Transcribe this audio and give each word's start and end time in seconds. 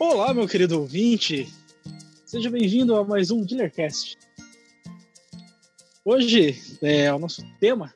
Olá, 0.00 0.32
meu 0.32 0.48
querido 0.48 0.80
ouvinte. 0.80 1.46
Seja 2.24 2.48
bem-vindo 2.48 2.96
a 2.96 3.04
mais 3.04 3.30
um 3.30 3.44
Dealercast. 3.44 4.16
Hoje, 6.02 6.58
é, 6.80 7.12
o 7.12 7.18
nosso 7.18 7.44
tema 7.60 7.92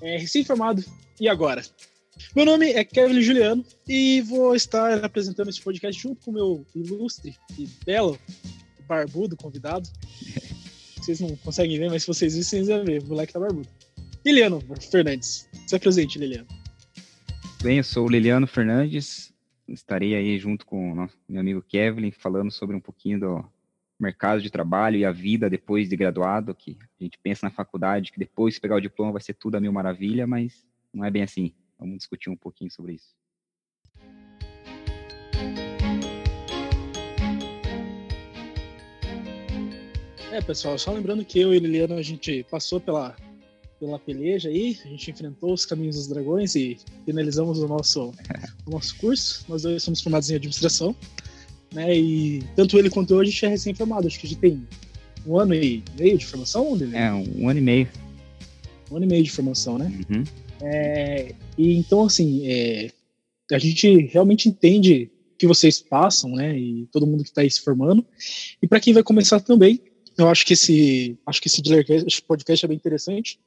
é 0.00 0.16
recém-formado 0.16 0.82
e 1.20 1.28
agora? 1.28 1.62
Meu 2.34 2.46
nome 2.46 2.72
é 2.72 2.82
Kevin 2.82 3.20
Juliano 3.20 3.62
e 3.86 4.22
vou 4.22 4.56
estar 4.56 5.04
apresentando 5.04 5.50
esse 5.50 5.60
podcast 5.60 6.00
junto 6.00 6.24
com 6.24 6.30
o 6.30 6.34
meu 6.34 6.66
ilustre 6.74 7.36
e 7.58 7.68
belo 7.84 8.18
barbudo 8.88 9.36
convidado. 9.36 9.86
Vocês 10.96 11.20
não 11.20 11.36
conseguem 11.36 11.78
ver, 11.78 11.90
mas 11.90 12.04
se 12.04 12.08
vocês 12.08 12.32
virem, 12.32 12.48
vocês 12.48 12.68
vão 12.68 12.84
ver. 12.86 13.02
O 13.02 13.08
moleque 13.08 13.34
tá 13.34 13.38
barbudo. 13.38 13.68
Liliano 14.24 14.64
Fernandes. 14.90 15.46
Se 15.66 15.76
apresente, 15.76 16.18
Liliano. 16.18 16.48
Bem, 17.62 17.76
eu 17.76 17.84
sou 17.84 18.06
o 18.06 18.08
Liliano 18.08 18.46
Fernandes. 18.46 19.35
Estarei 19.68 20.14
aí 20.14 20.38
junto 20.38 20.64
com 20.64 20.92
o 20.92 21.08
meu 21.28 21.40
amigo 21.40 21.62
Kevin 21.62 22.10
falando 22.10 22.50
sobre 22.50 22.76
um 22.76 22.80
pouquinho 22.80 23.20
do 23.20 23.44
mercado 23.98 24.40
de 24.40 24.50
trabalho 24.50 24.96
e 24.96 25.04
a 25.04 25.10
vida 25.10 25.50
depois 25.50 25.88
de 25.88 25.96
graduado, 25.96 26.54
que 26.54 26.76
a 27.00 27.04
gente 27.04 27.18
pensa 27.18 27.46
na 27.46 27.50
faculdade 27.50 28.12
que 28.12 28.18
depois 28.18 28.54
de 28.54 28.60
pegar 28.60 28.76
o 28.76 28.80
diploma 28.80 29.12
vai 29.12 29.22
ser 29.22 29.34
tudo 29.34 29.56
a 29.56 29.60
mil 29.60 29.72
maravilha, 29.72 30.26
mas 30.26 30.64
não 30.92 31.04
é 31.04 31.10
bem 31.10 31.22
assim. 31.22 31.52
Vamos 31.78 31.98
discutir 31.98 32.30
um 32.30 32.36
pouquinho 32.36 32.70
sobre 32.70 32.94
isso. 32.94 33.14
É, 40.32 40.40
pessoal, 40.42 40.78
só 40.78 40.92
lembrando 40.92 41.24
que 41.24 41.40
eu 41.40 41.54
e 41.54 41.58
Liliana 41.58 41.94
a 41.94 42.02
gente 42.02 42.44
passou 42.50 42.78
pela, 42.78 43.16
pela 43.78 43.98
peleja 43.98 44.48
aí, 44.48 44.76
a 44.84 44.88
gente 44.88 45.10
enfrentou 45.10 45.52
os 45.52 45.66
caminhos 45.66 45.96
dos 45.96 46.08
dragões 46.08 46.54
e 46.54 46.78
finalizamos 47.04 47.58
o 47.58 47.68
nosso, 47.68 48.12
o 48.66 48.70
nosso 48.70 48.96
curso. 48.96 49.44
Nós 49.48 49.62
dois 49.62 49.82
somos 49.82 50.00
formados 50.00 50.30
em 50.30 50.36
administração, 50.36 50.94
né? 51.72 51.96
E 51.96 52.42
tanto 52.54 52.78
ele 52.78 52.90
quanto 52.90 53.14
eu 53.14 53.20
a 53.20 53.24
gente 53.24 53.44
é 53.44 53.48
recém-formado, 53.48 54.06
acho 54.06 54.18
que 54.18 54.26
a 54.26 54.30
gente 54.30 54.40
tem 54.40 54.66
um 55.26 55.38
ano 55.38 55.54
e 55.54 55.82
meio 55.98 56.16
de 56.16 56.24
formação, 56.24 56.74
Liliana? 56.74 56.98
É, 56.98 57.12
um 57.12 57.48
ano 57.48 57.58
e 57.58 57.62
meio. 57.62 57.88
Um 58.90 58.96
ano 58.96 59.04
e 59.04 59.08
meio 59.08 59.24
de 59.24 59.30
formação, 59.30 59.76
né? 59.76 59.92
Uhum. 60.08 60.24
É, 60.62 61.34
e 61.58 61.76
então, 61.76 62.04
assim, 62.04 62.46
é, 62.46 62.90
a 63.52 63.58
gente 63.58 64.06
realmente 64.06 64.48
entende 64.48 65.10
que 65.38 65.46
vocês 65.46 65.80
passam, 65.80 66.30
né? 66.30 66.56
E 66.56 66.86
todo 66.92 67.06
mundo 67.06 67.22
que 67.22 67.28
está 67.28 67.42
aí 67.42 67.50
se 67.50 67.60
formando. 67.60 68.04
E 68.62 68.66
para 68.66 68.80
quem 68.80 68.94
vai 68.94 69.02
começar 69.02 69.40
também, 69.40 69.80
eu 70.16 70.28
acho 70.28 70.46
que 70.46 70.54
esse, 70.54 71.18
acho 71.26 71.42
que 71.42 71.48
esse 71.48 72.22
podcast 72.22 72.64
é 72.64 72.68
bem 72.68 72.76
interessante. 72.76 73.38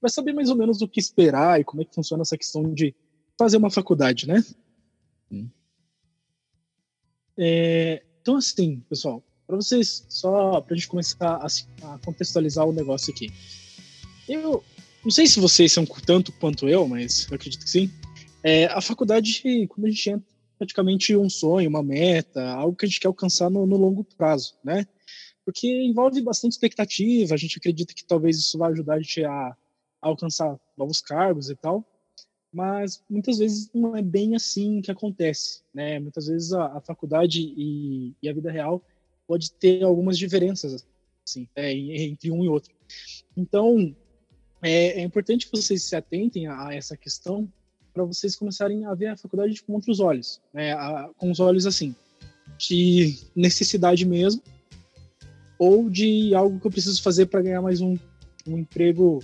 Vai 0.00 0.10
saber 0.10 0.32
mais 0.32 0.50
ou 0.50 0.56
menos 0.56 0.80
o 0.80 0.88
que 0.88 1.00
esperar 1.00 1.60
e 1.60 1.64
como 1.64 1.82
é 1.82 1.84
que 1.84 1.94
funciona 1.94 2.22
essa 2.22 2.36
questão 2.36 2.72
de 2.72 2.94
fazer 3.38 3.56
uma 3.56 3.70
faculdade, 3.70 4.26
né? 4.26 4.44
É, 7.42 8.02
então, 8.20 8.36
assim, 8.36 8.80
pessoal, 8.88 9.22
para 9.46 9.56
vocês, 9.56 10.04
só 10.08 10.60
para 10.60 10.74
a 10.74 10.76
gente 10.76 10.88
começar 10.88 11.36
a, 11.36 11.46
a 11.94 11.98
contextualizar 11.98 12.66
o 12.66 12.72
negócio 12.72 13.12
aqui. 13.12 13.32
Eu, 14.28 14.62
não 15.02 15.10
sei 15.10 15.26
se 15.26 15.40
vocês 15.40 15.72
são 15.72 15.86
tanto 15.86 16.32
quanto 16.32 16.68
eu, 16.68 16.86
mas 16.86 17.26
eu 17.30 17.34
acredito 17.34 17.64
que 17.64 17.70
sim. 17.70 17.90
É, 18.42 18.66
a 18.66 18.80
faculdade, 18.80 19.42
quando 19.68 19.86
a 19.86 19.90
gente 19.90 20.10
entra, 20.10 20.26
praticamente 20.58 21.16
um 21.16 21.30
sonho, 21.30 21.70
uma 21.70 21.82
meta, 21.82 22.46
algo 22.50 22.76
que 22.76 22.84
a 22.84 22.88
gente 22.88 23.00
quer 23.00 23.08
alcançar 23.08 23.48
no, 23.48 23.66
no, 23.66 23.78
longo 23.78 24.04
prazo, 24.04 24.54
né? 24.62 24.86
Porque 25.42 25.66
envolve 25.66 26.20
bastante 26.20 26.52
expectativa, 26.52 27.34
a 27.34 27.38
gente 27.38 27.56
acredita 27.56 27.94
que 27.94 28.04
talvez 28.04 28.38
isso 28.38 28.58
vai 28.58 28.70
ajudar 28.70 28.94
a 28.94 29.00
gente 29.00 29.24
a 29.24 29.56
alcançar 30.00 30.58
novos 30.76 31.00
cargos 31.00 31.50
e 31.50 31.56
tal, 31.56 31.84
mas 32.52 33.02
muitas 33.08 33.38
vezes 33.38 33.70
não 33.72 33.96
é 33.96 34.02
bem 34.02 34.34
assim 34.34 34.80
que 34.80 34.90
acontece, 34.90 35.62
né? 35.72 35.98
Muitas 35.98 36.26
vezes 36.26 36.52
a, 36.52 36.78
a 36.78 36.80
faculdade 36.80 37.40
e, 37.40 38.14
e, 38.22 38.28
a 38.28 38.32
vida 38.32 38.50
real 38.50 38.82
pode 39.26 39.52
ter 39.52 39.82
algumas 39.84 40.18
diferenças, 40.18 40.84
assim, 41.26 41.46
é, 41.54 41.72
entre 41.72 42.30
um 42.30 42.44
e 42.44 42.48
outro. 42.48 42.72
Então, 43.36 43.94
é, 44.62 45.00
é 45.00 45.02
importante 45.02 45.46
que 45.46 45.56
vocês 45.56 45.84
se 45.84 45.94
atentem 45.94 46.48
a, 46.48 46.68
a 46.68 46.74
essa 46.74 46.96
questão 46.96 47.50
para 47.92 48.04
vocês 48.04 48.34
começarem 48.34 48.84
a 48.84 48.94
ver 48.94 49.08
a 49.08 49.16
faculdade 49.16 49.62
com 49.62 49.74
outros 49.74 50.00
olhos, 50.00 50.40
né? 50.52 50.72
A, 50.72 51.10
com 51.16 51.30
os 51.30 51.38
olhos 51.38 51.66
assim 51.66 51.94
de 52.58 53.16
necessidade 53.34 54.04
mesmo 54.04 54.42
ou 55.58 55.88
de 55.88 56.34
algo 56.34 56.58
que 56.58 56.66
eu 56.66 56.70
preciso 56.70 57.02
fazer 57.02 57.26
para 57.26 57.42
ganhar 57.42 57.62
mais 57.62 57.80
um, 57.80 57.96
um 58.46 58.58
emprego 58.58 59.22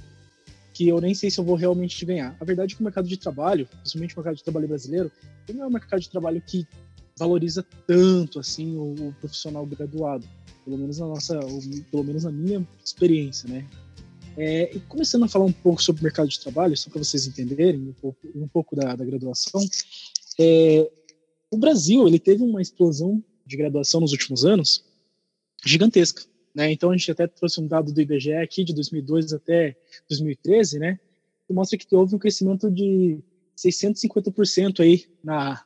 que 0.77 0.89
eu 0.89 1.01
nem 1.01 1.15
sei 1.15 1.31
se 1.31 1.41
eu 1.41 1.45
vou 1.45 1.57
realmente 1.57 2.05
ganhar. 2.05 2.37
A 2.39 2.45
verdade 2.45 2.75
é 2.75 2.77
que 2.77 2.83
o 2.83 2.85
mercado 2.85 3.09
de 3.09 3.17
trabalho, 3.17 3.67
principalmente 3.67 4.15
o 4.15 4.19
mercado 4.19 4.37
de 4.37 4.45
trabalho 4.45 4.69
brasileiro, 4.69 5.11
não 5.55 5.65
é 5.65 5.67
um 5.67 5.71
mercado 5.71 6.01
de 6.01 6.11
trabalho 6.11 6.43
que 6.47 6.67
valoriza 7.19 7.65
tanto 7.87 8.39
assim 8.39 8.77
o, 8.77 9.09
o 9.09 9.15
profissional 9.19 9.65
graduado, 9.65 10.29
pelo 10.67 10.77
menos 10.77 10.99
na 10.99 11.07
nossa, 11.07 11.41
pelo 11.91 12.05
menos 12.05 12.25
na 12.25 12.31
minha 12.31 12.69
experiência, 12.85 13.49
né? 13.49 13.67
É, 14.37 14.77
e 14.77 14.81
começando 14.81 15.25
a 15.25 15.29
falar 15.29 15.47
um 15.47 15.53
pouco 15.53 15.83
sobre 15.83 16.03
o 16.03 16.05
mercado 16.05 16.29
de 16.29 16.39
trabalho, 16.39 16.77
só 16.77 16.91
para 16.91 17.03
vocês 17.03 17.27
entenderem 17.27 17.81
um 17.81 17.95
pouco, 17.95 18.19
um 18.35 18.47
pouco 18.47 18.77
da, 18.77 18.95
da 18.95 19.03
graduação, 19.03 19.63
é, 20.39 20.91
o 21.51 21.57
Brasil 21.57 22.07
ele 22.07 22.19
teve 22.19 22.43
uma 22.43 22.61
explosão 22.61 23.25
de 23.47 23.57
graduação 23.57 23.99
nos 23.99 24.13
últimos 24.13 24.45
anos 24.45 24.85
gigantesca. 25.65 26.23
Né? 26.57 26.73
Então 26.73 26.91
a 26.91 26.97
gente 26.97 27.11
até 27.11 27.27
trouxe 27.27 27.61
um 27.61 27.67
dado 27.67 27.93
do 27.93 28.01
IBGE 28.01 28.33
aqui 28.33 28.65
de 28.65 28.75
2002 28.75 29.35
até 29.35 29.77
2013, 30.09 30.79
né? 30.79 30.99
que 31.47 31.53
mostra 31.53 31.77
que 31.77 31.95
houve 31.95 32.15
um 32.15 32.19
crescimento 32.19 32.71
de 32.71 33.21
650% 33.55 34.81
aí 34.81 35.05
na, 35.23 35.63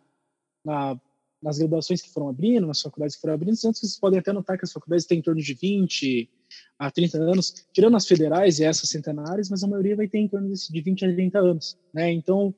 na, 0.64 1.00
nas 1.40 1.58
graduações 1.58 2.02
que 2.02 2.10
foram 2.10 2.28
abrindo, 2.28 2.66
nas 2.66 2.82
faculdades 2.82 3.14
que 3.14 3.22
foram 3.22 3.34
abrindo. 3.34 3.52
Antes 3.52 3.80
vocês 3.80 3.98
podem 4.00 4.18
até 4.18 4.32
notar 4.32 4.58
que 4.58 4.64
as 4.64 4.72
faculdades 4.72 5.06
têm 5.06 5.20
em 5.20 5.22
torno 5.22 5.40
de 5.40 5.54
20, 5.54 6.28
há 6.76 6.90
30 6.90 7.18
anos, 7.18 7.66
tirando 7.72 7.96
as 7.96 8.06
federais 8.06 8.58
e 8.58 8.64
essas 8.64 8.90
centenárias, 8.90 9.48
mas 9.48 9.62
a 9.62 9.68
maioria 9.68 9.94
vai 9.94 10.08
ter 10.08 10.18
em 10.18 10.28
torno 10.28 10.52
de 10.52 10.80
20 10.80 11.04
a 11.04 11.14
30 11.14 11.38
anos. 11.38 11.78
Né? 11.94 12.10
Então, 12.10 12.52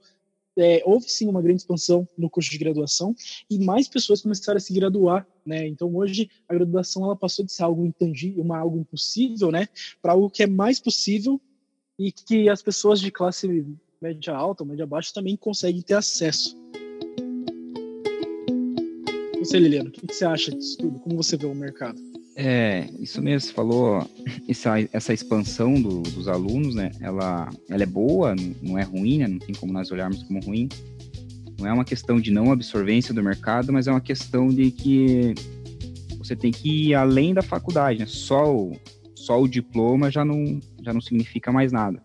é, 0.56 0.82
houve 0.84 1.08
sim 1.08 1.28
uma 1.28 1.40
grande 1.40 1.62
expansão 1.62 2.08
no 2.16 2.28
curso 2.28 2.50
de 2.50 2.58
graduação 2.58 3.14
e 3.48 3.58
mais 3.58 3.88
pessoas 3.88 4.22
começaram 4.22 4.56
a 4.56 4.60
se 4.60 4.72
graduar, 4.72 5.26
né? 5.44 5.66
Então 5.66 5.94
hoje 5.94 6.30
a 6.48 6.54
graduação 6.54 7.04
ela 7.04 7.16
passou 7.16 7.44
de 7.44 7.52
ser 7.52 7.62
algo 7.62 7.84
intangível, 7.84 8.42
uma 8.42 8.58
algo 8.58 8.78
impossível, 8.78 9.50
né, 9.50 9.68
para 10.00 10.12
algo 10.12 10.30
que 10.30 10.42
é 10.42 10.46
mais 10.46 10.78
possível 10.80 11.40
e 11.98 12.12
que 12.12 12.48
as 12.48 12.62
pessoas 12.62 13.00
de 13.00 13.10
classe 13.10 13.66
média 14.00 14.34
alta, 14.34 14.64
média 14.64 14.86
baixa 14.86 15.12
também 15.14 15.36
conseguem 15.36 15.82
ter 15.82 15.94
acesso. 15.94 16.56
Você, 19.38 19.58
Liliano, 19.58 19.88
o 19.88 19.92
que 19.92 20.14
você 20.14 20.24
acha 20.24 20.52
disso 20.52 20.78
tudo? 20.78 21.00
Como 21.00 21.16
você 21.16 21.36
vê 21.36 21.46
o 21.46 21.54
mercado? 21.54 22.00
É, 22.34 22.88
isso 22.98 23.20
mesmo, 23.20 23.48
você 23.48 23.52
falou, 23.52 24.10
essa, 24.48 24.74
essa 24.92 25.12
expansão 25.12 25.74
do, 25.74 26.02
dos 26.02 26.28
alunos, 26.28 26.74
né, 26.74 26.90
ela, 27.00 27.50
ela 27.68 27.82
é 27.82 27.86
boa, 27.86 28.34
não 28.62 28.78
é 28.78 28.82
ruim, 28.82 29.18
né, 29.18 29.28
não 29.28 29.38
tem 29.38 29.54
como 29.54 29.72
nós 29.72 29.90
olharmos 29.90 30.22
como 30.22 30.40
ruim. 30.40 30.68
Não 31.58 31.66
é 31.66 31.72
uma 31.72 31.84
questão 31.84 32.20
de 32.20 32.30
não 32.30 32.50
absorvência 32.50 33.12
do 33.12 33.22
mercado, 33.22 33.72
mas 33.72 33.86
é 33.86 33.90
uma 33.90 34.00
questão 34.00 34.48
de 34.48 34.70
que 34.70 35.34
você 36.16 36.34
tem 36.34 36.50
que 36.50 36.88
ir 36.88 36.94
além 36.94 37.34
da 37.34 37.42
faculdade, 37.42 37.98
né, 37.98 38.06
só 38.06 38.54
o, 38.54 38.72
só 39.14 39.40
o 39.40 39.46
diploma 39.46 40.10
já 40.10 40.24
não, 40.24 40.58
já 40.82 40.92
não 40.92 41.00
significa 41.00 41.52
mais 41.52 41.70
nada. 41.70 42.02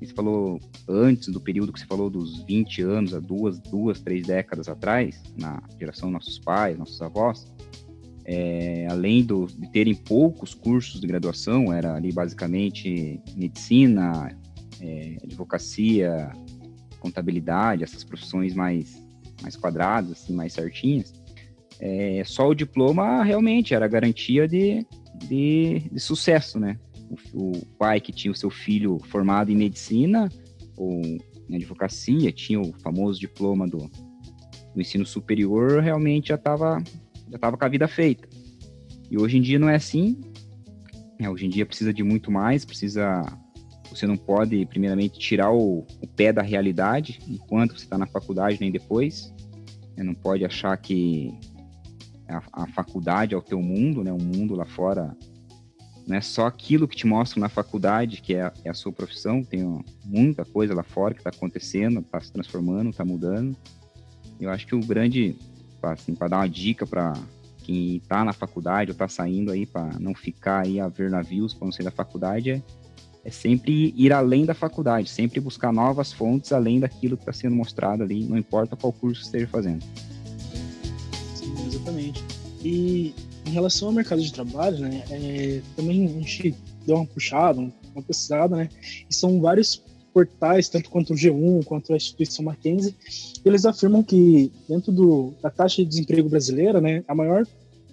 Você 0.00 0.12
falou 0.12 0.60
antes 0.88 1.28
do 1.28 1.40
período 1.40 1.72
que 1.72 1.80
você 1.80 1.86
falou 1.86 2.10
dos 2.10 2.44
20 2.44 2.82
anos, 2.82 3.14
há 3.14 3.20
duas, 3.20 3.58
duas, 3.60 4.00
três 4.00 4.26
décadas 4.26 4.68
atrás, 4.68 5.22
na 5.38 5.62
geração 5.78 6.10
nossos 6.10 6.38
pais, 6.38 6.76
nossos 6.76 7.00
avós, 7.00 7.46
é, 8.24 8.86
além 8.90 9.22
do, 9.22 9.46
de 9.46 9.70
terem 9.70 9.94
poucos 9.94 10.54
cursos 10.54 11.00
de 11.00 11.06
graduação, 11.06 11.72
era 11.72 11.94
ali 11.94 12.10
basicamente 12.10 13.20
medicina, 13.36 14.34
é, 14.80 15.16
advocacia, 15.22 16.32
contabilidade, 16.98 17.84
essas 17.84 18.02
profissões 18.02 18.54
mais, 18.54 19.02
mais 19.42 19.56
quadradas, 19.56 20.12
assim, 20.12 20.32
mais 20.32 20.54
certinhas. 20.54 21.12
É, 21.78 22.22
só 22.24 22.48
o 22.48 22.54
diploma 22.54 23.22
realmente 23.22 23.74
era 23.74 23.86
garantia 23.86 24.48
de, 24.48 24.86
de, 25.28 25.80
de 25.92 26.00
sucesso, 26.00 26.58
né? 26.58 26.78
O, 27.34 27.58
o, 27.58 27.66
pai 27.78 28.00
que 28.00 28.12
tinha 28.12 28.32
o 28.32 28.36
seu 28.36 28.48
filho 28.48 28.98
formado 29.10 29.50
em 29.50 29.56
medicina 29.56 30.30
ou 30.76 31.02
em 31.02 31.56
advocacia, 31.56 32.32
tinha 32.32 32.58
o 32.58 32.72
famoso 32.80 33.20
diploma 33.20 33.68
do, 33.68 33.90
do 34.74 34.80
ensino 34.80 35.04
superior, 35.04 35.82
realmente 35.82 36.28
já 36.28 36.36
estava 36.36 36.82
já 37.30 37.36
estava 37.36 37.56
com 37.56 37.64
a 37.64 37.68
vida 37.68 37.88
feita. 37.88 38.28
E 39.10 39.18
hoje 39.18 39.38
em 39.38 39.42
dia 39.42 39.58
não 39.58 39.68
é 39.68 39.76
assim. 39.76 40.20
É, 41.18 41.28
hoje 41.28 41.46
em 41.46 41.48
dia 41.48 41.66
precisa 41.66 41.92
de 41.92 42.02
muito 42.02 42.30
mais, 42.30 42.64
precisa. 42.64 43.22
Você 43.90 44.06
não 44.06 44.16
pode, 44.16 44.66
primeiramente, 44.66 45.18
tirar 45.18 45.52
o, 45.52 45.86
o 46.00 46.06
pé 46.16 46.32
da 46.32 46.42
realidade 46.42 47.20
enquanto 47.28 47.78
você 47.78 47.84
está 47.84 47.96
na 47.96 48.06
faculdade, 48.06 48.58
nem 48.60 48.72
depois. 48.72 49.32
Você 49.94 50.02
não 50.02 50.14
pode 50.14 50.44
achar 50.44 50.76
que 50.76 51.32
a, 52.28 52.64
a 52.64 52.66
faculdade 52.68 53.34
é 53.34 53.36
o 53.36 53.42
teu 53.42 53.62
mundo, 53.62 54.02
né? 54.02 54.12
O 54.12 54.20
mundo 54.20 54.56
lá 54.56 54.66
fora 54.66 55.16
não 56.06 56.16
é 56.16 56.20
só 56.20 56.46
aquilo 56.46 56.86
que 56.86 56.96
te 56.96 57.06
mostram 57.06 57.40
na 57.40 57.48
faculdade, 57.48 58.20
que 58.20 58.34
é, 58.34 58.52
é 58.64 58.70
a 58.70 58.74
sua 58.74 58.92
profissão, 58.92 59.42
tem 59.42 59.82
muita 60.04 60.44
coisa 60.44 60.74
lá 60.74 60.82
fora 60.82 61.14
que 61.14 61.20
está 61.20 61.30
acontecendo, 61.30 62.00
está 62.00 62.20
se 62.20 62.32
transformando, 62.32 62.90
está 62.90 63.04
mudando. 63.04 63.56
Eu 64.38 64.50
acho 64.50 64.66
que 64.66 64.74
o 64.74 64.80
grande 64.80 65.36
para 65.84 65.92
assim, 65.92 66.14
dar 66.14 66.38
uma 66.38 66.48
dica 66.48 66.86
para 66.86 67.12
quem 67.62 67.96
está 67.96 68.24
na 68.24 68.32
faculdade 68.32 68.90
ou 68.90 68.94
está 68.94 69.06
saindo 69.06 69.52
aí 69.52 69.66
para 69.66 69.98
não 69.98 70.14
ficar 70.14 70.64
aí 70.64 70.80
a 70.80 70.88
ver 70.88 71.10
navios 71.10 71.52
quando 71.52 71.74
sair 71.74 71.84
da 71.84 71.90
faculdade 71.90 72.50
é, 72.50 72.62
é 73.22 73.30
sempre 73.30 73.92
ir 73.96 74.12
além 74.12 74.46
da 74.46 74.54
faculdade, 74.54 75.10
sempre 75.10 75.40
buscar 75.40 75.72
novas 75.72 76.12
fontes 76.12 76.52
além 76.52 76.80
daquilo 76.80 77.16
que 77.16 77.22
está 77.22 77.32
sendo 77.32 77.54
mostrado 77.54 78.02
ali, 78.02 78.24
não 78.24 78.38
importa 78.38 78.76
qual 78.76 78.92
curso 78.92 79.22
esteja 79.22 79.46
fazendo. 79.46 79.84
Sim, 81.34 81.54
exatamente. 81.66 82.24
E 82.62 83.14
em 83.46 83.50
relação 83.50 83.88
ao 83.88 83.94
mercado 83.94 84.22
de 84.22 84.32
trabalho, 84.32 84.78
né, 84.78 85.02
é, 85.10 85.60
também 85.76 86.06
a 86.06 86.08
gente 86.08 86.54
deu 86.86 86.96
uma 86.96 87.06
puxada, 87.06 87.60
uma 87.60 88.02
pesquisada, 88.02 88.56
né, 88.56 88.68
e 89.08 89.14
são 89.14 89.40
vários 89.40 89.82
portais, 90.14 90.68
tanto 90.68 90.88
quanto 90.88 91.12
o 91.12 91.16
G1, 91.16 91.64
quanto 91.64 91.92
a 91.92 91.96
instituição 91.96 92.44
Mackenzie, 92.44 92.94
eles 93.44 93.66
afirmam 93.66 94.00
que 94.00 94.52
dentro 94.68 94.92
do, 94.92 95.34
da 95.42 95.50
taxa 95.50 95.82
de 95.82 95.88
desemprego 95.88 96.28
brasileira, 96.28 96.80
né, 96.80 97.02
a 97.08 97.14
maior, 97.16 97.44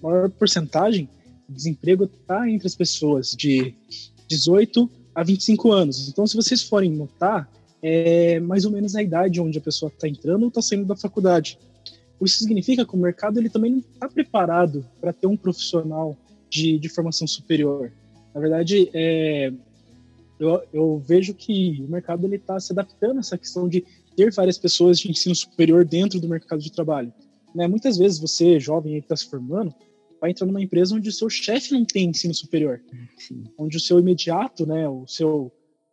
maior 0.04 0.30
porcentagem 0.30 1.10
de 1.50 1.56
desemprego 1.56 2.04
está 2.04 2.48
entre 2.48 2.68
as 2.68 2.76
pessoas 2.76 3.32
de 3.32 3.74
18 4.30 4.88
a 5.16 5.24
25 5.24 5.72
anos. 5.72 6.08
Então, 6.08 6.28
se 6.28 6.36
vocês 6.36 6.62
forem 6.62 6.92
notar, 6.92 7.52
é 7.82 8.40
mais 8.40 8.66
ou 8.66 8.72
menos 8.72 8.96
a 8.96 9.02
idade 9.02 9.42
onde 9.42 9.58
a 9.58 9.62
pessoa 9.62 9.92
está 9.92 10.08
entrando 10.08 10.44
ou 10.44 10.50
está 10.50 10.62
saindo 10.62 10.86
da 10.86 10.96
faculdade. 10.96 11.58
Isso 12.22 12.38
significa 12.38 12.86
que 12.86 12.94
o 12.94 13.00
mercado 13.00 13.40
ele 13.40 13.50
também 13.50 13.72
não 13.72 13.80
está 13.80 14.08
preparado 14.08 14.86
para 15.02 15.12
ter 15.12 15.26
um 15.26 15.36
profissional 15.36 16.16
de, 16.48 16.78
de 16.78 16.88
formação 16.88 17.26
superior. 17.26 17.92
Na 18.34 18.40
verdade, 18.40 18.92
é, 18.94 19.52
eu, 20.42 20.64
eu, 20.74 20.98
vejo 20.98 21.34
que 21.34 21.84
o 21.88 21.92
mercado 21.92 22.26
ele 22.26 22.38
está 22.38 22.60
se 22.60 22.74
adaptando 22.74 23.18
a 23.18 23.20
essa 23.20 23.38
questão 23.38 23.70
de 23.70 23.86
ter 24.16 24.32
várias 24.34 24.58
pessoas 24.58 25.00
de 25.00 25.10
ensino 25.10 25.36
superior 25.36 25.86
dentro 25.86 26.20
do 26.20 26.28
mercado 26.28 26.62
de 26.62 26.72
trabalho. 26.72 27.14
Né? 27.54 27.68
Muitas 27.68 27.98
vezes 27.98 28.20
você, 28.20 28.60
jovem 28.60 28.94
que 28.94 29.00
está 29.00 29.16
se 29.16 29.30
formando, 29.30 29.74
vai 30.20 30.32
entrar 30.32 30.46
numa 30.46 30.62
empresa 30.62 30.96
onde 30.96 31.10
o 31.10 31.12
seu 31.12 31.30
chefe 31.30 31.74
não 31.74 31.86
tem 31.86 32.10
ensino 32.10 32.34
superior, 32.34 32.82
Sim. 33.18 33.44
onde 33.58 33.78
o 33.78 33.80
seu 33.80 34.00
imediato, 34.00 34.66
né, 34.66 34.88
o 34.88 35.06
seu, 35.08 35.52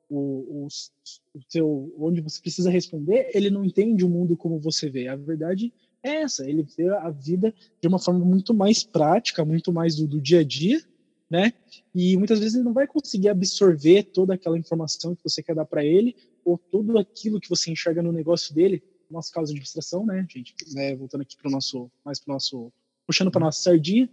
o, 0.08 0.18
o, 0.18 0.66
o 0.66 1.40
seu, 1.48 1.94
onde 1.98 2.20
você 2.20 2.40
precisa 2.40 2.70
responder, 2.70 3.30
ele 3.34 3.50
não 3.50 3.64
entende 3.64 4.04
o 4.04 4.08
mundo 4.08 4.36
como 4.36 4.58
você 4.58 4.88
vê. 4.90 5.08
A 5.08 5.16
verdade 5.16 5.72
é 6.02 6.22
essa, 6.22 6.48
ele 6.48 6.66
vê 6.76 6.88
a 6.88 7.10
vida 7.10 7.54
de 7.80 7.88
uma 7.88 7.98
forma 7.98 8.24
muito 8.24 8.52
mais 8.54 8.82
prática, 8.82 9.44
muito 9.44 9.72
mais 9.72 9.96
do, 9.96 10.06
do 10.06 10.20
dia 10.20 10.40
a 10.40 10.44
dia, 10.44 10.80
né? 11.30 11.52
E 11.94 12.16
muitas 12.16 12.38
vezes 12.38 12.54
ele 12.54 12.64
não 12.64 12.72
vai 12.72 12.86
conseguir 12.86 13.28
absorver 13.28 14.04
toda 14.04 14.34
aquela 14.34 14.58
informação 14.58 15.14
que 15.14 15.22
você 15.22 15.42
quer 15.42 15.54
dar 15.54 15.64
para 15.64 15.84
ele 15.84 16.16
ou 16.44 16.56
tudo 16.56 16.98
aquilo 16.98 17.40
que 17.40 17.48
você 17.48 17.70
enxerga 17.70 18.02
no 18.02 18.12
negócio 18.12 18.54
dele, 18.54 18.82
no 19.10 19.16
nosso 19.16 19.30
caso 19.32 19.46
de 19.46 19.52
administração, 19.52 20.06
né, 20.06 20.26
gente? 20.28 20.54
Né, 20.72 20.96
voltando 20.96 21.22
aqui 21.22 21.36
para 21.36 21.48
o 21.48 21.52
nosso, 21.52 21.90
mais 22.04 22.18
para 22.18 22.32
o 22.32 22.34
nosso, 22.34 22.72
puxando 23.06 23.30
para 23.30 23.44
nossa 23.44 23.62
sardinha, 23.62 24.08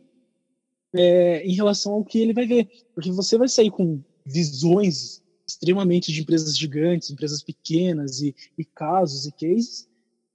é, 0.94 1.45
em 1.45 1.53
relação 1.53 1.94
ao 1.94 2.06
que 2.06 2.19
ele 2.19 2.33
vai 2.33 2.45
ver, 2.45 2.69
porque 2.94 3.12
você 3.12 3.38
vai 3.38 3.47
sair 3.47 3.71
com 3.71 4.01
visões 4.25 5.23
extremamente 5.47 6.12
de 6.12 6.21
empresas 6.21 6.57
gigantes, 6.57 7.09
empresas 7.09 7.41
pequenas 7.41 8.21
e, 8.21 8.35
e 8.57 8.65
casos 8.65 9.25
e 9.25 9.31
cases, 9.31 9.88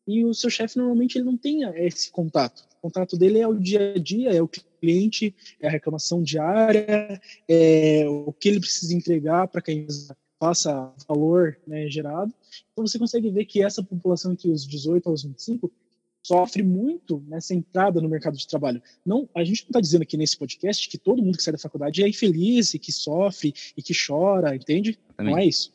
e 0.07 0.25
o 0.25 0.33
seu 0.33 0.49
chefe 0.49 0.79
normalmente 0.79 1.19
ele 1.19 1.25
não 1.25 1.37
tem 1.37 1.63
esse 1.85 2.11
contato. 2.11 2.65
O 2.79 2.83
contato 2.83 3.17
dele 3.17 3.39
é 3.39 3.47
o 3.47 3.55
dia 3.55 3.95
a 3.95 3.99
dia, 3.99 4.31
é 4.31 4.41
o 4.41 4.49
cliente, 4.81 5.35
é 5.61 5.69
a 5.69 5.71
reclamação 5.71 6.23
diária, 6.23 7.21
é 7.49 8.05
o 8.09 8.33
que 8.33 8.49
ele 8.49 8.61
precisa 8.61 8.95
entregar 8.95 9.49
para 9.49 9.61
que 9.61 9.71
a 9.71 9.75
empresa 9.75 10.17
faça 10.39 10.93
valor 11.07 11.59
né, 11.67 11.89
gerado. 11.89 12.33
Então 12.73 12.87
você 12.87 12.99
consegue 12.99 13.31
ver 13.31 13.45
que 13.45 13.63
essa 13.63 13.83
população 13.83 14.33
entre 14.33 14.51
os 14.51 14.67
18 14.67 15.09
aos 15.09 15.23
25 15.23 15.71
sofre 16.23 16.63
muito 16.63 17.23
nessa 17.27 17.55
entrada 17.55 18.01
no 18.01 18.09
mercado 18.09 18.37
de 18.37 18.47
trabalho. 18.47 18.83
Não, 19.05 19.29
a 19.35 19.45
gente 19.45 19.63
não 19.63 19.69
está 19.69 19.81
dizendo 19.81 20.03
aqui 20.03 20.17
nesse 20.17 20.37
podcast 20.37 20.89
que 20.89 20.99
todo 20.99 21.23
mundo 21.23 21.37
que 21.37 21.43
sai 21.43 21.53
da 21.53 21.59
faculdade 21.59 22.03
é 22.03 22.09
infeliz 22.09 22.75
e 22.75 22.79
que 22.79 22.93
sofre 22.93 23.55
e 23.77 23.83
que 23.83 23.93
chora, 23.95 24.55
entende? 24.55 24.99
Também. 25.17 25.33
Não 25.33 25.39
é 25.39 25.47
isso. 25.47 25.73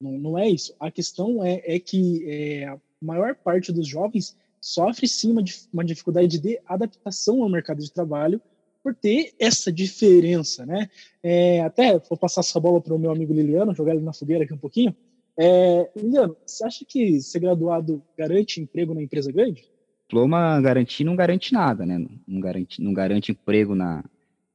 Não, 0.00 0.12
não 0.12 0.38
é 0.38 0.48
isso. 0.48 0.74
A 0.80 0.90
questão 0.90 1.44
é, 1.44 1.60
é 1.64 1.78
que 1.78 2.24
é, 2.26 2.64
a 2.66 2.78
maior 3.00 3.34
parte 3.34 3.72
dos 3.72 3.86
jovens 3.86 4.36
sofre 4.60 5.08
sim 5.08 5.32
uma, 5.32 5.42
uma 5.72 5.84
dificuldade 5.84 6.38
de 6.38 6.60
adaptação 6.66 7.42
ao 7.42 7.48
mercado 7.48 7.80
de 7.80 7.92
trabalho 7.92 8.40
por 8.82 8.94
ter 8.94 9.32
essa 9.38 9.72
diferença, 9.72 10.64
né? 10.64 10.88
É, 11.22 11.60
até 11.60 11.98
vou 11.98 12.18
passar 12.18 12.40
essa 12.40 12.58
bola 12.58 12.80
para 12.80 12.94
o 12.94 12.98
meu 12.98 13.10
amigo 13.10 13.32
Liliano, 13.32 13.74
jogar 13.74 13.94
ele 13.94 14.04
na 14.04 14.12
fogueira 14.12 14.44
aqui 14.44 14.54
um 14.54 14.58
pouquinho. 14.58 14.94
É, 15.38 15.90
Liliano, 15.96 16.36
você 16.44 16.64
acha 16.64 16.84
que 16.84 17.20
ser 17.20 17.40
graduado 17.40 18.02
garante 18.16 18.60
emprego 18.60 18.94
na 18.94 19.02
empresa 19.02 19.30
grande? 19.30 19.64
Diploma 20.02 20.60
garantir 20.60 21.04
não 21.04 21.14
garante 21.14 21.52
nada, 21.52 21.86
né? 21.86 22.04
Não 22.26 22.40
garante, 22.40 22.82
não 22.82 22.92
garante 22.92 23.32
emprego 23.32 23.74
na, 23.74 24.04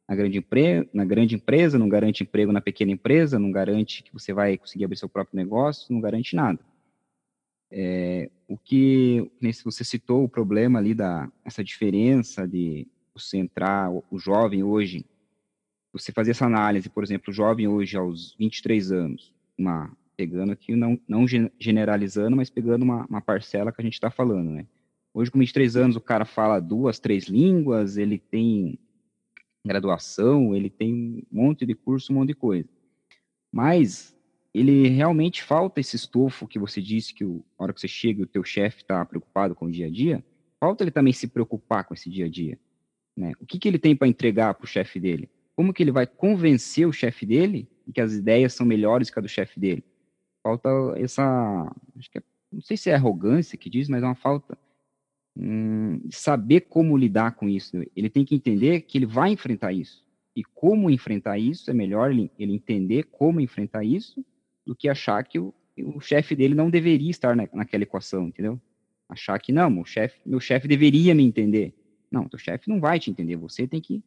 na, 0.07 0.15
grande 0.15 0.39
empre, 0.39 0.89
na 0.93 1.05
grande 1.05 1.35
empresa, 1.35 1.79
não 1.79 1.87
garante 1.87 2.23
emprego 2.23 2.51
na 2.51 2.61
pequena 2.61 2.91
empresa, 2.91 3.39
não 3.39 3.51
garante 3.51 4.03
que 4.03 4.13
você 4.13 4.33
vai 4.33 4.57
conseguir 4.57 4.85
abrir 4.85 4.97
seu 4.97 5.07
próprio 5.07 5.37
negócio, 5.37 5.93
não 5.93 6.01
garante 6.01 6.35
nada. 6.35 6.59
É, 7.77 8.31
o 8.47 8.57
que, 8.57 9.29
você 9.65 9.83
citou 9.83 10.23
o 10.23 10.29
problema 10.29 10.79
ali 10.79 10.93
da 10.93 11.29
essa 11.43 11.61
diferença 11.61 12.47
de 12.47 12.87
você 13.13 13.35
entrar, 13.35 13.91
o, 13.91 14.01
o 14.09 14.17
jovem 14.17 14.63
hoje, 14.63 15.05
você 15.91 16.13
fazer 16.13 16.31
essa 16.31 16.45
análise, 16.45 16.89
por 16.89 17.03
exemplo, 17.03 17.31
o 17.31 17.33
jovem 17.33 17.67
hoje 17.67 17.97
aos 17.97 18.33
23 18.39 18.93
anos, 18.93 19.33
uma, 19.57 19.91
pegando 20.15 20.53
aqui, 20.53 20.73
não, 20.73 20.97
não 21.05 21.25
generalizando, 21.59 22.37
mas 22.37 22.49
pegando 22.49 22.83
uma, 22.83 23.05
uma 23.07 23.21
parcela 23.21 23.73
que 23.73 23.81
a 23.81 23.83
gente 23.83 23.95
está 23.95 24.09
falando, 24.09 24.51
né? 24.51 24.65
Hoje, 25.13 25.29
com 25.29 25.39
23 25.39 25.75
anos, 25.75 25.95
o 25.97 26.01
cara 26.01 26.23
fala 26.23 26.61
duas, 26.61 26.97
três 26.97 27.25
línguas, 27.25 27.97
ele 27.97 28.19
tem 28.19 28.79
graduação, 29.65 30.55
ele 30.55 30.69
tem 30.69 30.93
um 31.29 31.43
monte 31.43 31.65
de 31.65 31.75
curso, 31.75 32.13
um 32.13 32.15
monte 32.15 32.29
de 32.29 32.35
coisa. 32.35 32.69
Mas 33.51 34.14
ele 34.55 34.87
realmente 34.87 35.43
falta 35.43 35.81
esse 35.81 35.97
estofo 35.97 36.47
que 36.47 36.57
você 36.57 36.81
disse 36.81 37.13
que 37.13 37.25
o, 37.25 37.43
a 37.59 37.63
hora 37.63 37.73
que 37.73 37.81
você 37.81 37.89
chega 37.89 38.23
o 38.23 38.25
teu 38.25 38.41
chefe 38.41 38.83
está 38.83 39.03
preocupado 39.03 39.53
com 39.53 39.65
o 39.65 39.71
dia 39.71 39.87
a 39.87 39.89
dia, 39.89 40.23
falta 40.57 40.81
ele 40.81 40.91
também 40.91 41.11
se 41.11 41.27
preocupar 41.27 41.83
com 41.83 41.93
esse 41.93 42.09
dia 42.09 42.25
a 42.25 42.29
dia. 42.29 42.57
Né? 43.17 43.33
O 43.41 43.45
que, 43.45 43.59
que 43.59 43.67
ele 43.67 43.77
tem 43.77 43.93
para 43.93 44.07
entregar 44.07 44.53
para 44.53 44.63
o 44.63 44.67
chefe 44.67 44.97
dele? 44.97 45.29
Como 45.57 45.73
que 45.73 45.83
ele 45.83 45.91
vai 45.91 46.07
convencer 46.07 46.87
o 46.87 46.93
chefe 46.93 47.25
dele 47.25 47.67
de 47.85 47.91
que 47.91 47.99
as 47.99 48.13
ideias 48.13 48.53
são 48.53 48.65
melhores 48.65 49.09
que 49.09 49.19
a 49.19 49.21
do 49.21 49.27
chefe 49.27 49.59
dele? 49.59 49.83
Falta 50.41 50.69
essa, 50.95 51.69
é, 52.15 52.23
não 52.49 52.61
sei 52.61 52.77
se 52.77 52.89
é 52.89 52.95
arrogância 52.95 53.57
que 53.57 53.69
diz, 53.69 53.89
mas 53.89 54.03
é 54.03 54.05
uma 54.05 54.15
falta 54.15 54.57
hum, 55.35 55.99
saber 56.09 56.61
como 56.61 56.95
lidar 56.95 57.35
com 57.35 57.49
isso. 57.49 57.75
Ele 57.93 58.09
tem 58.09 58.23
que 58.23 58.35
entender 58.35 58.81
que 58.83 58.97
ele 58.97 59.05
vai 59.05 59.31
enfrentar 59.31 59.73
isso. 59.73 60.05
E 60.33 60.45
como 60.45 60.89
enfrentar 60.89 61.37
isso, 61.37 61.69
é 61.69 61.73
melhor 61.73 62.09
ele, 62.11 62.31
ele 62.39 62.53
entender 62.53 63.03
como 63.03 63.41
enfrentar 63.41 63.83
isso 63.83 64.25
do 64.65 64.75
que 64.75 64.89
achar 64.89 65.23
que 65.23 65.39
o, 65.39 65.53
o 65.77 65.99
chefe 65.99 66.35
dele 66.35 66.55
não 66.55 66.69
deveria 66.69 67.11
estar 67.11 67.35
na, 67.35 67.47
naquela 67.53 67.83
equação, 67.83 68.27
entendeu? 68.27 68.59
Achar 69.07 69.39
que 69.39 69.51
não, 69.51 69.69
meu 69.69 69.85
chefe, 69.85 70.19
meu 70.25 70.39
chefe 70.39 70.67
deveria 70.67 71.13
me 71.13 71.23
entender. 71.23 71.73
Não, 72.11 72.27
teu 72.27 72.39
chefe 72.39 72.69
não 72.69 72.79
vai 72.79 72.99
te 72.99 73.11
entender. 73.11 73.35
Você 73.35 73.67
tem 73.67 73.79
que 73.79 74.03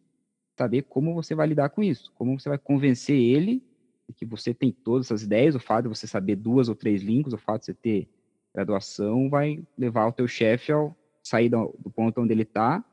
saber 0.57 0.83
como 0.83 1.15
você 1.15 1.35
vai 1.35 1.47
lidar 1.47 1.69
com 1.71 1.83
isso, 1.83 2.13
como 2.17 2.39
você 2.39 2.49
vai 2.49 2.59
convencer 2.59 3.17
ele 3.17 3.63
de 4.09 4.15
que 4.15 4.25
você 4.25 4.53
tem 4.53 4.73
todas 4.73 5.07
essas 5.07 5.23
ideias. 5.23 5.55
O 5.55 5.61
fato 5.61 5.85
de 5.85 5.89
você 5.89 6.07
saber 6.07 6.37
duas 6.37 6.69
ou 6.69 6.75
três 6.75 7.03
línguas, 7.03 7.33
o 7.33 7.39
fato 7.39 7.61
de 7.61 7.67
você 7.67 7.75
ter 7.75 8.09
graduação, 8.55 9.31
vai 9.31 9.63
levar 9.77 10.07
o 10.07 10.13
teu 10.13 10.27
chefe 10.27 10.73
ao 10.73 10.97
sair 11.23 11.49
do, 11.49 11.75
do 11.79 11.91
ponto 11.91 12.21
onde 12.21 12.33
ele 12.33 12.43
está 12.43 12.85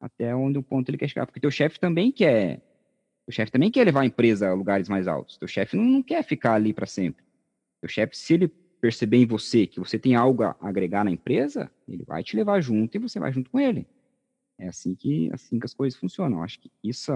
até 0.00 0.34
onde 0.34 0.58
o 0.58 0.62
ponto 0.62 0.88
ele 0.90 0.98
quer 0.98 1.08
chegar, 1.08 1.24
porque 1.24 1.40
teu 1.40 1.50
chefe 1.50 1.80
também 1.80 2.12
quer 2.12 2.60
o 3.26 3.32
chefe 3.32 3.50
também 3.50 3.70
quer 3.70 3.84
levar 3.84 4.02
a 4.02 4.06
empresa 4.06 4.48
a 4.48 4.54
lugares 4.54 4.88
mais 4.88 5.08
altos. 5.08 5.38
O 5.42 5.46
chefe 5.46 5.76
não, 5.76 5.84
não 5.84 6.02
quer 6.02 6.22
ficar 6.22 6.54
ali 6.54 6.72
para 6.72 6.86
sempre. 6.86 7.24
O 7.82 7.88
chefe, 7.88 8.16
se 8.16 8.34
ele 8.34 8.48
perceber 8.80 9.16
em 9.16 9.26
você 9.26 9.66
que 9.66 9.80
você 9.80 9.98
tem 9.98 10.14
algo 10.14 10.42
a 10.42 10.56
agregar 10.60 11.04
na 11.04 11.10
empresa, 11.10 11.70
ele 11.88 12.04
vai 12.04 12.22
te 12.22 12.36
levar 12.36 12.60
junto 12.60 12.94
e 12.94 13.00
você 13.00 13.18
vai 13.18 13.32
junto 13.32 13.50
com 13.50 13.58
ele. 13.58 13.86
É 14.58 14.68
assim 14.68 14.94
que, 14.94 15.30
assim 15.32 15.58
que 15.58 15.64
as 15.64 15.74
coisas 15.74 15.98
funcionam. 15.98 16.42
acho 16.42 16.60
que 16.60 16.70
isso, 16.82 17.12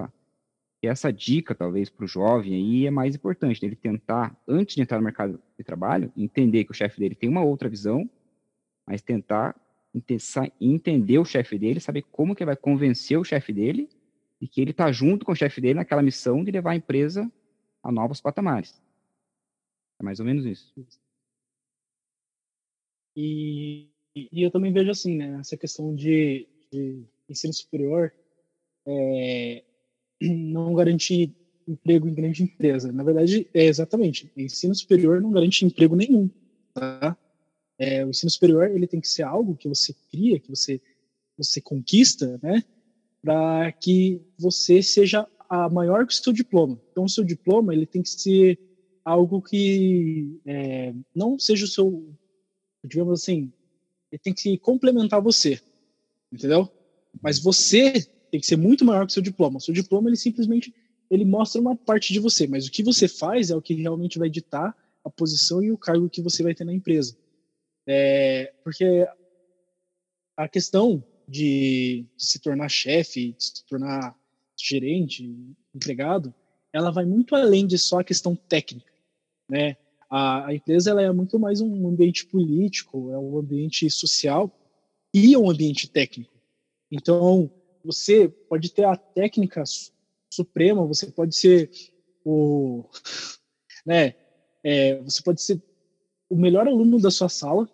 essa 0.83 1.13
dica, 1.13 1.55
talvez, 1.55 1.91
para 1.91 2.05
o 2.05 2.09
jovem 2.09 2.55
aí 2.55 2.87
é 2.87 2.91
mais 2.91 3.15
importante. 3.15 3.65
Ele 3.65 3.77
tentar, 3.77 4.35
antes 4.49 4.77
de 4.77 4.83
entrar 4.83 4.99
no 4.99 5.05
mercado 5.05 5.41
de 5.59 5.65
trabalho, 5.65 6.11
entender 6.17 6.65
que 6.65 6.71
o 6.71 6.75
chefe 6.75 6.99
dele 6.99 7.15
tem 7.15 7.29
uma 7.29 7.43
outra 7.43 7.69
visão, 7.69 8.09
mas 8.87 9.03
tentar 9.03 9.55
entender 10.61 11.19
o 11.19 11.25
chefe 11.25 11.59
dele, 11.59 11.81
saber 11.81 12.03
como 12.11 12.35
que 12.35 12.45
vai 12.45 12.57
convencer 12.57 13.19
o 13.19 13.25
chefe 13.25 13.53
dele 13.53 13.89
e 14.41 14.47
que 14.47 14.61
ele 14.61 14.71
está 14.71 14.91
junto 14.93 15.25
com 15.25 15.33
o 15.33 15.37
chefe 15.37 15.61
dele 15.61 15.75
naquela 15.75 16.03
missão 16.03 16.45
de 16.45 16.51
levar 16.51 16.73
a 16.73 16.77
empresa 16.77 17.31
a 17.83 17.91
novos 17.91 18.21
patamares. 18.21 18.81
É 20.01 20.05
mais 20.05 20.21
ou 20.21 20.27
menos 20.27 20.45
isso. 20.47 20.73
E, 23.17 23.89
e 24.15 24.43
eu 24.43 24.51
também 24.51 24.73
vejo 24.73 24.91
assim, 24.91 25.17
né, 25.17 25.39
essa 25.41 25.57
questão 25.57 25.95
de, 25.95 26.47
de 26.71 27.05
ensino 27.29 27.53
superior 27.53 28.13
é, 28.87 29.65
não 30.23 30.75
garantir 30.75 31.35
emprego 31.67 32.09
em 32.09 32.15
grande 32.15 32.43
empresa. 32.43 32.93
Na 32.93 33.03
verdade, 33.03 33.49
é 33.53 33.65
exatamente, 33.65 34.31
ensino 34.37 34.75
superior 34.75 35.21
não 35.21 35.33
garante 35.33 35.65
emprego 35.65 35.97
nenhum, 35.97 36.31
tá? 36.73 37.17
É, 37.79 38.05
o 38.05 38.11
ensino 38.11 38.31
superior 38.31 38.71
ele 38.71 38.87
tem 38.87 39.01
que 39.01 39.09
ser 39.09 39.23
algo 39.23 39.57
que 39.57 39.69
você 39.69 39.95
cria, 40.11 40.41
que 40.41 40.49
você 40.49 40.81
você 41.37 41.61
conquista, 41.61 42.39
né? 42.43 42.65
Para 43.23 43.73
que 43.73 44.23
você 44.39 44.83
seja 44.83 45.27
a 45.49 45.69
maior 45.69 46.07
que 46.07 46.13
o 46.13 46.17
seu 46.17 46.33
diploma. 46.33 46.81
Então, 46.91 47.05
o 47.05 47.09
seu 47.09 47.25
diploma 47.25 47.73
ele 47.73 47.87
tem 47.87 48.03
que 48.03 48.11
ser 48.11 48.59
algo 49.05 49.41
que 49.41 50.39
é, 50.47 50.95
não 51.15 51.39
seja 51.39 51.65
o 51.65 51.69
seu, 51.69 52.15
digamos 52.85 53.21
assim, 53.21 53.51
ele 54.13 54.21
tem 54.23 54.35
que 54.35 54.59
complementar 54.59 55.23
você, 55.23 55.61
entendeu? 56.31 56.71
Mas 57.23 57.39
você 57.39 58.05
tem 58.31 58.39
que 58.39 58.47
ser 58.47 58.57
muito 58.57 58.85
maior 58.85 59.07
que 59.07 59.11
o 59.11 59.15
seu 59.15 59.23
diploma. 59.23 59.57
O 59.57 59.61
seu 59.61 59.73
diploma 59.73 60.11
ele 60.11 60.17
simplesmente 60.17 60.75
ele 61.11 61.25
mostra 61.25 61.61
uma 61.61 61.75
parte 61.75 62.13
de 62.13 62.21
você, 62.21 62.47
mas 62.47 62.67
o 62.67 62.71
que 62.71 62.83
você 62.83 63.09
faz 63.09 63.51
é 63.51 63.57
o 63.57 63.63
que 63.63 63.73
realmente 63.73 64.19
vai 64.19 64.29
ditar 64.29 64.77
a 65.03 65.11
posição 65.11 65.63
e 65.63 65.73
o 65.73 65.79
cargo 65.79 66.11
que 66.11 66.21
você 66.21 66.43
vai 66.43 66.55
ter 66.55 66.65
na 66.65 66.75
empresa. 66.75 67.17
É, 67.87 68.53
porque 68.63 69.07
a 70.37 70.47
questão 70.47 71.03
de, 71.29 72.07
de 72.17 72.25
se 72.27 72.39
tornar 72.41 72.69
chefe, 72.71 73.33
de 73.33 73.45
se 73.45 73.65
tornar 73.67 74.17
gerente, 74.59 75.31
empregado, 75.75 76.35
ela 76.73 76.91
vai 76.91 77.05
muito 77.05 77.37
além 77.37 77.67
de 77.67 77.79
só 77.79 78.01
a 78.01 78.05
questão 78.05 78.35
técnica, 78.35 78.93
né? 79.49 79.77
A, 80.11 80.47
a 80.47 80.55
empresa 80.55 80.91
ela 80.91 81.03
é 81.03 81.13
muito 81.13 81.39
mais 81.39 81.61
um 81.61 81.87
ambiente 81.87 82.27
político, 82.27 83.13
é 83.13 83.19
um 83.19 83.39
ambiente 83.39 83.89
social 83.91 84.51
e 85.13 85.37
um 85.37 85.51
ambiente 85.51 85.89
técnico. 85.89 86.33
Então, 86.91 87.51
você 87.85 88.29
pode 88.29 88.73
ter 88.73 88.85
a 88.85 88.97
técnica 88.97 89.63
suprema, 90.33 90.87
você 90.87 91.11
pode 91.11 91.37
ser 91.37 91.71
o, 92.25 92.85
né? 93.85 94.15
É, 94.65 94.97
você 95.03 95.23
pode 95.23 95.43
ser 95.43 95.63
o 96.29 96.37
melhor 96.37 96.67
aluno 96.67 96.99
da 97.01 97.11
sua 97.11 97.29
sala, 97.29 97.69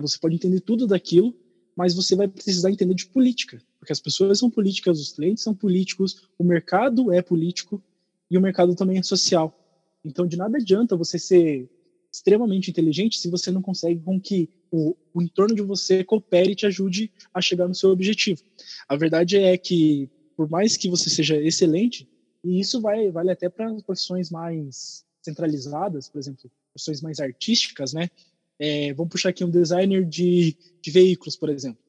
você 0.00 0.18
pode 0.18 0.36
entender 0.36 0.60
tudo 0.60 0.86
daquilo, 0.86 1.36
mas 1.78 1.94
você 1.94 2.16
vai 2.16 2.26
precisar 2.26 2.72
entender 2.72 2.94
de 2.94 3.06
política, 3.06 3.62
porque 3.78 3.92
as 3.92 4.00
pessoas 4.00 4.40
são 4.40 4.50
políticas, 4.50 4.98
os 4.98 5.12
clientes 5.12 5.44
são 5.44 5.54
políticos, 5.54 6.28
o 6.36 6.42
mercado 6.42 7.12
é 7.12 7.22
político 7.22 7.80
e 8.28 8.36
o 8.36 8.40
mercado 8.40 8.74
também 8.74 8.98
é 8.98 9.02
social. 9.04 9.56
Então, 10.04 10.26
de 10.26 10.36
nada 10.36 10.58
adianta 10.58 10.96
você 10.96 11.20
ser 11.20 11.70
extremamente 12.12 12.68
inteligente 12.68 13.16
se 13.16 13.30
você 13.30 13.52
não 13.52 13.62
consegue 13.62 14.00
com 14.00 14.20
que 14.20 14.50
o, 14.72 14.96
o 15.14 15.22
entorno 15.22 15.54
de 15.54 15.62
você 15.62 16.02
coopere 16.02 16.50
e 16.50 16.56
te 16.56 16.66
ajude 16.66 17.12
a 17.32 17.40
chegar 17.40 17.68
no 17.68 17.74
seu 17.76 17.90
objetivo. 17.90 18.42
A 18.88 18.96
verdade 18.96 19.36
é 19.36 19.56
que, 19.56 20.10
por 20.36 20.50
mais 20.50 20.76
que 20.76 20.90
você 20.90 21.08
seja 21.08 21.40
excelente, 21.40 22.08
e 22.42 22.58
isso 22.58 22.80
vai 22.80 23.08
vale 23.12 23.30
até 23.30 23.48
para 23.48 23.72
profissões 23.82 24.32
mais 24.32 25.04
centralizadas, 25.22 26.08
por 26.08 26.18
exemplo, 26.18 26.50
profissões 26.72 27.00
mais 27.00 27.20
artísticas, 27.20 27.92
né? 27.92 28.10
É, 28.58 28.92
vamos 28.92 29.12
puxar 29.12 29.28
aqui 29.28 29.44
um 29.44 29.50
designer 29.50 30.04
de, 30.04 30.56
de 30.82 30.90
veículos, 30.90 31.36
por 31.36 31.48
exemplo. 31.48 31.82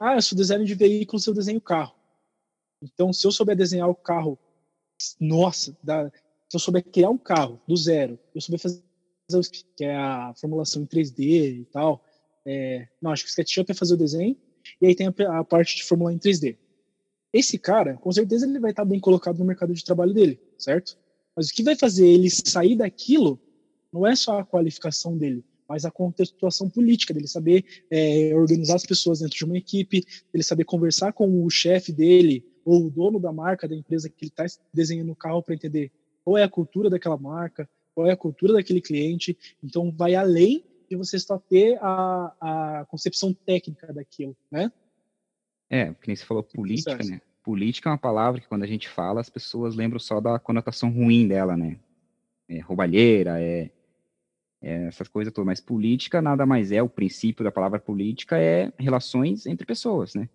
Ah, 0.00 0.14
eu 0.16 0.22
sou 0.22 0.36
designer 0.36 0.66
de 0.66 0.74
veículos, 0.74 1.26
eu 1.26 1.34
desenho 1.34 1.60
carro. 1.60 1.94
Então, 2.82 3.12
se 3.12 3.26
eu 3.26 3.32
souber 3.32 3.56
desenhar 3.56 3.88
o 3.88 3.94
carro, 3.94 4.38
nossa, 5.18 5.76
dá, 5.82 6.10
se 6.48 6.56
eu 6.56 6.60
souber 6.60 6.84
criar 6.84 7.10
um 7.10 7.18
carro 7.18 7.60
do 7.66 7.76
zero, 7.76 8.18
eu 8.34 8.40
souber 8.40 8.60
fazer 8.60 8.82
que 9.76 9.84
é 9.84 9.96
a 9.96 10.34
formulação 10.36 10.82
em 10.82 10.86
3D 10.86 11.60
e 11.60 11.64
tal. 11.72 12.04
É, 12.46 12.86
não, 13.00 13.10
acho 13.10 13.24
que 13.24 13.28
o 13.28 13.30
SketchUp 13.30 13.70
é 13.70 13.74
fazer 13.74 13.94
o 13.94 13.98
desenho, 13.98 14.36
e 14.80 14.86
aí 14.86 14.94
tem 14.94 15.06
a, 15.06 15.38
a, 15.38 15.44
parte 15.44 15.76
de 15.76 15.84
formular 15.84 16.12
em 16.12 16.18
3D. 16.18 16.58
Esse 17.32 17.58
cara, 17.58 17.96
com 17.96 18.12
certeza, 18.12 18.46
ele 18.46 18.60
vai 18.60 18.70
estar 18.70 18.84
bem 18.84 19.00
colocado 19.00 19.38
no 19.38 19.44
mercado 19.44 19.72
de 19.72 19.84
trabalho 19.84 20.12
dele, 20.12 20.38
certo? 20.58 20.96
Mas 21.34 21.48
o 21.48 21.54
que 21.54 21.62
vai 21.62 21.74
fazer 21.74 22.06
ele 22.06 22.30
sair 22.30 22.76
daquilo 22.76 23.40
não 23.92 24.06
é 24.06 24.14
só 24.14 24.38
a 24.38 24.44
qualificação 24.44 25.16
dele, 25.16 25.44
mas 25.68 25.84
a 25.84 25.90
contextuação 25.90 26.68
política, 26.68 27.14
dele 27.14 27.26
saber 27.26 27.64
é, 27.90 28.32
organizar 28.34 28.76
as 28.76 28.86
pessoas 28.86 29.20
dentro 29.20 29.36
de 29.36 29.44
uma 29.44 29.56
equipe, 29.56 30.04
dele 30.32 30.44
saber 30.44 30.64
conversar 30.64 31.12
com 31.12 31.44
o 31.44 31.50
chefe 31.50 31.92
dele 31.92 32.44
ou 32.64 32.86
o 32.86 32.90
dono 32.90 33.20
da 33.20 33.32
marca 33.32 33.68
da 33.68 33.74
empresa 33.74 34.08
que 34.08 34.24
ele 34.24 34.30
está 34.30 34.46
desenhando 34.72 35.12
o 35.12 35.16
carro 35.16 35.42
para 35.42 35.54
entender 35.54 35.90
qual 36.24 36.38
é 36.38 36.42
a 36.42 36.48
cultura 36.48 36.88
daquela 36.88 37.18
marca, 37.18 37.68
qual 37.94 38.06
é 38.06 38.12
a 38.12 38.16
cultura 38.16 38.54
daquele 38.54 38.80
cliente. 38.80 39.36
Então, 39.62 39.92
vai 39.92 40.14
além 40.14 40.64
de 40.88 40.96
você 40.96 41.18
só 41.18 41.38
ter 41.38 41.78
a, 41.80 42.32
a 42.40 42.86
concepção 42.86 43.32
técnica 43.32 43.92
daquilo, 43.92 44.36
né? 44.50 44.72
É, 45.70 45.92
que 45.94 46.08
nem 46.08 46.16
você 46.16 46.24
falou 46.24 46.42
política, 46.42 46.96
né? 47.04 47.20
Política 47.42 47.90
é 47.90 47.92
uma 47.92 47.98
palavra 47.98 48.40
que 48.40 48.48
quando 48.48 48.62
a 48.62 48.66
gente 48.66 48.88
fala, 48.88 49.20
as 49.20 49.28
pessoas 49.28 49.74
lembram 49.74 49.98
só 49.98 50.20
da 50.20 50.38
conotação 50.38 50.90
ruim 50.90 51.28
dela, 51.28 51.56
né? 51.56 51.78
É 52.48 52.60
roubalheira, 52.60 53.40
é, 53.40 53.70
essas 54.64 55.08
coisas 55.08 55.32
todas. 55.32 55.46
Mas 55.46 55.60
política 55.60 56.22
nada 56.22 56.46
mais 56.46 56.72
é, 56.72 56.82
o 56.82 56.88
princípio 56.88 57.44
da 57.44 57.52
palavra 57.52 57.78
política 57.78 58.38
é 58.38 58.72
relações 58.78 59.46
entre 59.46 59.66
pessoas, 59.66 60.14
né? 60.14 60.28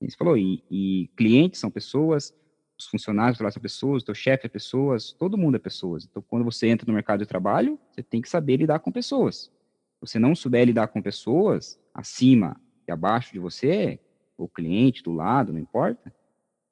Você 0.00 0.16
falou, 0.16 0.36
e, 0.36 0.62
e 0.70 1.08
clientes 1.16 1.60
são 1.60 1.70
pessoas, 1.70 2.34
os 2.78 2.86
funcionários 2.86 3.38
lá 3.40 3.50
são 3.50 3.62
pessoas, 3.62 4.02
o 4.02 4.06
teu 4.06 4.14
chefe 4.14 4.46
é 4.46 4.48
pessoas, 4.48 5.12
todo 5.12 5.38
mundo 5.38 5.56
é 5.56 5.58
pessoas. 5.58 6.04
Então, 6.04 6.22
quando 6.26 6.44
você 6.44 6.68
entra 6.68 6.86
no 6.86 6.94
mercado 6.94 7.20
de 7.20 7.26
trabalho, 7.26 7.78
você 7.90 8.02
tem 8.02 8.20
que 8.20 8.28
saber 8.28 8.56
lidar 8.56 8.80
com 8.80 8.90
pessoas. 8.90 9.44
Se 9.44 10.00
você 10.00 10.18
não 10.18 10.34
souber 10.34 10.66
lidar 10.66 10.88
com 10.88 11.00
pessoas, 11.00 11.78
acima 11.94 12.60
e 12.86 12.92
abaixo 12.92 13.32
de 13.32 13.38
você, 13.38 14.00
ou 14.36 14.48
cliente 14.48 15.02
do 15.02 15.12
lado, 15.12 15.52
não 15.52 15.60
importa, 15.60 16.12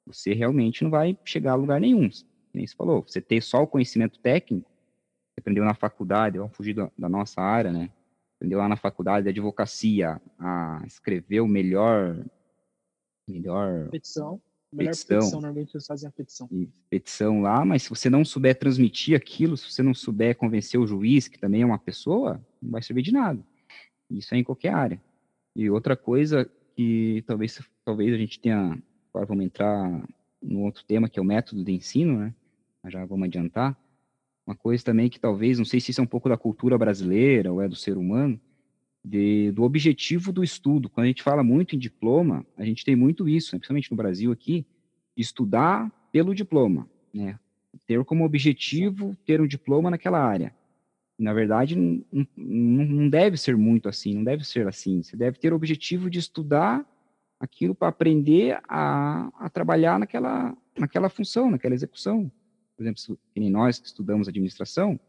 você 0.05 0.33
realmente 0.33 0.83
não 0.83 0.91
vai 0.91 1.17
chegar 1.23 1.53
a 1.53 1.55
lugar 1.55 1.79
nenhum. 1.79 2.09
Como 2.09 2.67
você 2.67 2.75
falou, 2.75 3.01
você 3.01 3.21
ter 3.21 3.41
só 3.41 3.63
o 3.63 3.67
conhecimento 3.67 4.19
técnico, 4.19 4.69
aprendeu 5.41 5.65
na 5.65 5.73
faculdade, 5.73 6.37
vamos 6.37 6.55
fugir 6.55 6.73
da, 6.73 6.89
da, 6.97 7.09
nossa 7.09 7.41
área, 7.41 7.71
né? 7.71 7.89
Aprendeu 8.37 8.59
lá 8.59 8.69
na 8.69 8.77
faculdade 8.77 9.23
de 9.23 9.29
advocacia 9.29 10.21
a 10.39 10.81
escrever 10.85 11.41
o 11.41 11.47
melhor. 11.47 12.23
Melhor. 13.27 13.89
Petição. 13.89 14.41
Melhor 14.73 14.91
petição, 14.91 15.17
petição, 15.19 15.41
normalmente 15.41 15.75
eles 15.75 15.85
fazem 15.85 16.07
a 16.07 16.11
petição. 16.11 16.49
Petição 16.89 17.41
lá, 17.41 17.65
mas 17.65 17.83
se 17.83 17.89
você 17.89 18.09
não 18.09 18.23
souber 18.23 18.57
transmitir 18.57 19.17
aquilo, 19.17 19.57
se 19.57 19.69
você 19.69 19.83
não 19.83 19.93
souber 19.93 20.37
convencer 20.37 20.79
o 20.79 20.87
juiz, 20.87 21.27
que 21.27 21.37
também 21.37 21.61
é 21.61 21.65
uma 21.65 21.77
pessoa, 21.77 22.41
não 22.61 22.71
vai 22.71 22.81
servir 22.81 23.01
de 23.01 23.11
nada. 23.11 23.43
Isso 24.09 24.33
é 24.33 24.37
em 24.37 24.43
qualquer 24.43 24.73
área. 24.73 25.01
E 25.55 25.69
outra 25.69 25.97
coisa 25.97 26.49
que 26.73 27.21
talvez, 27.27 27.59
talvez 27.83 28.13
a 28.13 28.17
gente 28.17 28.39
tenha. 28.39 28.81
Agora 29.09 29.25
vamos 29.25 29.43
entrar 29.43 30.07
no 30.41 30.61
outro 30.61 30.85
tema, 30.85 31.09
que 31.09 31.19
é 31.19 31.21
o 31.21 31.25
método 31.25 31.65
de 31.65 31.73
ensino, 31.73 32.17
né? 32.17 32.33
Já 32.87 33.05
vamos 33.05 33.25
adiantar 33.25 33.77
uma 34.45 34.55
coisa 34.55 34.83
também 34.83 35.09
que 35.09 35.19
talvez, 35.19 35.57
não 35.57 35.65
sei 35.65 35.79
se 35.79 35.91
isso 35.91 36.01
é 36.01 36.03
um 36.03 36.07
pouco 36.07 36.27
da 36.27 36.37
cultura 36.37 36.77
brasileira 36.77 37.51
ou 37.51 37.61
é 37.61 37.67
do 37.67 37.75
ser 37.75 37.97
humano, 37.97 38.39
de, 39.03 39.51
do 39.51 39.63
objetivo 39.63 40.31
do 40.31 40.43
estudo. 40.43 40.89
Quando 40.89 41.05
a 41.05 41.07
gente 41.07 41.23
fala 41.23 41.43
muito 41.43 41.75
em 41.75 41.79
diploma, 41.79 42.45
a 42.57 42.65
gente 42.65 42.83
tem 42.83 42.95
muito 42.95 43.27
isso, 43.27 43.53
né, 43.53 43.59
principalmente 43.59 43.91
no 43.91 43.97
Brasil 43.97 44.31
aqui, 44.31 44.65
estudar 45.15 45.91
pelo 46.11 46.35
diploma, 46.35 46.89
né? 47.13 47.39
Ter 47.87 48.03
como 48.03 48.25
objetivo 48.25 49.15
ter 49.25 49.39
um 49.39 49.47
diploma 49.47 49.89
naquela 49.89 50.19
área. 50.19 50.53
Na 51.17 51.33
verdade, 51.33 51.75
não, 51.75 52.03
não, 52.35 53.09
deve 53.09 53.37
ser 53.37 53.55
muito 53.55 53.87
assim, 53.87 54.15
não 54.15 54.23
deve 54.23 54.43
ser 54.43 54.67
assim. 54.67 55.03
Você 55.03 55.15
deve 55.15 55.37
ter 55.37 55.53
o 55.53 55.55
objetivo 55.55 56.09
de 56.09 56.19
estudar 56.19 56.85
aquilo 57.39 57.73
para 57.73 57.87
aprender 57.87 58.59
a, 58.67 59.29
a 59.39 59.49
trabalhar 59.49 59.99
naquela, 59.99 60.55
naquela 60.77 61.09
função, 61.09 61.49
naquela 61.49 61.75
execução 61.75 62.31
por 62.81 62.87
exemplo, 62.87 63.19
nem 63.35 63.49
nós 63.51 63.79
que 63.79 63.85
estudamos 63.85 64.27
administração, 64.27 64.99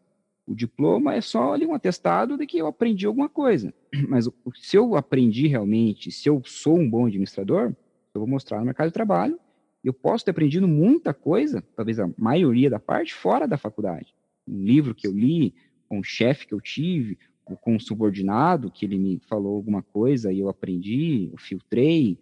o 0.46 0.54
diploma 0.54 1.14
é 1.14 1.20
só 1.22 1.54
ali 1.54 1.64
um 1.64 1.74
atestado 1.74 2.36
de 2.36 2.46
que 2.46 2.58
eu 2.58 2.66
aprendi 2.66 3.06
alguma 3.06 3.28
coisa. 3.28 3.72
Mas 4.08 4.28
se 4.56 4.76
eu 4.76 4.94
aprendi 4.94 5.46
realmente, 5.46 6.10
se 6.10 6.28
eu 6.28 6.42
sou 6.44 6.78
um 6.78 6.88
bom 6.88 7.06
administrador, 7.06 7.74
eu 8.14 8.20
vou 8.20 8.26
mostrar 8.26 8.58
no 8.58 8.66
mercado 8.66 8.88
de 8.88 8.92
trabalho, 8.92 9.38
eu 9.82 9.92
posso 9.92 10.24
ter 10.24 10.32
aprendido 10.32 10.68
muita 10.68 11.14
coisa, 11.14 11.64
talvez 11.74 11.98
a 11.98 12.10
maioria 12.18 12.68
da 12.68 12.78
parte, 12.78 13.14
fora 13.14 13.48
da 13.48 13.56
faculdade. 13.56 14.14
Um 14.46 14.62
livro 14.62 14.94
que 14.94 15.06
eu 15.06 15.12
li, 15.12 15.54
com 15.88 16.00
um 16.00 16.04
chefe 16.04 16.46
que 16.46 16.52
eu 16.52 16.60
tive, 16.60 17.18
ou 17.46 17.56
com 17.56 17.76
um 17.76 17.80
subordinado 17.80 18.70
que 18.70 18.84
ele 18.84 18.98
me 18.98 19.18
falou 19.28 19.56
alguma 19.56 19.82
coisa 19.82 20.30
e 20.30 20.40
eu 20.40 20.48
aprendi, 20.48 21.30
eu 21.32 21.38
filtrei, 21.38 22.18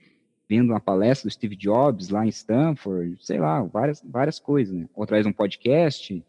vendo 0.50 0.70
uma 0.70 0.80
palestra 0.80 1.28
do 1.28 1.32
Steve 1.32 1.54
Jobs 1.54 2.08
lá 2.08 2.26
em 2.26 2.28
Stanford, 2.28 3.16
sei 3.24 3.38
lá, 3.38 3.62
várias, 3.62 4.02
várias 4.04 4.40
coisas, 4.40 4.74
né? 4.74 4.88
Ou 4.96 5.04
através 5.04 5.24
de 5.24 5.30
um 5.30 5.32
podcast, 5.32 6.24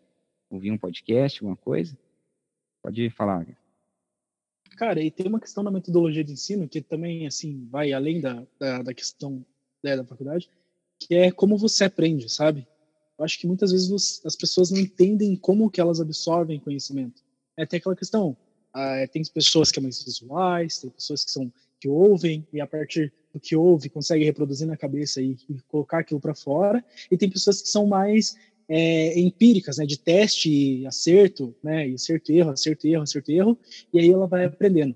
ouvir 0.47 0.69
um 0.69 0.77
podcast, 0.77 1.39
alguma 1.39 1.57
coisa. 1.57 1.97
Pode 2.83 3.09
falar. 3.09 3.47
Cara, 4.77 5.01
e 5.01 5.09
tem 5.09 5.25
uma 5.25 5.39
questão 5.39 5.63
da 5.63 5.71
metodologia 5.71 6.23
de 6.23 6.33
ensino 6.33 6.69
que 6.69 6.81
também, 6.83 7.25
assim, 7.25 7.67
vai 7.71 7.93
além 7.93 8.21
da, 8.21 8.45
da, 8.59 8.83
da 8.83 8.93
questão 8.93 9.43
né, 9.83 9.97
da 9.97 10.05
faculdade, 10.05 10.47
que 10.99 11.15
é 11.15 11.31
como 11.31 11.57
você 11.57 11.85
aprende, 11.85 12.29
sabe? 12.29 12.67
Eu 13.17 13.25
acho 13.25 13.39
que 13.39 13.47
muitas 13.47 13.71
vezes 13.71 13.89
você, 13.89 14.21
as 14.27 14.35
pessoas 14.35 14.69
não 14.69 14.77
entendem 14.77 15.35
como 15.35 15.71
que 15.71 15.81
elas 15.81 15.99
absorvem 15.99 16.59
conhecimento. 16.59 17.23
É, 17.57 17.65
tem 17.65 17.79
aquela 17.79 17.95
questão, 17.95 18.37
ah, 18.71 19.03
tem 19.11 19.23
pessoas 19.33 19.71
que 19.71 19.75
são 19.75 19.83
mais 19.83 20.03
visuais, 20.03 20.77
tem 20.77 20.91
pessoas 20.91 21.25
que 21.25 21.31
são 21.31 21.51
que 21.81 21.89
ouvem 21.89 22.47
e 22.53 22.61
a 22.61 22.67
partir 22.67 23.11
do 23.33 23.39
que 23.39 23.55
ouve 23.55 23.89
consegue 23.89 24.23
reproduzir 24.23 24.67
na 24.67 24.77
cabeça 24.77 25.19
e, 25.19 25.35
e 25.50 25.59
colocar 25.67 26.00
aquilo 26.00 26.19
para 26.19 26.35
fora, 26.35 26.83
e 27.09 27.17
tem 27.17 27.29
pessoas 27.29 27.61
que 27.61 27.69
são 27.69 27.88
mais 27.88 28.35
é, 28.69 29.19
empíricas, 29.19 29.77
né, 29.77 29.85
de 29.85 29.97
teste 29.97 30.50
e 30.50 30.85
acerto, 30.85 31.55
né, 31.63 31.89
e 31.89 31.95
acerto 31.95 32.31
erro, 32.31 32.51
acerto 32.51 32.88
erro, 32.88 33.03
acerto 33.03 33.31
erro, 33.31 33.57
e 33.91 34.00
aí 34.00 34.09
ela 34.09 34.27
vai 34.27 34.45
aprendendo. 34.45 34.95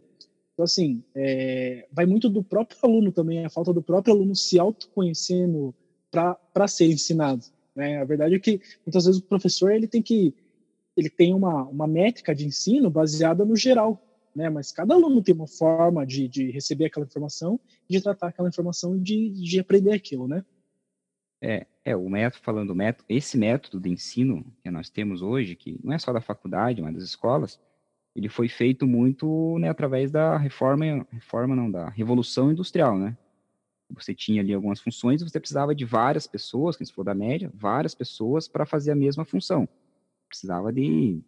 Então, 0.53 0.63
assim, 0.63 1.03
é, 1.13 1.85
vai 1.91 2.05
muito 2.05 2.29
do 2.29 2.43
próprio 2.43 2.77
aluno 2.83 3.11
também, 3.11 3.43
a 3.43 3.49
falta 3.49 3.73
do 3.73 3.81
próprio 3.81 4.13
aluno 4.13 4.35
se 4.35 4.59
autoconhecendo 4.59 5.73
para 6.11 6.67
ser 6.67 6.85
ensinado. 6.85 7.43
Né? 7.75 7.97
A 7.97 8.05
verdade 8.05 8.35
é 8.35 8.39
que, 8.39 8.61
muitas 8.85 9.05
vezes, 9.05 9.19
o 9.19 9.25
professor 9.25 9.71
ele 9.71 9.87
tem 9.87 10.01
que 10.01 10.33
ele 10.95 11.09
tem 11.09 11.33
uma, 11.33 11.63
uma 11.63 11.85
métrica 11.85 12.33
de 12.33 12.45
ensino 12.45 12.89
baseada 12.89 13.43
no 13.43 13.55
geral, 13.55 14.01
né? 14.35 14.49
Mas 14.49 14.71
cada 14.71 14.93
aluno 14.93 15.23
tem 15.23 15.33
uma 15.33 15.47
forma 15.47 16.05
de, 16.05 16.27
de 16.27 16.51
receber 16.51 16.85
aquela 16.85 17.05
informação, 17.05 17.59
de 17.89 18.01
tratar 18.01 18.27
aquela 18.27 18.49
informação 18.49 18.99
de, 18.99 19.29
de 19.29 19.59
aprender 19.59 19.93
aquilo, 19.93 20.27
né? 20.27 20.43
É, 21.41 21.65
é, 21.83 21.95
o 21.95 22.09
método, 22.09 22.43
falando 22.43 22.67
do 22.69 22.75
método, 22.75 23.05
esse 23.07 23.37
método 23.37 23.79
de 23.79 23.89
ensino 23.89 24.45
que 24.63 24.71
nós 24.71 24.89
temos 24.89 25.21
hoje, 25.21 25.55
que 25.55 25.79
não 25.83 25.93
é 25.93 25.99
só 25.99 26.11
da 26.11 26.21
faculdade, 26.21 26.81
mas 26.81 26.95
das 26.95 27.03
escolas, 27.03 27.59
ele 28.15 28.29
foi 28.29 28.47
feito 28.47 28.87
muito 28.87 29.57
né, 29.59 29.69
através 29.69 30.09
da 30.09 30.37
reforma, 30.37 31.05
reforma 31.11 31.55
não, 31.55 31.69
da 31.69 31.89
revolução 31.89 32.51
industrial, 32.51 32.97
né? 32.97 33.17
Você 33.91 34.15
tinha 34.15 34.41
ali 34.41 34.53
algumas 34.53 34.79
funções 34.79 35.21
e 35.21 35.29
você 35.29 35.39
precisava 35.39 35.75
de 35.75 35.85
várias 35.85 36.25
pessoas, 36.25 36.75
que 36.75 36.85
se 36.85 36.91
for 36.91 37.03
da 37.03 37.13
média, 37.13 37.51
várias 37.53 37.93
pessoas 37.93 38.47
para 38.47 38.65
fazer 38.65 38.91
a 38.91 38.95
mesma 38.95 39.23
função. 39.23 39.69
Precisava 40.27 40.73
de 40.73 41.21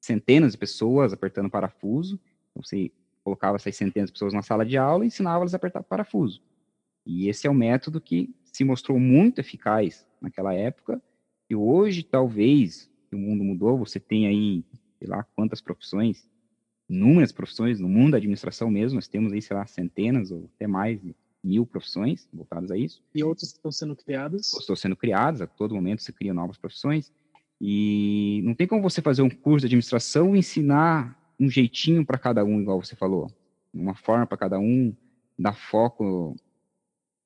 centenas 0.00 0.52
de 0.52 0.58
pessoas 0.58 1.14
apertando 1.14 1.48
parafuso, 1.48 2.20
então 2.54 2.62
você 2.62 2.90
colocava 3.24 3.56
essas 3.56 3.74
centenas 3.74 4.08
de 4.08 4.12
pessoas 4.12 4.32
na 4.32 4.42
sala 4.42 4.64
de 4.64 4.76
aula 4.76 5.04
e 5.04 5.08
ensinava 5.08 5.40
elas 5.40 5.54
a 5.54 5.56
apertar 5.56 5.82
parafuso. 5.82 6.40
E 7.04 7.28
esse 7.28 7.46
é 7.46 7.50
o 7.50 7.54
método 7.54 8.00
que 8.00 8.34
se 8.44 8.64
mostrou 8.64 8.98
muito 8.98 9.40
eficaz 9.40 10.06
naquela 10.20 10.54
época, 10.54 11.02
e 11.50 11.54
hoje 11.54 12.02
talvez, 12.02 12.90
o 13.12 13.18
mundo 13.18 13.44
mudou, 13.44 13.76
você 13.76 14.00
tem 14.00 14.26
aí 14.26 14.64
sei 14.98 15.08
lá 15.08 15.22
quantas 15.34 15.60
profissões, 15.60 16.26
inúmeras 16.88 17.32
profissões 17.32 17.78
no 17.80 17.88
mundo 17.88 18.12
da 18.12 18.16
administração 18.16 18.70
mesmo, 18.70 18.96
nós 18.96 19.08
temos 19.08 19.32
aí, 19.32 19.42
sei 19.42 19.56
lá, 19.56 19.66
centenas 19.66 20.30
ou 20.30 20.50
até 20.54 20.66
mais 20.66 21.00
mil 21.42 21.66
profissões 21.66 22.26
voltadas 22.32 22.70
a 22.70 22.76
isso. 22.76 23.02
E 23.14 23.22
outras 23.22 23.50
estão 23.50 23.70
sendo 23.70 23.94
criadas? 23.94 24.52
Estão 24.52 24.74
sendo 24.74 24.96
criadas, 24.96 25.42
a 25.42 25.46
todo 25.46 25.74
momento 25.74 26.02
se 26.02 26.12
criam 26.12 26.34
novas 26.34 26.56
profissões, 26.56 27.12
e 27.60 28.40
não 28.44 28.54
tem 28.54 28.66
como 28.66 28.82
você 28.82 29.02
fazer 29.02 29.22
um 29.22 29.30
curso 29.30 29.60
de 29.60 29.66
administração 29.66 30.34
e 30.34 30.38
ensinar 30.38 31.18
um 31.38 31.48
jeitinho 31.48 32.04
para 32.04 32.18
cada 32.18 32.44
um, 32.44 32.60
igual 32.60 32.82
você 32.82 32.96
falou, 32.96 33.30
uma 33.72 33.94
forma 33.94 34.26
para 34.26 34.36
cada 34.36 34.58
um, 34.58 34.94
dar 35.38 35.54
foco 35.54 36.36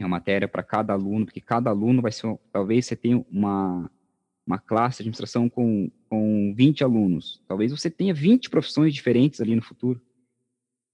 uma 0.00 0.08
matéria 0.08 0.46
para 0.46 0.62
cada 0.62 0.92
aluno, 0.92 1.24
porque 1.26 1.40
cada 1.40 1.70
aluno 1.70 2.00
vai 2.00 2.12
ser, 2.12 2.38
talvez 2.52 2.86
você 2.86 2.94
tenha 2.94 3.24
uma, 3.30 3.90
uma 4.46 4.58
classe 4.58 4.98
de 4.98 5.02
administração 5.02 5.48
com, 5.48 5.90
com 6.08 6.54
20 6.54 6.84
alunos, 6.84 7.42
talvez 7.48 7.72
você 7.72 7.90
tenha 7.90 8.14
20 8.14 8.48
profissões 8.48 8.94
diferentes 8.94 9.40
ali 9.40 9.56
no 9.56 9.62
futuro. 9.62 10.00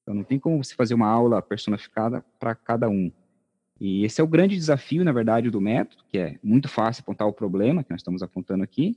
Então, 0.02 0.14
não 0.14 0.24
tem 0.24 0.38
como 0.38 0.62
você 0.62 0.74
fazer 0.74 0.94
uma 0.94 1.08
aula 1.08 1.40
personificada 1.40 2.24
para 2.38 2.54
cada 2.54 2.88
um. 2.88 3.10
E 3.80 4.04
esse 4.04 4.20
é 4.20 4.24
o 4.24 4.28
grande 4.28 4.54
desafio, 4.54 5.04
na 5.04 5.12
verdade, 5.12 5.50
do 5.50 5.60
método, 5.60 6.04
que 6.08 6.18
é 6.18 6.38
muito 6.42 6.68
fácil 6.68 7.02
apontar 7.02 7.26
o 7.26 7.32
problema 7.32 7.82
que 7.82 7.90
nós 7.90 8.00
estamos 8.00 8.22
apontando 8.22 8.62
aqui, 8.62 8.96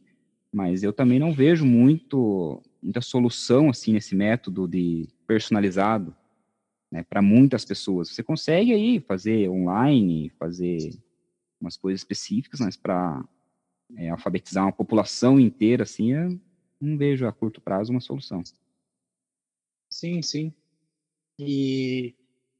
mas 0.51 0.83
eu 0.83 0.93
também 0.93 1.19
não 1.19 1.33
vejo 1.33 1.65
muito 1.65 2.61
muita 2.87 3.01
solução 3.01 3.69
assim 3.69 3.91
nesse 3.91 4.15
método 4.15 4.65
de 4.65 5.09
personalizado 5.27 6.15
né, 6.89 7.03
para 7.03 7.21
muitas 7.21 7.65
pessoas. 7.65 8.09
Você 8.09 8.23
consegue 8.23 8.73
aí 8.73 9.01
fazer 9.01 9.49
online, 9.49 10.29
fazer 10.39 10.97
umas 11.59 11.75
coisas 11.75 11.99
específicas, 11.99 12.61
mas 12.61 12.77
para 12.77 13.27
é, 13.97 14.09
alfabetizar 14.09 14.63
uma 14.63 14.71
população 14.71 15.37
inteira, 15.37 15.83
assim, 15.83 16.13
eu 16.13 16.39
não 16.79 16.97
vejo 16.97 17.27
a 17.27 17.33
curto 17.33 17.59
prazo 17.59 17.91
uma 17.91 17.99
solução. 17.99 18.41
Sim, 19.89 20.21
sim. 20.21 20.53
E, 21.37 22.15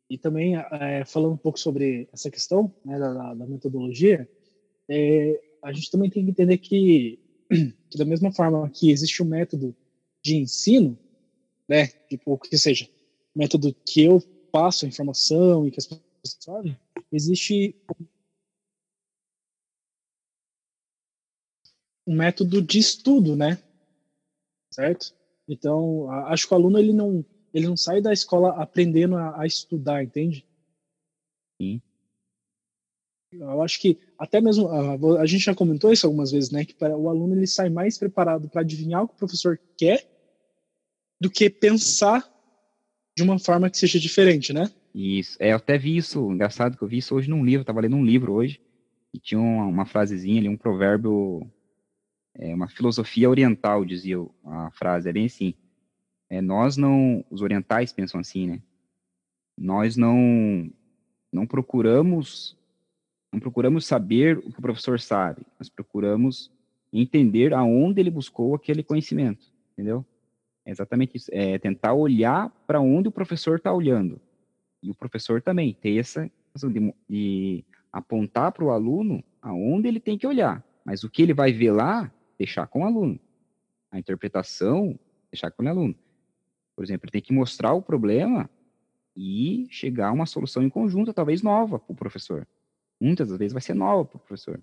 e 0.10 0.18
também, 0.18 0.58
é, 0.58 1.06
falando 1.06 1.36
um 1.36 1.38
pouco 1.38 1.58
sobre 1.58 2.10
essa 2.12 2.30
questão 2.30 2.74
né, 2.84 3.00
da, 3.00 3.34
da 3.34 3.48
metodologia, 3.48 4.30
é, 4.90 5.42
a 5.64 5.72
gente 5.72 5.90
também 5.90 6.10
tem 6.10 6.26
que 6.26 6.32
entender 6.32 6.58
que, 6.58 7.18
que, 7.90 7.98
da 7.98 8.04
mesma 8.04 8.32
forma 8.34 8.70
que 8.70 8.92
existe 8.92 9.24
um 9.24 9.28
método 9.28 9.74
de 10.28 10.36
ensino, 10.36 10.98
né, 11.68 11.88
tipo, 12.10 12.38
que 12.38 12.58
seja, 12.58 12.90
método 13.34 13.74
que 13.86 14.04
eu 14.04 14.22
passo 14.52 14.86
a 14.86 14.88
informação 14.88 15.66
e 15.66 15.72
que 15.72 15.80
as 15.80 15.86
pessoas 15.86 16.38
sabem, 16.40 16.78
existe 17.12 17.76
um 22.06 22.16
método 22.16 22.62
de 22.62 22.80
estudo, 22.80 23.36
né? 23.36 23.62
Certo? 24.74 25.16
Então, 25.48 26.10
acho 26.28 26.48
que 26.48 26.54
o 26.54 26.58
aluno 26.58 26.78
ele 26.78 26.94
não 26.94 27.26
ele 27.54 27.68
não 27.68 27.78
sai 27.78 28.02
da 28.02 28.12
escola 28.12 28.62
aprendendo 28.62 29.16
a, 29.16 29.42
a 29.42 29.46
estudar, 29.46 30.04
entende? 30.04 30.46
Sim. 31.60 31.82
Eu 33.32 33.62
acho 33.62 33.80
que 33.80 33.98
até 34.18 34.42
mesmo 34.42 34.68
a, 34.68 35.22
a, 35.22 35.26
gente 35.26 35.46
já 35.46 35.56
comentou 35.56 35.92
isso 35.92 36.06
algumas 36.06 36.32
vezes, 36.32 36.52
né? 36.52 36.66
Que 36.66 36.76
o 36.84 37.10
aluno 37.10 37.36
ele 37.36 37.48
sai 37.48 37.70
mais 37.70 37.98
preparado 37.98 38.50
para 38.50 38.62
adivinhar 38.62 39.04
o 39.04 39.08
que 39.08 39.16
o 39.16 39.18
professor 39.18 39.60
quer 39.78 40.17
do 41.20 41.30
que 41.30 41.50
pensar 41.50 42.24
de 43.16 43.24
uma 43.24 43.40
forma 43.40 43.70
que 43.70 43.78
seja 43.78 44.00
diferente, 44.00 44.54
né? 44.54 44.72
Isso. 44.94 45.38
É, 45.40 45.52
eu 45.52 45.58
até 45.58 45.78
vi 45.78 45.98
isso, 45.98 46.32
engraçado 46.32 46.78
que 46.78 46.84
eu 46.84 46.88
vi 46.88 46.98
isso 46.98 47.16
hoje 47.16 47.30
num 47.30 47.44
livro, 47.44 47.62
estava 47.62 47.82
lendo 47.82 47.96
um 47.96 48.06
livro 48.06 48.34
hoje, 48.34 48.62
e 49.14 49.20
tinha 49.20 49.40
uma, 49.40 49.66
uma 49.66 49.86
frasezinha 49.86 50.40
ali, 50.40 50.50
um 50.50 50.58
provérbio, 50.58 51.50
é, 52.36 52.54
uma 52.54 52.68
filosofia 52.68 53.30
oriental, 53.30 53.84
dizia 53.84 54.18
a 54.46 54.72
frase, 54.72 55.10
é 55.10 55.14
bem 55.14 55.26
assim, 55.26 55.54
é, 56.30 56.42
nós 56.42 56.78
não, 56.78 57.24
os 57.30 57.42
orientais 57.42 57.92
pensam 57.92 58.20
assim, 58.20 58.48
né? 58.48 58.62
Nós 59.58 59.98
não, 59.98 60.72
não 61.32 61.48
procuramos, 61.48 62.56
não 63.34 63.40
procuramos 63.40 63.86
saber 63.86 64.38
o 64.38 64.52
que 64.52 64.60
o 64.60 64.62
professor 64.62 65.00
sabe, 65.00 65.42
nós 65.60 65.70
procuramos 65.70 66.52
entender 66.94 67.54
aonde 67.54 68.00
ele 68.00 68.12
buscou 68.12 68.56
aquele 68.56 68.84
conhecimento, 68.84 69.46
entendeu? 69.74 70.06
É 70.68 70.72
exatamente 70.72 71.16
isso. 71.16 71.32
É 71.34 71.58
tentar 71.58 71.94
olhar 71.94 72.50
para 72.68 72.82
onde 72.82 73.08
o 73.08 73.12
professor 73.12 73.58
está 73.58 73.72
olhando. 73.72 74.20
E 74.84 74.92
o 74.92 74.94
professor 74.94 75.42
também 75.42 75.74
ter 75.74 75.98
essa 75.98 76.30
de, 76.70 76.94
de 77.10 77.66
apontar 77.90 78.52
para 78.52 78.66
o 78.66 78.72
aluno 78.72 79.24
aonde 79.42 79.88
ele 79.88 80.02
tem 80.02 80.18
que 80.18 80.28
olhar. 80.28 80.62
Mas 80.84 81.06
o 81.06 81.10
que 81.10 81.22
ele 81.22 81.34
vai 81.34 81.54
ver 81.54 81.72
lá, 81.72 82.12
deixar 82.38 82.68
com 82.68 82.82
o 82.82 82.86
aluno. 82.86 83.18
A 83.90 83.98
interpretação, 83.98 85.00
deixar 85.32 85.52
com 85.52 85.64
o 85.64 85.70
aluno. 85.70 85.96
Por 86.76 86.84
exemplo, 86.84 87.06
ele 87.06 87.14
tem 87.14 87.22
que 87.22 87.34
mostrar 87.34 87.72
o 87.72 87.82
problema 87.82 88.50
e 89.16 89.68
chegar 89.72 90.10
a 90.10 90.12
uma 90.12 90.26
solução 90.26 90.62
em 90.62 90.70
conjunto, 90.70 91.14
talvez 91.14 91.42
nova 91.42 91.80
para 91.80 91.94
o 91.94 91.96
professor. 91.96 92.46
Muitas 93.00 93.30
das 93.30 93.38
vezes 93.38 93.54
vai 93.54 93.62
ser 93.62 93.74
nova 93.74 94.04
para 94.04 94.18
o 94.18 94.20
professor. 94.20 94.58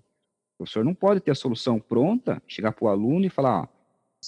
O 0.53 0.57
professor 0.59 0.85
não 0.85 0.93
pode 0.93 1.19
ter 1.19 1.31
a 1.31 1.35
solução 1.35 1.79
pronta, 1.79 2.41
chegar 2.47 2.73
para 2.73 2.85
o 2.85 2.89
aluno 2.89 3.25
e 3.25 3.29
falar, 3.29 3.61
ó, 3.63 3.74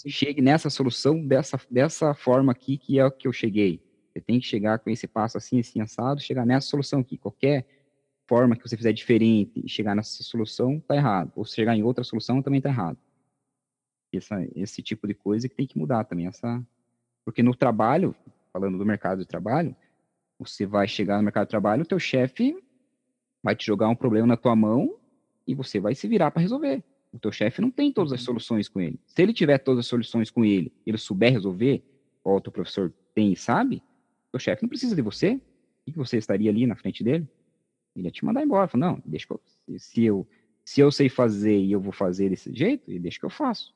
chegue 0.05 0.41
nessa 0.41 0.69
solução 0.69 1.25
dessa, 1.25 1.60
dessa 1.69 2.13
forma 2.13 2.51
aqui 2.51 2.77
que 2.77 2.99
é 2.99 3.05
o 3.05 3.12
que 3.12 3.27
eu 3.27 3.33
cheguei. 3.33 3.81
Você 4.12 4.21
tem 4.21 4.39
que 4.39 4.45
chegar 4.45 4.79
com 4.79 4.89
esse 4.89 5.07
passo 5.07 5.38
assim, 5.38 5.60
assim, 5.60 5.79
assado, 5.79 6.19
chegar 6.19 6.45
nessa 6.45 6.67
solução 6.67 6.99
aqui. 6.99 7.17
Qualquer 7.17 7.67
forma 8.27 8.55
que 8.55 8.67
você 8.67 8.75
fizer 8.75 8.91
diferente 8.91 9.62
e 9.63 9.69
chegar 9.69 9.95
nessa 9.95 10.23
solução, 10.23 10.79
tá 10.79 10.95
errado. 10.95 11.31
Ou 11.36 11.45
chegar 11.45 11.75
em 11.75 11.83
outra 11.83 12.03
solução, 12.03 12.41
também 12.41 12.60
tá 12.60 12.69
errado. 12.69 12.97
Essa, 14.12 14.45
esse 14.55 14.81
tipo 14.81 15.07
de 15.07 15.13
coisa 15.13 15.47
que 15.47 15.55
tem 15.55 15.67
que 15.67 15.77
mudar 15.77 16.03
também. 16.03 16.27
Essa... 16.27 16.65
Porque 17.23 17.43
no 17.43 17.55
trabalho, 17.55 18.15
falando 18.51 18.77
do 18.77 18.86
mercado 18.86 19.19
de 19.19 19.25
trabalho, 19.25 19.75
você 20.39 20.65
vai 20.65 20.88
chegar 20.88 21.17
no 21.17 21.23
mercado 21.23 21.45
de 21.45 21.51
trabalho, 21.51 21.83
o 21.83 21.88
teu 21.88 21.99
chefe 21.99 22.57
vai 23.43 23.55
te 23.55 23.65
jogar 23.65 23.88
um 23.88 23.95
problema 23.95 24.27
na 24.27 24.38
tua 24.38 24.55
mão 24.55 24.97
e 25.45 25.55
você 25.55 25.79
vai 25.79 25.95
se 25.95 26.07
virar 26.07 26.31
para 26.31 26.41
resolver. 26.41 26.83
O 27.11 27.19
teu 27.19 27.31
chefe 27.31 27.61
não 27.61 27.71
tem 27.71 27.91
todas 27.91 28.11
as 28.11 28.19
uhum. 28.21 28.25
soluções 28.25 28.67
com 28.67 28.81
ele. 28.81 28.99
Se 29.05 29.21
ele 29.21 29.33
tiver 29.33 29.57
todas 29.57 29.79
as 29.79 29.87
soluções 29.87 30.29
com 30.29 30.43
ele, 30.43 30.71
ele 30.85 30.97
souber 30.97 31.31
resolver, 31.31 31.83
ou 32.23 32.37
o 32.37 32.41
teu 32.41 32.51
professor 32.51 32.93
tem 33.15 33.31
e 33.31 33.35
sabe, 33.35 33.77
o 33.77 34.31
teu 34.31 34.39
chefe 34.39 34.63
não 34.63 34.69
precisa 34.69 34.95
de 34.95 35.01
você. 35.01 35.39
O 35.87 35.91
que 35.91 35.97
você 35.97 36.17
estaria 36.17 36.49
ali 36.49 36.67
na 36.67 36.75
frente 36.75 37.03
dele? 37.03 37.27
Ele 37.95 38.07
ia 38.07 38.11
te 38.11 38.25
mandar 38.25 38.43
embora. 38.43 38.67
Fala, 38.67 38.91
não, 38.91 39.03
deixa 39.05 39.25
que 39.25 39.33
eu, 39.33 39.41
se 39.79 40.03
eu 40.03 40.27
se 40.67 40.81
eu 40.81 40.91
sei 40.91 41.07
fazer 41.07 41.57
e 41.57 41.71
eu 41.71 41.79
vou 41.79 41.93
fazer 41.93 42.29
desse 42.29 42.53
jeito, 42.53 42.91
ele 42.91 42.99
deixa 42.99 43.17
que 43.17 43.25
eu 43.25 43.29
faço. 43.29 43.73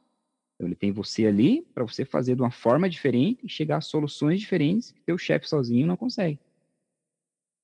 Então 0.56 0.68
ele 0.68 0.76
tem 0.76 0.92
você 0.92 1.26
ali 1.26 1.62
para 1.74 1.86
você 1.86 2.04
fazer 2.04 2.36
de 2.36 2.42
uma 2.42 2.52
forma 2.52 2.90
diferente 2.90 3.46
e 3.46 3.50
chegar 3.50 3.78
a 3.78 3.82
soluções 3.82 4.42
diferentes 4.42 4.92
que 4.92 5.00
teu 5.00 5.18
chefe 5.18 5.48
sozinho 5.48 5.88
não 5.88 5.96
consegue. 5.96 6.38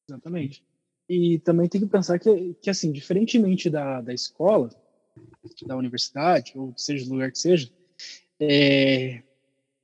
Exatamente. 0.09 0.63
E 1.09 1.39
também 1.39 1.67
tem 1.67 1.81
que 1.81 1.87
pensar 1.87 2.17
que, 2.19 2.53
que 2.61 2.69
assim, 2.69 2.89
diferentemente 2.93 3.69
da, 3.69 3.99
da 3.99 4.13
escola, 4.13 4.69
da 5.65 5.77
universidade, 5.77 6.53
ou 6.55 6.73
seja, 6.75 7.05
do 7.05 7.13
lugar 7.13 7.31
que 7.31 7.39
seja, 7.39 7.69
é, 8.39 9.21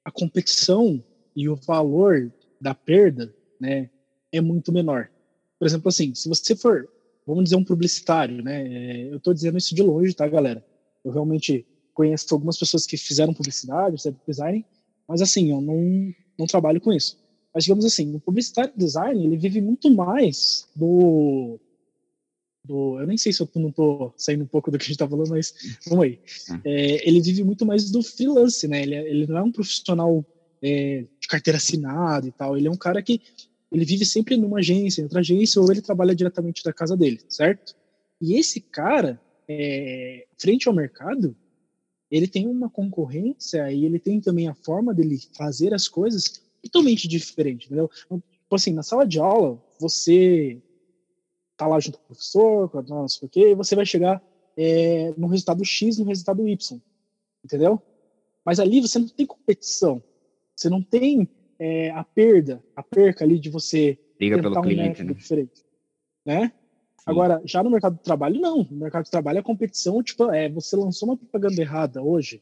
a 0.03 0.11
competição 0.11 1.03
e 1.35 1.49
o 1.49 1.55
valor 1.55 2.31
da 2.59 2.73
perda 2.73 3.33
né, 3.59 3.89
é 4.31 4.41
muito 4.41 4.71
menor. 4.71 5.09
Por 5.57 5.65
exemplo, 5.65 5.89
assim, 5.89 6.13
se 6.13 6.27
você 6.27 6.55
for, 6.55 6.87
vamos 7.25 7.45
dizer, 7.45 7.55
um 7.55 7.63
publicitário, 7.63 8.43
né, 8.43 8.67
é, 8.67 9.13
eu 9.13 9.17
estou 9.17 9.33
dizendo 9.33 9.57
isso 9.57 9.73
de 9.73 9.81
longe, 9.81 10.13
tá, 10.13 10.27
galera? 10.27 10.63
Eu 11.03 11.11
realmente 11.11 11.65
conheço 11.93 12.33
algumas 12.33 12.57
pessoas 12.57 12.85
que 12.85 12.97
fizeram 12.97 13.33
publicidade, 13.33 13.97
design, 14.27 14.65
mas 15.07 15.21
assim, 15.21 15.51
eu 15.51 15.61
não, 15.61 16.13
não 16.37 16.47
trabalho 16.47 16.81
com 16.81 16.91
isso. 16.91 17.17
Mas, 17.53 17.65
digamos 17.65 17.85
assim, 17.85 18.15
o 18.15 18.19
publicitário 18.19 18.73
design, 18.75 19.23
ele 19.23 19.37
vive 19.37 19.61
muito 19.61 19.91
mais 19.91 20.67
do... 20.75 21.59
do 22.63 22.99
eu 22.99 23.07
nem 23.07 23.17
sei 23.17 23.33
se 23.33 23.41
eu 23.41 23.49
não 23.55 23.69
estou 23.69 24.13
saindo 24.17 24.43
um 24.43 24.47
pouco 24.47 24.71
do 24.71 24.77
que 24.77 24.83
a 24.83 24.87
gente 24.87 24.95
está 24.95 25.07
falando, 25.07 25.29
mas 25.29 25.53
vamos 25.87 26.05
aí. 26.05 26.19
Hum. 26.49 26.59
É, 26.63 27.07
ele 27.07 27.21
vive 27.21 27.43
muito 27.43 27.65
mais 27.65 27.91
do 27.91 28.01
freelance, 28.01 28.67
né? 28.67 28.81
Ele, 28.81 28.95
é, 28.95 29.09
ele 29.09 29.27
não 29.27 29.37
é 29.37 29.43
um 29.43 29.51
profissional 29.51 30.25
é, 30.61 31.05
de 31.19 31.27
carteira 31.27 31.57
assinada 31.57 32.27
e 32.27 32.31
tal. 32.31 32.57
Ele 32.57 32.67
é 32.67 32.71
um 32.71 32.77
cara 32.77 33.01
que 33.01 33.21
ele 33.71 33.85
vive 33.85 34.05
sempre 34.05 34.37
numa 34.37 34.59
agência, 34.59 35.01
em 35.01 35.05
outra 35.05 35.19
agência, 35.19 35.61
ou 35.61 35.69
ele 35.71 35.81
trabalha 35.81 36.15
diretamente 36.15 36.63
da 36.63 36.71
casa 36.71 36.95
dele, 36.95 37.19
certo? 37.27 37.75
E 38.21 38.35
esse 38.35 38.61
cara, 38.61 39.19
é, 39.47 40.25
frente 40.37 40.67
ao 40.67 40.73
mercado, 40.73 41.35
ele 42.09 42.27
tem 42.27 42.47
uma 42.47 42.69
concorrência 42.69 43.71
e 43.71 43.83
ele 43.83 43.99
tem 43.99 44.21
também 44.21 44.47
a 44.47 44.53
forma 44.53 44.93
dele 44.93 45.19
fazer 45.35 45.73
as 45.73 45.87
coisas 45.87 46.41
totalmente 46.61 47.07
diferente, 47.07 47.65
entendeu? 47.65 47.89
Então, 48.05 48.19
tipo 48.19 48.55
assim, 48.55 48.71
na 48.71 48.83
sala 48.83 49.05
de 49.05 49.19
aula, 49.19 49.61
você 49.79 50.61
tá 51.57 51.67
lá 51.67 51.79
junto 51.79 51.97
com 51.97 52.03
o 52.03 52.07
professor, 52.07 52.69
com 52.69 52.79
a 52.79 52.81
não 52.81 53.07
sei 53.07 53.25
o 53.25 53.29
quê, 53.29 53.51
e 53.51 53.55
você 53.55 53.75
vai 53.75 53.85
chegar 53.85 54.21
é, 54.57 55.13
no 55.17 55.27
resultado 55.27 55.63
X, 55.63 55.97
no 55.97 56.05
resultado 56.05 56.47
Y, 56.47 56.81
entendeu? 57.43 57.81
Mas 58.45 58.59
ali 58.59 58.81
você 58.81 58.99
não 58.99 59.07
tem 59.07 59.25
competição, 59.25 60.03
você 60.55 60.69
não 60.69 60.81
tem 60.81 61.27
é, 61.59 61.91
a 61.91 62.03
perda, 62.03 62.63
a 62.75 62.83
perca 62.83 63.23
ali 63.23 63.39
de 63.39 63.49
você 63.49 63.97
Liga 64.19 64.41
tentar 64.41 64.59
um 64.59 64.63
cliente, 64.63 64.79
método 64.79 65.07
né? 65.09 65.13
diferente, 65.13 65.65
né? 66.25 66.51
Agora, 67.05 67.41
já 67.43 67.61
no 67.61 67.69
mercado 67.69 67.97
de 67.97 68.01
trabalho, 68.01 68.39
não. 68.39 68.63
No 68.63 68.77
mercado 68.77 69.03
de 69.03 69.11
trabalho, 69.11 69.39
a 69.39 69.43
competição, 69.43 70.01
tipo, 70.01 70.31
é, 70.31 70.49
você 70.49 70.75
lançou 70.75 71.09
uma 71.09 71.17
propaganda 71.17 71.61
errada 71.61 72.01
hoje, 72.01 72.41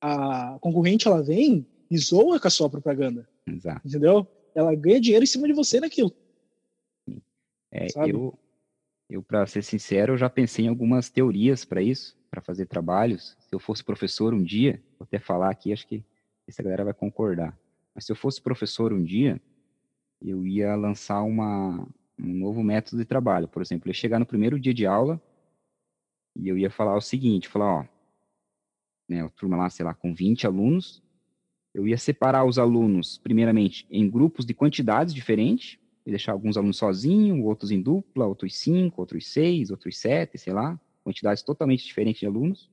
a 0.00 0.58
concorrente, 0.60 1.08
ela 1.08 1.22
vem 1.22 1.66
e 1.90 1.96
zoa 1.96 2.38
com 2.38 2.46
a 2.46 2.50
sua 2.50 2.68
propaganda. 2.68 3.26
Exato. 3.46 3.86
Entendeu? 3.86 4.26
Ela 4.54 4.74
ganha 4.74 5.00
dinheiro 5.00 5.24
em 5.24 5.26
cima 5.26 5.46
de 5.46 5.54
você 5.54 5.80
naquilo. 5.80 6.12
É, 7.78 8.10
eu, 8.10 8.36
eu 9.08 9.22
para 9.22 9.46
ser 9.46 9.62
sincero, 9.62 10.14
eu 10.14 10.18
já 10.18 10.28
pensei 10.28 10.64
em 10.64 10.68
algumas 10.68 11.08
teorias 11.08 11.64
para 11.64 11.80
isso, 11.80 12.18
para 12.30 12.40
fazer 12.40 12.66
trabalhos. 12.66 13.36
Se 13.40 13.54
eu 13.54 13.60
fosse 13.60 13.84
professor 13.84 14.34
um 14.34 14.42
dia, 14.42 14.82
vou 14.98 15.04
até 15.04 15.18
falar 15.18 15.50
aqui, 15.50 15.72
acho 15.72 15.86
que 15.86 16.04
essa 16.46 16.62
galera 16.62 16.84
vai 16.84 16.94
concordar. 16.94 17.56
Mas 17.94 18.04
se 18.04 18.12
eu 18.12 18.16
fosse 18.16 18.40
professor 18.42 18.92
um 18.92 19.02
dia, 19.02 19.40
eu 20.20 20.46
ia 20.46 20.74
lançar 20.74 21.22
uma, 21.22 21.86
um 22.18 22.34
novo 22.34 22.62
método 22.62 22.98
de 22.98 23.04
trabalho. 23.04 23.46
Por 23.46 23.62
exemplo, 23.62 23.88
eu 23.88 23.90
ia 23.90 23.94
chegar 23.94 24.18
no 24.18 24.26
primeiro 24.26 24.58
dia 24.58 24.74
de 24.74 24.86
aula 24.86 25.20
e 26.36 26.48
eu 26.48 26.58
ia 26.58 26.70
falar 26.70 26.96
o 26.96 27.00
seguinte, 27.00 27.48
falar, 27.48 27.80
ó, 27.80 27.84
né, 29.08 29.22
a 29.22 29.28
turma 29.28 29.56
lá, 29.56 29.70
sei 29.70 29.84
lá, 29.84 29.94
com 29.94 30.12
20 30.12 30.46
alunos, 30.46 31.02
eu 31.74 31.86
ia 31.86 31.96
separar 31.96 32.44
os 32.44 32.58
alunos, 32.58 33.18
primeiramente, 33.18 33.86
em 33.90 34.08
grupos 34.08 34.44
de 34.44 34.54
quantidades 34.54 35.14
diferentes, 35.14 35.78
e 36.08 36.10
deixar 36.10 36.32
alguns 36.32 36.56
alunos 36.56 36.78
sozinhos, 36.78 37.44
outros 37.44 37.70
em 37.70 37.82
dupla, 37.82 38.26
outros 38.26 38.56
cinco, 38.56 39.02
outros 39.02 39.26
seis, 39.26 39.70
outros 39.70 39.98
sete, 39.98 40.38
sei 40.38 40.54
lá, 40.54 40.80
quantidades 41.04 41.42
totalmente 41.42 41.84
diferentes 41.84 42.20
de 42.20 42.26
alunos. 42.26 42.70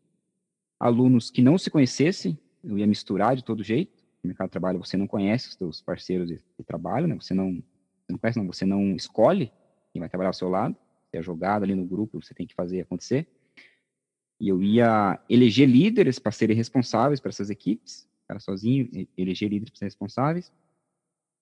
Alunos 0.80 1.30
que 1.30 1.42
não 1.42 1.58
se 1.58 1.70
conhecessem, 1.70 2.40
eu 2.64 2.78
ia 2.78 2.88
misturar 2.88 3.36
de 3.36 3.44
todo 3.44 3.62
jeito. 3.62 4.02
No 4.24 4.30
mercado 4.30 4.48
de 4.48 4.54
trabalho 4.54 4.80
você 4.80 4.96
não 4.96 5.06
conhece 5.06 5.50
os 5.50 5.56
seus 5.56 5.82
parceiros 5.82 6.30
de, 6.30 6.36
de 6.36 6.64
trabalho, 6.66 7.08
né? 7.08 7.16
Você 7.16 7.34
não 7.34 7.62
você 8.06 8.14
não 8.14 8.18
conhece, 8.20 8.40
não. 8.40 8.48
Você 8.48 8.66
não 8.66 8.96
escolhe 8.96 9.52
quem 9.92 10.00
vai 10.00 10.08
trabalhar 10.08 10.30
ao 10.30 10.34
seu 10.34 10.48
lado. 10.48 10.74
Você 11.10 11.18
é 11.18 11.22
jogado 11.22 11.64
ali 11.64 11.76
no 11.76 11.86
grupo, 11.86 12.24
você 12.24 12.34
tem 12.34 12.48
que 12.48 12.56
fazer 12.56 12.80
acontecer. 12.80 13.28
E 14.40 14.48
eu 14.48 14.64
ia 14.64 15.20
eleger 15.30 15.68
líderes 15.68 16.20
para 16.20 16.32
serem 16.32 16.56
responsáveis 16.56 17.20
para 17.20 17.32
essas 17.32 17.50
equipes. 17.50 18.08
Cara 18.30 18.40
sozinho, 18.40 18.90
eleger 19.18 19.50
líderes 19.50 19.72
para 19.72 19.80
serem 19.80 19.90
responsáveis. 19.90 20.54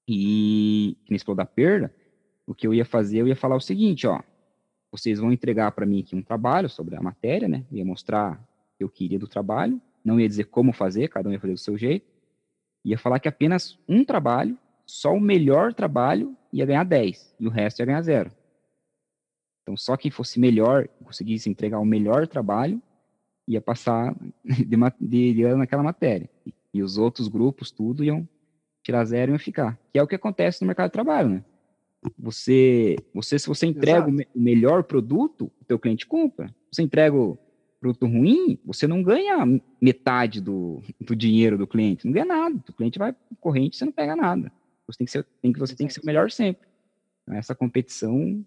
E, 0.07 0.97
nesse 1.09 1.25
da 1.35 1.45
perda, 1.45 1.93
o 2.45 2.53
que 2.53 2.67
eu 2.67 2.73
ia 2.73 2.85
fazer, 2.85 3.19
eu 3.19 3.27
ia 3.27 3.35
falar 3.35 3.55
o 3.55 3.61
seguinte, 3.61 4.05
ó. 4.07 4.21
Vocês 4.91 5.19
vão 5.19 5.31
entregar 5.31 5.71
para 5.71 5.85
mim 5.85 6.01
aqui 6.01 6.15
um 6.15 6.21
trabalho 6.21 6.69
sobre 6.69 6.95
a 6.95 7.01
matéria, 7.01 7.47
né? 7.47 7.65
Ia 7.71 7.83
mostrar 7.83 8.33
o 8.33 8.77
que 8.77 8.83
eu 8.83 8.89
queria 8.89 9.17
do 9.17 9.27
trabalho. 9.27 9.81
Não 10.05 10.19
ia 10.19 10.27
dizer 10.27 10.45
como 10.45 10.71
fazer, 10.71 11.07
cada 11.09 11.27
um 11.27 11.31
ia 11.31 11.39
fazer 11.39 11.53
do 11.53 11.59
seu 11.59 11.77
jeito. 11.77 12.05
Ia 12.85 12.97
falar 12.97 13.19
que 13.19 13.27
apenas 13.27 13.79
um 13.87 14.03
trabalho 14.03 14.57
só 14.85 15.13
o 15.13 15.19
melhor 15.19 15.73
trabalho 15.73 16.35
ia 16.51 16.65
ganhar 16.65 16.83
10 16.83 17.35
e 17.39 17.47
o 17.47 17.49
resto 17.49 17.79
ia 17.79 17.85
ganhar 17.85 18.01
zero. 18.01 18.31
Então, 19.61 19.77
só 19.77 19.95
quem 19.95 20.11
fosse 20.11 20.39
melhor, 20.39 20.87
conseguisse 21.03 21.49
entregar 21.49 21.79
o 21.79 21.85
melhor 21.85 22.27
trabalho, 22.27 22.81
ia 23.47 23.61
passar 23.61 24.13
de, 24.43 24.77
de, 24.99 25.33
de 25.33 25.55
naquela 25.55 25.83
matéria. 25.83 26.29
E, 26.73 26.83
os 26.83 26.97
outros 26.97 27.27
grupos, 27.27 27.71
tudo, 27.71 28.03
iam 28.03 28.27
tirar 28.83 29.05
zero 29.05 29.31
e 29.31 29.33
iam 29.33 29.39
ficar. 29.39 29.79
Que 29.91 29.99
é 29.99 30.03
o 30.03 30.07
que 30.07 30.15
acontece 30.15 30.61
no 30.61 30.67
mercado 30.67 30.89
de 30.89 30.93
trabalho, 30.93 31.29
né? 31.29 31.43
Você, 32.19 32.97
você 33.13 33.39
se 33.39 33.47
você 33.47 33.65
entrega 33.65 34.09
Exato. 34.09 34.29
o 34.35 34.39
melhor 34.39 34.83
produto, 34.83 35.51
o 35.61 35.65
teu 35.65 35.79
cliente 35.79 36.05
compra. 36.05 36.47
Se 36.47 36.77
você 36.77 36.81
entrega 36.81 37.15
o 37.15 37.37
produto 37.79 38.05
ruim, 38.05 38.59
você 38.65 38.87
não 38.87 39.01
ganha 39.01 39.37
metade 39.81 40.41
do, 40.41 40.81
do 40.99 41.15
dinheiro 41.15 41.57
do 41.57 41.67
cliente, 41.67 42.05
não 42.05 42.13
ganha 42.13 42.25
nada. 42.25 42.61
O 42.69 42.73
cliente 42.73 42.99
vai 42.99 43.15
corrente, 43.39 43.77
você 43.77 43.85
não 43.85 43.91
pega 43.91 44.15
nada. 44.15 44.51
Você 44.87 44.97
tem 44.97 45.05
que 45.05 45.11
ser, 45.11 45.25
tem 45.41 45.53
que, 45.53 45.59
você 45.59 45.75
tem 45.75 45.87
que 45.87 45.93
ser 45.93 46.01
o 46.01 46.05
melhor 46.05 46.29
sempre. 46.29 46.67
Então, 47.23 47.37
essa 47.37 47.55
competição, 47.55 48.45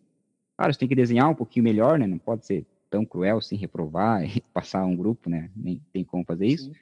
claro, 0.56 0.72
você 0.72 0.78
tem 0.78 0.88
que 0.88 0.94
desenhar 0.94 1.30
um 1.30 1.34
pouquinho 1.34 1.64
melhor, 1.64 1.98
né? 1.98 2.06
Não 2.06 2.18
pode 2.18 2.46
ser 2.46 2.66
tão 2.90 3.04
cruel 3.04 3.40
sem 3.40 3.58
reprovar 3.58 4.24
e 4.24 4.40
passar 4.52 4.84
um 4.84 4.96
grupo, 4.96 5.30
né? 5.30 5.50
Nem 5.56 5.80
tem 5.92 6.04
como 6.04 6.24
fazer 6.24 6.46
isso. 6.46 6.72
Sim. 6.72 6.78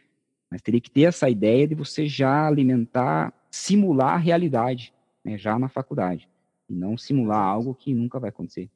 Mas 0.51 0.63
teria 0.63 0.81
que 0.81 0.91
ter 0.91 1.03
essa 1.03 1.29
ideia 1.29 1.67
de 1.67 1.75
você 1.75 2.07
já 2.07 2.47
alimentar, 2.47 3.33
simular 3.55 4.15
a 4.15 4.19
realidade, 4.19 4.93
né? 5.25 5.39
Já 5.39 5.59
na 5.59 5.69
faculdade. 5.69 6.29
E 6.69 6.75
não 6.75 6.97
simular 6.97 7.41
algo 7.41 7.75
que 7.75 7.95
nunca 7.95 8.19
vai 8.19 8.31
acontecer. 8.31 8.71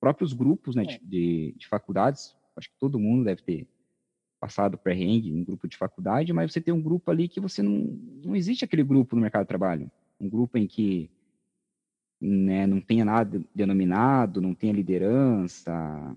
Próprios 0.00 0.32
grupos, 0.32 0.74
né? 0.74 0.84
É. 0.88 0.98
De, 1.02 1.54
de 1.56 1.68
faculdades, 1.68 2.34
acho 2.56 2.68
que 2.68 2.76
todo 2.78 2.98
mundo 2.98 3.24
deve 3.24 3.42
ter 3.42 3.66
passado 4.40 4.76
pré-rengue 4.76 5.30
em 5.30 5.44
grupo 5.44 5.68
de 5.68 5.76
faculdade, 5.76 6.32
mas 6.32 6.52
você 6.52 6.60
tem 6.60 6.74
um 6.74 6.82
grupo 6.82 7.10
ali 7.10 7.28
que 7.28 7.40
você 7.40 7.62
não, 7.62 7.96
não 8.24 8.34
existe 8.34 8.64
aquele 8.64 8.82
grupo 8.82 9.14
no 9.14 9.22
mercado 9.22 9.42
de 9.42 9.48
trabalho 9.48 9.90
um 10.22 10.28
grupo 10.28 10.56
em 10.56 10.66
que 10.66 11.10
né, 12.20 12.66
não 12.66 12.80
tenha 12.80 13.04
nada 13.04 13.42
denominado, 13.54 14.40
não 14.40 14.54
tenha 14.54 14.72
liderança, 14.72 16.16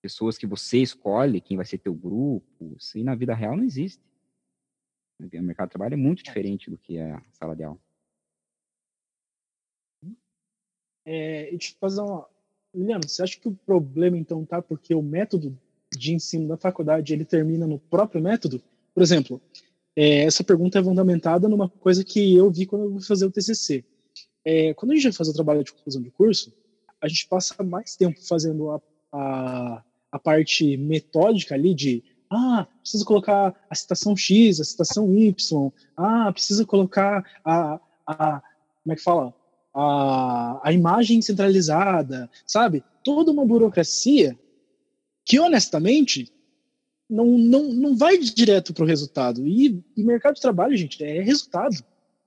pessoas 0.00 0.38
que 0.38 0.46
você 0.46 0.78
escolhe 0.78 1.40
quem 1.40 1.56
vai 1.56 1.66
ser 1.66 1.78
teu 1.78 1.92
grupo, 1.92 2.74
isso 2.78 2.96
aí 2.96 3.02
na 3.02 3.14
vida 3.14 3.34
real 3.34 3.56
não 3.56 3.64
existe. 3.64 4.02
O 5.20 5.42
mercado 5.42 5.68
de 5.68 5.72
trabalho 5.72 5.94
é 5.94 5.96
muito 5.96 6.20
é. 6.20 6.22
diferente 6.24 6.70
do 6.70 6.78
que 6.78 6.96
é 6.96 7.12
a 7.12 7.22
sala 7.32 7.54
de 7.54 7.62
aula. 7.62 7.78
É, 11.06 11.52
e 11.54 11.58
te 11.58 11.76
fazer 11.78 12.00
uma... 12.00 12.26
Liliano, 12.74 13.06
você 13.06 13.22
acha 13.22 13.38
que 13.38 13.48
o 13.48 13.54
problema 13.54 14.18
então 14.18 14.44
tá 14.44 14.60
porque 14.60 14.94
o 14.94 15.02
método 15.02 15.56
de 15.92 16.12
ensino 16.12 16.48
da 16.48 16.56
faculdade 16.56 17.12
ele 17.12 17.24
termina 17.24 17.66
no 17.66 17.78
próprio 17.78 18.20
método? 18.20 18.60
Por 18.92 19.02
exemplo, 19.02 19.40
é, 19.94 20.24
essa 20.24 20.42
pergunta 20.42 20.78
é 20.78 20.82
fundamentada 20.82 21.48
numa 21.48 21.68
coisa 21.68 22.04
que 22.04 22.34
eu 22.34 22.50
vi 22.50 22.66
quando 22.66 22.84
eu 22.84 22.90
fui 22.92 23.02
fazer 23.02 23.26
o 23.26 23.30
TCC. 23.30 23.84
É, 24.44 24.74
quando 24.74 24.90
a 24.90 24.94
gente 24.94 25.04
vai 25.04 25.12
fazer 25.12 25.30
o 25.30 25.34
trabalho 25.34 25.62
de 25.62 25.72
conclusão 25.72 26.02
de 26.02 26.10
curso, 26.10 26.52
a 27.00 27.06
gente 27.06 27.28
passa 27.28 27.62
mais 27.62 27.96
tempo 27.96 28.20
fazendo 28.26 28.70
a, 28.70 28.82
a, 29.12 29.84
a 30.10 30.18
parte 30.18 30.76
metódica 30.76 31.54
ali 31.54 31.74
de 31.74 32.02
ah, 32.34 32.66
precisa 32.80 33.04
colocar 33.04 33.54
a 33.68 33.74
citação 33.74 34.16
X, 34.16 34.60
a 34.60 34.64
citação 34.64 35.14
Y, 35.14 35.72
ah, 35.96 36.32
precisa 36.32 36.64
colocar 36.64 37.24
a, 37.44 37.80
a 38.06 38.42
como 38.84 38.92
é 38.92 38.96
que 38.96 39.02
fala? 39.02 39.34
A, 39.74 40.60
a 40.68 40.72
imagem 40.72 41.20
centralizada, 41.22 42.30
sabe? 42.46 42.84
Toda 43.02 43.32
uma 43.32 43.46
burocracia 43.46 44.38
que, 45.24 45.40
honestamente, 45.40 46.30
não, 47.08 47.26
não, 47.38 47.72
não 47.72 47.96
vai 47.96 48.18
direto 48.18 48.74
para 48.74 48.84
o 48.84 48.86
resultado. 48.86 49.46
E, 49.46 49.82
e, 49.96 50.04
mercado 50.04 50.34
de 50.34 50.42
trabalho, 50.42 50.76
gente, 50.76 51.02
é 51.02 51.20
resultado, 51.22 51.76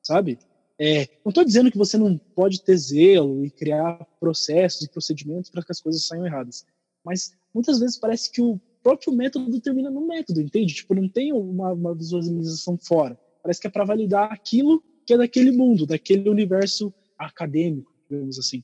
sabe? 0.02 0.40
É, 0.80 1.08
não 1.24 1.30
estou 1.30 1.46
dizendo 1.46 1.72
que 1.72 1.78
você 1.78 1.98
não 1.98 2.18
pode 2.18 2.62
ter 2.62 2.76
zelo 2.78 3.46
e 3.46 3.52
criar 3.52 4.06
processos 4.20 4.82
e 4.82 4.90
procedimentos 4.90 5.50
para 5.50 5.64
que 5.64 5.72
as 5.72 5.82
coisas 5.82 6.06
saiam 6.06 6.26
erradas, 6.26 6.66
mas 7.04 7.34
muitas 7.54 7.80
vezes 7.80 7.98
parece 7.98 8.32
que 8.32 8.42
o 8.42 8.60
próprio 8.88 9.14
método 9.14 9.60
termina 9.60 9.92
no 9.92 10.08
método, 10.08 10.40
entende? 10.40 10.74
Tipo, 10.74 10.96
não 10.96 11.10
tem 11.10 11.34
uma, 11.34 11.74
uma 11.74 11.94
visualização 11.94 12.78
fora. 12.78 13.20
Parece 13.44 13.60
que 13.60 13.68
é 13.68 13.70
para 13.70 13.84
validar 13.84 14.32
aquilo 14.32 14.82
que 15.06 15.14
é 15.14 15.18
daquele 15.18 15.52
mundo, 15.52 15.86
daquele 15.86 16.30
universo 16.30 16.94
acadêmico, 17.18 17.94
digamos 18.10 18.40
assim. 18.40 18.64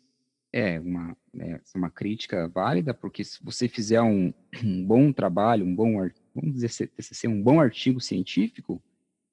É 0.53 0.79
uma, 0.79 1.17
é 1.39 1.59
uma 1.75 1.89
crítica 1.89 2.47
válida, 2.47 2.93
porque 2.93 3.21
se 3.21 3.43
você 3.43 3.67
fizer 3.67 4.01
um, 4.01 4.33
um 4.63 4.85
bom 4.85 5.11
trabalho, 5.11 5.65
um 5.65 5.75
bom, 5.75 5.97
vamos 6.33 6.53
dizer, 6.53 6.69
ser 6.69 7.27
um 7.27 7.41
bom 7.41 7.59
artigo 7.59 7.99
científico, 7.99 8.81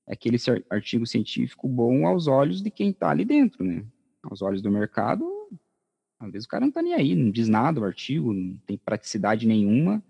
é 0.09 0.15
aquele 0.15 0.39
artigo 0.69 1.07
científico 1.07 1.69
bom 1.69 2.05
aos 2.05 2.27
olhos 2.27 2.61
de 2.61 2.71
quem 2.71 2.91
está 2.91 3.11
ali 3.11 3.25
dentro, 3.25 3.63
né? 3.63 3.85
Aos 4.25 4.43
olhos 4.43 4.61
do 4.61 4.73
mercado, 4.73 5.25
às 6.19 6.33
vezes 6.33 6.47
o 6.47 6.49
cara 6.49 6.63
não 6.63 6.69
está 6.69 6.83
nem 6.83 6.95
aí, 6.95 7.15
não 7.15 7.31
diz 7.31 7.49
nada 7.49 7.81
o 7.81 7.85
artigo, 7.85 8.33
não 8.33 8.57
tem 8.67 8.77
praticidade 8.77 9.47
nenhuma, 9.47 10.03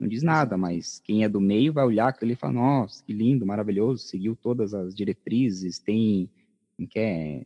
não 0.00 0.08
diz 0.08 0.22
nada, 0.22 0.56
mas 0.56 0.98
quem 1.00 1.24
é 1.24 1.28
do 1.28 1.40
meio 1.40 1.74
vai 1.74 1.84
olhar 1.84 2.08
aquilo 2.08 2.32
e 2.32 2.36
falar, 2.36 2.54
nossa, 2.54 3.04
que 3.04 3.12
lindo, 3.12 3.44
maravilhoso, 3.44 4.02
seguiu 4.02 4.34
todas 4.34 4.72
as 4.72 4.94
diretrizes, 4.94 5.78
tem, 5.78 6.30
quer 6.88 7.44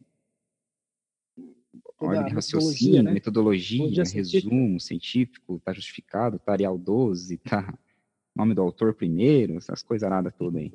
ordem 1.98 2.26
de 2.26 2.32
raciocínio, 2.32 3.02
né? 3.02 3.12
metodologia, 3.12 4.04
resumo 4.04 4.78
científico, 4.78 5.60
tá 5.64 5.72
justificado, 5.72 6.38
tá 6.38 6.52
Arial 6.52 6.78
12, 6.78 7.38
tá 7.38 7.76
nome 8.36 8.54
do 8.54 8.62
autor 8.62 8.94
primeiro, 8.94 9.56
essas 9.56 9.82
coisas 9.82 10.08
nada 10.08 10.30
toda 10.30 10.58
aí. 10.58 10.72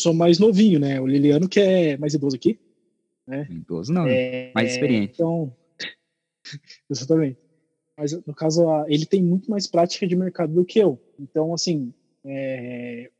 Sou 0.00 0.12
mais 0.12 0.38
novinho, 0.38 0.80
né? 0.80 1.00
O 1.00 1.06
Liliano 1.06 1.48
que 1.48 1.60
é 1.60 1.96
mais 1.96 2.14
idoso 2.14 2.36
aqui. 2.36 2.58
Né? 3.26 3.46
Idoso 3.50 3.92
não, 3.92 4.06
é, 4.06 4.50
mais 4.54 4.72
experiente. 4.72 5.14
Então, 5.14 5.54
exatamente. 6.90 7.43
Mas 7.96 8.12
no 8.26 8.34
caso, 8.34 8.64
ele 8.88 9.06
tem 9.06 9.22
muito 9.22 9.50
mais 9.50 9.66
prática 9.66 10.06
de 10.06 10.16
mercado 10.16 10.52
do 10.52 10.64
que 10.64 10.78
eu. 10.78 11.00
Então, 11.18 11.54
assim, 11.54 11.92
é... 12.24 13.10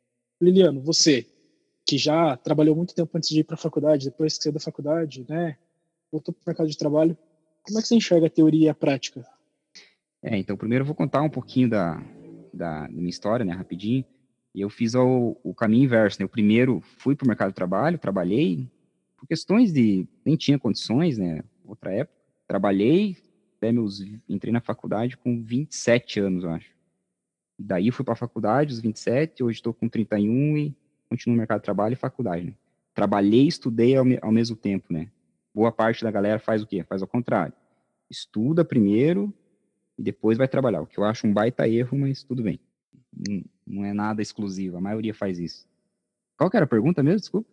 Liliano, 0.40 0.80
você 0.80 1.26
que 1.86 1.98
já 1.98 2.36
trabalhou 2.36 2.74
muito 2.74 2.94
tempo 2.94 3.16
antes 3.16 3.28
de 3.28 3.40
ir 3.40 3.44
para 3.44 3.54
a 3.54 3.58
faculdade, 3.58 4.06
depois 4.06 4.36
que 4.36 4.44
saiu 4.44 4.52
da 4.52 4.60
faculdade, 4.60 5.24
né? 5.28 5.56
Voltou 6.10 6.32
para 6.32 6.40
o 6.40 6.48
mercado 6.48 6.68
de 6.68 6.78
trabalho. 6.78 7.16
Como 7.62 7.78
é 7.78 7.82
que 7.82 7.88
você 7.88 7.94
enxerga 7.94 8.26
a 8.26 8.30
teoria 8.30 8.66
e 8.66 8.68
a 8.68 8.74
prática? 8.74 9.26
É, 10.22 10.36
então, 10.36 10.56
primeiro 10.56 10.82
eu 10.82 10.86
vou 10.86 10.94
contar 10.94 11.22
um 11.22 11.28
pouquinho 11.28 11.68
da, 11.68 12.02
da, 12.52 12.88
minha 12.88 13.10
história, 13.10 13.44
né, 13.44 13.52
rapidinho. 13.52 14.04
Eu 14.54 14.70
fiz 14.70 14.94
o, 14.94 15.36
o 15.42 15.54
caminho 15.54 15.84
inverso, 15.84 16.18
né? 16.20 16.24
Eu 16.24 16.28
primeiro 16.28 16.80
fui 16.80 17.14
para 17.14 17.24
o 17.24 17.28
mercado 17.28 17.50
de 17.50 17.54
trabalho, 17.54 17.98
trabalhei, 17.98 18.66
por 19.18 19.26
questões 19.26 19.72
de... 19.72 20.06
nem 20.24 20.36
tinha 20.36 20.58
condições, 20.58 21.18
né? 21.18 21.42
Outra 21.66 21.92
época. 21.92 22.16
Trabalhei, 22.46 23.16
até 23.64 23.72
meus... 23.72 24.00
entrei 24.28 24.52
na 24.52 24.60
faculdade 24.60 25.16
com 25.16 25.42
27 25.42 26.20
anos, 26.20 26.44
eu 26.44 26.50
acho. 26.50 26.70
Daí 27.58 27.90
fui 27.90 28.04
para 28.04 28.12
a 28.14 28.16
faculdade, 28.16 28.74
os 28.74 28.80
27, 28.80 29.42
hoje 29.42 29.58
estou 29.58 29.72
com 29.72 29.88
31 29.88 30.58
e 30.58 30.76
continuo 31.08 31.34
no 31.34 31.38
mercado 31.38 31.60
de 31.60 31.64
trabalho 31.64 31.94
e 31.94 31.96
faculdade, 31.96 32.44
né? 32.44 32.54
Trabalhei 32.92 33.44
e 33.44 33.48
estudei 33.48 33.96
ao, 33.96 34.04
ao 34.20 34.32
mesmo 34.32 34.56
tempo, 34.56 34.92
né? 34.92 35.08
Boa 35.54 35.72
parte 35.72 36.02
da 36.02 36.10
galera 36.10 36.38
faz 36.38 36.62
o 36.62 36.66
quê? 36.66 36.84
Faz 36.84 37.00
ao 37.00 37.08
contrário. 37.08 37.54
Estuda 38.10 38.64
primeiro 38.64 39.32
e 39.96 40.02
depois 40.02 40.36
vai 40.36 40.48
trabalhar. 40.48 40.82
O 40.82 40.86
que 40.86 40.98
eu 40.98 41.04
acho 41.04 41.26
um 41.26 41.32
baita 41.32 41.68
erro, 41.68 41.96
mas 41.96 42.22
tudo 42.22 42.42
bem. 42.42 42.60
Não, 43.12 43.44
não 43.66 43.84
é 43.84 43.92
nada 43.92 44.20
exclusivo, 44.20 44.76
a 44.76 44.80
maioria 44.80 45.14
faz 45.14 45.38
isso. 45.38 45.66
Qual 46.36 46.50
que 46.50 46.56
era 46.56 46.64
a 46.64 46.68
pergunta 46.68 47.02
mesmo? 47.02 47.20
Desculpa. 47.20 47.48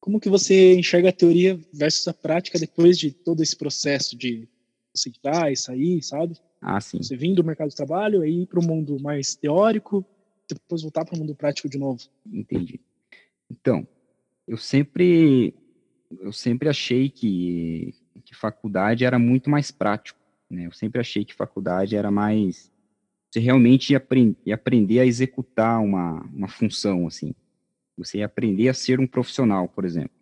Como 0.00 0.20
que 0.20 0.28
você 0.28 0.74
enxerga 0.74 1.08
a 1.08 1.12
teoria 1.12 1.58
versus 1.72 2.06
a 2.08 2.14
prática 2.14 2.58
depois 2.58 2.98
de 2.98 3.12
todo 3.12 3.42
esse 3.42 3.56
processo 3.56 4.16
de 4.16 4.48
você 4.98 5.10
entrar 5.10 5.50
e 5.52 5.56
sair, 5.56 6.02
sabe? 6.02 6.36
Ah, 6.60 6.80
sim. 6.80 6.98
Você 6.98 7.16
vir 7.16 7.34
do 7.34 7.44
mercado 7.44 7.68
de 7.68 7.76
trabalho, 7.76 8.22
aí 8.22 8.42
ir 8.42 8.46
para 8.46 8.60
o 8.60 8.64
mundo 8.64 9.00
mais 9.00 9.34
teórico, 9.34 10.04
depois 10.48 10.82
voltar 10.82 11.04
para 11.04 11.14
o 11.14 11.18
mundo 11.18 11.34
prático 11.34 11.68
de 11.68 11.78
novo. 11.78 12.00
Entendi. 12.26 12.80
Então, 13.50 13.86
eu 14.46 14.56
sempre 14.56 15.54
eu 16.20 16.32
sempre 16.32 16.68
achei 16.68 17.10
que, 17.10 17.94
que 18.24 18.34
faculdade 18.34 19.04
era 19.04 19.18
muito 19.18 19.50
mais 19.50 19.70
prático, 19.70 20.18
né? 20.50 20.66
Eu 20.66 20.72
sempre 20.72 21.00
achei 21.00 21.24
que 21.24 21.34
faculdade 21.34 21.96
era 21.96 22.10
mais 22.10 22.70
você 23.30 23.40
realmente 23.40 23.92
ia, 23.92 24.06
ia 24.46 24.54
aprender 24.54 25.00
a 25.00 25.06
executar 25.06 25.80
uma, 25.80 26.22
uma 26.32 26.48
função, 26.48 27.06
assim. 27.06 27.34
Você 27.96 28.18
ia 28.18 28.26
aprender 28.26 28.68
a 28.68 28.74
ser 28.74 29.00
um 29.00 29.06
profissional, 29.06 29.68
por 29.68 29.84
exemplo. 29.84 30.16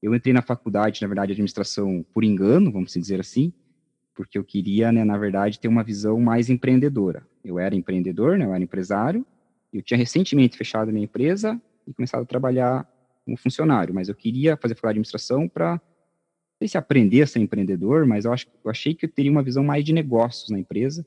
Eu 0.00 0.14
entrei 0.14 0.32
na 0.32 0.40
faculdade, 0.40 1.02
na 1.02 1.08
verdade, 1.08 1.32
administração 1.32 2.04
por 2.14 2.24
engano, 2.24 2.72
vamos 2.72 2.92
dizer 2.92 3.20
assim, 3.20 3.52
porque 4.18 4.36
eu 4.36 4.42
queria, 4.42 4.90
né, 4.90 5.04
na 5.04 5.16
verdade, 5.16 5.60
ter 5.60 5.68
uma 5.68 5.84
visão 5.84 6.18
mais 6.18 6.50
empreendedora. 6.50 7.24
Eu 7.44 7.56
era 7.56 7.76
empreendedor, 7.76 8.36
né, 8.36 8.46
eu 8.46 8.52
era 8.52 8.64
empresário, 8.64 9.24
eu 9.72 9.80
tinha 9.80 9.96
recentemente 9.96 10.58
fechado 10.58 10.90
minha 10.90 11.04
empresa 11.04 11.62
e 11.86 11.94
começado 11.94 12.22
a 12.22 12.26
trabalhar 12.26 12.84
como 13.24 13.36
funcionário, 13.36 13.94
mas 13.94 14.08
eu 14.08 14.16
queria 14.16 14.56
fazer 14.56 14.74
faculdade 14.74 14.94
de 14.94 14.98
administração 14.98 15.48
para 15.48 15.74
não 15.74 16.58
sei 16.58 16.66
se 16.66 16.76
aprender 16.76 17.22
a 17.22 17.28
ser 17.28 17.38
empreendedor, 17.38 18.06
mas 18.06 18.24
eu, 18.24 18.32
acho, 18.32 18.48
eu 18.64 18.68
achei 18.68 18.92
que 18.92 19.06
eu 19.06 19.08
teria 19.08 19.30
uma 19.30 19.42
visão 19.42 19.62
mais 19.62 19.84
de 19.84 19.92
negócios 19.92 20.50
na 20.50 20.58
empresa, 20.58 21.06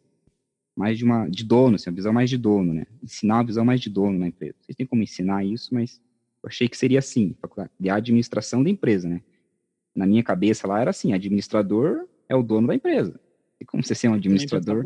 mais 0.73 0.97
de 0.97 1.03
uma 1.03 1.27
de 1.27 1.43
dono, 1.43 1.75
assim, 1.75 1.89
uma 1.89 1.95
visão 1.97 2.13
mais 2.13 2.29
de 2.29 2.37
dono, 2.37 2.73
né? 2.73 2.85
Ensinar 3.03 3.39
uma 3.39 3.43
visão 3.43 3.65
mais 3.65 3.81
de 3.81 3.89
dono 3.89 4.17
na 4.17 4.29
empresa. 4.29 4.55
Vocês 4.61 4.73
têm 4.77 4.85
como 4.85 5.03
ensinar 5.03 5.43
isso, 5.43 5.73
mas 5.73 5.99
eu 6.41 6.47
achei 6.47 6.69
que 6.69 6.77
seria 6.77 6.99
assim, 6.99 7.35
de 7.77 7.89
administração 7.89 8.63
da 8.63 8.69
empresa, 8.69 9.09
né? 9.09 9.21
Na 9.93 10.05
minha 10.05 10.23
cabeça 10.23 10.65
lá 10.65 10.79
era 10.79 10.91
assim, 10.91 11.11
administrador 11.11 12.07
é 12.31 12.35
o 12.35 12.41
dono 12.41 12.67
da 12.67 12.75
empresa. 12.75 13.19
E 13.59 13.65
como 13.65 13.83
você 13.83 13.93
ser 13.93 14.07
um 14.07 14.13
administrador, 14.13 14.85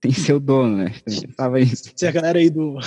tem 0.00 0.10
que 0.10 0.20
ser 0.20 0.32
o 0.32 0.40
dono, 0.40 0.78
né? 0.78 0.94
Pensava 1.04 1.60
isso. 1.60 1.92
Se 1.94 2.06
a 2.06 2.10
galera 2.10 2.38
aí 2.38 2.48
do 2.48 2.78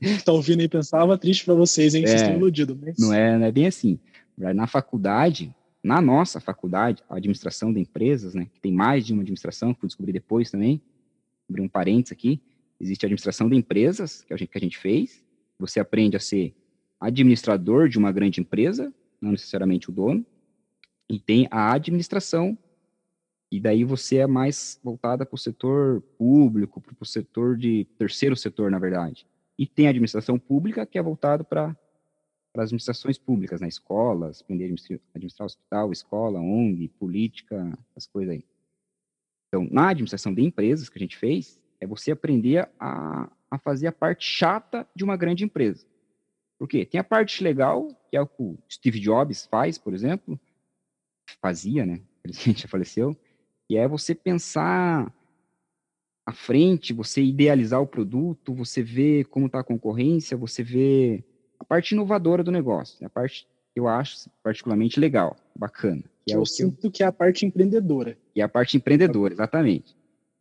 que 0.00 0.22
tá 0.24 0.32
ouvindo 0.32 0.60
aí 0.60 0.68
pensava, 0.68 1.18
triste 1.18 1.44
para 1.44 1.54
vocês, 1.54 1.94
hein? 1.94 2.04
É, 2.04 2.06
vocês 2.06 2.20
estão 2.22 2.36
iludidos. 2.36 2.76
Mas... 2.80 2.96
Não, 2.98 3.12
é, 3.12 3.36
não 3.36 3.46
é 3.46 3.50
bem 3.50 3.66
assim. 3.66 3.98
Na 4.36 4.68
faculdade, 4.68 5.52
na 5.82 6.00
nossa 6.00 6.38
faculdade, 6.38 7.02
a 7.10 7.16
administração 7.16 7.72
de 7.72 7.80
empresas, 7.80 8.32
né? 8.32 8.46
Que 8.54 8.60
tem 8.60 8.72
mais 8.72 9.04
de 9.04 9.12
uma 9.12 9.22
administração, 9.22 9.74
que 9.74 9.84
eu 9.84 9.88
descobri 9.88 10.12
depois 10.12 10.52
também, 10.52 10.80
abrir 11.50 11.62
um 11.62 11.68
parênteses 11.68 12.12
aqui, 12.12 12.40
existe 12.78 13.04
a 13.04 13.08
administração 13.08 13.48
de 13.48 13.56
empresas, 13.56 14.22
que 14.22 14.32
a 14.32 14.36
gente, 14.36 14.50
que 14.50 14.58
a 14.58 14.60
gente 14.60 14.78
fez. 14.78 15.24
Você 15.58 15.80
aprende 15.80 16.16
a 16.16 16.20
ser 16.20 16.54
administrador 17.00 17.88
de 17.88 17.98
uma 17.98 18.12
grande 18.12 18.40
empresa, 18.40 18.94
não 19.20 19.32
necessariamente 19.32 19.90
o 19.90 19.92
dono, 19.92 20.24
e 21.10 21.18
tem 21.18 21.48
a 21.50 21.72
administração 21.72 22.56
e 23.50 23.58
daí 23.58 23.82
você 23.82 24.18
é 24.18 24.26
mais 24.26 24.78
voltada 24.84 25.24
para 25.24 25.34
o 25.34 25.38
setor 25.38 26.02
público, 26.18 26.80
para 26.80 26.94
o 27.00 27.06
setor 27.06 27.56
de 27.56 27.86
terceiro 27.98 28.36
setor, 28.36 28.70
na 28.70 28.78
verdade. 28.78 29.26
E 29.58 29.66
tem 29.66 29.86
a 29.86 29.90
administração 29.90 30.38
pública, 30.38 30.84
que 30.84 30.98
é 30.98 31.02
voltado 31.02 31.44
para 31.44 31.74
as 32.54 32.64
administrações 32.64 33.16
públicas, 33.16 33.60
né? 33.60 33.68
escolas, 33.68 34.42
aprender 34.42 34.64
a 34.64 34.66
administrar 35.14 35.46
hospital, 35.46 35.92
escola, 35.92 36.38
ONG, 36.38 36.88
política, 36.98 37.76
as 37.96 38.06
coisas 38.06 38.34
aí. 38.34 38.44
Então, 39.48 39.66
na 39.70 39.88
administração 39.88 40.34
de 40.34 40.42
empresas 40.42 40.90
que 40.90 40.98
a 40.98 41.00
gente 41.00 41.16
fez, 41.16 41.58
é 41.80 41.86
você 41.86 42.10
aprender 42.10 42.68
a, 42.78 43.30
a 43.50 43.58
fazer 43.58 43.86
a 43.86 43.92
parte 43.92 44.26
chata 44.26 44.86
de 44.94 45.02
uma 45.02 45.16
grande 45.16 45.42
empresa. 45.42 45.86
Por 46.58 46.68
quê? 46.68 46.84
Tem 46.84 47.00
a 47.00 47.04
parte 47.04 47.42
legal, 47.42 47.88
que 48.10 48.16
é 48.16 48.20
o 48.20 48.26
que 48.26 48.42
o 48.42 48.58
Steve 48.68 49.00
Jobs 49.00 49.46
faz, 49.46 49.78
por 49.78 49.94
exemplo, 49.94 50.38
fazia, 51.40 51.86
né? 51.86 52.02
Infelizmente 52.18 52.62
já 52.62 52.68
faleceu, 52.68 53.16
e 53.68 53.76
é 53.76 53.86
você 53.86 54.14
pensar 54.14 55.12
à 56.26 56.32
frente, 56.32 56.92
você 56.92 57.22
idealizar 57.22 57.80
o 57.80 57.86
produto, 57.86 58.54
você 58.54 58.82
ver 58.82 59.24
como 59.26 59.46
está 59.46 59.60
a 59.60 59.64
concorrência, 59.64 60.36
você 60.36 60.62
ver 60.62 61.24
a 61.58 61.64
parte 61.64 61.92
inovadora 61.92 62.42
do 62.44 62.50
negócio, 62.50 63.04
a 63.06 63.10
parte 63.10 63.46
que 63.72 63.80
eu 63.80 63.88
acho 63.88 64.30
particularmente 64.42 64.98
legal, 64.98 65.36
bacana. 65.54 66.02
Que 66.26 66.34
é 66.34 66.36
eu 66.36 66.44
sinto 66.44 66.76
que, 66.78 66.86
eu... 66.86 66.90
que 66.90 67.02
é 67.02 67.06
a 67.06 67.12
parte 67.12 67.46
empreendedora. 67.46 68.16
É 68.34 68.42
a 68.42 68.48
parte 68.48 68.76
empreendedora, 68.76 69.32
exatamente. 69.32 69.96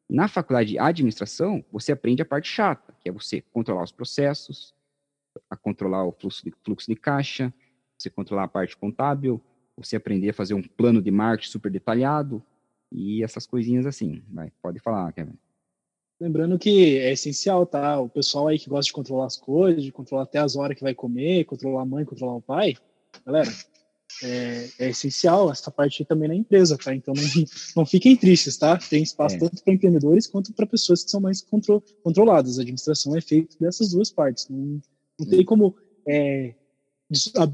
Na 0.09 0.27
faculdade 0.27 0.71
de 0.71 0.79
administração, 0.79 1.63
você 1.71 1.91
aprende 1.91 2.21
a 2.21 2.25
parte 2.25 2.47
chata, 2.49 2.95
que 3.01 3.09
é 3.09 3.11
você 3.11 3.41
controlar 3.51 3.83
os 3.83 3.91
processos, 3.91 4.73
a 5.49 5.55
controlar 5.55 6.05
o 6.05 6.11
fluxo 6.11 6.43
de, 6.45 6.53
fluxo 6.63 6.87
de 6.87 6.95
caixa, 6.95 7.53
você 7.97 8.09
controlar 8.09 8.43
a 8.43 8.47
parte 8.47 8.75
contábil, 8.77 9.41
você 9.75 9.95
aprender 9.95 10.29
a 10.29 10.33
fazer 10.33 10.53
um 10.53 10.63
plano 10.63 11.01
de 11.01 11.11
marketing 11.11 11.51
super 11.51 11.71
detalhado, 11.71 12.43
e 12.91 13.23
essas 13.23 13.45
coisinhas 13.45 13.85
assim. 13.85 14.21
Vai, 14.29 14.51
pode 14.61 14.79
falar, 14.79 15.11
Kevin. 15.13 15.33
Lembrando 16.19 16.57
que 16.57 16.97
é 16.97 17.11
essencial, 17.11 17.65
tá? 17.65 17.99
O 17.99 18.09
pessoal 18.09 18.47
aí 18.47 18.57
que 18.57 18.69
gosta 18.69 18.85
de 18.85 18.93
controlar 18.93 19.27
as 19.27 19.37
coisas, 19.37 19.83
de 19.83 19.91
controlar 19.91 20.23
até 20.23 20.39
as 20.39 20.55
horas 20.55 20.75
que 20.75 20.83
vai 20.83 20.95
comer, 20.95 21.45
controlar 21.45 21.83
a 21.83 21.85
mãe, 21.85 22.05
controlar 22.05 22.35
o 22.35 22.41
pai, 22.41 22.75
galera, 23.23 23.51
é, 24.23 24.69
é 24.79 24.89
essencial 24.89 25.51
essa 25.51 25.69
parte 25.69 26.03
também 26.05 26.27
na 26.27 26.35
empresa, 26.35 26.75
tá? 26.77 26.95
Então 26.95 27.13
não, 27.13 27.23
não 27.75 27.85
fiquem 27.85 28.15
tristes, 28.15 28.57
tá? 28.57 28.77
Tem 28.77 29.03
espaço 29.03 29.35
é. 29.35 29.39
tanto 29.39 29.63
para 29.63 29.73
empreendedores 29.73 30.25
quanto 30.25 30.53
para 30.53 30.65
pessoas 30.65 31.03
que 31.03 31.11
são 31.11 31.21
mais 31.21 31.41
contro, 31.41 31.83
controladas. 32.03 32.57
A 32.57 32.61
administração 32.61 33.15
é 33.15 33.21
feita 33.21 33.55
dessas 33.59 33.89
duas 33.89 34.09
partes. 34.09 34.47
Não, 34.49 34.81
não 35.19 35.27
tem 35.27 35.45
como 35.45 35.75
é, 36.07 36.55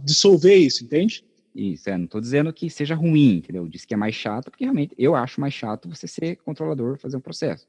dissolver 0.06 0.56
isso, 0.56 0.86
entende? 0.86 1.26
Isso, 1.56 1.90
é, 1.90 1.98
não 1.98 2.06
estou 2.06 2.20
dizendo 2.20 2.52
que 2.52 2.70
seja 2.70 2.96
ruim, 2.96 3.38
entendeu? 3.38 3.68
Disse 3.68 3.86
que 3.86 3.94
é 3.94 3.98
mais 3.98 4.16
chato, 4.16 4.50
porque 4.50 4.64
realmente 4.64 4.96
eu 4.98 5.16
acho 5.16 5.40
mais 5.40 5.54
chato 5.54 5.88
você 5.88 6.08
ser 6.08 6.38
controlador, 6.38 6.98
fazer 6.98 7.18
um 7.18 7.22
processo. 7.22 7.68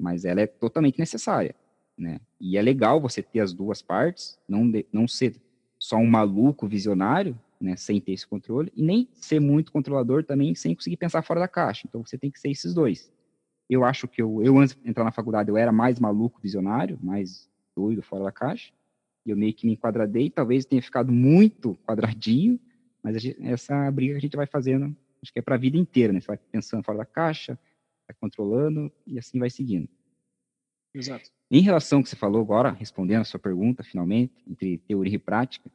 Mas 0.00 0.24
ela 0.24 0.40
é 0.40 0.46
totalmente 0.46 0.98
necessária, 0.98 1.54
né? 1.98 2.20
E 2.40 2.56
é 2.56 2.62
legal 2.62 3.00
você 3.00 3.22
ter 3.22 3.40
as 3.40 3.52
duas 3.52 3.82
partes, 3.82 4.38
não, 4.48 4.70
de, 4.70 4.86
não 4.92 5.08
ser 5.08 5.34
só 5.78 5.96
um 5.96 6.06
maluco 6.06 6.66
visionário, 6.68 7.38
né, 7.60 7.76
sem 7.76 8.00
ter 8.00 8.12
esse 8.12 8.26
controle, 8.26 8.70
e 8.76 8.82
nem 8.82 9.08
ser 9.14 9.40
muito 9.40 9.72
controlador 9.72 10.24
também 10.24 10.54
sem 10.54 10.74
conseguir 10.74 10.96
pensar 10.96 11.22
fora 11.22 11.40
da 11.40 11.48
caixa. 11.48 11.86
Então 11.88 12.04
você 12.04 12.18
tem 12.18 12.30
que 12.30 12.38
ser 12.38 12.50
esses 12.50 12.74
dois. 12.74 13.10
Eu 13.68 13.84
acho 13.84 14.06
que 14.06 14.20
eu, 14.20 14.42
eu 14.42 14.58
antes 14.58 14.76
de 14.76 14.88
entrar 14.88 15.04
na 15.04 15.10
faculdade, 15.10 15.50
eu 15.50 15.56
era 15.56 15.72
mais 15.72 15.98
maluco 15.98 16.40
visionário, 16.40 16.98
mais 17.02 17.48
doido 17.74 18.02
fora 18.02 18.24
da 18.24 18.32
caixa, 18.32 18.72
e 19.26 19.30
eu 19.30 19.36
meio 19.36 19.54
que 19.54 19.66
me 19.66 19.72
enquadradei, 19.72 20.30
talvez 20.30 20.64
tenha 20.64 20.82
ficado 20.82 21.10
muito 21.10 21.76
quadradinho, 21.86 22.60
mas 23.04 23.20
gente, 23.20 23.36
essa 23.46 23.90
briga 23.90 24.14
que 24.14 24.18
a 24.18 24.20
gente 24.20 24.36
vai 24.36 24.46
fazendo, 24.46 24.96
acho 25.22 25.30
que 25.30 25.38
é 25.38 25.42
para 25.42 25.56
a 25.56 25.58
vida 25.58 25.76
inteira, 25.76 26.10
né? 26.10 26.20
Você 26.20 26.26
vai 26.26 26.38
pensando 26.38 26.82
fora 26.82 26.98
da 26.98 27.04
caixa, 27.04 27.58
vai 28.08 28.16
controlando 28.18 28.90
e 29.06 29.18
assim 29.18 29.38
vai 29.38 29.50
seguindo. 29.50 29.86
Exato. 30.94 31.30
Em 31.50 31.60
relação 31.60 31.98
ao 31.98 32.02
que 32.02 32.08
você 32.08 32.16
falou 32.16 32.40
agora, 32.40 32.70
respondendo 32.70 33.20
a 33.20 33.24
sua 33.24 33.38
pergunta, 33.38 33.82
finalmente, 33.84 34.32
entre 34.48 34.78
teoria 34.78 35.16
e 35.16 35.18
prática, 35.18 35.70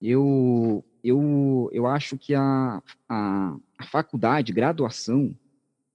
eu, 0.00 0.84
eu, 1.02 1.68
eu 1.72 1.86
acho 1.88 2.16
que 2.16 2.34
a, 2.34 2.80
a, 3.08 3.56
a 3.78 3.84
faculdade, 3.86 4.52
graduação, 4.52 5.36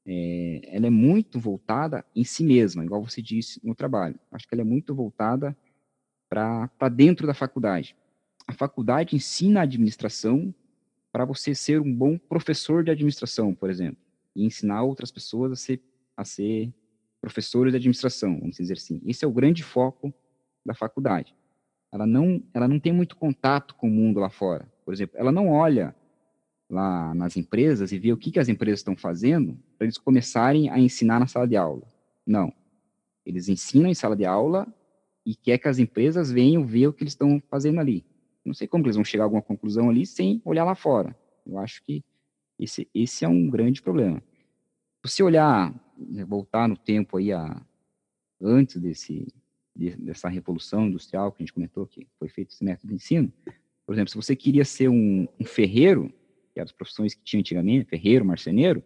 é, 0.06 0.62
ela 0.76 0.88
é 0.88 0.90
muito 0.90 1.40
voltada 1.40 2.04
em 2.14 2.26
si 2.26 2.44
mesma, 2.44 2.84
igual 2.84 3.02
você 3.02 3.22
disse 3.22 3.66
no 3.66 3.74
trabalho. 3.74 4.20
Acho 4.30 4.48
que 4.48 4.54
ela 4.54 4.62
é 4.62 4.66
muito 4.66 4.94
voltada 4.94 5.56
para 6.28 6.90
dentro 6.92 7.26
da 7.26 7.34
faculdade. 7.34 7.96
A 8.50 8.52
faculdade 8.52 9.16
ensina 9.16 9.62
administração 9.62 10.52
para 11.12 11.24
você 11.24 11.54
ser 11.54 11.80
um 11.80 11.94
bom 11.94 12.18
professor 12.18 12.84
de 12.84 12.90
administração, 12.90 13.54
por 13.54 13.70
exemplo, 13.70 14.02
e 14.36 14.44
ensinar 14.44 14.82
outras 14.82 15.12
pessoas 15.12 15.52
a 15.52 15.56
ser, 15.56 15.80
a 16.18 16.26
ser 16.26 16.74
professores 17.22 17.72
de 17.72 17.78
administração, 17.78 18.40
vamos 18.40 18.58
dizer 18.58 18.74
assim. 18.74 19.00
Esse 19.06 19.24
é 19.24 19.28
o 19.28 19.32
grande 19.32 19.62
foco 19.62 20.12
da 20.66 20.74
faculdade. 20.74 21.36
Ela 21.92 22.08
não, 22.08 22.42
ela 22.52 22.68
não 22.68 22.80
tem 22.80 22.92
muito 22.92 23.16
contato 23.16 23.76
com 23.76 23.88
o 23.88 23.92
mundo 23.92 24.20
lá 24.20 24.32
fora. 24.32 24.68
Por 24.84 24.96
exemplo, 24.96 25.16
ela 25.16 25.32
não 25.32 25.50
olha 25.50 25.96
lá 26.68 27.14
nas 27.14 27.38
empresas 27.38 27.92
e 27.92 28.00
vê 28.00 28.12
o 28.12 28.18
que, 28.18 28.32
que 28.32 28.40
as 28.40 28.50
empresas 28.50 28.80
estão 28.80 28.98
fazendo 28.98 29.60
para 29.78 29.86
eles 29.86 30.00
começarem 30.00 30.72
a 30.72 30.80
ensinar 30.80 31.20
na 31.20 31.28
sala 31.28 31.48
de 31.48 31.56
aula. 31.56 31.88
Não. 32.26 32.52
Eles 33.24 33.48
ensinam 33.48 33.92
em 33.92 33.94
sala 33.94 34.16
de 34.16 34.26
aula 34.26 34.68
e 35.24 35.36
quer 35.36 35.60
que 35.60 35.68
as 35.68 35.78
empresas 35.78 36.32
venham 36.32 36.66
ver 36.66 36.88
o 36.88 36.94
que 36.94 37.04
eles 37.04 37.14
estão 37.14 37.40
fazendo 37.48 37.80
ali. 37.80 38.04
Não 38.46 38.54
sei 38.54 38.68
como 38.68 38.86
eles 38.86 38.96
vão 38.96 39.06
chegar 39.06 39.24
a 39.24 39.26
alguma 39.26 39.42
conclusão 39.42 39.90
ali 39.90 40.06
sem 40.06 40.42
olhar 40.46 40.64
lá 40.64 40.76
fora. 40.76 41.16
Eu 41.46 41.58
acho 41.58 41.84
que 41.84 42.04
esse, 42.58 42.88
esse 42.94 43.26
é 43.26 43.28
um 43.28 43.50
grande 43.50 43.82
problema. 43.82 44.22
Se 45.06 45.12
você 45.12 45.24
olhar, 45.24 45.74
né, 45.98 46.26
voltar 46.26 46.68
no 46.68 46.78
tempo 46.78 47.18
aí 47.18 47.32
a, 47.32 47.62
antes 48.42 48.78
desse, 48.78 49.28
de, 49.76 49.96
dessa 49.96 50.28
revolução 50.28 50.88
industrial 50.88 51.32
que 51.32 51.42
a 51.42 51.46
gente 51.46 51.54
comentou, 51.54 51.88
que 51.88 52.08
foi 52.18 52.28
feito 52.28 52.52
esse 52.52 52.64
método 52.64 52.90
de 52.90 52.96
ensino, 52.96 53.32
por 53.86 53.94
exemplo, 53.94 54.12
se 54.12 54.16
você 54.16 54.36
queria 54.36 54.66
ser 54.66 54.90
um, 54.90 55.28
um 55.40 55.46
ferreiro, 55.46 56.14
que 56.54 56.60
eram 56.60 56.66
as 56.66 56.72
profissões 56.72 57.14
que 57.14 57.24
tinha 57.24 57.40
antigamente, 57.40 57.86
ferreiro, 57.86 58.26
marceneiro, 58.26 58.84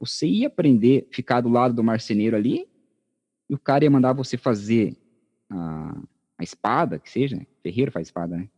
você 0.00 0.26
ia 0.26 0.48
aprender, 0.48 1.06
ficar 1.12 1.40
do 1.40 1.48
lado 1.48 1.74
do 1.74 1.84
marceneiro 1.84 2.36
ali, 2.36 2.68
e 3.48 3.54
o 3.54 3.58
cara 3.58 3.84
ia 3.84 3.90
mandar 3.90 4.12
você 4.14 4.36
fazer 4.36 4.96
a, 5.48 6.02
a 6.38 6.42
espada, 6.42 6.98
que 6.98 7.10
seja, 7.10 7.36
né? 7.36 7.46
Ferreiro 7.62 7.92
faz 7.92 8.08
espada, 8.08 8.36
né? 8.36 8.48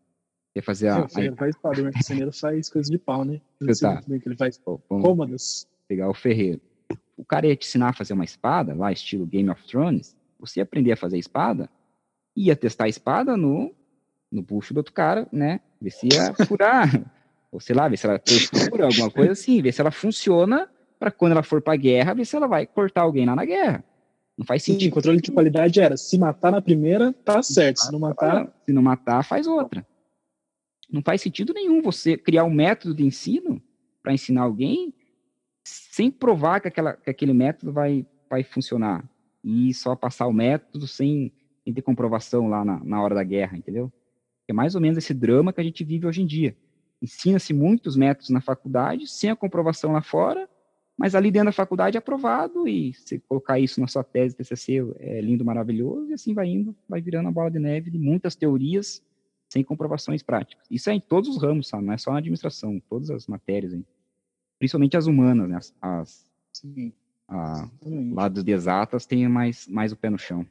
Ia 0.55 0.63
fazer 0.63 0.89
a. 0.89 1.05
o 1.05 1.09
ferreiro 1.09 1.35
a... 1.35 1.37
faz 1.37 1.55
espada, 1.55 1.81
o 1.81 1.85
marceneiro 1.85 2.33
faz 2.33 2.71
coisas 2.71 2.91
de 2.91 2.99
pau, 2.99 3.25
né? 3.25 3.41
Sei 3.61 3.75
tá. 3.75 4.01
bem 4.07 4.21
que 4.21 4.29
ele 4.29 4.37
faz 4.37 4.61
cômodas. 4.89 5.67
Pegar 5.89 6.09
o 6.09 6.15
ferreiro. 6.15 6.61
O 7.17 7.25
cara 7.25 7.47
ia 7.47 7.57
te 7.57 7.67
ensinar 7.67 7.91
a 7.91 7.93
fazer 7.93 8.13
uma 8.13 8.25
espada, 8.25 8.75
lá 8.75 8.93
estilo 8.93 9.27
Game 9.27 9.49
of 9.51 9.63
Thrones, 9.67 10.17
você 10.39 10.61
ia 10.61 10.65
aprender 10.65 10.93
a 10.93 10.97
fazer 10.97 11.19
espada, 11.19 11.69
ia 12.37 12.57
testar 12.57 12.85
a 12.85 12.89
espada 12.89 13.37
no, 13.37 13.73
no 14.31 14.43
bucho 14.43 14.75
do 14.75 14.79
outro 14.79 14.93
cara, 14.93 15.27
né? 15.33 15.61
Ver 15.81 15.91
se 15.91 16.07
ia 16.07 16.35
furar. 16.47 16.89
ou 17.51 17.61
sei 17.61 17.75
lá, 17.75 17.89
ver 17.89 17.97
se 17.97 18.07
ela 18.07 18.19
textura, 18.19 18.87
alguma 18.87 19.11
coisa 19.11 19.33
assim, 19.33 19.61
ver 19.63 19.73
se 19.73 19.81
ela 19.81 19.91
funciona 19.91 20.69
para 20.99 21.11
quando 21.11 21.33
ela 21.33 21.43
for 21.43 21.61
para 21.61 21.77
guerra, 21.77 22.15
ver 22.15 22.25
se 22.25 22.37
ela 22.37 22.47
vai 22.47 22.67
cortar 22.67 23.03
alguém 23.03 23.27
lá 23.27 23.37
na 23.37 23.45
guerra. 23.45 23.85
Não 24.37 24.45
faz 24.45 24.65
sentido. 24.65 24.89
Sim, 24.89 24.91
controle 24.91 25.21
de 25.21 25.31
qualidade 25.31 25.81
era, 25.81 25.97
se 25.97 26.19
matar 26.19 26.51
na 26.51 26.61
primeira, 26.61 27.13
tá 27.25 27.43
certo, 27.43 27.79
se 27.81 27.93
não 27.93 28.01
matar... 28.01 28.49
Se 28.67 28.73
não 28.73 28.83
matar, 28.83 29.25
faz 29.25 29.47
outra. 29.47 29.87
Não 30.91 31.03
faz 31.03 31.21
sentido 31.23 31.53
nenhum 31.53 31.83
você 31.83 32.17
criar 32.17 32.45
um 32.45 32.51
método 32.51 32.95
de 32.95 33.05
ensino 33.05 33.63
para 34.03 34.13
ensinar 34.13 34.43
alguém 34.43 34.93
sem 35.65 36.11
provar 36.11 36.61
que, 36.61 36.69
aquela, 36.69 36.95
que 36.95 37.09
aquele 37.09 37.33
método 37.33 37.73
vai, 37.73 38.07
vai 38.29 38.43
funcionar. 38.43 39.09
E 39.43 39.73
só 39.75 39.97
passar 39.97 40.27
o 40.27 40.33
método 40.33 40.87
sem, 40.87 41.33
sem 41.63 41.73
ter 41.73 41.83
comprovação 41.83 42.49
lá 42.49 42.65
na, 42.65 42.83
na 42.85 43.03
hora 43.03 43.15
da 43.15 43.25
guerra, 43.25 43.57
entendeu? 43.57 43.93
É 44.47 44.53
mais 44.53 44.75
ou 44.75 44.81
menos 44.81 44.99
esse 44.99 45.15
drama 45.15 45.53
que 45.53 45.61
a 45.61 45.65
gente 45.65 45.83
vive 45.85 46.07
hoje 46.07 46.23
em 46.23 46.27
dia. 46.27 46.57
Ensina-se 47.01 47.53
muitos 47.53 47.97
métodos 47.97 48.31
na 48.31 48.41
faculdade, 48.41 49.07
sem 49.07 49.31
a 49.31 49.37
comprovação 49.37 49.93
lá 49.93 50.03
fora, 50.03 50.49
mas 50.97 51.15
ali 51.15 51.31
dentro 51.31 51.47
da 51.47 51.53
faculdade 51.53 51.97
é 51.97 51.99
aprovado 51.99 52.69
e 52.69 52.95
se 52.95 53.19
colocar 53.21 53.59
isso 53.59 53.81
na 53.81 53.87
sua 53.87 54.05
tese, 54.05 54.37
TCC, 54.37 54.85
é 55.01 55.21
lindo, 55.21 55.45
maravilhoso, 55.45 56.11
e 56.11 56.15
assim 56.15 56.33
vai 56.33 56.47
indo, 56.47 56.75
vai 56.89 57.01
virando 57.01 57.29
a 57.29 57.33
bola 57.33 57.51
de 57.51 57.59
neve 57.59 57.91
de 57.91 57.99
muitas 57.99 58.37
teorias 58.37 59.03
sem 59.55 59.63
comprovações 59.63 60.21
práticas. 60.21 60.67
Isso 60.69 60.91
é 60.91 60.95
em 60.95 61.01
todos 61.01 61.31
os 61.31 61.41
ramos, 61.41 61.69
sabe? 61.69 61.85
não 61.85 61.93
é 61.93 61.99
só 61.99 62.11
na 62.11 62.19
administração, 62.19 62.83
todas 62.89 63.09
as 63.09 63.29
matérias, 63.29 63.73
hein? 63.73 63.87
principalmente 64.59 64.97
as 64.97 65.07
humanas, 65.07 65.49
né? 65.49 65.57
as, 65.57 65.75
as 65.81 66.35
Sim, 66.53 66.93
a, 67.29 67.71
lados 68.13 68.43
de 68.43 68.51
exatas 68.51 69.07
têm 69.07 69.29
mais, 69.29 69.69
mais 69.69 69.93
o 69.93 69.97
pé 69.97 70.11
no 70.11 70.19
chão. 70.19 70.45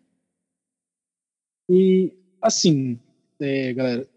E, 1.70 2.14
assim, 2.42 2.98
é, 3.42 3.74
galera, 3.74 4.10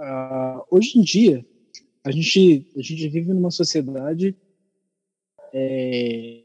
uh, 0.00 0.66
hoje 0.68 0.98
em 0.98 1.02
dia, 1.02 1.46
a 2.02 2.10
gente, 2.10 2.66
a 2.76 2.82
gente 2.82 3.08
vive 3.08 3.32
numa 3.32 3.52
sociedade 3.52 4.36
é, 5.52 6.42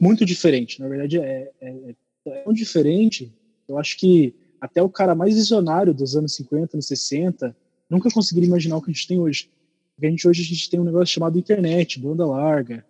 muito 0.00 0.24
diferente. 0.24 0.80
Na 0.80 0.88
verdade, 0.88 1.20
é, 1.20 1.52
é, 1.60 1.94
é, 2.26 2.42
tão 2.42 2.52
diferente. 2.52 3.32
Eu 3.68 3.78
acho 3.78 3.96
que 3.96 4.34
até 4.64 4.82
o 4.82 4.88
cara 4.88 5.14
mais 5.14 5.34
visionário 5.34 5.92
dos 5.92 6.16
anos 6.16 6.34
50, 6.36 6.76
anos 6.76 6.86
60, 6.86 7.54
nunca 7.88 8.10
conseguiria 8.10 8.48
imaginar 8.48 8.78
o 8.78 8.80
que 8.80 8.90
a 8.90 8.94
gente 8.94 9.06
tem 9.06 9.20
hoje. 9.20 9.50
A 10.02 10.06
gente 10.06 10.26
hoje 10.26 10.40
a 10.40 10.44
gente 10.46 10.70
tem 10.70 10.80
um 10.80 10.84
negócio 10.84 11.14
chamado 11.14 11.38
internet, 11.38 12.00
banda 12.00 12.24
larga, 12.24 12.82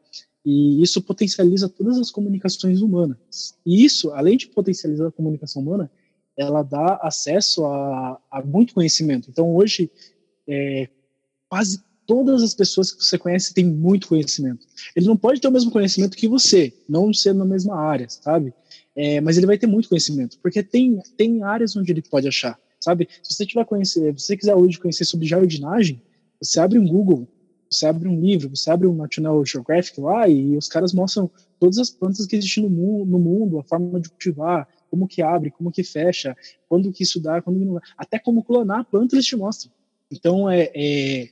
e 0.45 0.81
isso 0.81 1.03
potencializa 1.03 1.69
todas 1.69 1.99
as 1.99 2.13
comunicações 2.13 2.81
humanas. 2.81 3.57
E 3.67 3.85
isso, 3.85 4.13
além 4.13 4.37
de 4.37 4.47
potencializar 4.47 5.09
a 5.09 5.13
comunicação 5.13 5.63
humana, 5.63 5.91
ela 6.37 6.63
dá 6.63 7.01
acesso 7.03 7.67
a, 7.67 8.21
a 8.31 8.41
muito 8.41 8.73
conhecimento. 8.73 9.29
Então, 9.29 9.53
hoje, 9.53 9.91
é, 10.47 10.89
quase 11.49 11.83
todas 12.07 12.41
as 12.41 12.55
pessoas 12.55 12.93
que 12.93 13.05
você 13.05 13.19
conhece 13.19 13.53
têm 13.53 13.65
muito 13.65 14.07
conhecimento. 14.07 14.65
Ele 14.95 15.07
não 15.07 15.17
pode 15.17 15.41
ter 15.41 15.49
o 15.49 15.53
mesmo 15.53 15.73
conhecimento 15.73 16.17
que 16.17 16.29
você, 16.29 16.73
não 16.89 17.13
ser 17.13 17.35
na 17.35 17.45
mesma 17.45 17.75
área, 17.77 18.09
sabe? 18.09 18.55
É, 18.97 19.21
mas 19.21 19.37
ele 19.37 19.47
vai 19.47 19.59
ter 19.59 19.67
muito 19.67 19.89
conhecimento, 19.89 20.39
porque 20.41 20.63
tem, 20.63 21.01
tem 21.17 21.43
áreas 21.43 21.77
onde 21.77 21.91
ele 21.91 22.03
pode 22.03 22.29
achar, 22.29 22.59
sabe? 22.81 23.09
Se 23.23 23.35
você 23.35 23.45
tiver 23.45 23.65
conhecer, 23.65 24.13
você 24.13 24.37
quiser 24.37 24.55
hoje 24.55 24.79
conhecer 24.79 25.05
sobre 25.05 25.27
jardinagem, 25.27 26.01
você 26.41 26.61
abre 26.61 26.79
um 26.79 26.87
Google, 26.87 27.27
você 27.71 27.87
abre 27.87 28.09
um 28.09 28.21
livro, 28.21 28.55
você 28.55 28.71
abre 28.71 28.87
um 28.87 28.95
National 28.95 29.45
Geographic 29.45 30.01
lá 30.01 30.29
e 30.29 30.57
os 30.57 30.69
caras 30.69 30.93
mostram 30.93 31.29
todas 31.59 31.79
as 31.79 31.91
plantas 31.91 32.27
que 32.27 32.37
existem 32.37 32.63
no 32.63 32.71
mundo, 32.71 33.11
no 33.11 33.19
mundo 33.19 33.59
a 33.59 33.65
forma 33.65 34.01
de 34.01 34.09
cultivar, 34.09 34.69
como 34.91 35.09
que 35.09 35.23
abre, 35.23 35.51
como 35.51 35.73
que 35.73 35.83
fecha, 35.83 36.37
quando 36.69 36.93
que 36.93 37.03
isso 37.03 37.21
dá, 37.21 37.43
quando 37.43 37.59
não 37.59 37.75
dá. 37.75 37.81
Até 37.99 38.19
como 38.19 38.45
clonar 38.45 38.81
a 38.81 38.85
planta 38.85 39.17
eles 39.17 39.27
te 39.27 39.35
mostram. 39.35 39.73
Então, 40.11 40.49
é, 40.49 40.71
é, 40.75 41.29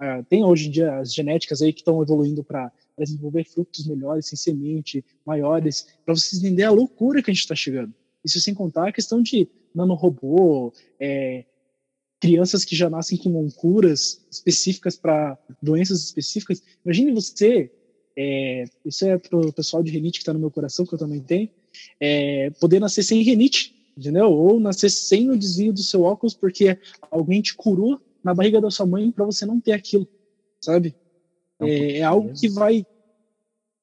é 0.00 0.22
tem 0.28 0.44
hoje 0.44 0.68
em 0.68 0.70
dia 0.70 0.98
as 0.98 1.14
genéticas 1.14 1.62
aí 1.62 1.72
que 1.72 1.80
estão 1.80 2.02
evoluindo 2.02 2.44
para 2.44 2.70
desenvolver 3.04 3.44
frutos 3.44 3.86
melhores, 3.86 4.26
sem 4.26 4.36
semente, 4.36 5.04
maiores, 5.24 5.86
para 6.04 6.14
vocês 6.14 6.40
entenderem 6.40 6.66
a 6.66 6.70
loucura 6.70 7.22
que 7.22 7.30
a 7.30 7.34
gente 7.34 7.42
está 7.42 7.54
chegando. 7.54 7.92
Isso 8.24 8.40
sem 8.40 8.54
contar 8.54 8.88
a 8.88 8.92
questão 8.92 9.22
de 9.22 9.48
nanorobô, 9.74 10.72
é, 10.98 11.44
crianças 12.20 12.64
que 12.64 12.74
já 12.74 12.88
nascem 12.88 13.18
com 13.18 13.50
curas 13.50 14.26
específicas 14.30 14.96
para 14.96 15.38
doenças 15.62 16.02
específicas. 16.02 16.62
Imagine 16.84 17.12
você, 17.12 17.70
é, 18.16 18.64
isso 18.84 19.06
é 19.06 19.18
para 19.18 19.38
o 19.38 19.52
pessoal 19.52 19.82
de 19.82 19.92
renite 19.92 20.18
que 20.18 20.22
está 20.22 20.32
no 20.32 20.40
meu 20.40 20.50
coração, 20.50 20.86
que 20.86 20.94
eu 20.94 20.98
também 20.98 21.20
tenho, 21.20 21.50
é, 22.00 22.50
poder 22.58 22.80
nascer 22.80 23.02
sem 23.02 23.22
renite, 23.22 23.74
entendeu? 23.96 24.30
Ou 24.32 24.58
nascer 24.58 24.90
sem 24.90 25.30
o 25.30 25.38
desvio 25.38 25.72
do 25.72 25.82
seu 25.82 26.02
óculos 26.02 26.34
porque 26.34 26.78
alguém 27.10 27.42
te 27.42 27.54
curou 27.54 28.00
na 28.24 28.34
barriga 28.34 28.60
da 28.60 28.70
sua 28.70 28.86
mãe 28.86 29.10
para 29.10 29.24
você 29.24 29.44
não 29.44 29.60
ter 29.60 29.72
aquilo, 29.72 30.08
sabe? 30.60 30.94
É, 31.60 31.98
é, 31.98 32.02
algo 32.02 32.32
que 32.32 32.48
vai 32.48 32.86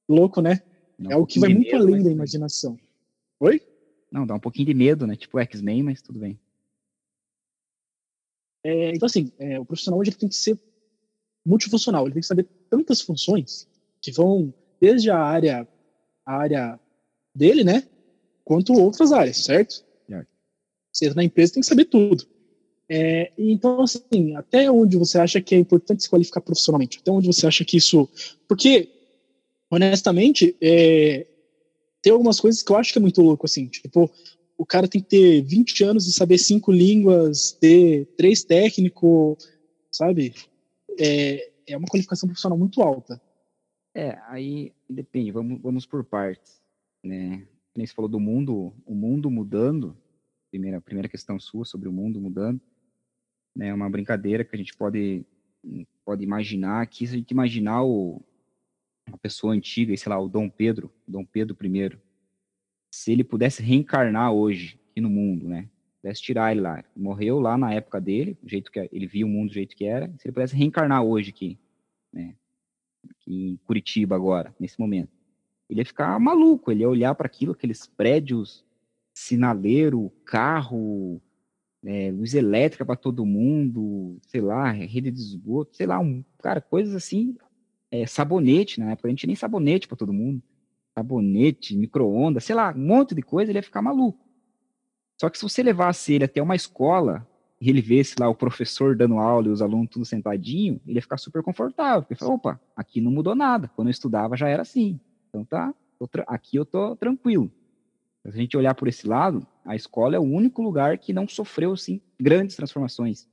louco, 0.08 0.42
né? 0.42 0.62
É 1.10 1.14
algo 1.14 1.26
que 1.26 1.40
vai 1.40 1.50
muito 1.50 1.72
medo, 1.72 1.78
além 1.78 2.04
da 2.04 2.12
imaginação. 2.12 2.78
Oi? 3.40 3.62
Não, 4.12 4.28
dá 4.28 4.36
um 4.36 4.40
pouquinho 4.40 4.68
de 4.68 4.74
medo, 4.74 5.08
né? 5.08 5.16
Tipo 5.16 5.40
X-Men, 5.40 5.84
mas 5.84 6.02
tudo 6.02 6.20
bem. 6.20 6.40
É, 8.64 8.92
então, 8.92 9.08
assim, 9.08 9.32
é, 9.40 9.60
o 9.60 9.66
profissional 9.66 10.00
hoje 10.00 10.12
tem 10.12 10.30
que 10.30 10.36
ser 10.36 10.58
multifuncional. 11.46 12.06
Ele 12.06 12.14
tem 12.14 12.22
que 12.22 12.28
saber 12.28 12.48
tantas 12.70 13.02
funções 13.02 13.68
que 14.00 14.12
vão 14.12 14.54
desde 14.80 15.10
a 15.10 15.18
área, 15.18 15.68
a 16.26 16.36
área 16.36 16.80
dele, 17.36 17.64
né? 17.64 17.88
Quanto 18.44 18.74
outras 18.74 19.12
áreas, 19.12 19.38
certo? 19.38 19.84
É. 20.10 20.26
Você 20.92 21.14
na 21.14 21.24
empresa 21.24 21.54
tem 21.54 21.62
que 21.62 21.68
saber 21.68 21.86
tudo. 21.86 22.26
É, 22.96 23.32
então, 23.38 23.82
assim, 23.82 24.36
até 24.36 24.70
onde 24.70 24.98
você 24.98 25.18
acha 25.18 25.42
que 25.42 25.56
é 25.56 25.58
importante 25.58 26.04
se 26.04 26.10
qualificar 26.10 26.42
profissionalmente? 26.42 27.00
Até 27.00 27.12
onde 27.12 27.26
você 27.26 27.48
acha 27.48 27.66
que 27.66 27.78
isso. 27.78 28.08
Porque, 28.48 28.90
honestamente, 29.72 30.56
é, 30.62 31.26
tem 32.04 32.14
algumas 32.14 32.40
coisas 32.40 32.62
que 32.62 32.72
eu 32.72 32.76
acho 32.76 32.94
que 32.94 33.00
é 33.00 33.02
muito 33.02 33.22
louco, 33.22 33.48
assim. 33.48 33.68
Tipo, 33.68 34.12
o 34.56 34.66
cara 34.66 34.88
tem 34.88 35.02
que 35.02 35.10
ter 35.10 35.42
20 35.42 35.84
anos 35.84 36.08
e 36.08 36.14
saber 36.14 36.38
cinco 36.38 36.72
línguas, 36.72 37.52
ter 37.54 38.06
três 38.16 38.44
técnicos, 38.44 39.38
sabe? 39.92 40.36
É, 41.00 41.52
é 41.68 41.78
uma 41.78 41.88
qualificação 41.88 42.28
profissional 42.30 42.60
muito 42.60 42.82
alta. 42.82 43.20
É, 43.96 44.20
aí 44.28 44.72
depende, 44.88 45.32
vamos, 45.32 45.62
vamos 45.62 45.86
por 45.86 46.04
partes 46.04 46.64
né? 47.04 47.46
Você 47.76 47.94
falou 47.94 48.10
do 48.10 48.20
mundo, 48.20 48.74
o 48.86 48.96
mundo 48.96 49.30
mudando. 49.30 49.98
Primeira, 50.50 50.80
primeira 50.80 51.10
questão 51.10 51.40
sua 51.40 51.66
sobre 51.66 51.90
o 51.90 51.92
mundo 51.92 52.22
mudando. 52.22 52.62
Né, 53.56 53.74
uma 53.74 53.90
brincadeira 53.90 54.44
que 54.44 54.56
a 54.56 54.58
gente 54.58 54.76
pode, 54.76 55.26
pode 56.04 56.24
imaginar 56.24 56.86
que 56.88 57.06
se 57.06 57.14
a 57.14 57.18
gente 57.18 57.32
imaginar 57.32 57.84
o, 57.84 58.22
uma 59.08 59.18
pessoa 59.18 59.54
antiga, 59.54 59.96
sei 59.96 60.10
lá, 60.10 60.20
o 60.20 60.30
Dom 60.30 60.50
Pedro, 60.50 60.92
Dom 61.08 61.26
Pedro 61.26 61.58
I, 61.64 61.98
se 62.92 63.12
ele 63.12 63.24
pudesse 63.24 63.62
reencarnar 63.62 64.32
hoje 64.32 64.80
aqui 64.90 65.02
no 65.02 65.10
mundo, 65.10 65.48
né, 65.48 65.70
pudesse 66.02 66.22
tirar 66.22 66.52
ele 66.52 66.62
lá, 66.62 66.84
morreu 66.96 67.40
lá 67.40 67.58
na 67.58 67.74
época 67.74 68.00
dele, 68.02 68.38
do 68.42 68.50
jeito 68.50 68.72
que 68.72 68.90
ele 68.92 69.08
via 69.08 69.26
o 69.26 69.30
mundo 69.30 69.50
do 69.50 69.54
jeito 69.54 69.76
que 69.76 69.86
era, 69.86 70.08
se 70.18 70.28
ele 70.28 70.34
pudesse 70.34 70.56
reencarnar 70.56 71.04
hoje 71.04 71.30
aqui, 71.30 71.58
né, 72.12 72.36
aqui 73.10 73.52
em 73.52 73.58
Curitiba 73.66 74.16
agora, 74.16 74.54
nesse 74.60 74.80
momento, 74.80 75.12
ele 75.70 75.82
ia 75.82 75.86
ficar 75.86 76.20
maluco, 76.20 76.72
ele 76.72 76.82
ia 76.82 76.90
olhar 76.90 77.16
para 77.16 77.26
aquilo, 77.26 77.54
aqueles 77.54 77.88
prédios, 77.88 78.64
sinaleiro, 79.14 80.12
carro, 80.26 81.22
é, 81.86 82.12
luz 82.12 82.34
elétrica 82.34 82.86
para 82.86 82.96
todo 82.96 83.26
mundo, 83.26 84.18
sei 84.28 84.42
lá, 84.42 84.72
rede 84.72 85.12
de 85.12 85.20
esgoto, 85.20 85.76
sei 85.76 85.86
lá, 85.86 86.00
um, 86.00 86.24
cara, 86.42 86.62
coisas 86.62 86.96
assim, 86.96 87.36
é, 87.92 88.06
sabonete, 88.08 88.80
na 88.80 88.92
época 88.92 89.08
a 89.08 89.12
gente 89.12 89.28
nem 89.28 89.36
sabonete 89.36 89.88
para 89.88 89.98
todo 89.98 90.14
mundo, 90.14 90.42
sabonete, 90.94 91.76
micro-ondas, 91.76 92.44
sei 92.44 92.56
lá, 92.56 92.74
um 92.76 92.86
monte 92.86 93.14
de 93.14 93.22
coisa, 93.22 93.52
ele 93.52 93.60
ia 93.60 93.64
ficar 93.64 93.82
maluco. 93.82 94.24
Só 95.20 95.30
que 95.30 95.38
se 95.38 95.44
você 95.44 95.62
levasse 95.62 96.14
ele 96.14 96.24
até 96.24 96.42
uma 96.42 96.56
escola 96.56 97.28
e 97.60 97.70
ele 97.70 97.82
vesse 97.82 98.16
lá 98.20 98.28
o 98.28 98.36
professor 98.36 98.96
dando 98.96 99.18
aula 99.18 99.48
e 99.48 99.52
os 99.52 99.62
alunos 99.62 99.90
tudo 99.90 100.06
sentadinho, 100.06 100.82
ele 100.86 100.98
ia 100.98 101.02
ficar 101.02 101.18
super 101.18 101.44
confortável, 101.44 102.02
porque 102.02 102.16
falou, 102.16 102.36
opa, 102.36 102.60
aqui 102.76 103.00
não 103.00 103.12
mudou 103.12 103.36
nada, 103.36 103.70
quando 103.76 103.88
eu 103.90 103.92
estudava 103.92 104.36
já 104.36 104.48
era 104.48 104.62
assim, 104.62 105.00
então 105.30 105.46
tá, 105.46 105.74
aqui 106.28 106.58
eu 106.58 106.66
tô 106.66 106.96
tranquilo. 106.96 107.52
Se 108.32 108.38
a 108.38 108.42
gente 108.42 108.56
olhar 108.56 108.74
por 108.74 108.88
esse 108.88 109.06
lado, 109.06 109.46
a 109.66 109.76
escola 109.76 110.16
é 110.16 110.20
o 110.20 110.24
único 110.24 110.62
lugar 110.62 110.98
que 110.98 111.12
não 111.12 111.28
sofreu 111.28 111.74
assim 111.74 112.00
grandes 112.20 112.56
transformações. 112.56 113.28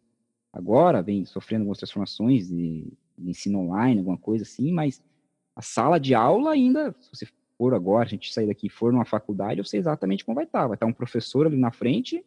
Agora 0.53 1.01
vem 1.01 1.25
sofrendo 1.25 1.63
algumas 1.63 1.79
transformações 1.79 2.49
de, 2.49 2.93
de 3.17 3.31
ensino 3.31 3.61
online, 3.61 4.01
alguma 4.01 4.19
coisa 4.19 4.43
assim, 4.43 4.73
mas 4.73 5.01
a 5.55 5.63
sala 5.63 6.01
de 6.01 6.13
aula 6.13 6.51
ainda, 6.51 6.95
se 7.01 7.09
você 7.15 7.29
for 7.57 7.73
agora, 7.73 8.05
a 8.05 8.09
gente 8.09 8.33
sair 8.33 8.49
daqui 8.49 8.67
e 8.67 8.71
for 8.71 8.93
numa 8.93 9.05
faculdade, 9.05 9.61
eu 9.61 9.65
sei 9.65 9.79
exatamente 9.79 10.25
como 10.25 10.35
vai 10.35 10.45
estar. 10.45 10.67
Vai 10.67 10.75
estar 10.75 10.87
um 10.87 10.93
professor 10.93 11.47
ali 11.47 11.57
na 11.57 11.71
frente, 11.71 12.25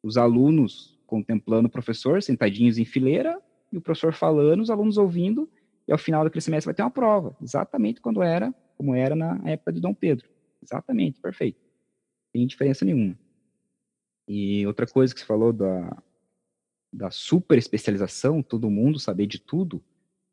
os 0.00 0.16
alunos 0.16 0.96
contemplando 1.08 1.66
o 1.66 1.70
professor, 1.70 2.22
sentadinhos 2.22 2.78
em 2.78 2.84
fileira, 2.84 3.40
e 3.72 3.78
o 3.78 3.80
professor 3.80 4.12
falando, 4.12 4.60
os 4.60 4.70
alunos 4.70 4.96
ouvindo, 4.96 5.50
e 5.88 5.92
ao 5.92 5.98
final 5.98 6.22
daquele 6.22 6.40
semestre 6.40 6.66
vai 6.66 6.74
ter 6.74 6.82
uma 6.82 6.90
prova, 6.90 7.36
exatamente 7.42 8.00
quando 8.00 8.22
era, 8.22 8.54
como 8.76 8.94
era 8.94 9.16
na 9.16 9.40
época 9.44 9.72
de 9.72 9.80
Dom 9.80 9.94
Pedro. 9.94 10.28
Exatamente, 10.62 11.20
perfeito 11.20 11.65
tem 12.36 12.46
diferença 12.46 12.84
nenhuma. 12.84 13.18
E 14.28 14.66
outra 14.66 14.86
coisa 14.86 15.14
que 15.14 15.20
você 15.20 15.26
falou 15.26 15.54
da, 15.54 16.02
da 16.92 17.10
super 17.10 17.56
especialização, 17.56 18.42
todo 18.42 18.70
mundo 18.70 18.98
saber 18.98 19.26
de 19.26 19.40
tudo, 19.40 19.82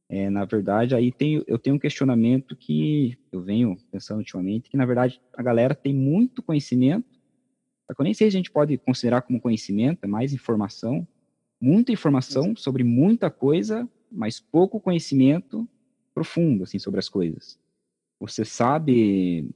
é, 0.09 0.29
na 0.29 0.43
verdade, 0.43 0.93
aí 0.95 1.13
tem, 1.13 1.41
eu 1.47 1.57
tenho 1.57 1.77
um 1.77 1.79
questionamento 1.79 2.57
que 2.57 3.17
eu 3.31 3.41
venho 3.41 3.77
pensando 3.89 4.17
ultimamente, 4.17 4.69
que 4.69 4.75
na 4.75 4.85
verdade 4.85 5.21
a 5.33 5.41
galera 5.41 5.73
tem 5.73 5.93
muito 5.93 6.43
conhecimento, 6.43 7.07
só 7.87 7.93
que 7.95 8.01
eu 8.01 8.03
nem 8.03 8.13
sei 8.13 8.29
se 8.29 8.35
a 8.35 8.39
gente 8.39 8.51
pode 8.51 8.77
considerar 8.79 9.21
como 9.21 9.39
conhecimento, 9.39 10.03
é 10.03 10.07
mais 10.07 10.33
informação, 10.33 11.07
muita 11.59 11.93
informação 11.93 12.53
sobre 12.53 12.83
muita 12.83 13.31
coisa, 13.31 13.89
mas 14.11 14.41
pouco 14.41 14.77
conhecimento 14.77 15.67
profundo, 16.13 16.63
assim, 16.63 16.79
sobre 16.79 16.99
as 16.99 17.07
coisas. 17.07 17.57
Você 18.19 18.43
sabe 18.43 19.49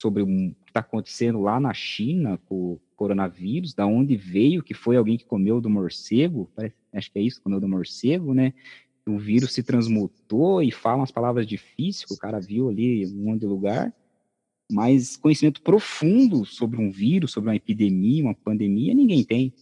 sobre 0.00 0.22
um 0.22 0.54
está 0.78 0.88
acontecendo 0.88 1.40
lá 1.40 1.58
na 1.58 1.74
China 1.74 2.38
com 2.46 2.72
o 2.72 2.80
coronavírus, 2.96 3.74
da 3.74 3.86
onde 3.86 4.16
veio, 4.16 4.62
que 4.62 4.74
foi 4.74 4.96
alguém 4.96 5.16
que 5.16 5.24
comeu 5.24 5.60
do 5.60 5.70
morcego, 5.70 6.50
acho 6.92 7.12
que 7.12 7.18
é 7.18 7.22
isso, 7.22 7.42
comeu 7.42 7.60
do 7.60 7.68
morcego, 7.68 8.32
né? 8.32 8.52
O 9.06 9.18
vírus 9.18 9.54
se 9.54 9.62
transmutou 9.62 10.62
e 10.62 10.70
fala 10.70 10.98
umas 10.98 11.10
palavras 11.10 11.46
difíceis 11.46 12.04
que 12.04 12.14
o 12.14 12.18
cara 12.18 12.40
viu 12.40 12.68
ali 12.68 13.06
um 13.06 13.24
monte 13.24 13.40
de 13.40 13.46
lugar, 13.46 13.92
mas 14.70 15.16
conhecimento 15.16 15.62
profundo 15.62 16.44
sobre 16.44 16.78
um 16.78 16.90
vírus, 16.90 17.32
sobre 17.32 17.48
uma 17.48 17.56
epidemia, 17.56 18.22
uma 18.22 18.34
pandemia, 18.34 18.94
ninguém 18.94 19.24
tem. 19.24 19.52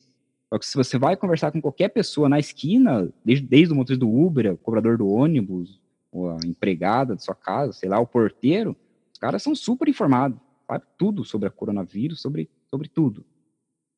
Só 0.48 0.58
que 0.58 0.66
se 0.66 0.76
você 0.76 0.98
vai 0.98 1.16
conversar 1.16 1.52
com 1.52 1.60
qualquer 1.60 1.88
pessoa 1.88 2.28
na 2.28 2.38
esquina, 2.38 3.12
desde, 3.24 3.46
desde 3.46 3.72
o 3.72 3.76
motorista 3.76 4.04
do 4.04 4.12
Uber, 4.12 4.54
o 4.54 4.56
cobrador 4.56 4.98
do 4.98 5.08
ônibus, 5.08 5.80
a 6.12 6.46
empregada 6.46 7.14
da 7.14 7.20
sua 7.20 7.34
casa, 7.34 7.72
sei 7.72 7.88
lá, 7.88 8.00
o 8.00 8.06
porteiro, 8.06 8.74
os 9.12 9.18
caras 9.18 9.42
são 9.42 9.54
super 9.54 9.88
informados 9.88 10.38
tudo 10.96 11.24
sobre 11.24 11.48
a 11.48 11.50
coronavírus, 11.50 12.20
sobre, 12.20 12.50
sobre 12.68 12.88
tudo. 12.88 13.24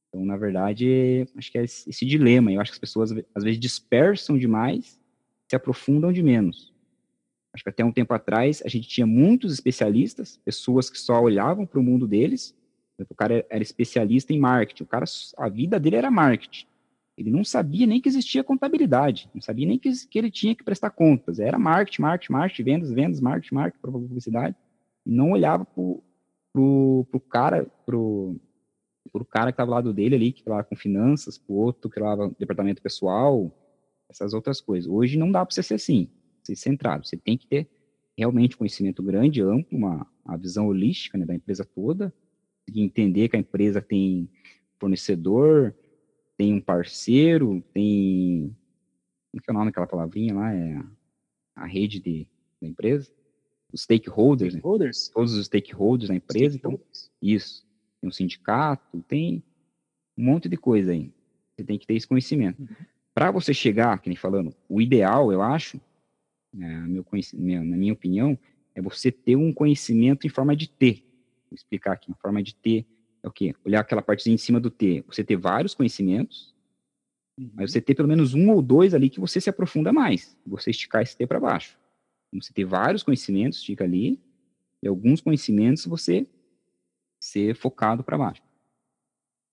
Então, 0.09 0.25
na 0.25 0.37
verdade, 0.37 1.27
acho 1.37 1.53
que 1.53 1.59
é 1.59 1.65
esse 1.65 2.07
dilema. 2.07 2.53
Eu 2.53 2.61
acho 2.61 2.71
que 2.71 2.77
as 2.77 2.81
pessoas, 2.81 3.13
às 3.35 3.45
vezes, 3.45 3.61
dispersam 3.61 4.39
demais, 4.39 4.99
se 5.49 5.57
aprofundam 5.57 6.13
de 6.13 6.23
menos. 6.23 6.73
Acho 7.53 7.65
que 7.65 7.71
até 7.71 7.85
um 7.85 7.93
tempo 7.93 8.15
atrás, 8.15 8.63
a 8.65 8.69
gente 8.69 8.89
tinha 8.89 9.07
muitos 9.07 9.53
especialistas, 9.53 10.41
pessoas 10.45 10.89
que 10.91 10.99
só 10.99 11.21
olhavam 11.21 11.67
para 11.67 11.81
o 11.81 11.83
mundo 11.83 12.07
deles. 12.07 12.55
O 13.09 13.15
cara 13.15 13.47
era 13.49 13.63
especialista 13.63 14.33
em 14.33 14.39
marketing. 14.39 14.83
O 14.83 14.87
cara, 14.87 15.05
a 15.37 15.49
vida 15.49 15.79
dele 15.79 15.97
era 15.97 16.11
marketing. 16.11 16.67
Ele 17.17 17.31
não 17.31 17.45
sabia 17.45 17.85
nem 17.85 18.01
que 18.01 18.09
existia 18.09 18.45
contabilidade, 18.45 19.29
não 19.35 19.43
sabia 19.43 19.67
nem 19.67 19.77
que, 19.77 19.91
que 20.07 20.19
ele 20.19 20.31
tinha 20.31 20.55
que 20.55 20.63
prestar 20.63 20.91
contas. 20.91 21.41
Era 21.41 21.59
marketing, 21.59 22.03
marketing, 22.03 22.33
marketing, 22.33 22.63
vendas, 22.63 22.93
vendas, 22.93 23.21
marketing, 23.21 23.55
marketing, 23.57 23.81
publicidade. 23.81 24.57
E 25.05 25.11
não 25.11 25.33
olhava 25.33 25.65
para 25.65 25.83
pro, 26.59 27.07
pro 27.09 27.21
cara, 27.21 27.65
pro, 27.87 28.37
pro 29.13 29.25
cara 29.25 29.53
que 29.53 29.55
estava 29.55 29.71
ao 29.71 29.77
lado 29.77 29.93
dele 29.93 30.17
ali, 30.17 30.33
que 30.33 30.43
trabalhava 30.43 30.69
com 30.69 30.75
finanças, 30.75 31.39
pro 31.39 31.55
outro 31.55 31.89
que 31.89 31.95
trabalhava 31.95 32.35
departamento 32.37 32.83
pessoal, 32.83 33.53
essas 34.11 34.35
outras 34.35 34.61
coisas. 34.61 34.91
Hoje 34.91 35.17
não 35.17 35.31
dá 35.31 35.47
para 35.47 35.55
você 35.55 35.63
ser 35.63 35.75
assim, 35.75 36.11
ser 36.43 36.57
centrado. 36.57 37.07
Você 37.07 37.17
tem 37.17 37.39
que 37.39 37.47
ter 37.47 37.69
realmente 38.17 38.57
conhecimento 38.57 39.05
grande, 39.05 39.41
amplo, 39.41 39.79
uma, 39.79 40.05
uma 40.25 40.37
visão 40.37 40.67
holística 40.67 41.17
né, 41.17 41.25
da 41.25 41.35
empresa 41.35 41.65
toda, 41.65 42.13
entender 42.75 43.29
que 43.29 43.37
a 43.37 43.41
empresa 43.41 43.81
tem 43.81 44.29
fornecedor, 44.81 45.73
tem 46.37 46.53
um 46.53 46.61
parceiro, 46.61 47.63
tem. 47.73 48.55
Como 49.31 49.43
é 49.47 49.51
o 49.51 49.55
nome 49.55 49.67
daquela 49.67 49.87
palavrinha 49.87 50.35
lá? 50.35 50.53
É 50.53 50.83
a 51.55 51.67
rede 51.67 52.01
de, 52.01 52.27
da 52.61 52.67
empresa 52.67 53.11
os 53.73 53.83
stakeholders, 53.83 54.55
né? 54.55 54.61
stakeholders? 54.61 55.09
Né? 55.09 55.15
todos 55.15 55.35
os 55.35 55.47
stakeholders 55.47 56.09
da 56.09 56.15
empresa. 56.15 56.57
Então, 56.57 56.81
isso. 57.21 57.67
Tem 58.01 58.09
um 58.09 58.13
sindicato, 58.13 59.03
tem 59.09 59.43
um 60.17 60.25
monte 60.25 60.49
de 60.49 60.57
coisa 60.57 60.93
aí. 60.93 61.13
Você 61.57 61.65
tem 61.65 61.79
que 61.79 61.87
ter 61.87 61.95
esse 61.95 62.07
conhecimento. 62.07 62.61
Uhum. 62.61 62.69
Para 63.15 63.31
você 63.31 63.53
chegar, 63.53 63.99
que 64.01 64.09
nem 64.09 64.17
falando, 64.17 64.55
o 64.69 64.81
ideal, 64.81 65.33
eu 65.33 65.43
acho, 65.43 65.81
né, 66.53 66.79
na 66.81 67.77
minha 67.77 67.93
opinião, 67.93 68.39
é 68.75 68.81
você 68.81 69.11
ter 69.11 69.35
um 69.35 69.53
conhecimento 69.53 70.27
em 70.27 70.31
forma 70.31 70.55
de 70.55 70.69
T. 70.69 71.05
Vou 71.51 71.57
explicar 71.57 71.93
aqui, 71.93 72.13
em 72.13 72.15
forma 72.15 72.43
de 72.43 72.55
T 72.55 72.87
é 73.23 73.29
o 73.29 73.33
quê? 73.33 73.55
Olhar 73.65 73.81
aquela 73.81 74.03
partezinha 74.03 74.35
em 74.35 74.39
cima 74.39 74.61
do 74.61 74.71
T. 74.71 75.05
Você 75.09 75.25
ter 75.25 75.37
vários 75.37 75.75
conhecimentos, 75.75 76.55
uhum. 77.39 77.51
mas 77.55 77.73
você 77.73 77.81
ter 77.81 77.95
pelo 77.95 78.09
menos 78.09 78.35
um 78.35 78.51
ou 78.51 78.63
dois 78.63 78.95
ali 78.95 79.11
que 79.11 79.21
você 79.21 79.41
se 79.41 79.51
aprofunda 79.51 79.93
mais. 79.93 80.37
Você 80.47 80.71
esticar 80.71 81.03
esse 81.03 81.17
T 81.17 81.27
para 81.27 81.41
baixo. 81.41 81.78
Você 82.33 82.53
ter 82.53 82.65
vários 82.65 83.03
conhecimentos, 83.03 83.65
fica 83.65 83.85
ali, 83.85 84.21
e 84.83 84.89
alguns 84.89 85.21
conhecimentos 85.21 85.87
você 85.87 86.27
ser 87.21 87.55
focado 87.55 88.05
para 88.05 88.19
baixo. 88.19 88.43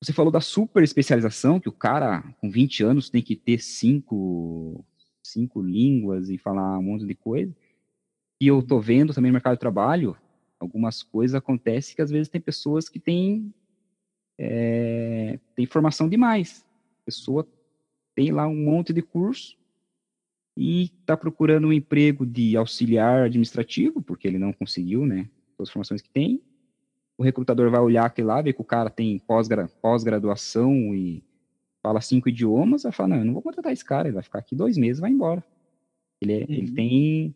Você 0.04 0.14
falou 0.14 0.32
da 0.32 0.42
super 0.42 0.84
especialização, 0.84 1.60
que 1.60 1.70
o 1.70 1.74
cara 1.74 2.22
com 2.40 2.50
20 2.50 2.84
anos 2.84 3.10
tem 3.10 3.24
que 3.24 3.36
ter 3.36 3.60
cinco, 3.60 4.86
cinco 5.26 5.62
línguas 5.62 6.30
e 6.30 6.38
falar 6.38 6.78
um 6.78 6.84
monte 6.84 7.06
de 7.06 7.16
coisa. 7.16 7.56
E 8.40 8.48
eu 8.48 8.62
tô 8.62 8.80
vendo 8.80 9.14
também 9.14 9.32
no 9.32 9.36
mercado 9.36 9.54
de 9.54 9.60
trabalho, 9.60 10.18
algumas 10.60 11.02
coisas 11.02 11.34
acontecem 11.34 11.96
que 11.96 12.02
às 12.02 12.12
vezes 12.12 12.30
tem 12.30 12.42
pessoas 12.42 12.90
que 12.90 13.00
têm, 13.00 13.54
é, 14.38 15.40
têm 15.56 15.66
formação 15.66 16.10
demais. 16.10 16.66
A 17.02 17.06
pessoa 17.06 17.48
tem 18.14 18.32
lá 18.32 18.48
um 18.48 18.56
monte 18.56 18.94
de 18.94 19.02
curso, 19.02 19.58
e 20.56 20.84
está 20.84 21.18
procurando 21.18 21.68
um 21.68 21.74
emprego 21.74 22.26
de 22.26 22.56
auxiliar 22.56 23.24
administrativo, 23.26 24.02
porque 24.02 24.28
ele 24.28 24.40
não 24.40 24.54
conseguiu, 24.54 25.06
né, 25.06 25.30
as 25.60 25.70
formações 25.70 26.02
que 26.02 26.10
tem. 26.10 26.42
O 27.18 27.24
recrutador 27.24 27.70
vai 27.70 27.80
olhar 27.82 28.06
aquele 28.06 28.28
lá, 28.28 28.42
ver 28.42 28.54
que 28.54 28.62
o 28.62 28.66
cara 28.66 28.90
tem 28.90 29.20
pós-graduação 29.82 30.94
e 30.94 31.24
fala 31.82 32.02
cinco 32.02 32.30
idiomas, 32.30 32.84
vai 32.84 32.92
falar, 32.92 33.10
não, 33.10 33.18
eu 33.18 33.26
não 33.26 33.34
vou 33.34 33.42
contratar 33.42 33.72
esse 33.72 33.86
cara, 33.86 34.08
ele 34.08 34.16
vai 34.16 34.24
ficar 34.24 34.40
aqui 34.40 34.56
dois 34.56 34.78
meses 34.78 35.00
vai 35.00 35.12
embora. 35.12 35.44
Ele, 36.22 36.34
é, 36.34 36.38
uhum. 36.38 36.46
ele 36.50 36.72
tem 36.72 37.36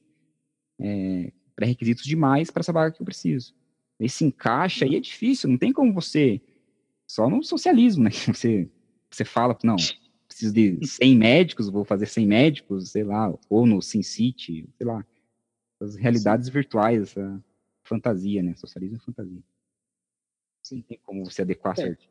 é, 0.80 1.32
pré-requisitos 1.56 2.04
demais 2.04 2.50
para 2.50 2.62
essa 2.62 2.74
vaga 2.74 2.92
que 2.92 3.02
eu 3.02 3.06
preciso. 3.06 3.54
Esse 4.00 4.24
encaixa 4.24 4.86
aí 4.86 4.96
é 4.96 5.00
difícil, 5.00 5.50
não 5.50 5.58
tem 5.58 5.74
como 5.74 5.94
você, 5.94 6.42
só 7.06 7.30
no 7.30 7.44
socialismo, 7.44 8.06
né, 8.06 8.12
você, 8.34 8.70
você 9.12 9.26
fala, 9.26 9.58
não, 9.64 9.76
preciso 10.30 10.54
de 10.54 10.88
100 10.88 11.18
médicos, 11.18 11.70
vou 11.70 11.84
fazer 11.84 12.06
100 12.06 12.28
médicos, 12.28 12.92
sei 12.92 13.04
lá, 13.04 13.34
ou 13.50 13.66
no 13.66 13.82
SimCity, 13.82 14.70
sei 14.78 14.88
lá. 14.88 15.06
As 15.82 15.96
realidades 15.96 16.48
Sim. 16.48 16.54
virtuais, 16.54 17.02
essa 17.02 17.44
fantasia, 17.84 18.44
né? 18.44 18.56
Socialismo 18.56 18.98
é 18.98 19.00
fantasia. 19.00 19.44
Sim. 20.62 20.82
Tem 20.82 21.00
como 21.04 21.26
você 21.26 21.42
adequar 21.42 21.74
é. 21.80 21.84
certo. 21.84 22.08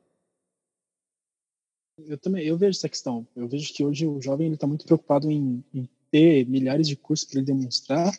Eu 1.99 2.19
também, 2.19 2.45
eu 2.45 2.57
vejo 2.57 2.77
essa 2.77 2.89
questão. 2.89 3.27
Eu 3.37 3.49
vejo 3.49 3.73
que 3.73 3.85
hoje 3.85 4.07
o 4.07 4.21
jovem 4.21 4.47
ele 4.47 4.55
está 4.55 4.67
muito 4.67 4.85
preocupado 4.85 5.31
em, 5.31 5.65
em, 5.73 5.89
ter 6.11 6.47
milhares 6.47 6.89
de 6.89 6.97
cursos 6.97 7.29
para 7.29 7.39
ele 7.39 7.47
demonstrar, 7.47 8.19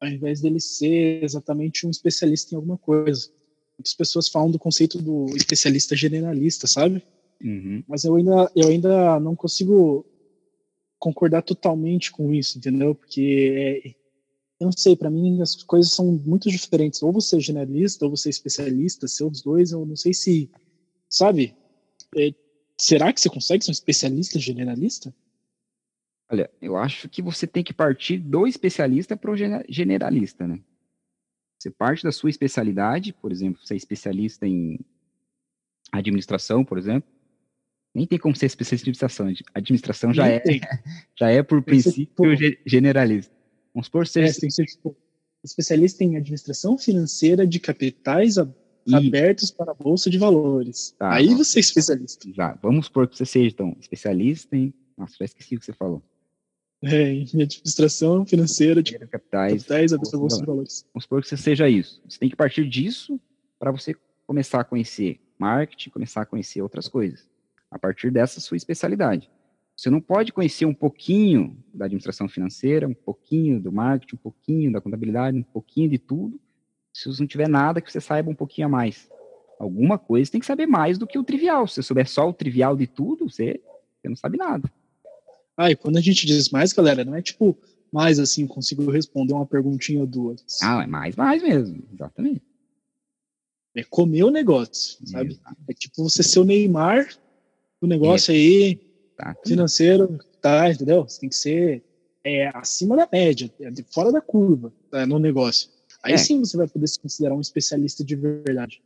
ao 0.00 0.08
invés 0.08 0.40
dele 0.40 0.60
ser 0.60 1.24
exatamente 1.24 1.86
um 1.86 1.90
especialista 1.90 2.54
em 2.54 2.56
alguma 2.56 2.78
coisa. 2.78 3.30
Muitas 3.76 3.94
pessoas 3.94 4.28
falam 4.28 4.50
do 4.50 4.58
conceito 4.58 5.02
do 5.02 5.26
especialista 5.36 5.96
generalista, 5.96 6.66
sabe? 6.66 7.02
Uhum. 7.42 7.84
Mas 7.86 8.04
eu 8.04 8.14
ainda, 8.16 8.50
eu 8.54 8.68
ainda 8.68 9.20
não 9.20 9.36
consigo 9.36 10.04
concordar 10.98 11.42
totalmente 11.42 12.10
com 12.10 12.32
isso, 12.32 12.58
entendeu? 12.58 12.94
Porque 12.94 13.84
é, 13.84 13.88
eu 14.60 14.66
não 14.66 14.72
sei, 14.72 14.96
para 14.96 15.10
mim 15.10 15.40
as 15.40 15.62
coisas 15.62 15.92
são 15.92 16.06
muito 16.06 16.50
diferentes. 16.50 17.02
Ou 17.02 17.12
você 17.12 17.36
é 17.36 17.40
generalista, 17.40 18.04
ou 18.04 18.10
você 18.10 18.28
é 18.28 18.30
especialista, 18.30 19.06
ser 19.06 19.24
os 19.24 19.40
dois, 19.40 19.70
eu 19.70 19.86
não 19.86 19.96
sei 19.96 20.12
se, 20.12 20.50
sabe? 21.08 21.54
É, 22.16 22.34
será 22.76 23.12
que 23.12 23.20
você 23.20 23.28
consegue 23.28 23.64
ser 23.64 23.70
um 23.70 23.72
especialista 23.72 24.38
generalista? 24.38 25.14
Olha, 26.30 26.50
eu 26.60 26.76
acho 26.76 27.08
que 27.08 27.22
você 27.22 27.46
tem 27.46 27.64
que 27.64 27.72
partir 27.72 28.18
do 28.18 28.46
especialista 28.46 29.16
para 29.16 29.30
o 29.30 29.36
generalista, 29.68 30.46
né? 30.46 30.60
Você 31.58 31.70
parte 31.70 32.04
da 32.04 32.12
sua 32.12 32.30
especialidade, 32.30 33.12
por 33.12 33.32
exemplo, 33.32 33.60
você 33.64 33.74
é 33.74 33.76
especialista 33.76 34.46
em 34.46 34.78
administração, 35.90 36.64
por 36.64 36.78
exemplo, 36.78 37.10
nem 37.98 38.06
tem 38.06 38.18
como 38.18 38.34
ser 38.36 38.46
especialista 38.46 38.88
em 38.88 38.92
administração. 38.92 39.34
Administração 39.52 40.14
já 40.14 40.28
é, 40.28 40.40
já 41.18 41.30
é 41.30 41.42
por 41.42 41.60
princípio 41.62 42.24
generalista. 42.64 43.34
Vamos 43.74 43.86
supor 43.86 44.06
ser. 44.06 44.24
É, 44.24 44.32
tem 44.32 44.48
que 44.48 44.54
ser 44.54 44.66
tipo, 44.66 44.96
especialista 45.42 46.04
em 46.04 46.16
administração 46.16 46.78
financeira 46.78 47.44
de 47.44 47.58
capitais 47.58 48.36
e... 48.36 48.94
abertos 48.94 49.50
para 49.50 49.72
a 49.72 49.74
bolsa 49.74 50.08
de 50.08 50.16
valores. 50.16 50.94
Tá, 50.96 51.12
Aí 51.12 51.26
nossa. 51.30 51.44
você 51.44 51.58
é 51.58 51.60
especialista. 51.60 52.28
Já. 52.32 52.56
Vamos 52.62 52.86
supor 52.86 53.08
que 53.08 53.16
você 53.16 53.26
seja 53.26 53.48
então 53.48 53.76
especialista 53.80 54.56
em. 54.56 54.72
Nossa, 54.96 55.14
já 55.18 55.24
esqueci 55.24 55.56
o 55.56 55.58
que 55.58 55.66
você 55.66 55.72
falou. 55.72 56.00
É, 56.80 57.12
em 57.12 57.42
administração 57.42 58.24
financeira 58.24 58.80
de 58.80 58.92
capitais, 58.92 59.64
capitais 59.64 59.92
abertos 59.92 60.10
para 60.10 60.18
a 60.18 60.20
bolsa 60.20 60.38
de 60.38 60.46
valores. 60.46 60.86
Vamos 60.94 61.02
supor 61.02 61.22
que 61.22 61.28
você 61.28 61.36
seja 61.36 61.68
isso. 61.68 62.00
Você 62.08 62.18
tem 62.20 62.28
que 62.28 62.36
partir 62.36 62.68
disso 62.68 63.20
para 63.58 63.72
você 63.72 63.96
começar 64.24 64.60
a 64.60 64.64
conhecer 64.64 65.18
marketing, 65.36 65.90
começar 65.90 66.22
a 66.22 66.26
conhecer 66.26 66.62
outras 66.62 66.88
coisas. 66.88 67.28
A 67.70 67.78
partir 67.78 68.10
dessa 68.10 68.40
sua 68.40 68.56
especialidade. 68.56 69.30
Você 69.76 69.90
não 69.90 70.00
pode 70.00 70.32
conhecer 70.32 70.64
um 70.64 70.74
pouquinho 70.74 71.56
da 71.72 71.84
administração 71.84 72.28
financeira, 72.28 72.88
um 72.88 72.94
pouquinho 72.94 73.60
do 73.60 73.70
marketing, 73.70 74.16
um 74.16 74.18
pouquinho 74.18 74.72
da 74.72 74.80
contabilidade, 74.80 75.38
um 75.38 75.42
pouquinho 75.42 75.88
de 75.88 75.98
tudo, 75.98 76.40
se 76.92 77.06
você 77.06 77.22
não 77.22 77.28
tiver 77.28 77.48
nada 77.48 77.80
que 77.80 77.92
você 77.92 78.00
saiba 78.00 78.28
um 78.28 78.34
pouquinho 78.34 78.66
a 78.66 78.70
mais. 78.70 79.08
Alguma 79.56 79.96
coisa 79.96 80.26
você 80.26 80.32
tem 80.32 80.40
que 80.40 80.46
saber 80.46 80.66
mais 80.66 80.98
do 80.98 81.06
que 81.06 81.18
o 81.18 81.22
trivial. 81.22 81.68
Se 81.68 81.74
você 81.74 81.82
souber 81.82 82.08
só 82.08 82.28
o 82.28 82.32
trivial 82.32 82.76
de 82.76 82.88
tudo, 82.88 83.28
você, 83.28 83.60
você 84.00 84.08
não 84.08 84.16
sabe 84.16 84.36
nada. 84.36 84.68
Ah, 85.56 85.70
e 85.70 85.76
quando 85.76 85.96
a 85.96 86.00
gente 86.00 86.26
diz 86.26 86.50
mais, 86.50 86.72
galera, 86.72 87.04
não 87.04 87.14
é 87.14 87.22
tipo 87.22 87.56
mais 87.92 88.18
assim, 88.18 88.46
consigo 88.46 88.90
responder 88.90 89.32
uma 89.32 89.46
perguntinha 89.46 90.00
ou 90.00 90.06
duas. 90.06 90.44
Ah, 90.62 90.82
é 90.82 90.86
mais, 90.86 91.16
mais 91.16 91.42
mesmo, 91.42 91.82
exatamente. 91.92 92.42
É 93.74 93.84
comer 93.84 94.24
o 94.24 94.30
negócio, 94.30 94.98
sabe? 95.06 95.40
É 95.68 95.72
tipo 95.72 96.02
você 96.02 96.22
ser 96.22 96.40
o 96.40 96.44
Neymar 96.44 97.08
do 97.80 97.86
negócio 97.86 98.32
é. 98.32 98.34
aí, 98.34 98.88
Tá. 99.18 99.36
Financeiro, 99.44 100.16
tá, 100.40 100.70
entendeu? 100.70 101.02
Você 101.02 101.20
tem 101.20 101.28
que 101.28 101.34
ser 101.34 101.82
é, 102.22 102.48
acima 102.54 102.96
da 102.96 103.08
média, 103.12 103.52
é, 103.60 103.70
fora 103.92 104.12
da 104.12 104.20
curva 104.20 104.72
tá, 104.92 105.04
no 105.04 105.18
negócio. 105.18 105.68
Aí 106.04 106.12
é. 106.12 106.16
sim 106.16 106.38
você 106.38 106.56
vai 106.56 106.68
poder 106.68 106.86
se 106.86 107.00
considerar 107.00 107.34
um 107.34 107.40
especialista 107.40 108.04
de 108.04 108.14
verdade. 108.14 108.80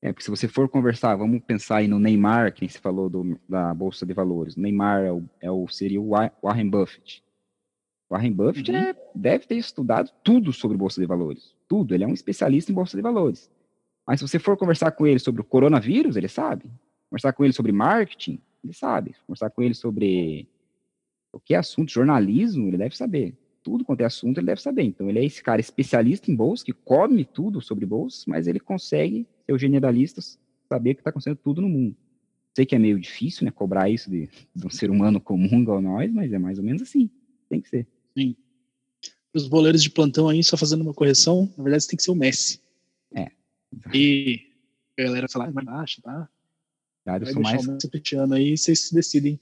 É, 0.00 0.12
porque 0.12 0.22
se 0.22 0.30
você 0.30 0.46
for 0.46 0.68
conversar, 0.68 1.16
vamos 1.16 1.42
pensar 1.42 1.78
aí 1.78 1.88
no 1.88 1.98
Neymar, 1.98 2.54
que 2.54 2.68
você 2.68 2.78
falou 2.78 3.10
do, 3.10 3.40
da 3.48 3.74
Bolsa 3.74 4.06
de 4.06 4.12
Valores. 4.12 4.54
O 4.54 4.60
Neymar 4.60 5.02
é 5.02 5.12
o, 5.12 5.24
é 5.40 5.50
o, 5.50 5.66
seria 5.66 6.00
o 6.00 6.10
Warren 6.40 6.70
Buffett. 6.70 7.24
O 8.08 8.14
Warren 8.14 8.32
Buffett 8.32 8.70
uhum. 8.70 8.76
é, 8.76 8.94
deve 9.16 9.46
ter 9.46 9.56
estudado 9.56 10.12
tudo 10.22 10.52
sobre 10.52 10.76
Bolsa 10.76 11.00
de 11.00 11.06
Valores. 11.08 11.56
Tudo. 11.66 11.92
Ele 11.92 12.04
é 12.04 12.06
um 12.06 12.14
especialista 12.14 12.70
em 12.70 12.74
Bolsa 12.74 12.96
de 12.96 13.02
Valores. 13.02 13.50
Mas 14.06 14.20
se 14.20 14.28
você 14.28 14.38
for 14.38 14.56
conversar 14.56 14.92
com 14.92 15.06
ele 15.06 15.18
sobre 15.18 15.40
o 15.40 15.44
coronavírus, 15.44 16.14
ele 16.14 16.28
sabe. 16.28 16.70
Conversar 17.14 17.32
com 17.32 17.44
ele 17.44 17.52
sobre 17.52 17.70
marketing, 17.70 18.40
ele 18.64 18.72
sabe. 18.72 19.14
Conversar 19.24 19.48
com 19.50 19.62
ele 19.62 19.72
sobre 19.72 20.48
o 21.32 21.38
que 21.38 21.54
é 21.54 21.58
assunto, 21.58 21.92
jornalismo, 21.92 22.66
ele 22.66 22.76
deve 22.76 22.96
saber. 22.96 23.38
Tudo 23.62 23.84
quanto 23.84 24.00
é 24.00 24.04
assunto, 24.04 24.38
ele 24.38 24.48
deve 24.48 24.60
saber. 24.60 24.82
Então, 24.82 25.08
ele 25.08 25.20
é 25.20 25.24
esse 25.24 25.40
cara 25.40 25.60
especialista 25.60 26.28
em 26.28 26.34
bolsa, 26.34 26.64
que 26.64 26.72
come 26.72 27.24
tudo 27.24 27.60
sobre 27.60 27.86
bolsa, 27.86 28.24
mas 28.26 28.48
ele 28.48 28.58
consegue 28.58 29.28
ser 29.46 29.52
o 29.52 29.58
generalista, 29.58 30.20
saber 30.68 30.90
o 30.90 30.94
que 30.96 31.02
está 31.02 31.10
acontecendo 31.10 31.36
tudo 31.36 31.60
no 31.62 31.68
mundo. 31.68 31.96
Sei 32.52 32.66
que 32.66 32.74
é 32.74 32.80
meio 32.80 32.98
difícil, 32.98 33.44
né, 33.44 33.52
cobrar 33.52 33.88
isso 33.88 34.10
de, 34.10 34.28
de 34.52 34.66
um 34.66 34.70
ser 34.70 34.90
humano 34.90 35.20
comum 35.20 35.60
igual 35.60 35.80
nós, 35.80 36.12
mas 36.12 36.32
é 36.32 36.38
mais 36.40 36.58
ou 36.58 36.64
menos 36.64 36.82
assim. 36.82 37.08
Tem 37.48 37.60
que 37.60 37.68
ser. 37.68 37.86
Sim. 38.18 38.34
Os 39.32 39.46
boleiros 39.46 39.84
de 39.84 39.90
plantão 39.90 40.28
aí, 40.28 40.42
só 40.42 40.56
fazendo 40.56 40.82
uma 40.82 40.92
correção, 40.92 41.48
na 41.56 41.62
verdade, 41.62 41.84
você 41.84 41.90
tem 41.90 41.96
que 41.96 42.02
ser 42.02 42.10
o 42.10 42.16
Messi. 42.16 42.60
É. 43.14 43.30
E 43.94 44.48
a 44.98 45.04
galera 45.04 45.28
fala, 45.28 45.48
mas 45.52 45.64
baixa, 45.64 46.02
tá? 46.02 46.28
Verdade, 47.04 47.26
eu 47.26 47.32
sou 47.32 47.42
mais. 47.42 47.66
O 47.66 47.90
Cristiano 47.90 48.34
aí, 48.34 48.56
vocês 48.56 48.80
se 48.80 48.94
decidem. 48.94 49.38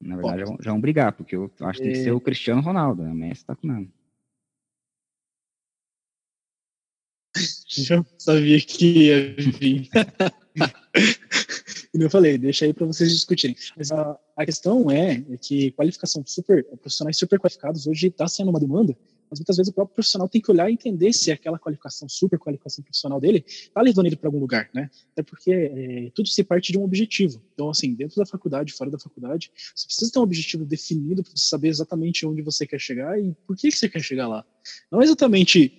Na 0.00 0.16
verdade, 0.16 0.40
já, 0.40 0.56
já 0.60 0.70
vão 0.70 0.80
brigar, 0.80 1.12
porque 1.12 1.34
eu 1.34 1.50
acho 1.60 1.78
que 1.78 1.84
tem 1.84 1.92
que 1.92 2.04
ser 2.04 2.12
o 2.12 2.20
Cristiano 2.20 2.62
Ronaldo, 2.62 3.02
né? 3.02 3.10
O 3.10 3.14
Messi 3.14 3.44
tá 3.44 3.56
com 3.56 3.66
nada. 3.66 3.88
Já 7.68 8.04
sabia 8.16 8.60
que 8.60 8.86
ia 8.86 9.34
vir. 9.34 9.90
e 11.94 12.02
eu 12.02 12.10
falei, 12.10 12.38
deixa 12.38 12.64
aí 12.64 12.72
para 12.72 12.86
vocês 12.86 13.12
discutirem. 13.12 13.54
Mas 13.76 13.92
a, 13.92 14.18
a 14.36 14.46
questão 14.46 14.90
é, 14.90 15.22
é, 15.30 15.36
que 15.36 15.70
qualificação 15.72 16.24
super, 16.26 16.64
profissionais 16.64 17.18
super 17.18 17.38
qualificados 17.38 17.86
hoje 17.86 18.06
está 18.06 18.26
sendo 18.26 18.48
uma 18.50 18.58
demanda 18.58 18.96
mas 19.30 19.38
muitas 19.38 19.56
vezes 19.56 19.70
o 19.70 19.74
próprio 19.74 19.94
profissional 19.94 20.28
tem 20.28 20.40
que 20.40 20.50
olhar 20.50 20.68
e 20.70 20.72
entender 20.72 21.12
se 21.12 21.30
aquela 21.30 21.58
qualificação, 21.58 22.08
super 22.08 22.38
qualificação 22.38 22.82
profissional 22.82 23.20
dele, 23.20 23.44
está 23.46 23.80
levando 23.80 24.06
ele 24.06 24.16
para 24.16 24.28
algum 24.28 24.38
lugar, 24.38 24.68
né? 24.74 24.90
Até 25.12 25.22
porque 25.22 25.52
é, 25.52 26.10
tudo 26.14 26.28
se 26.28 26.42
parte 26.44 26.72
de 26.72 26.78
um 26.78 26.84
objetivo. 26.84 27.42
Então, 27.54 27.70
assim, 27.70 27.94
dentro 27.94 28.16
da 28.16 28.26
faculdade, 28.26 28.72
fora 28.72 28.90
da 28.90 28.98
faculdade, 28.98 29.50
você 29.74 29.86
precisa 29.86 30.12
ter 30.12 30.18
um 30.18 30.22
objetivo 30.22 30.64
definido 30.64 31.22
para 31.22 31.32
você 31.32 31.48
saber 31.48 31.68
exatamente 31.68 32.26
onde 32.26 32.42
você 32.42 32.66
quer 32.66 32.80
chegar 32.80 33.20
e 33.20 33.34
por 33.46 33.56
que, 33.56 33.70
que 33.70 33.76
você 33.76 33.88
quer 33.88 34.00
chegar 34.00 34.28
lá. 34.28 34.44
Não 34.90 35.02
exatamente, 35.02 35.72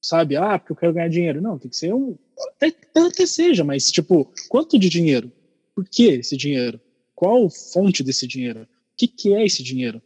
sabe, 0.00 0.36
ah, 0.36 0.58
porque 0.58 0.72
eu 0.72 0.76
quero 0.76 0.94
ganhar 0.94 1.08
dinheiro. 1.08 1.40
Não, 1.40 1.58
tem 1.58 1.70
que 1.70 1.76
ser 1.76 1.94
um. 1.94 2.16
Até, 2.56 2.74
até 2.94 3.26
seja, 3.26 3.64
mas, 3.64 3.90
tipo, 3.90 4.30
quanto 4.48 4.78
de 4.78 4.88
dinheiro? 4.88 5.32
Por 5.74 5.88
que 5.88 6.04
esse 6.04 6.36
dinheiro? 6.36 6.80
Qual 7.14 7.48
fonte 7.50 8.02
desse 8.02 8.26
dinheiro? 8.26 8.62
O 8.62 8.66
que, 8.96 9.08
que 9.08 9.34
é 9.34 9.44
esse 9.44 9.62
dinheiro? 9.62 10.00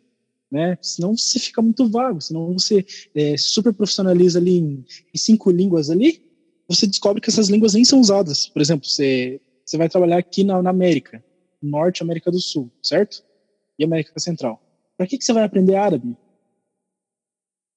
Né? 0.51 0.79
Senão 0.81 1.17
você 1.17 1.39
fica 1.39 1.61
muito 1.61 1.89
vago, 1.89 2.21
senão 2.21 2.53
você 2.53 2.85
é, 3.15 3.37
super 3.37 3.73
profissionaliza 3.73 4.39
ali 4.39 4.59
em, 4.59 4.85
em, 5.15 5.19
cinco 5.19 5.51
línguas 5.51 5.91
ali, 5.91 6.23
você 6.67 6.87
descobre 6.87 7.21
que 7.21 7.31
essas 7.31 7.49
línguas 7.49 7.75
nem 7.75 7.85
são 7.85 8.01
usadas. 8.01 8.49
Por 8.49 8.61
exemplo, 8.61 8.89
você, 8.89 9.41
você 9.65 9.77
vai 9.77 9.89
trabalhar 9.89 10.19
aqui 10.19 10.45
na, 10.45 10.63
na 10.63 10.71
América, 10.71 11.25
Norte 11.63 12.03
América 12.03 12.31
do 12.31 12.41
Sul, 12.41 12.71
certo? 12.83 13.23
E 13.79 13.85
América 13.85 14.19
Central. 14.19 14.63
Para 14.97 15.07
que, 15.07 15.19
que 15.19 15.25
você 15.25 15.33
vai 15.33 15.45
aprender 15.45 15.77
árabe? 15.77 16.17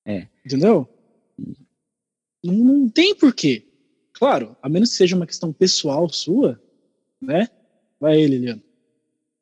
É. 0.06 0.28
Entendeu? 0.46 0.88
Não, 2.44 2.54
não 2.54 2.90
tem 2.90 3.16
porquê. 3.16 3.68
Claro, 4.14 4.56
a 4.62 4.70
menos 4.70 4.92
que 4.92 4.96
seja 4.96 5.16
uma 5.16 5.28
questão 5.28 5.54
pessoal 5.54 6.10
sua, 6.10 6.62
né? 7.22 7.48
Vai 8.00 8.16
aí, 8.16 8.28
Liliano. 8.28 8.62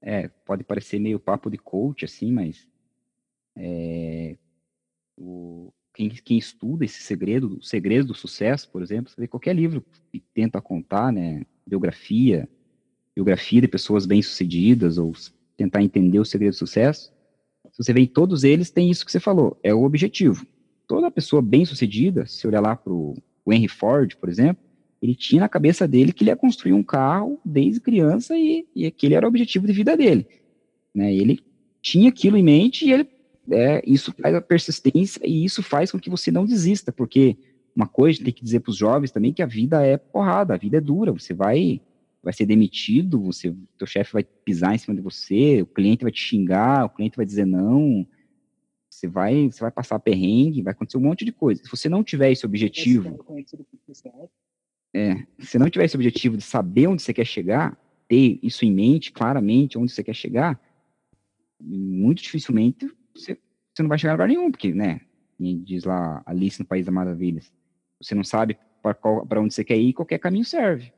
É, 0.01 0.27
pode 0.45 0.63
parecer 0.63 0.99
meio 0.99 1.19
papo 1.19 1.49
de 1.49 1.57
coach, 1.57 2.05
assim, 2.05 2.31
mas 2.31 2.67
é, 3.59 4.37
o, 5.17 5.71
quem, 5.93 6.09
quem, 6.09 6.37
estuda 6.37 6.85
esse 6.85 7.03
segredo, 7.03 7.57
o 7.57 7.61
segredo 7.61 8.07
do 8.07 8.13
sucesso, 8.15 8.69
por 8.71 8.81
exemplo, 8.81 9.11
você 9.11 9.19
vê 9.19 9.27
qualquer 9.27 9.53
livro 9.53 9.83
que 10.11 10.23
tenta 10.33 10.61
contar, 10.61 11.11
né, 11.11 11.45
biografia, 11.67 12.47
biografia 13.13 13.61
de 13.61 13.67
pessoas 13.67 14.05
bem-sucedidas 14.05 14.97
ou 14.97 15.11
tentar 15.57 15.83
entender 15.83 16.19
o 16.19 16.25
segredo 16.25 16.53
do 16.53 16.57
sucesso, 16.57 17.11
se 17.71 17.83
você 17.83 17.93
vê 17.93 18.01
em 18.01 18.07
todos 18.07 18.45
eles, 18.45 18.71
tem 18.71 18.89
isso 18.89 19.05
que 19.05 19.11
você 19.11 19.19
falou, 19.19 19.59
é 19.61 19.73
o 19.73 19.83
objetivo. 19.83 20.45
Toda 20.87 21.11
pessoa 21.11 21.41
bem-sucedida, 21.41 22.25
se 22.25 22.47
olhar 22.47 22.61
lá 22.61 22.75
para 22.75 22.93
o 22.93 23.15
Henry 23.45 23.67
Ford, 23.67 24.15
por 24.15 24.29
exemplo, 24.29 24.63
ele 25.01 25.15
tinha 25.15 25.41
na 25.41 25.49
cabeça 25.49 25.87
dele 25.87 26.13
que 26.13 26.23
ele 26.23 26.31
ia 26.31 26.35
construir 26.35 26.73
um 26.73 26.83
carro 26.83 27.39
desde 27.43 27.79
criança 27.79 28.37
e, 28.37 28.65
e 28.75 28.85
aquele 28.85 29.15
era 29.15 29.25
o 29.25 29.29
objetivo 29.29 29.67
de 29.67 29.73
vida 29.73 29.95
dele. 29.95 30.25
Né? 30.93 31.13
Ele 31.13 31.39
tinha 31.81 32.09
aquilo 32.09 32.37
em 32.37 32.43
mente 32.43 32.85
e 32.85 32.91
ele 32.91 33.07
é, 33.51 33.81
isso 33.85 34.13
faz 34.13 34.35
a 34.35 34.41
persistência 34.41 35.21
e 35.25 35.43
isso 35.43 35.63
faz 35.63 35.91
com 35.91 35.99
que 35.99 36.09
você 36.09 36.31
não 36.31 36.45
desista, 36.45 36.91
porque 36.91 37.37
uma 37.75 37.87
coisa 37.87 38.23
tem 38.23 38.33
que 38.33 38.43
dizer 38.43 38.59
para 38.59 38.71
os 38.71 38.77
jovens 38.77 39.11
também 39.11 39.33
que 39.33 39.41
a 39.41 39.45
vida 39.45 39.85
é 39.85 39.97
porrada, 39.97 40.53
a 40.53 40.57
vida 40.57 40.77
é 40.77 40.81
dura, 40.81 41.11
você 41.11 41.33
vai 41.33 41.81
vai 42.21 42.33
ser 42.33 42.45
demitido, 42.45 43.21
você, 43.21 43.55
teu 43.77 43.87
chefe 43.87 44.11
vai 44.11 44.23
pisar 44.23 44.75
em 44.75 44.77
cima 44.77 44.93
de 44.93 45.01
você, 45.01 45.61
o 45.61 45.65
cliente 45.65 46.03
vai 46.03 46.11
te 46.11 46.19
xingar, 46.19 46.83
o 46.83 46.89
cliente 46.89 47.15
vai 47.15 47.25
dizer 47.25 47.45
não, 47.45 48.05
você 48.89 49.07
vai, 49.07 49.49
você 49.49 49.61
vai 49.61 49.71
passar 49.71 49.99
perrengue, 49.99 50.61
vai 50.61 50.73
acontecer 50.73 50.97
um 50.97 51.01
monte 51.01 51.23
de 51.23 51.31
coisa. 51.31 51.63
Se 51.63 51.71
você 51.71 51.87
não 51.87 52.03
tiver 52.03 52.29
esse 52.29 52.45
objetivo, 52.45 53.25
é, 54.93 55.25
se 55.39 55.57
não 55.57 55.69
tiver 55.69 55.85
esse 55.85 55.95
objetivo 55.95 56.35
de 56.35 56.43
saber 56.43 56.87
onde 56.87 57.01
você 57.01 57.13
quer 57.13 57.25
chegar, 57.25 57.79
ter 58.05 58.37
isso 58.43 58.65
em 58.65 58.71
mente, 58.73 59.13
claramente, 59.13 59.77
onde 59.77 59.93
você 59.93 60.03
quer 60.03 60.15
chegar, 60.15 60.59
muito 61.57 62.21
dificilmente 62.21 62.91
você, 63.13 63.37
você 63.73 63.81
não 63.81 63.89
vai 63.89 63.97
chegar 63.97 64.11
a 64.11 64.15
lugar 64.15 64.27
nenhum, 64.27 64.51
porque, 64.51 64.73
né, 64.73 65.01
diz 65.39 65.83
lá 65.83 66.21
Alice 66.25 66.59
no 66.59 66.67
País 66.67 66.85
das 66.85 66.93
Maravilhas, 66.93 67.51
você 68.01 68.13
não 68.13 68.23
sabe 68.23 68.57
para 68.81 69.41
onde 69.41 69.53
você 69.53 69.63
quer 69.63 69.77
ir, 69.77 69.93
qualquer 69.93 70.19
caminho 70.19 70.45
serve, 70.45 70.93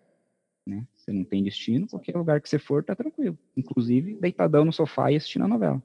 né? 0.68 0.88
Você 0.96 1.12
não 1.12 1.24
tem 1.24 1.44
destino, 1.44 1.88
qualquer 1.88 2.16
lugar 2.16 2.40
que 2.40 2.48
você 2.48 2.60
for, 2.60 2.84
tá 2.84 2.96
tranquilo. 2.96 3.38
Inclusive, 3.58 4.16
deitadão 4.16 4.64
no 4.64 4.72
sofá 4.72 5.12
e 5.12 5.16
assistindo 5.16 5.46
a 5.46 5.48
novela. 5.48 5.82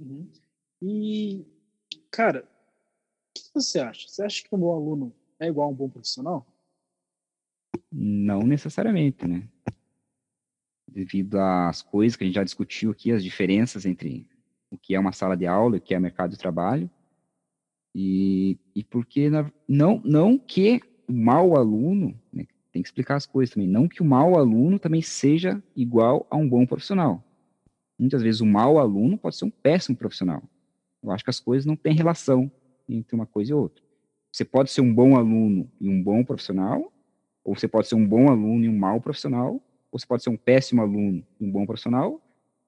Uhum. 0.00 0.30
E, 0.80 1.44
cara, 2.10 2.44
o 2.44 3.32
que 3.34 3.50
você 3.52 3.80
acha? 3.80 4.06
Você 4.06 4.22
acha 4.22 4.42
que 4.42 4.54
um 4.54 4.58
bom 4.58 4.72
aluno 4.72 5.12
é 5.40 5.48
igual 5.48 5.68
a 5.68 5.72
um 5.72 5.74
bom 5.74 5.88
profissional? 5.88 6.46
Não 7.90 8.42
necessariamente, 8.42 9.26
né? 9.26 9.48
Devido 10.86 11.40
às 11.40 11.82
coisas 11.82 12.16
que 12.16 12.22
a 12.22 12.26
gente 12.26 12.36
já 12.36 12.44
discutiu 12.44 12.92
aqui, 12.92 13.10
as 13.10 13.24
diferenças 13.24 13.84
entre 13.84 14.28
o 14.70 14.76
que 14.76 14.94
é 14.94 15.00
uma 15.00 15.12
sala 15.12 15.36
de 15.36 15.46
aula 15.46 15.76
o 15.76 15.80
que 15.80 15.94
é 15.94 15.98
mercado 15.98 16.30
de 16.30 16.38
trabalho. 16.38 16.90
E, 17.94 18.58
e 18.74 18.84
porque 18.84 19.30
não, 19.66 20.00
não 20.04 20.38
que 20.38 20.80
o 21.08 21.12
mau 21.12 21.56
aluno, 21.56 22.14
né, 22.32 22.46
tem 22.70 22.82
que 22.82 22.88
explicar 22.88 23.16
as 23.16 23.26
coisas 23.26 23.54
também, 23.54 23.68
não 23.68 23.88
que 23.88 24.02
o 24.02 24.04
mau 24.04 24.38
aluno 24.38 24.78
também 24.78 25.02
seja 25.02 25.62
igual 25.74 26.26
a 26.30 26.36
um 26.36 26.48
bom 26.48 26.66
profissional. 26.66 27.24
Muitas 27.98 28.22
vezes 28.22 28.40
o 28.40 28.46
mau 28.46 28.78
aluno 28.78 29.18
pode 29.18 29.36
ser 29.36 29.46
um 29.46 29.50
péssimo 29.50 29.96
profissional. 29.96 30.42
Eu 31.02 31.10
acho 31.10 31.24
que 31.24 31.30
as 31.30 31.40
coisas 31.40 31.66
não 31.66 31.74
têm 31.74 31.94
relação 31.94 32.50
entre 32.88 33.16
uma 33.16 33.26
coisa 33.26 33.50
e 33.50 33.54
outra. 33.54 33.82
Você 34.30 34.44
pode 34.44 34.70
ser 34.70 34.80
um 34.80 34.94
bom 34.94 35.16
aluno 35.16 35.70
e 35.80 35.88
um 35.88 36.02
bom 36.02 36.22
profissional, 36.22 36.92
ou 37.42 37.56
você 37.56 37.66
pode 37.66 37.88
ser 37.88 37.94
um 37.94 38.06
bom 38.06 38.28
aluno 38.28 38.64
e 38.64 38.68
um 38.68 38.78
mau 38.78 39.00
profissional, 39.00 39.54
ou 39.90 39.98
você 39.98 40.06
pode 40.06 40.22
ser 40.22 40.30
um 40.30 40.36
péssimo 40.36 40.82
aluno 40.82 41.24
e 41.40 41.44
um 41.44 41.50
bom 41.50 41.64
profissional, 41.64 42.20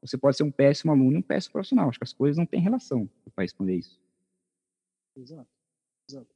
você 0.02 0.16
pode 0.16 0.36
ser 0.36 0.42
um 0.42 0.50
péssimo 0.50 0.92
aluno 0.92 1.16
e 1.16 1.18
um 1.18 1.22
péssimo 1.22 1.52
profissional. 1.52 1.88
Acho 1.88 1.98
que 1.98 2.04
as 2.04 2.12
coisas 2.12 2.36
não 2.36 2.46
têm 2.46 2.60
relação 2.60 3.08
para 3.34 3.42
responder 3.42 3.76
isso. 3.76 4.00
Exato. 5.16 5.48
Exato. 6.08 6.28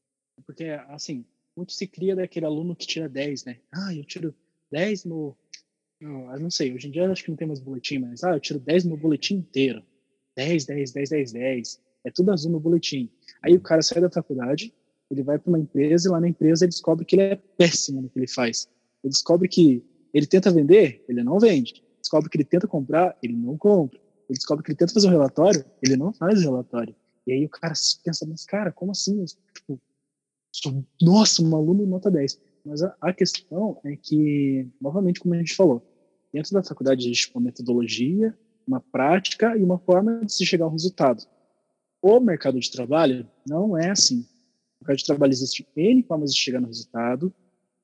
Porque, 0.47 0.65
assim, 0.89 1.25
muito 1.57 1.73
se 1.73 1.87
cria 1.87 2.15
daquele 2.15 2.47
aluno 2.47 2.77
que 2.77 2.87
tira 2.87 3.09
10, 3.09 3.45
né? 3.45 3.61
Ah, 3.73 3.95
eu 3.95 4.05
tiro 4.05 4.35
10 4.71 5.05
no. 5.05 5.37
no 6.01 6.33
eu 6.33 6.41
não 6.41 6.51
sei, 6.51 6.75
hoje 6.75 6.89
em 6.89 6.91
dia 6.91 7.11
acho 7.11 7.25
que 7.25 7.31
não 7.31 7.37
tem 7.37 7.47
mais 7.47 7.61
boletim, 7.61 7.99
mas 7.99 8.23
ah, 8.25 8.35
eu 8.35 8.41
tiro 8.41 8.59
10 8.59 8.85
no 8.85 8.97
boletim 8.97 9.37
inteiro. 9.37 9.83
10, 10.37 10.67
10, 10.67 10.93
10, 10.93 11.11
10, 11.11 11.33
10. 11.33 11.81
É 12.05 12.11
tudo 12.11 12.33
azul 12.33 12.51
no 12.51 12.61
boletim. 12.61 13.11
Aí 13.43 13.55
o 13.57 13.61
cara 13.61 13.81
sai 13.83 14.03
da 14.03 14.11
faculdade, 14.11 14.75
ele 15.11 15.23
vai 15.23 15.39
para 15.39 15.49
uma 15.49 15.59
empresa 15.59 16.09
e 16.09 16.11
lá 16.11 16.21
na 16.21 16.29
empresa 16.29 16.65
ele 16.65 16.71
descobre 16.71 17.05
que 17.05 17.17
ele 17.17 17.23
é 17.23 17.37
péssimo 17.37 18.03
no 18.03 18.11
que 18.11 18.19
ele 18.19 18.29
faz. 18.29 18.69
Ele 19.03 19.13
descobre 19.13 19.49
que 19.49 19.83
ele 20.13 20.27
tenta 20.27 20.51
vender, 20.51 21.05
ele 21.09 21.23
não 21.23 21.39
vende. 21.39 21.84
Descobre 22.05 22.29
que 22.29 22.37
ele 22.37 22.45
tenta 22.45 22.69
comprar, 22.69 23.17
ele 23.23 23.33
não 23.33 23.57
compra. 23.57 23.99
Ele 24.29 24.37
descobre 24.37 24.63
que 24.63 24.71
ele 24.71 24.77
tenta 24.77 24.93
fazer 24.93 25.09
um 25.09 25.13
relatório, 25.13 25.65
ele 25.83 25.97
não 25.97 26.13
faz 26.13 26.41
o 26.41 26.51
relatório. 26.51 26.95
E 27.27 27.33
aí 27.33 27.47
o 27.47 27.49
cara 27.49 27.73
pensa, 28.05 28.27
mas 28.27 28.45
cara, 28.45 28.71
como 28.71 28.93
assim? 28.93 29.25
Tipo, 29.55 29.81
sou, 30.53 30.85
nossa, 31.01 31.43
um 31.43 31.57
aluno 31.57 31.87
nota 31.87 32.11
10. 32.11 32.39
Mas 32.63 32.83
a, 32.83 32.95
a, 33.01 33.11
questão 33.11 33.81
é 33.87 33.97
que, 33.97 34.69
novamente, 34.79 35.19
como 35.19 35.33
a 35.33 35.39
gente 35.39 35.55
falou, 35.55 35.83
dentro 36.31 36.53
da 36.53 36.63
faculdade 36.63 37.07
existe 37.07 37.31
uma 37.35 37.41
metodologia, 37.41 38.37
uma 38.67 38.81
prática 38.81 39.57
e 39.57 39.63
uma 39.63 39.79
forma 39.79 40.27
de 40.27 40.33
se 40.35 40.45
chegar 40.45 40.67
ao 40.67 40.73
resultado. 40.73 41.25
O 42.03 42.21
mercado 42.21 42.61
de 42.61 42.71
trabalho 42.71 43.27
não 43.49 43.79
é 43.79 43.89
assim. 43.89 44.17
No 44.17 44.83
mercado 44.83 44.99
de 44.99 45.07
trabalho 45.07 45.33
existe 45.33 45.67
N 45.75 46.03
formas 46.03 46.35
de 46.35 46.39
chegar 46.39 46.61
no 46.61 46.67
resultado, 46.67 47.33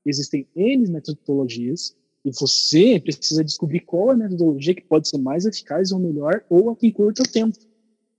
existem 0.05 0.47
N 0.55 0.91
metodologias, 0.91 1.97
e 2.25 2.31
você 2.31 3.01
precisa 3.01 3.43
descobrir 3.43 3.81
qual 3.81 4.11
é 4.11 4.15
a 4.15 4.17
metodologia 4.17 4.75
que 4.75 4.83
pode 4.83 5.09
ser 5.09 5.19
mais 5.19 5.47
eficaz 5.47 5.91
ou 5.91 5.99
melhor, 5.99 6.45
ou 6.49 6.71
a 6.71 6.77
que 6.77 6.87
encurta 6.87 7.23
o 7.23 7.29
tempo. 7.29 7.59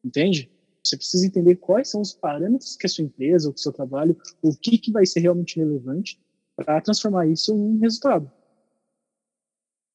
Entende? 0.04 0.50
Você 0.84 0.98
precisa 0.98 1.28
entender 1.28 1.58
quais 1.58 1.90
são 1.90 2.02
os 2.02 2.14
parâmetros 2.14 2.76
que 2.76 2.88
a 2.88 2.90
sua 2.90 3.04
empresa, 3.04 3.48
ou 3.48 3.54
que 3.54 3.60
o 3.60 3.64
seu 3.64 3.72
trabalho, 3.72 4.18
o 4.42 4.56
que, 4.56 4.78
que 4.78 4.92
vai 4.92 5.06
ser 5.06 5.20
realmente 5.20 5.60
relevante 5.60 6.20
para 6.56 6.82
transformar 6.82 7.28
isso 7.28 7.54
em 7.56 7.78
resultado. 7.78 8.32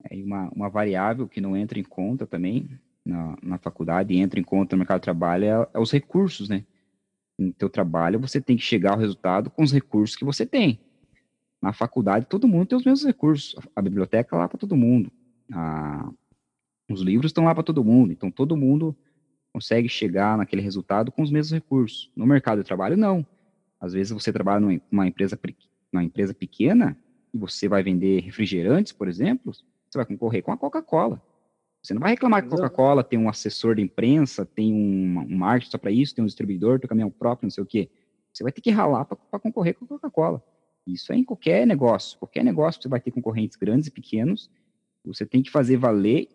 É 0.08 0.14
uma, 0.16 0.48
uma 0.50 0.68
variável 0.68 1.26
que 1.26 1.40
não 1.40 1.56
entra 1.56 1.78
em 1.78 1.82
conta 1.82 2.26
também 2.26 2.70
na, 3.04 3.36
na 3.42 3.58
faculdade 3.58 4.14
e 4.14 4.18
entra 4.18 4.38
em 4.38 4.44
conta 4.44 4.76
no 4.76 4.80
mercado 4.80 5.00
de 5.00 5.04
trabalho 5.04 5.44
é, 5.44 5.68
é 5.74 5.78
os 5.80 5.90
recursos, 5.90 6.48
né? 6.48 6.64
No 7.36 7.52
teu 7.52 7.68
trabalho, 7.68 8.20
você 8.20 8.40
tem 8.40 8.56
que 8.56 8.62
chegar 8.62 8.92
ao 8.92 8.98
resultado 8.98 9.50
com 9.50 9.62
os 9.62 9.72
recursos 9.72 10.16
que 10.16 10.24
você 10.24 10.46
tem. 10.46 10.78
Na 11.60 11.72
faculdade, 11.72 12.26
todo 12.26 12.48
mundo 12.48 12.66
tem 12.66 12.78
os 12.78 12.84
mesmos 12.84 13.04
recursos. 13.04 13.56
A 13.74 13.82
biblioteca 13.82 14.34
é 14.34 14.38
lá 14.38 14.48
para 14.48 14.58
todo 14.58 14.76
mundo. 14.76 15.10
A, 15.52 16.10
os 16.90 17.00
livros 17.00 17.30
estão 17.30 17.44
lá 17.44 17.54
para 17.54 17.64
todo 17.64 17.84
mundo. 17.84 18.12
Então, 18.12 18.30
todo 18.30 18.56
mundo 18.56 18.96
consegue 19.52 19.88
chegar 19.88 20.36
naquele 20.36 20.62
resultado 20.62 21.10
com 21.10 21.22
os 21.22 21.30
mesmos 21.30 21.52
recursos. 21.52 22.10
No 22.14 22.26
mercado 22.26 22.58
de 22.58 22.64
trabalho, 22.64 22.96
não. 22.96 23.26
Às 23.80 23.92
vezes 23.92 24.12
você 24.12 24.32
trabalha 24.32 24.60
numa 24.90 25.06
empresa, 25.06 25.38
numa 25.92 26.04
empresa 26.04 26.34
pequena 26.34 26.96
e 27.32 27.38
você 27.38 27.68
vai 27.68 27.82
vender 27.82 28.20
refrigerantes, 28.20 28.92
por 28.92 29.08
exemplo, 29.08 29.52
você 29.52 29.98
vai 29.98 30.06
concorrer 30.06 30.42
com 30.42 30.52
a 30.52 30.56
Coca-Cola. 30.56 31.22
Você 31.82 31.94
não 31.94 32.00
vai 32.00 32.10
reclamar 32.10 32.42
que 32.42 32.48
a 32.48 32.50
Coca-Cola 32.50 33.04
tem 33.04 33.18
um 33.18 33.28
assessor 33.28 33.76
de 33.76 33.82
imprensa, 33.82 34.44
tem 34.44 34.72
um, 34.72 35.20
um 35.20 35.36
marketing 35.36 35.70
só 35.70 35.78
para 35.78 35.90
isso, 35.90 36.14
tem 36.14 36.22
um 36.22 36.26
distribuidor, 36.26 36.80
tem 36.80 36.86
um 36.86 36.88
caminhão 36.88 37.10
próprio, 37.10 37.46
não 37.46 37.50
sei 37.50 37.62
o 37.62 37.66
quê. 37.66 37.88
Você 38.32 38.42
vai 38.42 38.52
ter 38.52 38.60
que 38.60 38.70
ralar 38.70 39.04
para 39.04 39.38
concorrer 39.38 39.74
com 39.74 39.84
a 39.84 39.88
Coca-Cola. 39.88 40.42
Isso 40.86 41.12
é 41.12 41.16
em 41.16 41.24
qualquer 41.24 41.66
negócio. 41.66 42.18
Qualquer 42.18 42.44
negócio 42.44 42.80
você 42.80 42.88
vai 42.88 43.00
ter 43.00 43.10
concorrentes 43.10 43.56
grandes 43.56 43.88
e 43.88 43.90
pequenos. 43.90 44.50
Você 45.04 45.26
tem 45.26 45.42
que 45.42 45.50
fazer 45.50 45.76
valer 45.76 46.28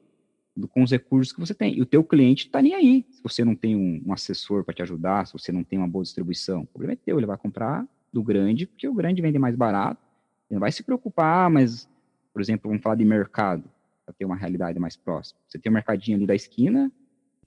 com 0.72 0.84
os 0.84 0.92
recursos 0.92 1.34
que 1.34 1.40
você 1.40 1.54
tem. 1.54 1.78
E 1.78 1.82
o 1.82 1.86
teu 1.86 2.04
cliente 2.04 2.48
está 2.48 2.62
nem 2.62 2.76
aí. 2.76 3.06
Se 3.10 3.24
você 3.24 3.46
não 3.46 3.56
tem 3.56 3.76
um, 3.76 4.02
um 4.06 4.14
assessor 4.14 4.64
para 4.64 4.74
te 4.74 4.82
ajudar, 4.82 5.26
se 5.26 5.34
você 5.34 5.52
não 5.52 5.64
tem 5.64 5.80
uma 5.80 5.88
boa 5.88 6.04
distribuição, 6.04 6.64
o 6.64 6.68
problema 6.68 6.94
é 6.94 6.96
teu. 6.96 7.18
Ele 7.18 7.26
vai 7.26 7.38
comprar 7.38 7.88
do 8.12 8.22
grande, 8.22 8.66
porque 8.66 8.88
o 8.88 8.94
grande 8.94 9.22
vende 9.22 9.40
mais 9.40 9.56
barato. 9.56 10.02
Ele 10.50 10.56
não 10.56 10.60
vai 10.60 10.72
se 10.72 10.84
preocupar, 10.84 11.50
mas, 11.50 11.88
por 12.34 12.42
exemplo, 12.42 12.70
vamos 12.70 12.84
falar 12.84 12.96
de 12.96 13.06
mercado, 13.06 13.64
para 14.06 14.14
ter 14.14 14.26
uma 14.26 14.36
realidade 14.36 14.78
mais 14.80 14.98
próxima. 14.98 15.40
Você 15.48 15.58
tem 15.58 15.70
o 15.70 15.74
mercadinho 15.74 16.18
ali 16.18 16.26
da 16.26 16.36
esquina, 16.36 16.92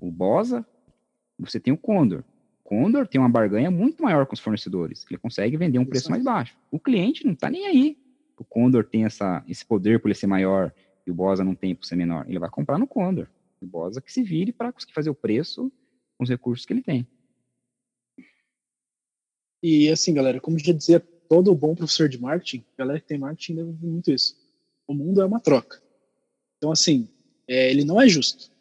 o 0.01 0.11
Bosa, 0.11 0.67
você 1.39 1.61
tem 1.61 1.73
o 1.73 1.77
Condor. 1.77 2.25
O 2.65 2.69
Condor 2.69 3.07
tem 3.07 3.21
uma 3.21 3.29
barganha 3.29 3.71
muito 3.71 4.03
maior 4.03 4.25
com 4.27 4.33
os 4.33 4.41
fornecedores. 4.41 5.05
Ele 5.11 5.19
consegue 5.19 5.57
vender 5.57 5.79
um 5.79 5.85
preço 5.85 6.11
mais 6.11 6.25
baixo. 6.25 6.57
O 6.71 6.81
cliente 6.81 7.25
não 7.25 7.35
está 7.35 7.51
nem 7.51 7.67
aí. 7.67 7.99
O 8.39 8.45
Condor 8.45 8.85
tem 8.85 9.05
essa, 9.05 9.45
esse 9.47 9.65
poder 9.65 10.01
por 10.01 10.09
ele 10.09 10.15
ser 10.15 10.27
maior 10.27 10.73
e 11.07 11.11
o 11.11 11.15
Bosa 11.15 11.45
não 11.45 11.55
tem 11.55 11.75
por 11.75 11.85
ser 11.85 11.97
menor. 11.97 12.25
Ele 12.27 12.39
vai 12.39 12.49
comprar 12.49 12.79
no 12.79 12.87
Condor. 12.87 13.29
O 13.61 13.67
Bosa 13.67 14.01
que 14.01 14.11
se 14.11 14.23
vire 14.23 14.51
para 14.51 14.73
conseguir 14.73 14.95
fazer 14.95 15.11
o 15.11 15.15
preço 15.15 15.71
com 16.17 16.25
os 16.25 16.31
recursos 16.31 16.65
que 16.65 16.73
ele 16.73 16.83
tem. 16.83 17.07
E 19.63 19.91
assim, 19.91 20.15
galera, 20.15 20.41
como 20.41 20.59
já 20.59 20.73
dizia 20.73 21.01
todo 21.01 21.55
bom 21.55 21.75
professor 21.75 22.09
de 22.09 22.19
marketing, 22.19 22.65
galera 22.77 23.01
que 23.01 23.07
tem 23.07 23.19
marketing 23.19 23.57
deve 23.57 23.73
muito 23.83 24.11
isso. 24.11 24.37
O 24.87 24.95
mundo 24.95 25.21
é 25.21 25.25
uma 25.25 25.41
troca. 25.41 25.83
Então, 26.57 26.73
assim, 26.73 27.09
é, 27.47 27.71
ele 27.71 27.85
não 27.85 28.01
é 28.01 28.09
justo. 28.09 28.54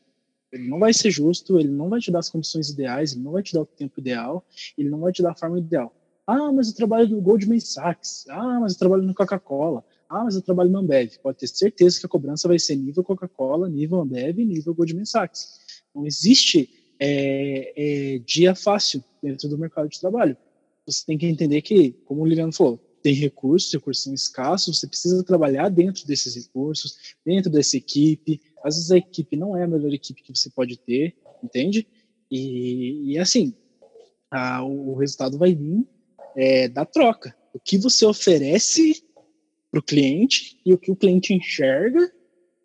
Ele 0.54 0.68
não 0.68 0.80
vai 0.80 0.94
ser 0.94 1.10
justo, 1.10 1.60
ele 1.60 1.70
não 1.70 1.90
vai 1.90 2.00
te 2.00 2.12
dar 2.12 2.20
as 2.20 2.30
condições 2.30 2.70
ideais, 2.70 3.14
ele 3.14 3.24
não 3.24 3.32
vai 3.32 3.42
te 3.42 3.54
dar 3.54 3.62
o 3.62 3.66
tempo 3.66 4.00
ideal, 4.00 4.46
ele 4.78 4.90
não 4.90 5.00
vai 5.00 5.12
te 5.12 5.22
dar 5.22 5.32
a 5.32 5.36
forma 5.36 5.58
ideal. 5.58 5.92
Ah, 6.26 6.52
mas 6.52 6.70
eu 6.70 6.76
trabalho 6.76 7.10
no 7.10 7.22
Goldman 7.22 7.60
Sachs. 7.60 8.26
Ah, 8.30 8.60
mas 8.60 8.74
eu 8.74 8.80
trabalho 8.80 9.04
no 9.04 9.14
Coca-Cola. 9.14 9.84
Ah, 10.08 10.24
mas 10.24 10.36
eu 10.36 10.42
trabalho 10.42 10.70
no 10.70 10.80
Ambev. 10.80 11.18
Pode 11.22 11.40
ter 11.40 11.48
certeza 11.48 12.00
que 12.00 12.06
a 12.06 12.10
cobrança 12.10 12.48
vai 12.48 12.60
ser 12.60 12.76
nível 12.76 13.04
Coca-Cola, 13.04 13.68
nível 13.68 14.00
Ambev, 14.00 14.38
nível 14.38 14.74
Goldman 14.74 15.06
Sachs. 15.06 15.60
Não 15.94 16.06
existe 16.06 16.70
é, 17.00 17.74
é, 17.76 18.20
dia 18.20 18.56
fácil 18.56 19.04
dentro 19.22 19.50
do 19.50 19.58
mercado 19.58 19.90
de 19.90 20.00
trabalho. 20.00 20.38
Você 20.86 21.06
tem 21.06 21.18
que 21.18 21.26
entender 21.26 21.62
que, 21.62 21.92
como 22.06 22.22
o 22.22 22.26
Liliano 22.26 22.54
falou, 22.54 22.80
tem 23.02 23.14
recursos, 23.14 23.74
recursos 23.74 24.04
são 24.04 24.14
escassos, 24.14 24.80
você 24.80 24.88
precisa 24.88 25.24
trabalhar 25.24 25.68
dentro 25.70 26.08
desses 26.08 26.36
recursos, 26.36 27.16
dentro 27.26 27.52
dessa 27.52 27.76
equipe. 27.76 28.40
Às 28.64 28.76
vezes 28.76 28.92
a 28.92 28.98
equipe 28.98 29.36
não 29.36 29.58
é 29.58 29.64
a 29.64 29.68
melhor 29.68 29.94
equipe 29.94 30.24
que 30.24 30.36
você 30.36 30.50
pode 30.50 30.78
ter, 30.78 31.16
entende? 31.44 31.88
E, 32.32 33.14
e 33.14 33.20
assim, 33.20 33.54
a, 34.32 34.64
o 34.64 34.96
resultado 34.96 35.38
vai 35.38 35.54
vir 35.54 35.86
é, 36.36 36.68
da 36.68 36.86
troca. 36.86 37.36
O 37.54 37.60
que 37.60 37.78
você 37.78 38.06
oferece 38.06 39.04
para 39.70 39.80
o 39.80 39.84
cliente 39.84 40.60
e 40.66 40.74
o 40.74 40.78
que 40.78 40.92
o 40.92 40.96
cliente 40.96 41.34
enxerga 41.34 42.12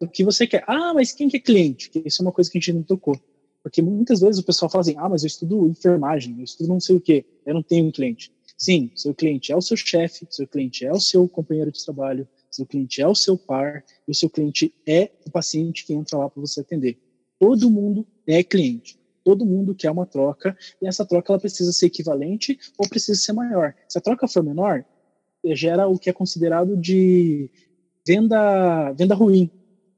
do 0.00 0.08
que 0.08 0.24
você 0.24 0.46
quer. 0.46 0.64
Ah, 0.66 0.94
mas 0.94 1.12
quem 1.12 1.28
que 1.28 1.38
é 1.38 1.40
cliente? 1.40 1.90
Isso 2.04 2.22
é 2.22 2.24
uma 2.24 2.32
coisa 2.32 2.50
que 2.50 2.58
a 2.58 2.60
gente 2.60 2.72
não 2.72 2.82
tocou. 2.82 3.18
Porque 3.62 3.82
muitas 3.82 4.20
vezes 4.20 4.40
o 4.40 4.44
pessoal 4.44 4.70
fala 4.70 4.82
assim, 4.82 4.94
ah, 4.96 5.08
mas 5.08 5.22
eu 5.22 5.26
estudo 5.26 5.68
enfermagem, 5.68 6.36
eu 6.38 6.44
estudo 6.44 6.68
não 6.68 6.80
sei 6.80 6.96
o 6.96 7.00
quê, 7.00 7.24
eu 7.44 7.54
não 7.54 7.62
tenho 7.62 7.86
um 7.86 7.90
cliente. 7.90 8.32
Sim, 8.56 8.90
seu 8.94 9.14
cliente 9.14 9.52
é 9.52 9.56
o 9.56 9.60
seu 9.60 9.76
chefe, 9.76 10.26
seu 10.30 10.46
cliente 10.46 10.84
é 10.84 10.92
o 10.92 11.00
seu 11.00 11.28
companheiro 11.28 11.70
de 11.70 11.84
trabalho, 11.84 12.26
seu 12.58 12.66
cliente 12.66 13.00
é 13.00 13.08
o 13.08 13.14
seu 13.14 13.36
par, 13.36 13.84
e 14.06 14.10
o 14.10 14.14
seu 14.14 14.28
cliente 14.28 14.74
é 14.86 15.10
o 15.26 15.30
paciente 15.30 15.84
que 15.84 15.94
entra 15.94 16.18
lá 16.18 16.28
para 16.28 16.40
você 16.40 16.60
atender. 16.60 16.98
Todo 17.38 17.70
mundo 17.70 18.06
é 18.26 18.42
cliente 18.42 18.98
todo 19.28 19.44
mundo 19.44 19.74
quer 19.74 19.90
uma 19.90 20.06
troca 20.06 20.56
e 20.80 20.86
essa 20.86 21.04
troca 21.04 21.30
ela 21.30 21.38
precisa 21.38 21.70
ser 21.70 21.84
equivalente 21.84 22.58
ou 22.78 22.88
precisa 22.88 23.20
ser 23.20 23.34
maior. 23.34 23.74
Se 23.86 23.98
a 23.98 24.00
troca 24.00 24.26
for 24.26 24.42
menor, 24.42 24.82
gera 25.44 25.86
o 25.86 25.98
que 25.98 26.08
é 26.08 26.14
considerado 26.14 26.74
de 26.74 27.50
venda, 28.06 28.90
venda 28.92 29.14
ruim. 29.14 29.50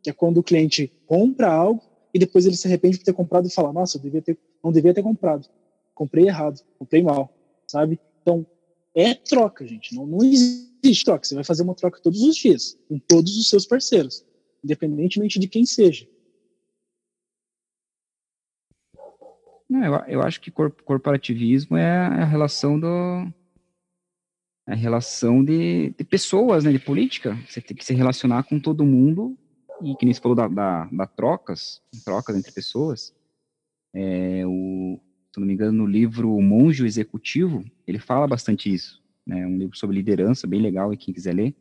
que 0.02 0.10
é 0.10 0.12
quando 0.12 0.38
o 0.38 0.42
cliente 0.42 0.92
compra 1.06 1.48
algo 1.48 1.80
e 2.12 2.18
depois 2.18 2.44
ele 2.44 2.56
se 2.56 2.66
arrepende 2.66 2.98
de 2.98 3.04
ter 3.04 3.12
comprado 3.12 3.46
e 3.46 3.54
fala, 3.54 3.72
nossa, 3.72 3.98
eu 3.98 4.02
devia 4.02 4.20
ter, 4.20 4.36
não 4.64 4.72
devia 4.72 4.92
ter 4.92 5.02
comprado, 5.02 5.46
comprei 5.94 6.26
errado, 6.26 6.60
comprei 6.76 7.00
mal, 7.00 7.32
sabe? 7.68 8.00
Então, 8.22 8.44
é 8.92 9.14
troca, 9.14 9.64
gente, 9.64 9.94
não, 9.94 10.06
não 10.06 10.24
existe 10.24 10.69
troca, 11.04 11.24
você 11.24 11.34
vai 11.34 11.44
fazer 11.44 11.62
uma 11.62 11.74
troca 11.74 12.00
todos 12.00 12.22
os 12.22 12.36
dias, 12.36 12.78
com 12.88 12.98
todos 12.98 13.36
os 13.36 13.48
seus 13.48 13.66
parceiros, 13.66 14.24
independentemente 14.64 15.38
de 15.38 15.48
quem 15.48 15.64
seja. 15.64 16.06
Não, 19.68 19.84
eu, 19.84 19.94
eu 20.08 20.22
acho 20.22 20.40
que 20.40 20.50
corporativismo 20.50 21.76
é 21.76 22.06
a 22.06 22.24
relação 22.24 22.78
do 22.78 23.32
a 24.66 24.74
relação 24.74 25.44
de, 25.44 25.90
de 25.96 26.04
pessoas, 26.04 26.64
né, 26.64 26.70
de 26.70 26.78
política. 26.78 27.36
Você 27.48 27.60
tem 27.60 27.76
que 27.76 27.84
se 27.84 27.94
relacionar 27.94 28.44
com 28.44 28.58
todo 28.60 28.84
mundo 28.84 29.36
e 29.82 29.96
que 29.96 30.04
nem 30.04 30.14
você 30.14 30.20
falou 30.20 30.36
da, 30.36 30.46
da, 30.46 30.84
da 30.86 31.06
trocas, 31.06 31.82
trocas 32.04 32.36
entre 32.36 32.52
pessoas. 32.52 33.14
É, 33.92 34.44
o, 34.46 35.00
se 35.32 35.40
não 35.40 35.46
me 35.46 35.54
engano, 35.54 35.72
no 35.72 35.86
livro 35.86 36.34
O 36.34 36.42
Monge 36.42 36.84
Executivo, 36.84 37.64
ele 37.86 37.98
fala 37.98 38.26
bastante 38.26 38.72
isso. 38.72 38.99
Né, 39.30 39.46
um 39.46 39.56
livro 39.56 39.76
sobre 39.76 39.94
liderança, 39.94 40.44
bem 40.44 40.60
legal, 40.60 40.92
e 40.92 40.96
quem 40.96 41.14
quiser 41.14 41.32
ler. 41.32 41.54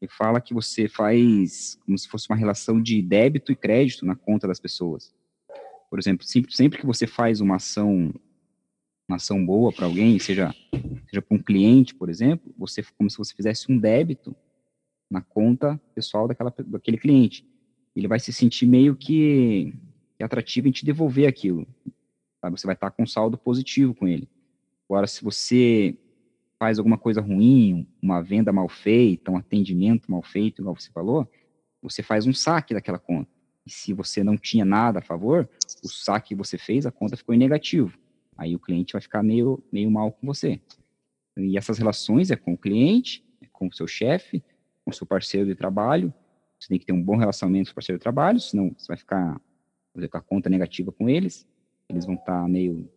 Ele 0.00 0.08
fala 0.16 0.40
que 0.40 0.54
você 0.54 0.88
faz 0.88 1.76
como 1.84 1.98
se 1.98 2.06
fosse 2.06 2.30
uma 2.30 2.36
relação 2.36 2.80
de 2.80 3.02
débito 3.02 3.50
e 3.50 3.56
crédito 3.56 4.06
na 4.06 4.14
conta 4.14 4.46
das 4.46 4.60
pessoas. 4.60 5.12
Por 5.90 5.98
exemplo, 5.98 6.24
sempre, 6.24 6.78
que 6.78 6.86
você 6.86 7.04
faz 7.04 7.40
uma 7.40 7.56
ação 7.56 8.14
uma 9.08 9.16
ação 9.16 9.44
boa 9.44 9.72
para 9.72 9.86
alguém, 9.86 10.20
seja 10.20 10.54
seja 11.06 11.20
para 11.20 11.36
um 11.36 11.42
cliente, 11.42 11.96
por 11.96 12.08
exemplo, 12.08 12.54
você 12.56 12.84
como 12.96 13.10
se 13.10 13.18
você 13.18 13.34
fizesse 13.34 13.72
um 13.72 13.76
débito 13.76 14.36
na 15.10 15.20
conta 15.20 15.80
pessoal 15.96 16.28
daquela 16.28 16.54
daquele 16.64 16.98
cliente. 16.98 17.44
Ele 17.96 18.06
vai 18.06 18.20
se 18.20 18.32
sentir 18.32 18.66
meio 18.66 18.94
que, 18.94 19.74
que 20.16 20.22
atrativo 20.22 20.68
em 20.68 20.70
te 20.70 20.84
devolver 20.84 21.26
aquilo. 21.26 21.66
Sabe? 22.40 22.56
Você 22.56 22.68
vai 22.68 22.74
estar 22.74 22.92
com 22.92 23.02
um 23.02 23.06
saldo 23.06 23.36
positivo 23.36 23.96
com 23.96 24.06
ele. 24.06 24.28
Agora, 24.88 25.08
se 25.08 25.24
você 25.24 25.96
faz 26.58 26.78
alguma 26.78 26.98
coisa 26.98 27.20
ruim, 27.20 27.86
uma 28.02 28.20
venda 28.22 28.52
mal 28.52 28.68
feita, 28.68 29.30
um 29.30 29.36
atendimento 29.36 30.10
mal 30.10 30.22
feito, 30.22 30.60
igual 30.60 30.74
você 30.74 30.90
falou, 30.90 31.30
você 31.80 32.02
faz 32.02 32.26
um 32.26 32.32
saque 32.32 32.74
daquela 32.74 32.98
conta. 32.98 33.30
E 33.64 33.70
se 33.70 33.92
você 33.92 34.24
não 34.24 34.36
tinha 34.36 34.64
nada 34.64 34.98
a 34.98 35.02
favor, 35.02 35.48
o 35.84 35.88
saque 35.88 36.30
que 36.30 36.34
você 36.34 36.58
fez, 36.58 36.84
a 36.86 36.90
conta 36.90 37.16
ficou 37.16 37.34
em 37.34 37.38
negativo. 37.38 37.96
Aí 38.36 38.54
o 38.56 38.58
cliente 38.58 38.92
vai 38.92 39.02
ficar 39.02 39.22
meio, 39.22 39.62
meio 39.70 39.90
mal 39.90 40.12
com 40.12 40.26
você. 40.26 40.60
E 41.36 41.56
essas 41.56 41.78
relações 41.78 42.30
é 42.30 42.36
com 42.36 42.54
o 42.54 42.58
cliente, 42.58 43.24
é 43.42 43.46
com 43.52 43.68
o 43.68 43.72
seu 43.72 43.86
chefe, 43.86 44.42
com 44.84 44.90
o 44.90 44.94
seu 44.94 45.06
parceiro 45.06 45.46
de 45.46 45.54
trabalho. 45.54 46.12
Você 46.58 46.68
tem 46.68 46.78
que 46.78 46.86
ter 46.86 46.92
um 46.92 47.02
bom 47.02 47.16
relacionamento 47.16 47.68
com 47.68 47.72
o 47.72 47.74
parceiro 47.76 47.98
de 47.98 48.02
trabalho, 48.02 48.40
senão 48.40 48.74
você 48.76 48.88
vai 48.88 48.96
ficar 48.96 49.40
com 49.94 50.16
a 50.16 50.20
conta 50.20 50.48
negativa 50.48 50.90
com 50.90 51.08
eles. 51.08 51.46
Eles 51.88 52.04
vão 52.04 52.16
estar 52.16 52.42
tá 52.42 52.48
meio 52.48 52.90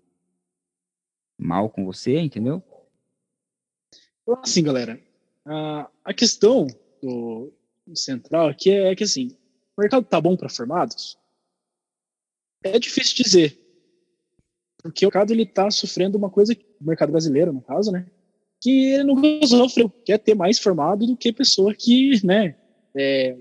mal 1.38 1.70
com 1.70 1.86
você, 1.86 2.20
entendeu? 2.20 2.64
Assim, 4.28 4.64
galera, 4.64 5.00
a, 5.46 5.90
a 6.06 6.14
questão 6.14 6.68
do, 7.02 7.52
central 7.96 8.48
aqui 8.48 8.72
é, 8.72 8.92
é 8.92 8.96
que 8.96 9.04
assim, 9.04 9.36
o 9.78 9.82
mercado 9.82 10.06
tá 10.06 10.20
bom 10.22 10.36
para 10.36 10.50
formados? 10.50 11.18
É 12.64 12.78
difícil 12.78 13.24
dizer, 13.24 13.60
porque 14.78 15.06
o 15.06 15.08
mercado 15.08 15.32
ele 15.32 15.44
está 15.44 15.70
sofrendo 15.72 16.18
uma 16.18 16.30
coisa, 16.30 16.54
o 16.80 16.86
mercado 16.86 17.12
brasileiro, 17.12 17.52
no 17.52 17.62
caso, 17.62 17.92
né? 17.92 18.06
Que 18.60 18.94
ele 18.94 19.04
não 19.04 19.48
sofreu, 19.48 19.90
que 19.90 20.14
é 20.14 20.18
ter 20.18 20.36
mais 20.36 20.60
formado 20.60 21.08
do 21.08 21.18
que 21.18 21.34
pessoa 21.34 21.74
que, 21.74 22.24
né? 22.26 22.56
É, 22.96 23.36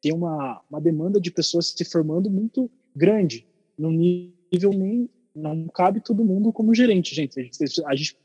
tem 0.00 0.12
uma, 0.12 0.60
uma 0.68 0.80
demanda 0.80 1.20
de 1.20 1.30
pessoas 1.30 1.68
se 1.68 1.84
formando 1.84 2.30
muito 2.30 2.70
grande, 2.94 3.46
no 3.78 3.90
nível 3.90 4.72
nem 4.72 5.08
não 5.34 5.68
cabe 5.68 6.00
todo 6.00 6.24
mundo 6.24 6.52
como 6.52 6.74
gerente, 6.74 7.14
gente. 7.14 7.38
A 7.38 7.42
gente, 7.42 7.84
a 7.86 7.94
gente 7.94 8.16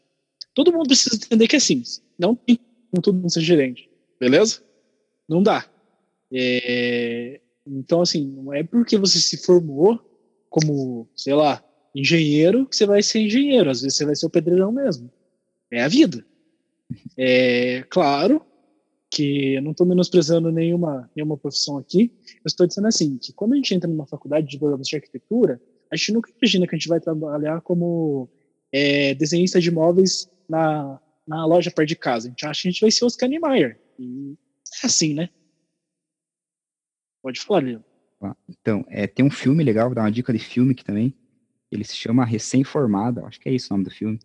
todo 0.55 0.71
mundo 0.71 0.87
precisa 0.87 1.15
entender 1.15 1.47
que 1.47 1.55
é 1.55 1.57
assim, 1.57 1.83
não 2.17 2.33
tem 2.33 2.57
como 2.89 3.01
todo 3.03 3.15
mundo 3.15 3.29
ser 3.31 3.41
gerente, 3.41 3.89
beleza? 4.19 4.63
Não 5.27 5.43
dá. 5.43 5.69
É, 6.33 7.41
então, 7.67 8.01
assim, 8.01 8.25
não 8.25 8.53
é 8.53 8.63
porque 8.63 8.97
você 8.97 9.19
se 9.19 9.37
formou 9.37 9.99
como, 10.49 11.07
sei 11.15 11.33
lá, 11.33 11.63
engenheiro 11.93 12.65
que 12.65 12.75
você 12.75 12.85
vai 12.85 13.03
ser 13.03 13.19
engenheiro, 13.19 13.69
às 13.69 13.81
vezes 13.81 13.97
você 13.97 14.05
vai 14.05 14.15
ser 14.15 14.25
o 14.25 14.29
pedreirão 14.29 14.71
mesmo. 14.71 15.11
É 15.69 15.83
a 15.83 15.87
vida. 15.87 16.25
É 17.17 17.83
claro 17.89 18.41
que 19.09 19.55
eu 19.55 19.61
não 19.61 19.71
estou 19.71 19.85
menosprezando 19.85 20.51
nenhuma, 20.51 21.09
nenhuma 21.15 21.37
profissão 21.37 21.77
aqui, 21.77 22.11
eu 22.35 22.47
estou 22.47 22.65
dizendo 22.65 22.87
assim, 22.87 23.17
que 23.17 23.33
quando 23.33 23.53
a 23.53 23.55
gente 23.55 23.73
entra 23.73 23.89
numa 23.89 24.05
faculdade 24.05 24.47
de 24.47 24.57
programação 24.57 24.89
de 24.89 24.95
arquitetura, 24.95 25.61
a 25.91 25.95
gente 25.95 26.13
nunca 26.13 26.31
imagina 26.31 26.67
que 26.67 26.75
a 26.75 26.77
gente 26.77 26.87
vai 26.87 26.99
trabalhar 26.99 27.61
como 27.61 28.29
é, 28.71 29.13
desenhista 29.13 29.59
de 29.59 29.71
móveis 29.71 30.29
na, 30.47 30.99
na 31.27 31.45
loja 31.45 31.71
perto 31.71 31.89
de 31.89 31.95
casa. 31.95 32.27
A 32.27 32.29
gente 32.29 32.45
acha 32.45 32.61
que 32.61 32.67
a 32.67 32.71
gente 32.71 32.81
vai 32.81 32.91
ser 32.91 33.05
Oscar 33.05 33.29
Niemeyer. 33.29 33.79
E 33.97 34.35
é 34.83 34.85
assim, 34.85 35.13
né? 35.13 35.29
Pode 37.21 37.39
falar, 37.41 37.63
Leandro. 37.63 37.85
Então, 38.47 38.85
é, 38.87 39.07
tem 39.07 39.25
um 39.25 39.31
filme 39.31 39.63
legal, 39.63 39.87
vou 39.87 39.95
dar 39.95 40.03
uma 40.03 40.11
dica 40.11 40.33
de 40.33 40.39
filme 40.39 40.71
aqui 40.71 40.83
também, 40.83 41.13
ele 41.71 41.83
se 41.83 41.95
chama 41.95 42.25
Recém-Formada, 42.25 43.25
acho 43.25 43.39
que 43.39 43.49
é 43.49 43.53
isso 43.53 43.67
o 43.71 43.73
nome 43.73 43.83
do 43.83 43.91
filme, 43.91 44.19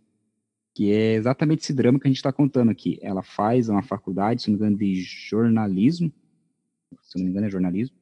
que 0.74 0.92
é 0.92 1.14
exatamente 1.14 1.62
esse 1.62 1.74
drama 1.74 1.98
que 1.98 2.06
a 2.06 2.10
gente 2.10 2.18
está 2.18 2.32
contando 2.32 2.70
aqui. 2.70 2.98
Ela 3.02 3.22
faz 3.22 3.68
uma 3.68 3.82
faculdade, 3.82 4.42
se 4.42 4.50
não 4.50 4.58
me 4.58 4.64
engano, 4.64 4.76
de 4.78 4.94
jornalismo, 5.02 6.12
se 7.02 7.18
não 7.18 7.24
me 7.24 7.30
engano 7.30 7.46
é 7.46 7.50
jornalismo, 7.50 7.96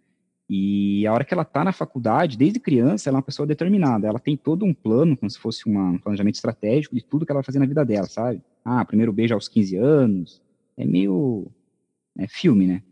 e 0.48 1.06
a 1.06 1.12
hora 1.12 1.24
que 1.24 1.34
ela 1.34 1.42
está 1.42 1.62
na 1.62 1.72
faculdade, 1.72 2.38
desde 2.38 2.58
criança, 2.58 3.08
ela 3.08 3.16
é 3.16 3.18
uma 3.18 3.22
pessoa 3.22 3.46
determinada. 3.46 4.06
Ela 4.06 4.18
tem 4.18 4.36
todo 4.36 4.64
um 4.64 4.72
plano, 4.72 5.16
como 5.16 5.30
se 5.30 5.38
fosse 5.38 5.66
uma, 5.66 5.90
um 5.90 5.98
planejamento 5.98 6.36
estratégico 6.36 6.94
de 6.94 7.04
tudo 7.04 7.26
que 7.26 7.32
ela 7.32 7.40
vai 7.40 7.44
fazer 7.44 7.58
na 7.58 7.66
vida 7.66 7.84
dela, 7.84 8.06
sabe? 8.06 8.40
Ah, 8.64 8.84
primeiro 8.84 9.12
beijo 9.12 9.34
aos 9.34 9.48
15 9.48 9.76
anos. 9.76 10.42
É 10.76 10.86
meio. 10.86 11.46
É 12.18 12.26
filme, 12.26 12.66
né? 12.66 12.82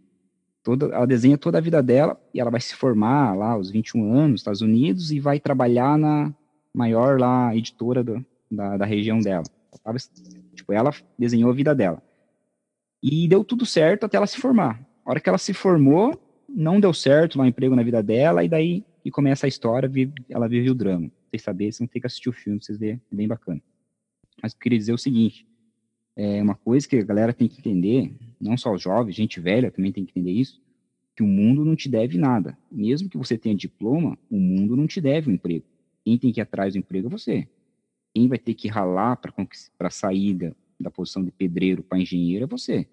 Toda, 0.63 0.87
ela 0.87 1.07
desenha 1.07 1.39
toda 1.39 1.59
a 1.59 1.61
vida 1.61 1.83
dela 1.83 2.21
e 2.35 2.41
ela 2.41 2.51
vai 2.51 2.61
se 2.61 2.75
formar 2.75 3.35
lá 3.35 3.53
aos 3.53 3.71
21 3.71 4.13
anos, 4.13 4.31
nos 4.31 4.41
Estados 4.41 4.61
Unidos, 4.61 5.11
e 5.11 5.19
vai 5.19 5.41
trabalhar 5.41 5.97
na, 5.97 6.35
maior 6.77 7.19
lá 7.19 7.57
editora 7.57 8.05
do, 8.05 8.23
da, 8.51 8.77
da 8.77 8.85
região 8.85 9.19
dela. 9.19 9.45
Ela 9.83 9.97
tipo, 10.55 10.73
ela 10.73 10.93
desenhou 11.19 11.51
a 11.51 11.55
vida 11.55 11.75
dela. 11.75 12.03
E 13.03 13.27
deu 13.27 13.43
tudo 13.43 13.65
certo 13.65 14.05
até 14.05 14.19
ela 14.19 14.27
se 14.27 14.39
formar. 14.39 14.87
A 15.05 15.11
hora 15.11 15.21
que 15.21 15.29
ela 15.29 15.39
se 15.39 15.55
formou, 15.55 16.21
não 16.57 16.81
deu 16.81 16.95
certo 16.95 17.37
lá 17.37 17.45
o 17.45 17.47
emprego 17.47 17.77
na 17.77 17.83
vida 17.83 18.03
dela, 18.03 18.43
e 18.43 18.49
daí 18.49 18.83
que 19.03 19.11
começa 19.11 19.47
a 19.47 19.49
história, 19.49 19.91
ela 20.31 20.49
vive 20.49 20.71
o 20.71 20.75
drama. 20.75 21.11
Vocês 21.29 21.43
saberem, 21.43 21.71
vocês 21.71 21.79
vão 21.81 21.87
ter 21.87 22.01
que 22.01 22.07
assistir 22.07 22.31
o 22.31 22.33
filme, 22.33 22.59
vocês 22.63 22.79
verem, 22.79 23.01
é 23.13 23.15
bem 23.15 23.29
bacana. 23.29 23.61
Mas 24.43 24.55
eu 24.55 24.59
queria 24.59 24.79
dizer 24.79 24.95
o 24.95 24.99
seguinte, 24.99 25.47
é 26.17 26.43
uma 26.43 26.55
coisa 26.55 26.89
que 26.89 26.97
a 26.97 27.05
galera 27.05 27.35
tem 27.35 27.47
que 27.47 27.59
entender, 27.59 28.11
não 28.41 28.57
só 28.57 28.73
os 28.73 28.81
jovens, 28.81 29.15
gente 29.15 29.39
velha 29.39 29.71
também 29.71 29.93
tem 29.93 30.05
que 30.07 30.13
entender 30.13 30.33
isso, 30.33 30.61
que 31.15 31.23
o 31.23 31.27
mundo 31.27 31.63
não 31.63 31.77
te 31.77 31.91
deve 31.91 32.17
nada. 32.17 32.57
Mesmo 32.73 33.09
que 33.09 33.19
você 33.19 33.37
tenha 33.37 33.55
diploma, 33.55 34.19
o 34.31 34.39
mundo 34.39 34.77
não 34.77 34.87
te 34.87 35.01
deve 35.01 35.31
um 35.31 35.35
emprego. 35.35 35.65
Quem 36.05 36.17
tem 36.19 36.33
que 36.33 36.41
ir 36.41 36.43
atrás 36.43 36.73
do 36.73 36.79
emprego 36.79 37.09
é 37.09 37.11
você. 37.11 37.47
Quem 38.15 38.29
vai 38.29 38.39
ter 38.39 38.55
que 38.55 38.67
ralar 38.67 39.17
para 39.17 39.91
sair 39.91 40.35
da, 40.35 40.53
da 40.81 40.91
posição 40.91 41.23
de 41.23 41.31
pedreiro 41.31 41.83
para 41.83 41.99
engenheiro 41.99 42.45
é 42.45 42.47
você. 42.47 42.89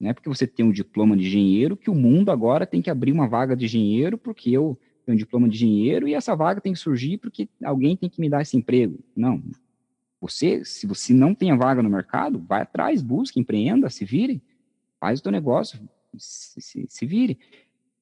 Não 0.00 0.10
é 0.10 0.14
porque 0.14 0.28
você 0.28 0.46
tem 0.46 0.64
um 0.64 0.72
diploma 0.72 1.14
de 1.14 1.26
engenheiro 1.26 1.76
que 1.76 1.90
o 1.90 1.94
mundo 1.94 2.30
agora 2.30 2.66
tem 2.66 2.80
que 2.80 2.88
abrir 2.88 3.12
uma 3.12 3.28
vaga 3.28 3.54
de 3.54 3.66
engenheiro 3.66 4.16
porque 4.16 4.50
eu 4.50 4.78
tenho 5.04 5.14
um 5.14 5.18
diploma 5.18 5.48
de 5.48 5.56
engenheiro 5.56 6.08
e 6.08 6.14
essa 6.14 6.34
vaga 6.34 6.60
tem 6.60 6.72
que 6.72 6.78
surgir 6.78 7.18
porque 7.18 7.48
alguém 7.62 7.94
tem 7.96 8.08
que 8.08 8.20
me 8.20 8.30
dar 8.30 8.40
esse 8.40 8.56
emprego. 8.56 8.98
Não. 9.14 9.42
Você, 10.20 10.64
se 10.64 10.86
você 10.86 11.12
não 11.12 11.34
tem 11.34 11.50
a 11.50 11.56
vaga 11.56 11.82
no 11.82 11.90
mercado, 11.90 12.38
vai 12.38 12.62
atrás, 12.62 13.02
busque, 13.02 13.38
empreenda, 13.38 13.90
se 13.90 14.04
vire, 14.04 14.42
faz 14.98 15.20
o 15.20 15.22
teu 15.22 15.32
negócio, 15.32 15.78
se, 16.16 16.60
se, 16.60 16.86
se 16.88 17.06
vire. 17.06 17.38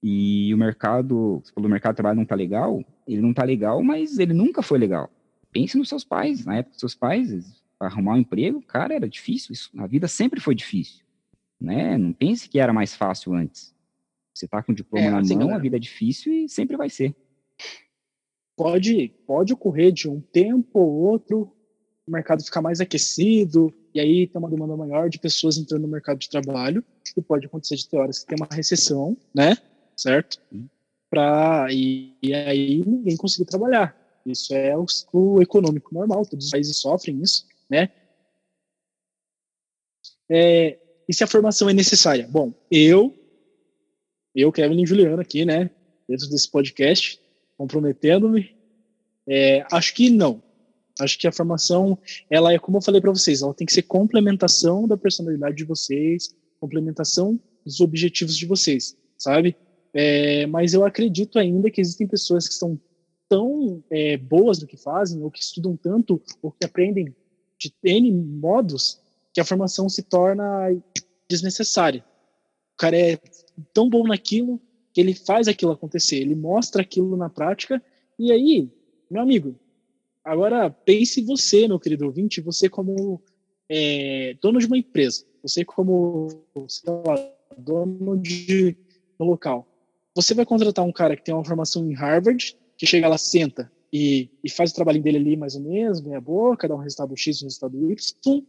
E 0.02 0.54
o 0.54 0.58
mercado, 0.58 1.40
você 1.42 1.52
falou, 1.52 1.68
o 1.68 1.70
mercado 1.70 1.94
de 1.94 1.96
trabalho 1.96 2.16
não 2.16 2.22
está 2.22 2.36
legal, 2.36 2.84
ele 3.06 3.20
não 3.20 3.30
está 3.30 3.42
legal, 3.42 3.82
mas 3.82 4.18
ele 4.18 4.32
nunca 4.32 4.62
foi 4.62 4.78
legal. 4.78 5.10
Pense 5.50 5.76
nos 5.76 5.88
seus 5.88 6.04
pais, 6.04 6.44
na 6.44 6.56
época 6.56 6.72
dos 6.72 6.80
seus 6.80 6.94
pais, 6.94 7.62
arrumar 7.80 8.14
um 8.14 8.18
emprego, 8.18 8.60
cara, 8.62 8.94
era 8.94 9.08
difícil, 9.08 9.52
isso, 9.52 9.70
a 9.76 9.86
vida 9.86 10.06
sempre 10.06 10.40
foi 10.40 10.54
difícil, 10.54 11.04
né? 11.60 11.96
Não 11.98 12.12
pense 12.12 12.48
que 12.48 12.58
era 12.58 12.72
mais 12.72 12.94
fácil 12.94 13.34
antes. 13.34 13.74
Você 14.34 14.44
está 14.44 14.62
com 14.62 14.72
o 14.72 14.74
diploma 14.74 15.06
é, 15.06 15.10
na 15.10 15.20
assim, 15.20 15.36
mão, 15.36 15.54
a 15.54 15.58
vida 15.58 15.76
é 15.76 15.80
difícil 15.80 16.32
e 16.32 16.48
sempre 16.48 16.76
vai 16.76 16.88
ser. 16.88 17.14
Pode, 18.56 19.08
pode 19.26 19.52
ocorrer 19.52 19.92
de 19.92 20.08
um 20.08 20.20
tempo 20.20 20.78
ou 20.78 20.92
outro 20.92 21.52
o 22.06 22.10
mercado 22.10 22.42
ficar 22.42 22.62
mais 22.62 22.80
aquecido, 22.80 23.72
e 23.92 24.00
aí 24.00 24.26
tem 24.26 24.38
uma 24.38 24.48
demanda 24.48 24.74
maior 24.74 25.10
de 25.10 25.18
pessoas 25.18 25.58
entrando 25.58 25.82
no 25.82 25.88
mercado 25.88 26.18
de 26.18 26.30
trabalho, 26.30 26.82
e 27.14 27.20
pode 27.20 27.46
acontecer 27.46 27.76
de 27.76 27.86
ter 27.86 27.98
horas 27.98 28.20
que 28.20 28.26
tem 28.26 28.36
uma 28.38 28.48
recessão, 28.50 29.14
né? 29.34 29.56
certo? 29.98 30.40
Para 31.10 31.66
e, 31.70 32.16
e, 32.22 32.32
aí 32.34 32.82
ninguém 32.86 33.16
conseguir 33.16 33.46
trabalhar. 33.46 33.96
Isso 34.24 34.54
é 34.54 34.76
o 34.76 34.86
ciclo 34.86 35.42
econômico 35.42 35.92
normal, 35.92 36.24
todos 36.26 36.46
os 36.46 36.50
países 36.50 36.78
sofrem 36.78 37.20
isso, 37.20 37.46
né? 37.68 37.90
É, 40.30 40.78
e 41.08 41.14
se 41.14 41.24
a 41.24 41.26
formação 41.26 41.68
é 41.68 41.72
necessária? 41.72 42.28
Bom, 42.30 42.52
eu 42.70 43.14
eu, 44.34 44.52
Kevin 44.52 44.82
e 44.82 44.86
Juliana 44.86 45.22
aqui, 45.22 45.44
né, 45.44 45.68
dentro 46.08 46.28
desse 46.28 46.48
podcast, 46.48 47.20
comprometendo-me, 47.56 48.54
é, 49.26 49.66
acho 49.72 49.92
que 49.94 50.10
não. 50.10 50.40
Acho 51.00 51.18
que 51.18 51.26
a 51.26 51.32
formação, 51.32 51.98
ela 52.30 52.52
é, 52.52 52.58
como 52.58 52.78
eu 52.78 52.82
falei 52.82 53.00
para 53.00 53.10
vocês, 53.10 53.42
ela 53.42 53.54
tem 53.54 53.66
que 53.66 53.72
ser 53.72 53.82
complementação 53.82 54.86
da 54.86 54.96
personalidade 54.96 55.56
de 55.56 55.64
vocês, 55.64 56.34
complementação 56.60 57.38
dos 57.64 57.80
objetivos 57.80 58.36
de 58.36 58.46
vocês, 58.46 58.96
sabe? 59.16 59.56
É, 59.92 60.46
mas 60.46 60.72
eu 60.72 60.84
acredito 60.84 61.38
ainda 61.38 61.70
que 61.70 61.80
existem 61.80 62.06
pessoas 62.06 62.46
que 62.46 62.54
são 62.54 62.80
tão 63.28 63.82
é, 63.90 64.16
boas 64.16 64.60
no 64.60 64.66
que 64.66 64.76
fazem, 64.76 65.22
ou 65.22 65.30
que 65.30 65.42
estudam 65.42 65.76
tanto, 65.76 66.22
ou 66.40 66.50
que 66.50 66.64
aprendem 66.64 67.14
de 67.58 67.72
N 67.82 68.12
modos, 68.12 69.00
que 69.38 69.40
a 69.40 69.44
formação 69.44 69.88
se 69.88 70.02
torna 70.02 70.76
desnecessária. 71.30 72.04
O 72.74 72.76
cara 72.76 72.98
é 72.98 73.16
tão 73.72 73.88
bom 73.88 74.04
naquilo 74.04 74.60
que 74.92 75.00
ele 75.00 75.14
faz 75.14 75.46
aquilo 75.46 75.70
acontecer, 75.70 76.16
ele 76.16 76.34
mostra 76.34 76.82
aquilo 76.82 77.16
na 77.16 77.30
prática, 77.30 77.80
e 78.18 78.32
aí, 78.32 78.68
meu 79.08 79.22
amigo, 79.22 79.54
agora 80.24 80.68
pense 80.68 81.22
você, 81.22 81.68
meu 81.68 81.78
querido 81.78 82.04
ouvinte, 82.04 82.40
você 82.40 82.68
como 82.68 83.22
é, 83.68 84.36
dono 84.42 84.58
de 84.58 84.66
uma 84.66 84.76
empresa, 84.76 85.24
você 85.40 85.64
como 85.64 86.26
lá, 87.06 87.32
dono 87.56 88.18
de 88.18 88.76
um 89.20 89.24
local, 89.24 89.68
você 90.16 90.34
vai 90.34 90.44
contratar 90.44 90.84
um 90.84 90.90
cara 90.90 91.14
que 91.14 91.22
tem 91.22 91.32
uma 91.32 91.44
formação 91.44 91.88
em 91.88 91.94
Harvard, 91.94 92.56
que 92.76 92.86
chega 92.86 93.06
lá, 93.06 93.16
senta 93.16 93.70
e, 93.92 94.28
e 94.42 94.50
faz 94.50 94.72
o 94.72 94.74
trabalho 94.74 95.00
dele 95.00 95.18
ali 95.18 95.36
mais 95.36 95.54
ou 95.54 95.60
menos, 95.60 96.00
meia 96.00 96.20
boca, 96.20 96.66
dá 96.66 96.74
um 96.74 96.78
resultado 96.78 97.16
X, 97.16 97.40
um 97.40 97.46
resultado 97.46 97.88
Y, 97.88 98.42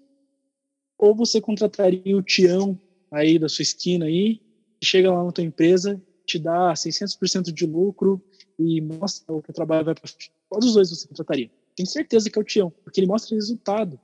ou 1.00 1.16
você 1.16 1.39
contrataria 1.39 2.16
o 2.16 2.22
Tião 2.22 2.78
aí 3.10 3.39
da 3.39 3.47
sua 3.47 3.64
esquina 3.64 4.06
aí, 4.06 4.41
chega 4.84 5.12
lá 5.12 5.24
na 5.24 5.32
tua 5.32 5.43
empresa, 5.43 6.00
te 6.26 6.38
dá 6.38 6.74
600% 6.74 7.52
de 7.54 7.66
lucro 7.66 8.22
e 8.60 8.82
mostra 8.82 9.34
o 9.34 9.41
que 9.41 9.50
o 9.50 9.54
trabalho 9.54 9.86
vai 9.86 9.95
para. 9.95 10.12
Qual 10.50 10.60
dos 10.60 10.74
dois 10.74 10.89
você 10.89 11.08
contrataria? 11.08 11.50
Tenho 11.76 11.88
certeza 11.88 12.30
que 12.30 12.38
é 12.38 12.41
o 12.41 12.45
Tião, 12.45 12.70
porque 12.84 13.00
ele 13.00 13.08
mostra 13.08 13.34
resultado, 13.34 13.97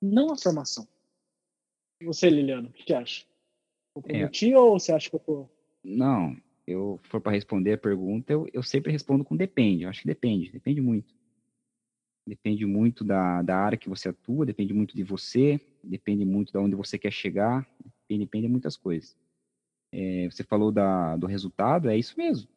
não 0.00 0.32
a 0.32 0.38
formação. 0.38 0.88
E 2.00 2.06
você, 2.06 2.30
Liliano, 2.30 2.70
o 2.70 2.72
que, 2.72 2.84
que 2.84 2.94
acha? 2.94 3.24
É. 4.08 4.56
ou 4.56 4.78
você 4.78 4.92
acha 4.92 5.10
que 5.10 5.16
eu 5.16 5.20
tô... 5.20 5.48
Não, 5.84 6.36
eu 6.66 6.98
for 7.04 7.20
para 7.20 7.32
responder 7.32 7.74
a 7.74 7.78
pergunta, 7.78 8.32
eu, 8.32 8.48
eu 8.52 8.62
sempre 8.62 8.90
respondo 8.90 9.24
com 9.24 9.36
depende. 9.36 9.84
Eu 9.84 9.90
acho 9.90 10.00
que 10.00 10.06
depende, 10.06 10.50
depende 10.50 10.80
muito. 10.80 11.14
Depende 12.26 12.66
muito 12.66 13.04
da, 13.04 13.40
da 13.42 13.56
área 13.56 13.78
que 13.78 13.88
você 13.88 14.08
atua, 14.08 14.44
depende 14.44 14.74
muito 14.74 14.96
de 14.96 15.04
você, 15.04 15.60
depende 15.82 16.24
muito 16.24 16.50
de 16.50 16.58
onde 16.58 16.74
você 16.74 16.98
quer 16.98 17.12
chegar, 17.12 17.66
depende, 17.84 18.24
depende 18.24 18.46
de 18.46 18.52
muitas 18.52 18.76
coisas. 18.76 19.16
É, 19.92 20.28
você 20.30 20.42
falou 20.42 20.72
da, 20.72 21.16
do 21.16 21.26
resultado, 21.26 21.88
é 21.88 21.96
isso 21.96 22.14
mesmo. 22.18 22.48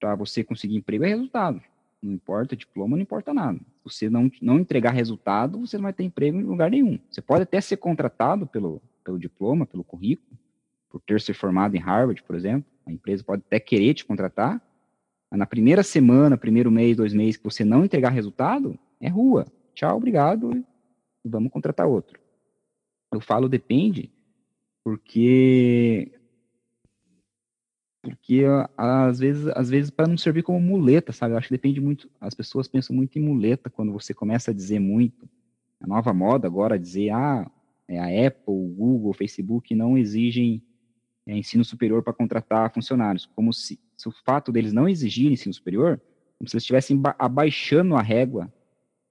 Para 0.00 0.14
você 0.14 0.42
conseguir 0.42 0.76
emprego 0.76 1.04
é 1.04 1.08
resultado. 1.08 1.62
Não 2.02 2.12
importa 2.12 2.56
diploma, 2.56 2.96
não 2.96 3.02
importa 3.02 3.34
nada. 3.34 3.60
Você 3.84 4.08
não, 4.08 4.30
não 4.40 4.58
entregar 4.58 4.92
resultado, 4.92 5.60
você 5.60 5.76
não 5.76 5.84
vai 5.84 5.92
ter 5.92 6.04
emprego 6.04 6.38
em 6.38 6.44
lugar 6.44 6.70
nenhum. 6.70 6.98
Você 7.10 7.20
pode 7.20 7.42
até 7.42 7.60
ser 7.60 7.76
contratado 7.76 8.46
pelo, 8.46 8.80
pelo 9.04 9.18
diploma, 9.18 9.66
pelo 9.66 9.84
currículo, 9.84 10.38
por 10.88 11.00
ter 11.00 11.20
se 11.20 11.34
formado 11.34 11.76
em 11.76 11.80
Harvard, 11.80 12.22
por 12.22 12.36
exemplo, 12.36 12.70
a 12.86 12.92
empresa 12.92 13.24
pode 13.24 13.42
até 13.46 13.58
querer 13.58 13.94
te 13.94 14.04
contratar, 14.04 14.62
mas 15.30 15.38
na 15.38 15.46
primeira 15.46 15.82
semana, 15.82 16.36
primeiro 16.36 16.70
mês, 16.70 16.96
dois 16.96 17.12
meses 17.12 17.36
que 17.36 17.44
você 17.44 17.64
não 17.64 17.84
entregar 17.84 18.10
resultado, 18.10 18.78
é 19.06 19.08
rua. 19.08 19.46
Tchau, 19.74 19.96
obrigado, 19.96 20.64
vamos 21.24 21.52
contratar 21.52 21.86
outro. 21.86 22.18
Eu 23.12 23.20
falo 23.20 23.48
depende, 23.48 24.10
porque 24.82 26.12
porque 28.02 28.44
às 28.76 29.18
vezes, 29.18 29.46
às 29.48 29.70
vezes 29.70 29.90
para 29.90 30.06
não 30.06 30.16
servir 30.16 30.42
como 30.42 30.60
muleta, 30.60 31.12
sabe? 31.12 31.32
Eu 31.32 31.38
acho 31.38 31.48
que 31.48 31.54
depende 31.54 31.80
muito. 31.80 32.10
As 32.20 32.34
pessoas 32.34 32.68
pensam 32.68 32.94
muito 32.94 33.18
em 33.18 33.22
muleta 33.22 33.70
quando 33.70 33.92
você 33.92 34.12
começa 34.12 34.50
a 34.50 34.54
dizer 34.54 34.78
muito. 34.78 35.28
A 35.80 35.86
nova 35.86 36.12
moda 36.12 36.46
agora 36.46 36.78
dizer, 36.78 37.10
ah, 37.10 37.50
é 37.88 37.98
a 37.98 38.26
Apple, 38.26 38.74
Google, 38.74 39.12
Facebook 39.12 39.74
não 39.74 39.96
exigem 39.96 40.62
é, 41.26 41.36
ensino 41.36 41.64
superior 41.64 42.02
para 42.02 42.12
contratar 42.12 42.72
funcionários, 42.72 43.26
como 43.26 43.52
se, 43.52 43.80
se, 43.96 44.08
o 44.08 44.12
fato 44.24 44.52
deles 44.52 44.72
não 44.72 44.88
exigirem 44.88 45.32
ensino 45.32 45.54
superior, 45.54 46.00
como 46.38 46.48
se 46.48 46.56
eles 46.56 46.62
estivessem 46.62 47.00
abaixando 47.18 47.96
a 47.96 48.02
régua 48.02 48.52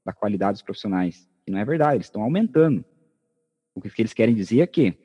da 0.06 0.14
qualidade 0.14 0.54
dos 0.54 0.62
profissionais. 0.62 1.30
E 1.46 1.52
não 1.52 1.60
é 1.60 1.66
verdade, 1.66 1.96
eles 1.96 2.08
estão 2.08 2.22
aumentando. 2.22 2.84
O 3.76 3.82
que 3.82 4.02
eles 4.02 4.14
querem 4.14 4.36
dizer 4.36 4.62
é 4.62 4.68
que 4.68 4.98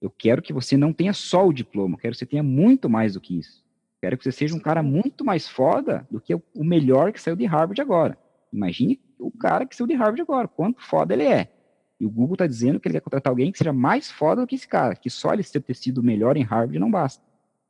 eu 0.00 0.10
quero 0.10 0.40
que 0.40 0.52
você 0.52 0.76
não 0.76 0.92
tenha 0.92 1.12
só 1.12 1.46
o 1.46 1.52
diploma, 1.52 1.94
eu 1.94 1.98
quero 1.98 2.12
que 2.12 2.18
você 2.18 2.26
tenha 2.26 2.42
muito 2.42 2.88
mais 2.88 3.14
do 3.14 3.20
que 3.20 3.38
isso. 3.38 3.64
Eu 3.96 4.00
quero 4.02 4.18
que 4.18 4.24
você 4.24 4.32
seja 4.32 4.54
um 4.54 4.60
cara 4.60 4.82
muito 4.82 5.24
mais 5.24 5.48
foda 5.48 6.06
do 6.10 6.20
que 6.20 6.34
o 6.34 6.64
melhor 6.64 7.12
que 7.12 7.20
saiu 7.20 7.36
de 7.36 7.44
Harvard 7.44 7.80
agora. 7.80 8.16
Imagine 8.52 9.00
o 9.18 9.30
cara 9.30 9.66
que 9.66 9.74
saiu 9.74 9.86
de 9.86 9.94
Harvard 9.94 10.20
agora, 10.22 10.46
quanto 10.48 10.80
foda 10.80 11.14
ele 11.14 11.24
é. 11.24 11.52
E 12.00 12.06
o 12.06 12.10
Google 12.10 12.34
está 12.34 12.46
dizendo 12.46 12.78
que 12.78 12.86
ele 12.86 12.94
quer 12.94 13.00
contratar 13.00 13.30
alguém 13.30 13.50
que 13.50 13.58
seja 13.58 13.72
mais 13.72 14.10
foda 14.10 14.40
do 14.40 14.46
que 14.46 14.54
esse 14.54 14.68
cara, 14.68 14.94
que 14.94 15.10
só 15.10 15.34
ele 15.34 15.42
ter 15.42 15.74
sido 15.74 16.02
melhor 16.02 16.36
em 16.36 16.44
Harvard 16.44 16.78
não 16.78 16.90
basta. 16.90 17.22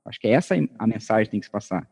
Acho 0.04 0.20
que 0.20 0.28
é 0.28 0.32
essa 0.32 0.54
a 0.78 0.86
mensagem 0.86 1.24
que 1.24 1.30
tem 1.30 1.40
que 1.40 1.46
se 1.46 1.52
passar. 1.52 1.88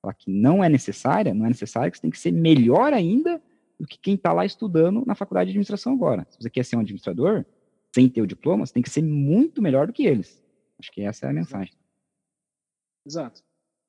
Falar 0.00 0.14
que 0.14 0.30
não 0.30 0.62
é 0.62 0.68
necessária, 0.68 1.34
não 1.34 1.44
é 1.44 1.48
necessário, 1.48 1.90
que 1.90 1.98
você 1.98 2.02
tem 2.02 2.10
que 2.10 2.18
ser 2.18 2.32
melhor 2.32 2.92
ainda 2.92 3.42
do 3.82 3.88
que 3.88 3.98
quem 3.98 4.14
está 4.14 4.32
lá 4.32 4.46
estudando 4.46 5.04
na 5.04 5.16
faculdade 5.16 5.48
de 5.48 5.50
administração 5.50 5.92
agora. 5.92 6.24
Se 6.30 6.40
você 6.40 6.48
quer 6.48 6.64
ser 6.64 6.76
um 6.76 6.80
administrador, 6.80 7.44
sem 7.92 8.08
ter 8.08 8.22
o 8.22 8.26
diploma, 8.28 8.64
você 8.64 8.72
tem 8.72 8.82
que 8.82 8.88
ser 8.88 9.02
muito 9.02 9.60
melhor 9.60 9.88
do 9.88 9.92
que 9.92 10.06
eles. 10.06 10.40
Acho 10.78 10.92
que 10.92 11.00
essa 11.00 11.26
é 11.26 11.30
a 11.30 11.32
mensagem. 11.32 11.74
Exato. 13.04 13.42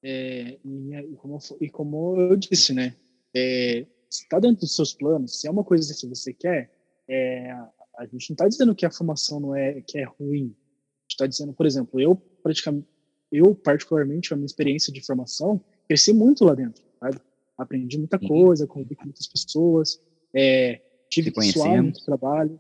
É, 0.04 0.58
e, 0.66 1.16
como, 1.18 1.38
e, 1.62 1.70
como, 1.70 2.20
eu 2.20 2.36
disse, 2.36 2.74
né? 2.74 2.96
É, 3.36 3.86
se 4.10 4.24
está 4.24 4.40
dentro 4.40 4.62
dos 4.62 4.76
seus 4.76 4.96
planos, 4.96 5.40
se 5.40 5.48
é 5.48 5.52
uma 5.52 5.64
coisa 5.64 5.94
que 5.94 6.08
você 6.08 6.34
quer, 6.34 6.76
é, 7.08 7.52
a 7.52 8.06
gente 8.06 8.32
não 8.32 8.34
está 8.34 8.48
dizendo 8.48 8.74
que 8.74 8.88
a 8.88 8.92
formação 8.92 9.40
não 9.40 9.56
é 9.56 9.80
que 9.82 10.00
é 10.00 10.06
ruim. 10.06 10.56
A 10.56 11.04
gente 11.04 11.12
está 11.12 11.28
dizendo, 11.28 11.54
por 11.54 11.68
exemplo, 11.68 12.02
eu 12.02 12.16
praticamente, 12.16 12.88
eu 13.32 13.54
particularmente 13.54 14.34
a 14.34 14.36
minha 14.36 14.48
experiência 14.48 14.92
de 14.92 15.06
formação 15.06 15.64
cresci 15.88 16.12
muito 16.14 16.44
lá 16.44 16.56
dentro, 16.56 16.84
sabe? 17.00 17.22
Aprendi 17.64 17.98
muita 17.98 18.20
uhum. 18.22 18.28
coisa, 18.28 18.68
convivi 18.68 18.96
com 18.96 19.06
muitas 19.06 19.28
pessoas, 19.28 20.00
é, 20.34 20.82
tive 21.10 21.32
que 21.32 21.42
suar 21.44 21.82
muito 21.82 22.04
trabalho. 22.04 22.60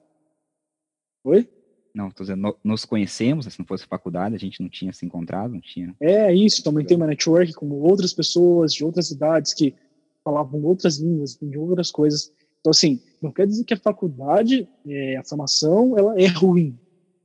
Oi? 1.24 1.48
Não, 1.94 2.10
tô 2.10 2.24
dizendo, 2.24 2.58
nos 2.64 2.86
conhecemos, 2.86 3.46
se 3.46 3.60
não 3.60 3.66
fosse 3.66 3.86
faculdade, 3.86 4.36
a 4.36 4.40
gente 4.40 4.62
não 4.62 4.70
tinha 4.70 4.92
se 4.92 5.06
encontrado, 5.06 5.54
não 5.54 5.62
tinha. 5.62 5.96
É 6.00 6.34
isso, 6.34 6.64
também 6.64 6.84
tem 6.84 6.98
uma 6.98 7.06
network 7.06 7.54
com 7.54 7.70
outras 7.70 8.12
pessoas 8.14 8.74
de 8.74 8.84
outras 8.84 9.12
idades 9.12 9.54
que 9.54 9.76
falavam 10.24 10.64
outras 10.64 10.98
línguas, 10.98 11.38
de 11.40 11.58
outras 11.58 11.92
coisas. 11.92 12.32
Então, 12.60 12.72
assim, 12.72 13.00
não 13.22 13.32
quer 13.32 13.46
dizer 13.46 13.64
que 13.64 13.74
a 13.74 13.80
faculdade, 13.80 14.68
é, 14.88 15.18
a 15.18 15.24
formação, 15.24 15.98
ela 15.98 16.20
é 16.20 16.28
ruim. 16.28 16.80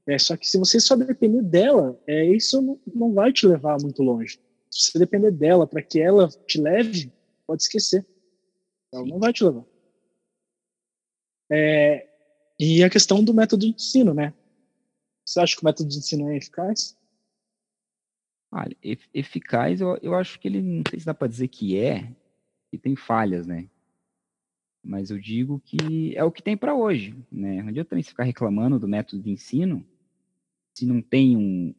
É, 0.06 0.18
só 0.18 0.36
que 0.36 0.48
se 0.48 0.58
você 0.58 0.80
só 0.80 0.96
depender 0.96 1.42
dela, 1.42 1.98
é, 2.06 2.24
isso 2.26 2.60
não, 2.60 2.78
não 2.94 3.12
vai 3.12 3.32
te 3.32 3.46
levar 3.46 3.78
muito 3.80 4.02
longe. 4.02 4.38
Se 4.70 4.90
você 4.90 4.98
depender 4.98 5.30
dela 5.30 5.66
para 5.66 5.80
que 5.80 6.00
ela 6.00 6.28
te 6.46 6.60
leve, 6.60 7.10
pode 7.48 7.62
esquecer. 7.62 8.06
Ela 8.92 9.06
não 9.06 9.18
vai 9.18 9.32
te 9.32 9.42
levar. 9.42 9.64
É, 11.50 12.06
e 12.60 12.84
a 12.84 12.90
questão 12.90 13.24
do 13.24 13.32
método 13.32 13.64
de 13.64 13.72
ensino, 13.72 14.12
né? 14.12 14.34
Você 15.24 15.40
acha 15.40 15.56
que 15.56 15.62
o 15.62 15.64
método 15.64 15.88
de 15.88 15.96
ensino 15.96 16.28
é 16.28 16.36
eficaz? 16.36 16.96
Olha, 18.52 18.76
eficaz, 19.12 19.80
eu, 19.80 19.98
eu 20.02 20.14
acho 20.14 20.38
que 20.38 20.46
ele, 20.48 20.62
não 20.62 20.82
sei 20.88 21.00
se 21.00 21.06
dá 21.06 21.14
para 21.14 21.28
dizer 21.28 21.48
que 21.48 21.78
é, 21.78 22.14
que 22.70 22.78
tem 22.78 22.94
falhas, 22.94 23.46
né? 23.46 23.68
Mas 24.84 25.10
eu 25.10 25.18
digo 25.18 25.60
que 25.64 26.16
é 26.16 26.24
o 26.24 26.32
que 26.32 26.42
tem 26.42 26.56
para 26.56 26.74
hoje, 26.74 27.14
né? 27.32 27.62
Não 27.62 27.68
adianta 27.68 27.90
também 27.90 28.02
ficar 28.02 28.24
reclamando 28.24 28.78
do 28.78 28.88
método 28.88 29.22
de 29.22 29.30
ensino 29.30 29.86
se 30.74 30.86
não 30.86 31.00
tem 31.00 31.36
um... 31.36 31.74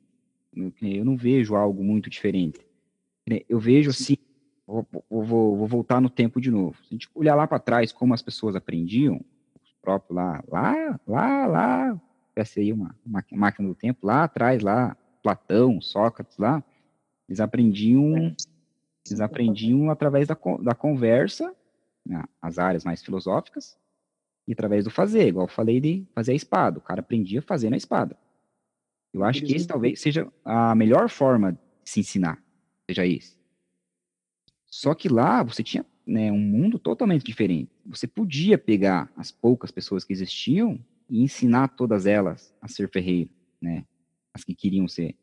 Eu 0.81 1.05
não 1.05 1.15
vejo 1.15 1.55
algo 1.55 1.83
muito 1.83 2.09
diferente. 2.09 2.59
Eu 3.47 3.59
vejo 3.59 3.91
assim, 3.91 4.17
vou, 4.69 4.87
vou, 5.09 5.57
vou 5.57 5.67
voltar 5.67 5.99
no 5.99 6.09
tempo 6.09 6.39
de 6.39 6.51
novo. 6.51 6.77
Se 6.83 6.89
a 6.91 6.93
gente 6.93 7.09
olhar 7.15 7.35
lá 7.35 7.47
para 7.47 7.59
trás 7.59 7.91
como 7.91 8.13
as 8.13 8.21
pessoas 8.21 8.55
aprendiam, 8.55 9.19
os 9.63 9.73
próprios 9.81 10.15
lá, 10.15 10.43
lá, 10.47 10.99
lá, 11.07 11.47
lá, 11.47 12.01
parece 12.35 12.59
aí 12.59 12.71
uma, 12.71 12.95
uma 13.05 13.23
máquina 13.31 13.67
do 13.67 13.75
tempo, 13.75 14.05
lá 14.05 14.23
atrás, 14.23 14.61
lá, 14.61 14.95
Platão, 15.23 15.81
Sócrates 15.81 16.37
lá, 16.37 16.63
eles 17.27 17.39
aprendiam, 17.39 18.35
eles 19.05 19.19
aprendiam 19.19 19.89
através 19.89 20.27
da, 20.27 20.37
da 20.61 20.75
conversa 20.75 21.53
né, 22.05 22.23
as 22.41 22.57
áreas 22.59 22.85
mais 22.85 23.03
filosóficas, 23.03 23.77
e 24.47 24.53
através 24.53 24.83
do 24.83 24.89
fazer, 24.89 25.27
igual 25.27 25.45
eu 25.45 25.51
falei 25.51 25.79
de 25.79 26.07
fazer 26.13 26.31
a 26.31 26.35
espada. 26.35 26.79
O 26.79 26.81
cara 26.81 27.01
aprendia 27.01 27.39
a 27.39 27.43
fazer 27.43 27.69
na 27.69 27.77
espada. 27.77 28.17
Eu 29.13 29.23
acho 29.23 29.43
que 29.43 29.55
esse 29.55 29.67
talvez 29.67 30.01
seja 30.01 30.27
a 30.43 30.73
melhor 30.73 31.09
forma 31.09 31.53
de 31.53 31.59
se 31.83 31.99
ensinar, 31.99 32.41
seja 32.87 33.05
esse. 33.05 33.38
Só 34.69 34.93
que 34.93 35.09
lá 35.09 35.41
você 35.43 35.63
tinha 35.63 35.85
né, 36.05 36.31
um 36.31 36.39
mundo 36.39 36.77
totalmente 36.77 37.23
diferente. 37.23 37.71
Você 37.85 38.07
podia 38.07 38.57
pegar 38.57 39.11
as 39.15 39.31
poucas 39.31 39.71
pessoas 39.71 40.03
que 40.03 40.13
existiam 40.13 40.79
e 41.09 41.23
ensinar 41.23 41.69
todas 41.69 42.05
elas 42.05 42.53
a 42.61 42.67
ser 42.67 42.89
ferreiro, 42.89 43.29
né? 43.61 43.83
As 44.33 44.43
que 44.43 44.53
queriam 44.53 44.87
ser. 44.87 45.15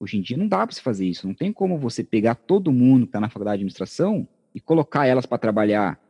Hoje 0.00 0.16
em 0.16 0.20
dia 0.20 0.36
não 0.36 0.46
dá 0.46 0.64
para 0.64 0.74
você 0.74 0.80
fazer 0.80 1.06
isso. 1.06 1.26
Não 1.26 1.34
tem 1.34 1.52
como 1.52 1.76
você 1.76 2.04
pegar 2.04 2.36
todo 2.36 2.72
mundo 2.72 3.02
que 3.02 3.08
está 3.08 3.20
na 3.20 3.28
faculdade 3.28 3.58
de 3.58 3.62
administração 3.62 4.28
e 4.54 4.60
colocar 4.60 5.06
elas 5.06 5.26
para 5.26 5.38
trabalhar 5.38 6.00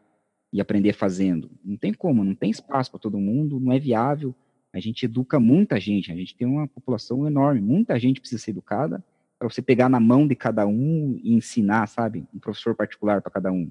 e 0.52 0.60
aprender 0.60 0.92
fazendo. 0.92 1.50
Não 1.64 1.76
tem 1.76 1.92
como, 1.92 2.22
não 2.22 2.34
tem 2.34 2.50
espaço 2.50 2.90
para 2.90 3.00
todo 3.00 3.18
mundo, 3.18 3.58
não 3.58 3.72
é 3.72 3.78
viável. 3.78 4.34
A 4.72 4.80
gente 4.80 5.04
educa 5.04 5.40
muita 5.40 5.80
gente, 5.80 6.12
a 6.12 6.14
gente 6.14 6.36
tem 6.36 6.46
uma 6.46 6.68
população 6.68 7.26
enorme, 7.26 7.60
muita 7.60 7.98
gente 7.98 8.20
precisa 8.20 8.42
ser 8.42 8.50
educada 8.50 9.02
para 9.38 9.48
você 9.48 9.62
pegar 9.62 9.88
na 9.88 10.00
mão 10.00 10.26
de 10.26 10.34
cada 10.34 10.66
um 10.66 11.18
e 11.22 11.32
ensinar, 11.32 11.86
sabe? 11.86 12.26
Um 12.34 12.38
professor 12.38 12.74
particular 12.74 13.22
para 13.22 13.30
cada 13.30 13.52
um, 13.52 13.70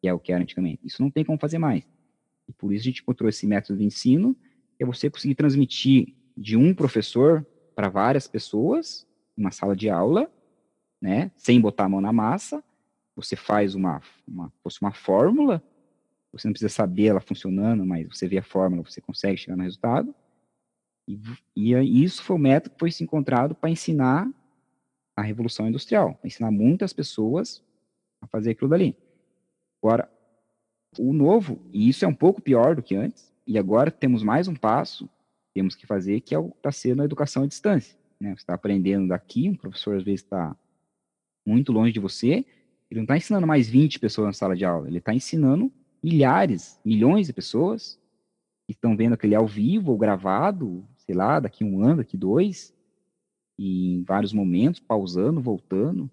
que 0.00 0.06
é 0.06 0.14
o 0.14 0.18
que 0.18 0.32
era 0.32 0.42
antigamente. 0.42 0.80
Isso 0.84 1.02
não 1.02 1.10
tem 1.10 1.24
como 1.24 1.38
fazer 1.38 1.58
mais. 1.58 1.84
E 2.48 2.52
por 2.52 2.72
isso 2.72 2.82
a 2.82 2.90
gente 2.90 3.02
encontrou 3.02 3.28
esse 3.28 3.46
método 3.46 3.78
de 3.78 3.84
ensino, 3.84 4.36
que 4.76 4.84
é 4.84 4.86
você 4.86 5.10
conseguir 5.10 5.34
transmitir 5.34 6.14
de 6.36 6.56
um 6.56 6.72
professor 6.72 7.44
para 7.74 7.88
várias 7.88 8.28
pessoas, 8.28 9.06
uma 9.36 9.50
sala 9.50 9.74
de 9.74 9.90
aula, 9.90 10.30
né? 11.00 11.30
Sem 11.36 11.60
botar 11.60 11.84
a 11.84 11.88
mão 11.88 12.00
na 12.00 12.12
massa. 12.12 12.62
Você 13.16 13.34
faz 13.34 13.74
uma, 13.74 14.00
uma, 14.26 14.52
fosse 14.62 14.80
uma 14.80 14.92
fórmula, 14.92 15.62
você 16.32 16.46
não 16.46 16.52
precisa 16.52 16.72
saber 16.72 17.06
ela 17.06 17.20
funcionando, 17.20 17.84
mas 17.84 18.06
você 18.06 18.28
vê 18.28 18.38
a 18.38 18.42
fórmula, 18.42 18.84
você 18.84 19.00
consegue 19.00 19.36
chegar 19.36 19.56
no 19.56 19.64
resultado. 19.64 20.14
E, 21.06 21.20
e 21.56 22.04
isso 22.04 22.22
foi 22.22 22.36
o 22.36 22.38
método 22.38 22.74
que 22.74 22.78
foi 22.78 22.92
se 22.92 23.02
encontrado 23.02 23.54
para 23.54 23.70
ensinar 23.70 24.30
a 25.18 25.22
revolução 25.22 25.66
industrial, 25.66 26.16
ensinar 26.22 26.52
muitas 26.52 26.92
pessoas 26.92 27.60
a 28.22 28.26
fazer 28.28 28.52
aquilo 28.52 28.70
dali. 28.70 28.96
Agora, 29.82 30.08
o 30.96 31.12
novo, 31.12 31.60
e 31.72 31.88
isso 31.88 32.04
é 32.04 32.08
um 32.08 32.14
pouco 32.14 32.40
pior 32.40 32.76
do 32.76 32.82
que 32.84 32.94
antes, 32.94 33.34
e 33.44 33.58
agora 33.58 33.90
temos 33.90 34.22
mais 34.22 34.46
um 34.46 34.54
passo, 34.54 35.10
temos 35.52 35.74
que 35.74 35.86
fazer, 35.86 36.20
que 36.20 36.36
é 36.36 36.38
o 36.38 36.50
está 36.56 36.70
sendo 36.70 37.02
a 37.02 37.04
educação 37.04 37.42
à 37.42 37.46
distância. 37.48 37.98
Né? 38.20 38.30
Você 38.30 38.42
está 38.42 38.54
aprendendo 38.54 39.08
daqui, 39.08 39.48
um 39.48 39.56
professor 39.56 39.96
às 39.96 40.04
vezes 40.04 40.22
está 40.22 40.56
muito 41.44 41.72
longe 41.72 41.92
de 41.92 41.98
você, 41.98 42.46
ele 42.88 43.00
não 43.00 43.02
está 43.02 43.16
ensinando 43.16 43.46
mais 43.46 43.68
20 43.68 43.98
pessoas 43.98 44.26
na 44.28 44.32
sala 44.32 44.54
de 44.54 44.64
aula, 44.64 44.86
ele 44.86 44.98
está 44.98 45.12
ensinando 45.12 45.72
milhares, 46.00 46.80
milhões 46.84 47.26
de 47.26 47.32
pessoas 47.32 48.00
que 48.68 48.72
estão 48.72 48.96
vendo 48.96 49.14
aquele 49.14 49.34
ao 49.34 49.48
vivo 49.48 49.90
ou 49.90 49.98
gravado, 49.98 50.86
sei 50.98 51.16
lá, 51.16 51.40
daqui 51.40 51.64
um 51.64 51.82
ano, 51.82 51.96
daqui 51.96 52.16
dois, 52.16 52.72
em 53.58 54.02
vários 54.04 54.32
momentos, 54.32 54.80
pausando, 54.80 55.40
voltando. 55.40 56.10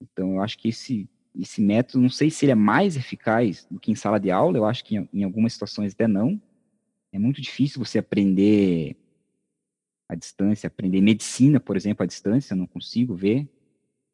Então, 0.00 0.34
eu 0.34 0.42
acho 0.42 0.58
que 0.58 0.68
esse, 0.68 1.08
esse 1.38 1.60
método, 1.60 2.00
não 2.00 2.08
sei 2.08 2.30
se 2.30 2.44
ele 2.44 2.52
é 2.52 2.56
mais 2.56 2.96
eficaz 2.96 3.66
do 3.70 3.78
que 3.78 3.90
em 3.90 3.94
sala 3.94 4.18
de 4.18 4.30
aula, 4.30 4.56
eu 4.56 4.64
acho 4.64 4.84
que 4.84 4.96
em, 4.96 5.08
em 5.12 5.24
algumas 5.24 5.52
situações 5.52 5.92
até 5.92 6.08
não. 6.08 6.40
É 7.12 7.18
muito 7.18 7.40
difícil 7.40 7.84
você 7.84 7.98
aprender 7.98 8.96
à 10.08 10.14
distância, 10.14 10.66
aprender 10.66 11.00
medicina, 11.00 11.60
por 11.60 11.76
exemplo, 11.76 12.02
à 12.02 12.06
distância, 12.06 12.54
eu 12.54 12.58
não 12.58 12.66
consigo 12.66 13.14
ver. 13.14 13.48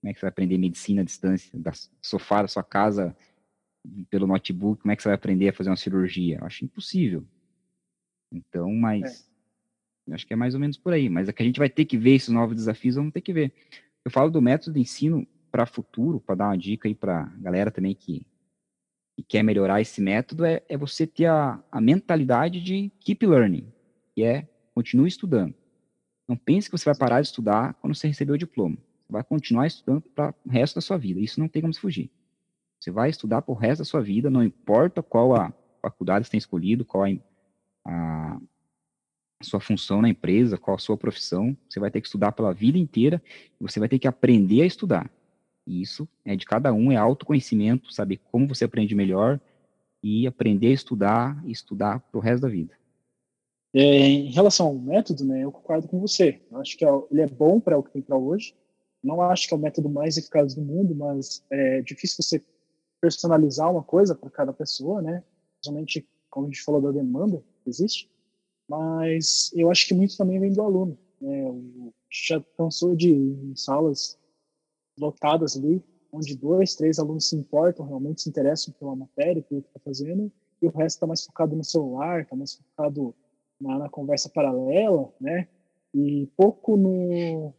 Como 0.01 0.11
é 0.11 0.13
que 0.13 0.19
você 0.19 0.27
vai 0.27 0.31
aprender 0.31 0.59
medicina 0.59 1.03
à 1.03 1.05
distância, 1.05 1.59
da 1.59 1.73
sofá 2.03 2.43
da 2.43 2.49
sua 2.49 2.63
casa, 2.63 3.17
pelo 4.11 4.27
notebook, 4.27 4.83
como 4.83 4.93
é 4.93 4.97
que 4.97 5.03
você 5.03 5.09
vai 5.09 5.15
aprender 5.15 5.49
a 5.49 5.53
fazer 5.53 5.71
uma 5.71 5.77
cirurgia? 5.77 6.39
Eu 6.39 6.47
acho 6.47 6.65
impossível. 6.65 7.25
Então, 8.33 8.73
mas 8.73 9.27
é. 9.27 9.30
Acho 10.15 10.27
que 10.27 10.33
é 10.33 10.37
mais 10.37 10.55
ou 10.55 10.61
menos 10.61 10.77
por 10.77 10.93
aí. 10.93 11.09
Mas 11.09 11.29
é 11.29 11.33
que 11.33 11.43
a 11.43 11.47
gente 11.47 11.59
vai 11.59 11.69
ter 11.69 11.85
que 11.85 11.97
ver 11.97 12.15
esses 12.15 12.29
novos 12.29 12.57
desafios, 12.57 12.97
vamos 12.97 13.13
ter 13.13 13.21
que 13.21 13.33
ver. 13.33 13.53
Eu 14.05 14.11
falo 14.11 14.31
do 14.31 14.41
método 14.41 14.75
de 14.75 14.81
ensino 14.81 15.27
para 15.51 15.67
futuro, 15.67 16.21
para 16.21 16.35
dar 16.37 16.47
uma 16.49 16.59
dica 16.59 16.89
aí 16.89 16.95
para 16.95 17.25
galera 17.39 17.71
também 17.71 17.95
que, 17.95 18.25
que, 19.17 19.23
quer 19.23 19.43
melhorar 19.43 19.81
esse 19.81 20.01
método, 20.01 20.45
é, 20.45 20.63
é 20.69 20.77
você 20.77 21.07
ter 21.07 21.27
a, 21.27 21.63
a 21.71 21.81
mentalidade 21.81 22.61
de 22.61 22.91
keep 23.01 23.27
learning, 23.27 23.67
que 24.15 24.23
é 24.23 24.49
continue 24.75 25.09
estudando. 25.09 25.55
Não 26.29 26.37
pense 26.37 26.71
que 26.71 26.79
você 26.79 26.85
vai 26.85 26.97
parar 26.97 27.21
de 27.21 27.27
estudar 27.27 27.75
quando 27.75 27.95
você 27.95 28.07
receber 28.07 28.33
o 28.33 28.39
diploma. 28.39 28.77
Você 28.77 29.13
vai 29.13 29.25
continuar 29.25 29.67
estudando 29.67 30.01
para 30.01 30.33
o 30.47 30.49
resto 30.49 30.77
da 30.77 30.81
sua 30.81 30.97
vida. 30.97 31.21
Isso 31.21 31.41
não 31.41 31.49
tem 31.49 31.61
como 31.61 31.75
se 31.75 31.81
fugir. 31.81 32.11
Você 32.79 32.91
vai 32.91 33.11
estudar 33.11 33.43
por 33.43 33.55
resto 33.55 33.81
da 33.81 33.85
sua 33.85 34.01
vida, 34.01 34.31
não 34.31 34.43
importa 34.43 35.03
qual 35.03 35.35
a 35.35 35.53
faculdade 35.83 36.25
você 36.25 36.31
tem 36.31 36.39
escolhido, 36.39 36.85
qual 36.85 37.05
a, 37.05 37.09
a, 37.85 38.41
sua 39.43 39.61
função 39.61 40.03
na 40.03 40.09
empresa, 40.09 40.59
qual 40.59 40.77
a 40.77 40.79
sua 40.79 40.97
profissão. 40.97 41.57
Você 41.69 41.81
vai 41.81 41.91
ter 41.91 42.01
que 42.01 42.07
estudar 42.07 42.33
pela 42.33 42.53
vida 42.53 42.79
inteira 42.79 43.23
você 43.61 43.79
vai 43.79 43.89
ter 43.89 43.99
que 43.99 44.09
aprender 44.09 44.63
a 44.63 44.67
estudar. 44.67 45.11
E 45.67 45.83
isso 45.83 46.09
é 46.25 46.35
de 46.35 46.47
cada 46.47 46.73
um, 46.73 46.91
é 46.91 46.97
autoconhecimento, 46.97 47.93
saber 47.93 48.19
como 48.31 48.49
você 48.49 48.65
aprende 48.65 48.95
melhor 48.95 49.41
e 50.03 50.27
aprender 50.27 50.69
a 50.69 50.73
estudar 50.73 51.43
e 51.47 51.53
estudar 51.53 52.01
para 52.01 52.19
o 52.19 52.23
resto 52.23 52.43
da 52.43 52.49
vida. 52.49 52.75
É, 53.73 53.81
em 53.81 54.31
relação 54.33 54.67
ao 54.67 54.75
método, 54.75 55.25
né, 55.25 55.45
eu 55.45 55.53
concordo 55.53 55.87
com 55.87 56.01
você. 56.01 56.41
Eu 56.51 56.59
acho 56.59 56.77
que 56.77 56.85
é 56.85 56.89
ele 57.11 57.21
é 57.21 57.27
bom 57.27 57.61
para 57.61 57.79
o 57.79 57.83
que 57.83 57.93
tem 57.93 58.03
para 58.03 58.17
hoje. 58.17 58.55
Não 59.03 59.23
acho 59.23 59.47
que 59.47 59.55
é 59.55 59.57
o 59.57 59.61
método 59.61 59.89
mais 59.89 60.17
eficaz 60.17 60.55
do 60.55 60.63
mundo, 60.63 60.95
mas 60.95 61.45
é 61.51 61.81
difícil 61.83 62.23
você 62.23 62.43
personalizar 63.01 63.71
uma 63.71 63.83
coisa 63.83 64.15
para 64.15 64.29
cada 64.29 64.53
pessoa, 64.53 65.01
né? 65.01 65.23
Principalmente, 65.55 66.07
como 66.29 66.47
a 66.47 66.51
gente 66.51 66.63
falou 66.63 66.81
da 66.81 66.91
demanda 66.91 67.43
que 67.63 67.71
existe. 67.71 68.11
Mas 68.71 69.51
eu 69.53 69.69
acho 69.69 69.89
que 69.89 69.95
muito 69.95 70.17
também 70.17 70.39
vem 70.39 70.53
do 70.53 70.63
aluno. 70.63 70.97
Né? 71.21 71.93
Já 72.09 72.41
cansou 72.57 72.95
de 72.95 73.53
salas 73.57 74.17
lotadas 74.97 75.57
ali, 75.57 75.83
onde 76.13 76.37
dois, 76.37 76.77
três 76.77 77.01
alunos 77.01 77.29
se 77.29 77.35
importam, 77.35 77.85
realmente 77.85 78.23
se 78.23 78.29
interessam 78.29 78.73
pela 78.79 78.95
matéria, 78.95 79.43
pelo 79.43 79.63
que 79.63 79.69
está 79.69 79.81
fazendo, 79.81 80.31
e 80.63 80.67
o 80.67 80.71
resto 80.71 80.97
está 80.97 81.07
mais 81.07 81.25
focado 81.25 81.57
no 81.57 81.65
celular, 81.65 82.23
está 82.23 82.37
mais 82.37 82.55
focado 82.55 83.13
na, 83.61 83.77
na, 83.77 83.89
conversa 83.89 84.29
paralela, 84.29 85.13
né? 85.21 85.49
E 85.93 86.29
pouco 86.37 86.77
no, 86.77 87.53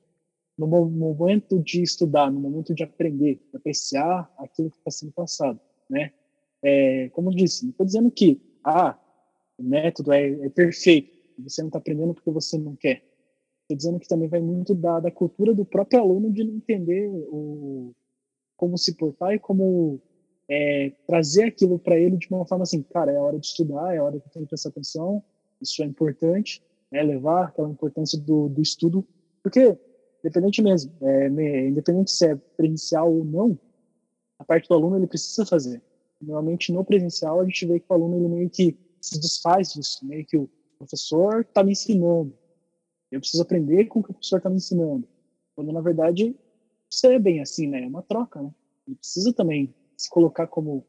no 0.57 0.66
momento 0.66 1.59
de 1.59 1.82
estudar, 1.82 2.32
no 2.32 2.39
momento 2.39 2.74
de 2.74 2.84
aprender, 2.84 3.41
de 3.51 3.57
apreciar 3.57 4.34
aquilo 4.38 4.72
que 4.72 4.78
está 4.78 4.91
sendo 4.91 5.12
passado, 5.12 5.59
né? 5.89 6.14
É, 6.64 7.09
como 7.09 7.32
eu 7.32 7.36
disse, 7.36 7.64
não 7.64 7.72
estou 7.72 7.86
dizendo 7.86 8.09
que 8.09 8.41
ah, 8.64 8.97
o 9.62 9.64
método 9.64 10.12
é, 10.12 10.30
é 10.30 10.49
perfeito, 10.49 11.12
você 11.39 11.62
não 11.62 11.70
está 11.70 11.80
aprendendo 11.80 12.14
porque 12.14 12.32
você 12.32 12.57
não 12.57 12.76
quer. 12.76 13.03
Estou 13.62 13.78
dizendo 13.78 13.99
que 13.99 14.07
também 14.07 14.28
vai 14.28 14.41
muito 14.41 14.74
da, 14.76 14.99
da 14.99 15.12
cultura 15.12 15.53
do 15.53 15.64
próprio 15.64 15.99
aluno 15.99 16.32
de 16.32 16.41
entender 16.41 17.07
o, 17.09 17.93
como 18.57 18.78
se 18.78 18.95
portar 18.95 19.34
e 19.34 19.39
como 19.39 20.01
é, 20.49 20.91
trazer 21.07 21.45
aquilo 21.45 21.80
para 21.80 21.97
ele 21.97 22.18
de 22.18 22.28
uma 22.30 22.45
forma 22.45 22.64
assim, 22.64 22.82
cara, 22.82 23.12
é 23.12 23.18
hora 23.18 23.39
de 23.39 23.45
estudar, 23.45 23.95
é 23.95 24.01
hora 24.01 24.20
que 24.20 24.28
eu 24.28 24.32
tenho 24.32 24.45
que 24.45 24.49
prestar 24.49 24.70
atenção, 24.70 25.24
isso 25.62 25.82
é 25.82 25.86
importante, 25.86 26.62
né, 26.91 27.01
levar 27.03 27.45
aquela 27.45 27.70
importância 27.70 28.20
do, 28.20 28.49
do 28.49 28.62
estudo, 28.62 29.07
porque 29.41 29.78
independente 30.24 30.62
mesmo, 30.62 30.91
é, 31.01 31.68
independente 31.68 32.12
se 32.12 32.28
é 32.28 32.36
presencial 32.36 33.12
ou 33.12 33.24
não, 33.24 33.57
a 34.38 34.43
parte 34.43 34.68
do 34.68 34.74
aluno 34.74 34.97
ele 34.97 35.07
precisa 35.07 35.45
fazer. 35.45 35.82
Normalmente 36.22 36.72
no 36.72 36.84
presencial 36.84 37.39
a 37.39 37.45
gente 37.45 37.66
vê 37.66 37.80
que 37.80 37.86
o 37.89 37.93
aluno 37.93 38.18
ele 38.18 38.28
meio 38.28 38.49
que 38.49 38.78
se 39.02 39.20
desfaz 39.20 39.74
disso, 39.74 40.06
meio 40.06 40.26
que 40.26 40.38
o 40.38 40.49
professor 40.78 41.41
está 41.41 41.64
me 41.64 41.72
ensinando, 41.72 42.34
eu 43.12 43.20
preciso 43.20 43.43
aprender 43.43 43.86
com 43.86 43.99
o 43.99 44.04
que 44.04 44.12
o 44.12 44.14
professor 44.14 44.38
está 44.38 44.49
me 44.49 44.56
ensinando. 44.56 45.08
Quando 45.56 45.72
na 45.72 45.82
verdade 45.82 46.36
isso 46.89 47.08
é 47.08 47.20
bem 47.20 47.41
assim, 47.41 47.68
né? 47.68 47.84
É 47.84 47.88
uma 47.88 48.02
troca, 48.02 48.41
né? 48.41 48.54
Ele 48.88 48.95
precisa 48.95 49.34
também 49.34 49.74
se 49.97 50.10
colocar 50.10 50.47
como 50.47 50.86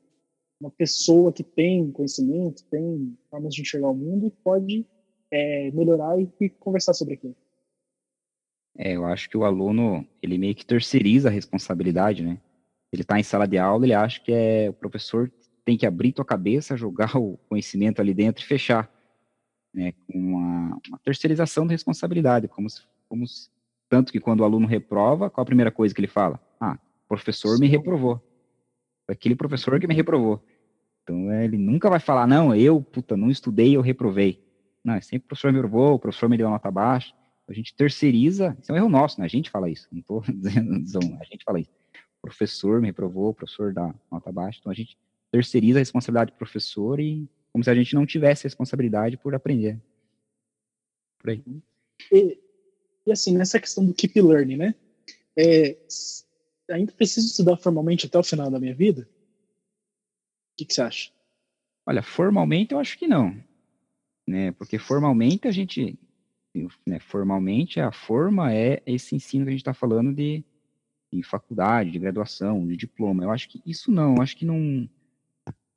uma 0.61 0.71
pessoa 0.71 1.33
que 1.33 1.43
tem 1.43 1.91
conhecimento, 1.91 2.65
tem 2.71 3.17
formas 3.29 3.55
de 3.55 3.63
enxergar 3.63 3.89
o 3.89 3.95
mundo 3.95 4.27
e 4.27 4.31
pode 4.31 4.87
é, 5.31 5.71
melhorar 5.73 6.21
e, 6.21 6.31
e 6.41 6.49
conversar 6.49 6.95
sobre 6.95 7.15
aquilo. 7.15 7.37
É, 8.79 8.93
eu 8.97 9.05
acho 9.05 9.29
que 9.29 9.37
o 9.37 9.45
aluno, 9.45 10.07
ele 10.23 10.39
meio 10.39 10.55
que 10.55 10.65
terceiriza 10.65 11.29
a 11.29 11.33
responsabilidade, 11.33 12.23
né? 12.23 12.41
Ele 12.93 13.03
está 13.03 13.19
em 13.19 13.23
sala 13.23 13.47
de 13.47 13.59
aula, 13.59 13.85
ele 13.85 13.95
acha 13.95 14.21
que 14.21 14.33
é 14.33 14.71
o 14.71 14.73
professor 14.73 15.31
tem 15.65 15.77
que 15.77 15.87
abrir 15.87 16.13
tua 16.13 16.25
cabeça, 16.25 16.77
jogar 16.77 17.17
o 17.17 17.39
conhecimento 17.49 18.01
ali 18.01 18.13
dentro 18.13 18.43
e 18.43 18.47
fechar, 18.47 18.91
né? 19.73 19.93
Com 20.07 20.19
uma, 20.19 20.81
uma 20.89 20.99
terceirização 20.99 21.67
da 21.67 21.73
responsabilidade, 21.73 22.49
como 22.49 22.69
se, 22.69 22.83
como 23.09 23.27
se, 23.27 23.49
tanto 23.89 24.13
que 24.13 24.21
quando 24.21 24.41
o 24.41 24.45
aluno 24.45 24.67
reprova, 24.67 25.31
qual 25.31 25.43
a 25.43 25.47
primeira 25.47 25.71
coisa 25.71 25.95
que 25.95 26.01
ele 26.01 26.09
fala? 26.09 26.41
Ah, 26.61 26.79
o 27.05 27.09
professor 27.09 27.57
Sim. 27.57 27.63
me 27.63 27.69
reprovou. 27.69 28.21
Aquele 29.09 29.35
professor 29.35 29.79
que 29.79 29.87
me 29.87 29.95
reprovou. 29.95 30.43
Então, 31.03 31.31
é, 31.31 31.45
ele 31.45 31.59
nunca 31.59 31.91
vai 31.91 31.99
falar, 32.01 32.27
não, 32.27 32.55
eu, 32.55 32.81
puta, 32.81 33.17
não 33.17 33.31
estudei, 33.31 33.77
eu 33.77 33.81
reprovei. 33.81 34.43
Não, 34.85 34.95
é 34.95 35.01
sempre 35.01 35.27
o 35.27 35.29
professor 35.29 35.53
me 35.53 35.59
reprovou, 35.59 35.95
o 35.95 35.99
professor 35.99 36.29
me 36.29 36.37
deu 36.37 36.47
uma 36.47 36.53
nota 36.53 36.71
baixa 36.71 37.13
a 37.49 37.53
gente 37.53 37.75
terceiriza, 37.75 38.57
isso 38.61 38.73
é 38.73 38.75
um 38.75 38.79
erro 38.79 38.89
nosso, 38.89 39.21
né? 39.21 39.27
A 39.27 39.29
gente 39.29 39.51
fala 39.51 39.69
isso, 39.69 39.89
não 39.93 40.01
estou 40.01 40.23
dizendo, 40.27 40.73
a 41.21 41.25
gente 41.25 41.45
fala 41.45 41.61
isso. 41.61 41.71
O 42.19 42.23
professor 42.23 42.81
me 42.81 42.87
reprovou, 42.89 43.31
o 43.31 43.35
professor 43.35 43.73
dá 43.73 43.95
nota 44.11 44.33
baixa, 44.33 44.59
então 44.61 44.73
a 44.73 44.75
gente 44.75 44.97
terceiriza 45.33 45.79
a 45.79 45.81
responsabilidade 45.81 46.31
do 46.31 46.37
professor 46.37 47.01
e 47.01 47.29
como 47.51 47.65
se 47.65 47.71
a 47.71 47.75
gente 47.75 47.95
não 47.95 48.07
tivesse 48.07 48.45
responsabilidade 48.45 49.17
por 49.17 49.35
aprender. 49.35 49.81
Por 51.19 51.31
aí. 51.31 51.43
E, 52.13 52.39
e 53.07 53.13
assim, 53.13 53.37
nessa 53.37 53.59
questão 53.59 53.85
do 53.85 53.93
keep 53.93 54.21
learning, 54.21 54.57
né? 54.57 54.75
É, 55.37 55.77
ainda 56.71 56.93
preciso 56.93 57.27
estudar 57.27 57.57
formalmente 57.57 58.07
até 58.07 58.19
o 58.19 58.23
final 58.23 58.51
da 58.51 58.61
minha 58.61 58.75
vida? 58.75 59.03
O 59.03 60.57
que, 60.59 60.67
que 60.67 60.75
você 60.75 60.83
acha? 60.83 61.11
Olha, 61.87 62.03
formalmente 62.03 62.73
eu 62.73 62.79
acho 62.79 62.99
que 62.99 63.09
não. 63.09 63.35
Né? 64.29 64.53
Porque 64.53 64.79
formalmente 64.79 65.49
a 65.49 65.51
gente 65.51 65.99
né, 66.87 66.99
formalmente, 67.01 67.81
a 67.81 67.91
forma 67.91 68.53
é 68.53 68.83
esse 68.87 69.15
ensino 69.15 69.45
que 69.45 69.49
a 69.49 69.53
gente 69.53 69.61
está 69.61 69.75
falando 69.75 70.13
de, 70.13 70.45
de 71.13 71.23
faculdade, 71.23 71.91
de 71.91 71.99
graduação, 71.99 72.67
de 72.67 72.77
diploma. 72.77 73.25
Eu 73.25 73.31
acho 73.31 73.49
que 73.49 73.63
isso 73.65 73.91
não, 73.91 74.17
eu 74.17 74.23
acho 74.23 74.37
que 74.37 74.45
não, 74.45 74.89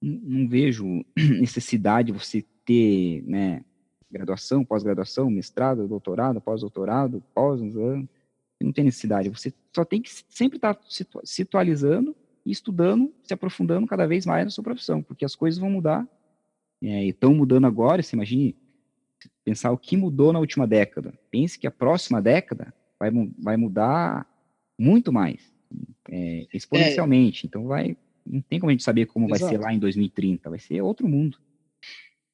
não 0.05 0.47
vejo 0.47 1.03
necessidade 1.17 2.11
de 2.11 2.17
você 2.17 2.45
ter, 2.63 3.23
né, 3.23 3.63
graduação, 4.11 4.63
pós-graduação, 4.63 5.29
mestrado, 5.29 5.87
doutorado, 5.87 6.39
pós-doutorado, 6.39 7.23
pós, 7.33 7.61
não 7.61 8.71
tem 8.71 8.85
necessidade. 8.85 9.29
Você 9.29 9.53
só 9.73 9.83
tem 9.83 10.01
que 10.01 10.09
sempre 10.29 10.57
estar 10.57 10.75
tá 10.75 10.81
se 11.23 11.41
atualizando 11.41 12.15
e 12.45 12.51
estudando, 12.51 13.13
se 13.23 13.33
aprofundando 13.33 13.87
cada 13.87 14.05
vez 14.05 14.25
mais 14.25 14.45
na 14.45 14.51
sua 14.51 14.63
profissão, 14.63 15.01
porque 15.01 15.25
as 15.25 15.35
coisas 15.35 15.59
vão 15.59 15.69
mudar 15.69 16.07
é, 16.81 17.05
e 17.05 17.09
estão 17.09 17.33
mudando 17.33 17.65
agora. 17.65 18.01
Você 18.01 18.15
imagine 18.15 18.55
pensar 19.43 19.71
o 19.71 19.77
que 19.77 19.97
mudou 19.97 20.31
na 20.31 20.39
última 20.39 20.67
década. 20.67 21.13
Pense 21.31 21.57
que 21.57 21.67
a 21.67 21.71
próxima 21.71 22.21
década 22.21 22.73
vai, 22.99 23.11
vai 23.39 23.57
mudar 23.57 24.27
muito 24.79 25.11
mais, 25.11 25.53
é, 26.09 26.47
exponencialmente. 26.53 27.45
É. 27.45 27.47
Então 27.47 27.65
vai, 27.65 27.97
não 28.25 28.41
tem 28.41 28.59
como 28.59 28.69
a 28.69 28.73
gente 28.73 28.83
saber 28.83 29.05
como 29.05 29.27
Exato. 29.27 29.41
vai 29.41 29.49
ser 29.51 29.57
lá 29.59 29.73
em 29.73 29.79
2030. 29.79 30.49
Vai 30.49 30.59
ser 30.59 30.81
outro 30.81 31.07
mundo. 31.07 31.37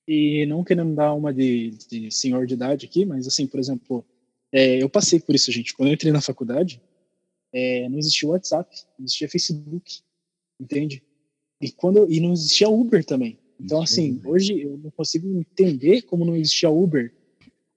E 0.08 0.46
não 0.46 0.64
querendo 0.64 0.96
dar 0.96 1.14
uma 1.14 1.34
de, 1.34 1.72
de 1.90 2.12
senhor 2.12 2.46
de 2.46 2.54
idade 2.54 2.86
aqui, 2.86 3.06
mas 3.06 3.28
assim, 3.28 3.46
por 3.46 3.60
exemplo, 3.60 4.06
é, 4.52 4.82
eu 4.82 4.90
passei 4.90 5.20
por 5.20 5.36
isso, 5.36 5.52
gente. 5.52 5.74
Quando 5.74 5.90
eu 5.90 5.94
entrei 5.94 6.12
na 6.12 6.22
faculdade, 6.22 6.82
é, 7.54 7.88
não 7.90 7.98
existia 7.98 8.30
WhatsApp, 8.30 8.76
não 8.98 9.06
existia 9.06 9.30
Facebook, 9.30 10.02
entende? 10.60 11.04
E 11.62 11.72
quando 11.72 12.12
e 12.12 12.20
não 12.20 12.34
existia 12.34 12.70
Uber 12.70 13.06
também. 13.06 13.38
Então, 13.60 13.82
assim, 13.82 14.20
hoje 14.26 14.60
eu 14.60 14.78
não 14.78 14.90
consigo 14.90 15.28
entender 15.38 16.02
como 16.04 16.26
não 16.26 16.36
existia 16.36 16.70
Uber 16.70 17.14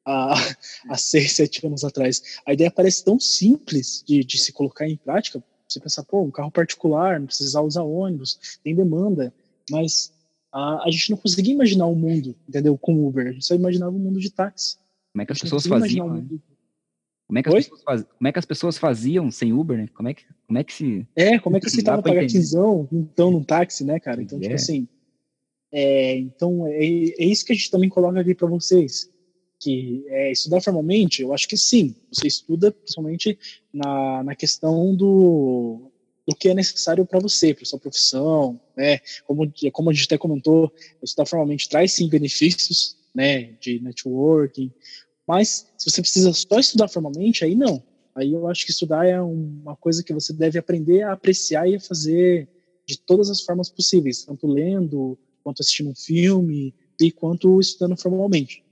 há, 0.04 0.34
há 0.88 0.96
seis, 0.96 1.32
sete 1.32 1.64
anos 1.66 1.84
atrás. 1.84 2.40
A 2.46 2.52
ideia 2.52 2.70
parece 2.70 3.04
tão 3.04 3.20
simples 3.20 4.02
de, 4.06 4.24
de 4.24 4.38
se 4.38 4.52
colocar 4.52 4.88
em 4.88 4.96
prática. 4.96 5.44
Você 5.74 5.80
pensar, 5.80 6.04
pô, 6.04 6.22
um 6.22 6.30
carro 6.30 6.50
particular, 6.50 7.18
não 7.18 7.26
precisar 7.26 7.60
usar 7.60 7.82
ônibus, 7.82 8.58
tem 8.62 8.74
demanda, 8.74 9.34
mas 9.68 10.12
a, 10.52 10.84
a 10.84 10.90
gente 10.90 11.10
não 11.10 11.16
conseguia 11.16 11.52
imaginar 11.52 11.86
o 11.86 11.92
um 11.92 11.96
mundo, 11.96 12.36
entendeu? 12.48 12.78
Com 12.78 13.04
Uber, 13.06 13.26
a 13.26 13.32
gente 13.32 13.44
só 13.44 13.56
imaginava 13.56 13.90
o 13.90 13.96
um 13.96 13.98
mundo 13.98 14.20
de 14.20 14.30
táxi. 14.30 14.76
Como 15.12 15.22
é 15.22 15.26
que 15.26 15.32
as 15.32 15.40
pessoas 15.40 15.66
faziam? 15.66 16.08
Um 16.08 16.38
como 17.26 17.38
é 17.38 17.42
que, 17.42 17.48
as 17.48 17.54
pessoas 17.54 17.82
faz... 17.82 18.04
como 18.04 18.28
é 18.28 18.32
que 18.32 18.38
as 18.38 18.44
pessoas 18.44 18.78
faziam 18.78 19.30
sem 19.30 19.52
Uber, 19.52 19.78
né? 19.78 19.88
Como 19.94 20.08
é 20.08 20.14
que, 20.14 20.24
como 20.46 20.58
é 20.58 20.64
que 20.64 20.72
se. 20.72 21.06
É, 21.16 21.38
como 21.38 21.56
é 21.56 21.60
que 21.60 21.68
você 21.70 21.82
tava 21.82 22.02
pagar 22.02 22.26
quinzão, 22.26 22.86
então, 22.92 23.30
num 23.30 23.42
táxi, 23.42 23.84
né, 23.84 23.98
cara? 23.98 24.22
Então, 24.22 24.38
tipo 24.38 24.52
é. 24.52 24.56
tipo 24.56 24.62
assim. 24.62 24.88
É, 25.72 26.16
então, 26.18 26.68
é, 26.68 26.84
é, 26.84 27.24
isso 27.24 27.44
que 27.44 27.52
a 27.52 27.56
gente 27.56 27.70
também 27.70 27.88
coloca 27.88 28.20
aqui 28.20 28.34
para 28.34 28.46
vocês. 28.46 29.10
Que 29.64 30.04
é, 30.08 30.32
estudar 30.32 30.60
formalmente, 30.60 31.22
eu 31.22 31.32
acho 31.32 31.48
que 31.48 31.56
sim. 31.56 31.94
Você 32.12 32.26
estuda 32.26 32.70
principalmente 32.70 33.38
na, 33.72 34.22
na 34.22 34.34
questão 34.34 34.94
do, 34.94 35.90
do 36.28 36.36
que 36.36 36.50
é 36.50 36.54
necessário 36.54 37.06
para 37.06 37.18
você, 37.18 37.54
para 37.54 37.64
sua 37.64 37.78
profissão, 37.78 38.60
né? 38.76 38.98
Como, 39.26 39.50
como 39.72 39.90
a 39.90 39.92
gente 39.94 40.04
até 40.04 40.18
comentou, 40.18 40.70
estudar 41.02 41.26
formalmente 41.26 41.68
traz 41.68 41.92
sim 41.92 42.08
benefícios, 42.08 42.96
né? 43.14 43.54
De 43.60 43.80
networking, 43.80 44.70
mas 45.26 45.66
se 45.78 45.90
você 45.90 46.00
precisa 46.00 46.32
só 46.32 46.58
estudar 46.58 46.88
formalmente, 46.88 47.44
aí 47.44 47.54
não. 47.54 47.82
Aí 48.14 48.32
eu 48.32 48.46
acho 48.46 48.64
que 48.64 48.70
estudar 48.70 49.06
é 49.06 49.20
uma 49.20 49.76
coisa 49.76 50.02
que 50.04 50.12
você 50.12 50.32
deve 50.32 50.58
aprender 50.58 51.02
a 51.02 51.12
apreciar 51.12 51.68
e 51.68 51.76
a 51.76 51.80
fazer 51.80 52.48
de 52.86 52.98
todas 52.98 53.30
as 53.30 53.40
formas 53.40 53.70
possíveis, 53.70 54.24
tanto 54.24 54.46
lendo, 54.46 55.18
quanto 55.42 55.60
assistindo 55.60 55.90
um 55.90 55.94
filme 55.94 56.74
e 57.00 57.10
quanto 57.10 57.58
estudando 57.60 57.96
formalmente. 57.96 58.63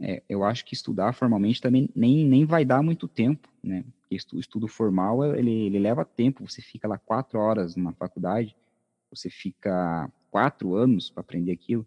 É, 0.00 0.22
eu 0.28 0.44
acho 0.44 0.64
que 0.64 0.74
estudar 0.74 1.12
formalmente 1.12 1.60
também 1.60 1.88
nem, 1.94 2.26
nem 2.26 2.44
vai 2.44 2.64
dar 2.64 2.82
muito 2.82 3.06
tempo, 3.06 3.48
né? 3.62 3.84
Estudo 4.10 4.68
formal, 4.68 5.24
ele, 5.34 5.50
ele 5.50 5.78
leva 5.78 6.04
tempo. 6.04 6.48
Você 6.48 6.62
fica 6.62 6.86
lá 6.86 6.98
quatro 6.98 7.38
horas 7.38 7.74
numa 7.74 7.92
faculdade, 7.92 8.56
você 9.10 9.28
fica 9.30 10.10
quatro 10.30 10.74
anos 10.74 11.10
para 11.10 11.20
aprender 11.20 11.52
aquilo. 11.52 11.86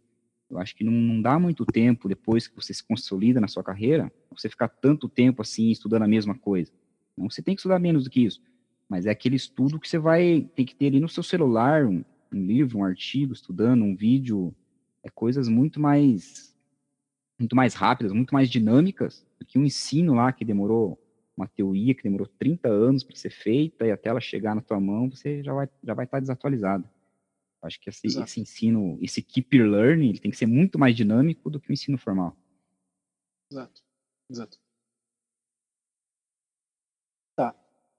Eu 0.50 0.58
acho 0.58 0.76
que 0.76 0.84
não, 0.84 0.92
não 0.92 1.22
dá 1.22 1.38
muito 1.38 1.66
tempo 1.66 2.08
depois 2.08 2.48
que 2.48 2.56
você 2.56 2.74
se 2.74 2.84
consolida 2.84 3.40
na 3.42 3.48
sua 3.48 3.64
carreira, 3.64 4.12
você 4.32 4.50
ficar 4.50 4.70
tanto 4.70 5.10
tempo 5.10 5.42
assim 5.42 5.70
estudando 5.70 6.04
a 6.04 6.08
mesma 6.08 6.36
coisa. 6.36 6.72
Não, 7.18 7.30
você 7.30 7.42
tem 7.42 7.56
que 7.56 7.60
estudar 7.60 7.80
menos 7.80 8.06
do 8.06 8.10
que 8.10 8.22
isso. 8.22 8.42
Mas 8.88 9.06
é 9.06 9.10
aquele 9.10 9.36
estudo 9.36 9.80
que 9.80 9.88
você 9.88 9.98
vai 9.98 10.50
ter 10.56 10.64
que 10.64 10.76
ter 10.76 10.88
ali 10.88 11.00
no 11.00 11.10
seu 11.10 11.24
celular, 11.24 11.86
um, 11.86 12.04
um 12.32 12.46
livro, 12.46 12.80
um 12.80 12.84
artigo, 12.86 13.34
estudando, 13.34 13.84
um 13.84 13.96
vídeo, 13.96 14.56
é 15.04 15.10
coisas 15.10 15.50
muito 15.50 15.80
mais 15.80 16.56
muito 17.40 17.56
mais 17.56 17.74
rápidas, 17.74 18.12
muito 18.12 18.34
mais 18.34 18.50
dinâmicas 18.50 19.26
do 19.40 19.46
que 19.46 19.60
um 19.60 19.66
ensino 19.66 20.14
lá 20.14 20.32
que 20.32 20.44
demorou 20.44 21.00
uma 21.38 21.48
teoria 21.48 21.94
que 21.94 22.02
demorou 22.02 22.28
30 22.40 22.68
anos 22.68 23.04
para 23.04 23.16
ser 23.16 23.30
feita 23.30 23.86
e 23.86 23.92
até 23.92 24.10
ela 24.10 24.20
chegar 24.20 24.56
na 24.56 24.62
tua 24.62 24.80
mão, 24.80 25.10
você 25.10 25.44
já 25.44 25.54
vai 25.54 25.70
já 25.84 25.94
vai 25.94 26.06
estar 26.06 26.18
tá 26.18 26.22
desatualizado. 26.22 26.90
Acho 27.62 27.80
que 27.80 27.90
esse, 27.90 28.08
esse, 28.08 28.40
ensino, 28.40 28.98
esse 29.02 29.22
keep 29.22 29.58
learning, 29.58 30.10
ele 30.10 30.20
tem 30.20 30.32
que 30.32 30.38
ser 30.38 30.46
muito 30.46 30.80
mais 30.80 30.96
dinâmico 30.96 31.50
do 31.50 31.60
que 31.60 31.70
o 31.70 31.74
ensino 31.74 31.98
formal. 31.98 32.36
Exato, 33.52 33.82
exato. 34.30 34.60
Tá. 37.36 37.56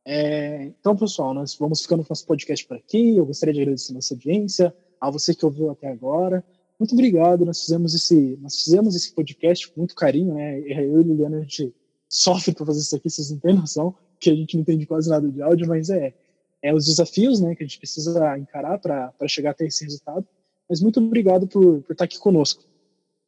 É, 0.07 0.65
então, 0.65 0.97
pessoal, 0.97 1.35
nós 1.35 1.57
vamos 1.57 1.83
ficando 1.83 2.05
com 2.05 2.11
nosso 2.11 2.27
podcast 2.27 2.67
por 2.67 2.77
aqui. 2.77 3.17
Eu 3.17 3.27
gostaria 3.27 3.55
de 3.55 3.61
agradecer 3.61 3.93
a 3.93 3.95
nossa 3.97 4.15
audiência, 4.15 4.77
a 5.01 5.11
você 5.11 5.35
que 5.35 5.45
ouviu 5.45 5.71
até 5.71 5.89
agora. 5.89 6.45
Muito 6.79 6.93
obrigado. 6.93 7.45
Nós 7.45 7.61
fizemos 7.61 7.95
esse, 7.95 8.39
nós 8.41 8.63
fizemos 8.63 8.95
esse 8.95 9.13
podcast 9.13 9.69
com 9.69 9.81
muito 9.81 9.95
carinho, 9.95 10.35
né? 10.35 10.61
Eu 10.61 11.01
e 11.01 11.05
Liliana, 11.05 11.39
a 11.39 11.41
gente 11.41 11.75
sofre 12.09 12.55
para 12.55 12.65
fazer 12.65 12.81
isso 12.81 12.97
aqui, 12.97 13.11
vocês 13.11 13.31
não 13.31 13.39
têm 13.39 13.55
noção, 13.55 13.95
que 14.19 14.31
a 14.31 14.35
gente 14.35 14.55
não 14.55 14.63
entende 14.63 14.87
quase 14.87 15.11
nada 15.11 15.29
de 15.29 15.43
áudio, 15.43 15.69
mas 15.69 15.91
é, 15.91 16.15
é, 16.63 16.75
os 16.75 16.87
desafios 16.87 17.41
né, 17.41 17.55
que 17.55 17.63
a 17.63 17.67
gente 17.67 17.79
precisa 17.79 18.39
encarar 18.39 18.79
para 18.79 19.13
chegar 19.27 19.51
até 19.51 19.67
esse 19.67 19.85
resultado. 19.85 20.27
Mas 20.69 20.81
muito 20.81 21.01
obrigado 21.01 21.47
por, 21.47 21.83
por 21.83 21.93
estar 21.93 22.05
aqui 22.05 22.19
conosco. 22.19 22.65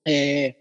É, 0.07 0.55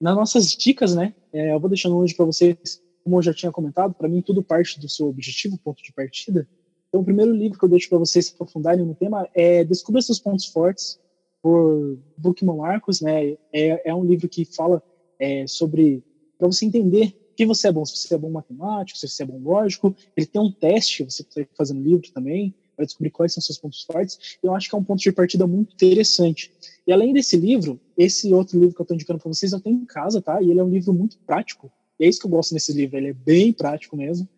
nas 0.00 0.16
nossas 0.16 0.52
dicas, 0.52 0.94
né, 0.94 1.14
é, 1.32 1.52
eu 1.54 1.60
vou 1.60 1.68
deixando 1.68 1.96
hoje 1.96 2.14
para 2.14 2.26
vocês, 2.26 2.82
como 3.04 3.18
eu 3.18 3.22
já 3.22 3.32
tinha 3.32 3.52
comentado, 3.52 3.94
para 3.94 4.08
mim 4.08 4.22
tudo 4.22 4.42
parte 4.42 4.80
do 4.80 4.88
seu 4.88 5.08
objetivo, 5.08 5.58
ponto 5.58 5.82
de 5.82 5.92
partida. 5.92 6.48
Então, 6.88 7.00
o 7.00 7.04
primeiro 7.04 7.32
livro 7.32 7.58
que 7.58 7.64
eu 7.64 7.68
deixo 7.68 7.88
para 7.88 7.98
vocês 7.98 8.26
se 8.26 8.34
aprofundarem 8.34 8.84
no 8.84 8.94
tema 8.94 9.28
é 9.34 9.64
Descubra 9.64 10.02
seus 10.02 10.18
pontos 10.18 10.46
fortes, 10.46 11.00
por 11.42 11.98
Bookman 12.16 12.56
Marcos. 12.56 13.00
Né, 13.00 13.36
é, 13.52 13.90
é 13.90 13.94
um 13.94 14.04
livro 14.04 14.28
que 14.28 14.44
fala 14.44 14.82
é, 15.18 15.46
sobre 15.46 16.02
para 16.38 16.46
você 16.46 16.64
entender 16.64 17.16
que 17.36 17.46
você 17.46 17.68
é 17.68 17.72
bom, 17.72 17.84
se 17.84 17.96
você 17.96 18.14
é 18.14 18.18
bom 18.18 18.30
matemático, 18.30 18.98
se 18.98 19.08
você 19.08 19.22
é 19.22 19.26
bom 19.26 19.38
lógico. 19.38 19.94
Ele 20.16 20.26
tem 20.26 20.40
um 20.40 20.50
teste, 20.50 21.04
você 21.04 21.22
precisa 21.22 21.48
fazer 21.56 21.74
no 21.74 21.82
livro 21.82 22.10
também, 22.12 22.54
para 22.76 22.84
descobrir 22.84 23.10
quais 23.10 23.32
são 23.32 23.42
seus 23.42 23.58
pontos 23.58 23.82
fortes. 23.82 24.38
Eu 24.42 24.54
acho 24.54 24.68
que 24.68 24.74
é 24.74 24.78
um 24.78 24.84
ponto 24.84 25.00
de 25.00 25.12
partida 25.12 25.46
muito 25.46 25.74
interessante. 25.74 26.52
E 26.86 26.92
além 26.92 27.12
desse 27.12 27.36
livro, 27.36 27.80
esse 27.96 28.32
outro 28.32 28.58
livro 28.58 28.74
que 28.74 28.80
eu 28.80 28.84
estou 28.84 28.94
indicando 28.94 29.20
para 29.20 29.32
vocês, 29.32 29.52
eu 29.52 29.60
tenho 29.60 29.76
em 29.76 29.84
casa, 29.84 30.20
tá? 30.20 30.42
E 30.42 30.50
ele 30.50 30.60
é 30.60 30.64
um 30.64 30.68
livro 30.68 30.92
muito 30.92 31.18
prático. 31.18 31.70
E 31.98 32.04
é 32.04 32.08
isso 32.08 32.20
que 32.20 32.26
eu 32.26 32.30
gosto 32.30 32.52
nesse 32.52 32.72
livro, 32.72 32.96
ele 32.96 33.08
é 33.08 33.12
bem 33.12 33.52
prático 33.52 33.96
mesmo, 33.96 34.28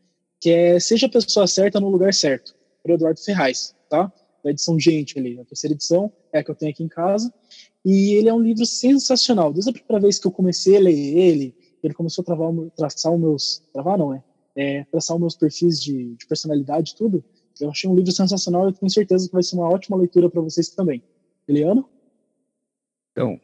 que 0.40 0.50
é 0.50 0.78
Seja 0.78 1.06
a 1.06 1.08
Pessoa 1.08 1.46
Certa 1.46 1.80
no 1.80 1.88
Lugar 1.88 2.12
Certo, 2.12 2.54
por 2.82 2.90
Eduardo 2.90 3.20
Ferraz, 3.20 3.74
tá? 3.88 4.12
Da 4.44 4.50
edição 4.50 4.78
Gente 4.78 5.18
ali, 5.18 5.40
a 5.40 5.44
terceira 5.44 5.74
edição, 5.74 6.12
é 6.30 6.38
a 6.38 6.44
que 6.44 6.50
eu 6.50 6.54
tenho 6.54 6.70
aqui 6.70 6.84
em 6.84 6.88
casa. 6.88 7.32
E 7.82 8.12
ele 8.12 8.28
é 8.28 8.34
um 8.34 8.40
livro 8.40 8.66
sensacional. 8.66 9.50
Desde 9.52 9.70
a 9.70 9.72
primeira 9.72 10.00
vez 10.00 10.18
que 10.18 10.26
eu 10.26 10.30
comecei 10.30 10.76
a 10.76 10.80
ler 10.80 10.92
ele, 10.92 11.54
ele 11.82 11.94
começou 11.94 12.22
a 12.22 12.24
travar, 12.26 12.52
traçar 12.76 13.12
os 13.12 13.20
meus. 13.20 13.62
Travar 13.72 13.98
não, 13.98 14.12
é, 14.12 14.22
é 14.54 14.84
traçar 14.84 15.16
os 15.16 15.20
meus 15.20 15.34
perfis 15.34 15.80
de, 15.80 16.14
de 16.14 16.26
personalidade 16.26 16.92
e 16.92 16.96
tudo. 16.96 17.24
Eu 17.58 17.70
achei 17.70 17.88
um 17.88 17.94
livro 17.94 18.12
sensacional 18.12 18.68
e 18.68 18.72
tenho 18.74 18.90
certeza 18.90 19.26
que 19.26 19.32
vai 19.32 19.42
ser 19.42 19.56
uma 19.56 19.68
ótima 19.68 19.96
leitura 19.96 20.28
para 20.28 20.42
vocês 20.42 20.68
também. 20.68 21.02
Eliano? 21.48 21.88
Então, 23.12 23.40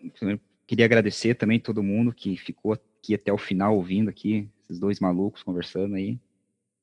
queria 0.66 0.84
agradecer 0.84 1.34
também 1.34 1.60
todo 1.60 1.82
mundo 1.82 2.12
que 2.12 2.36
ficou 2.36 2.72
aqui 2.72 3.14
até 3.14 3.32
o 3.32 3.38
final 3.38 3.76
ouvindo 3.76 4.10
aqui, 4.10 4.48
esses 4.64 4.78
dois 4.78 5.00
malucos 5.00 5.42
conversando 5.42 5.94
aí. 5.94 6.18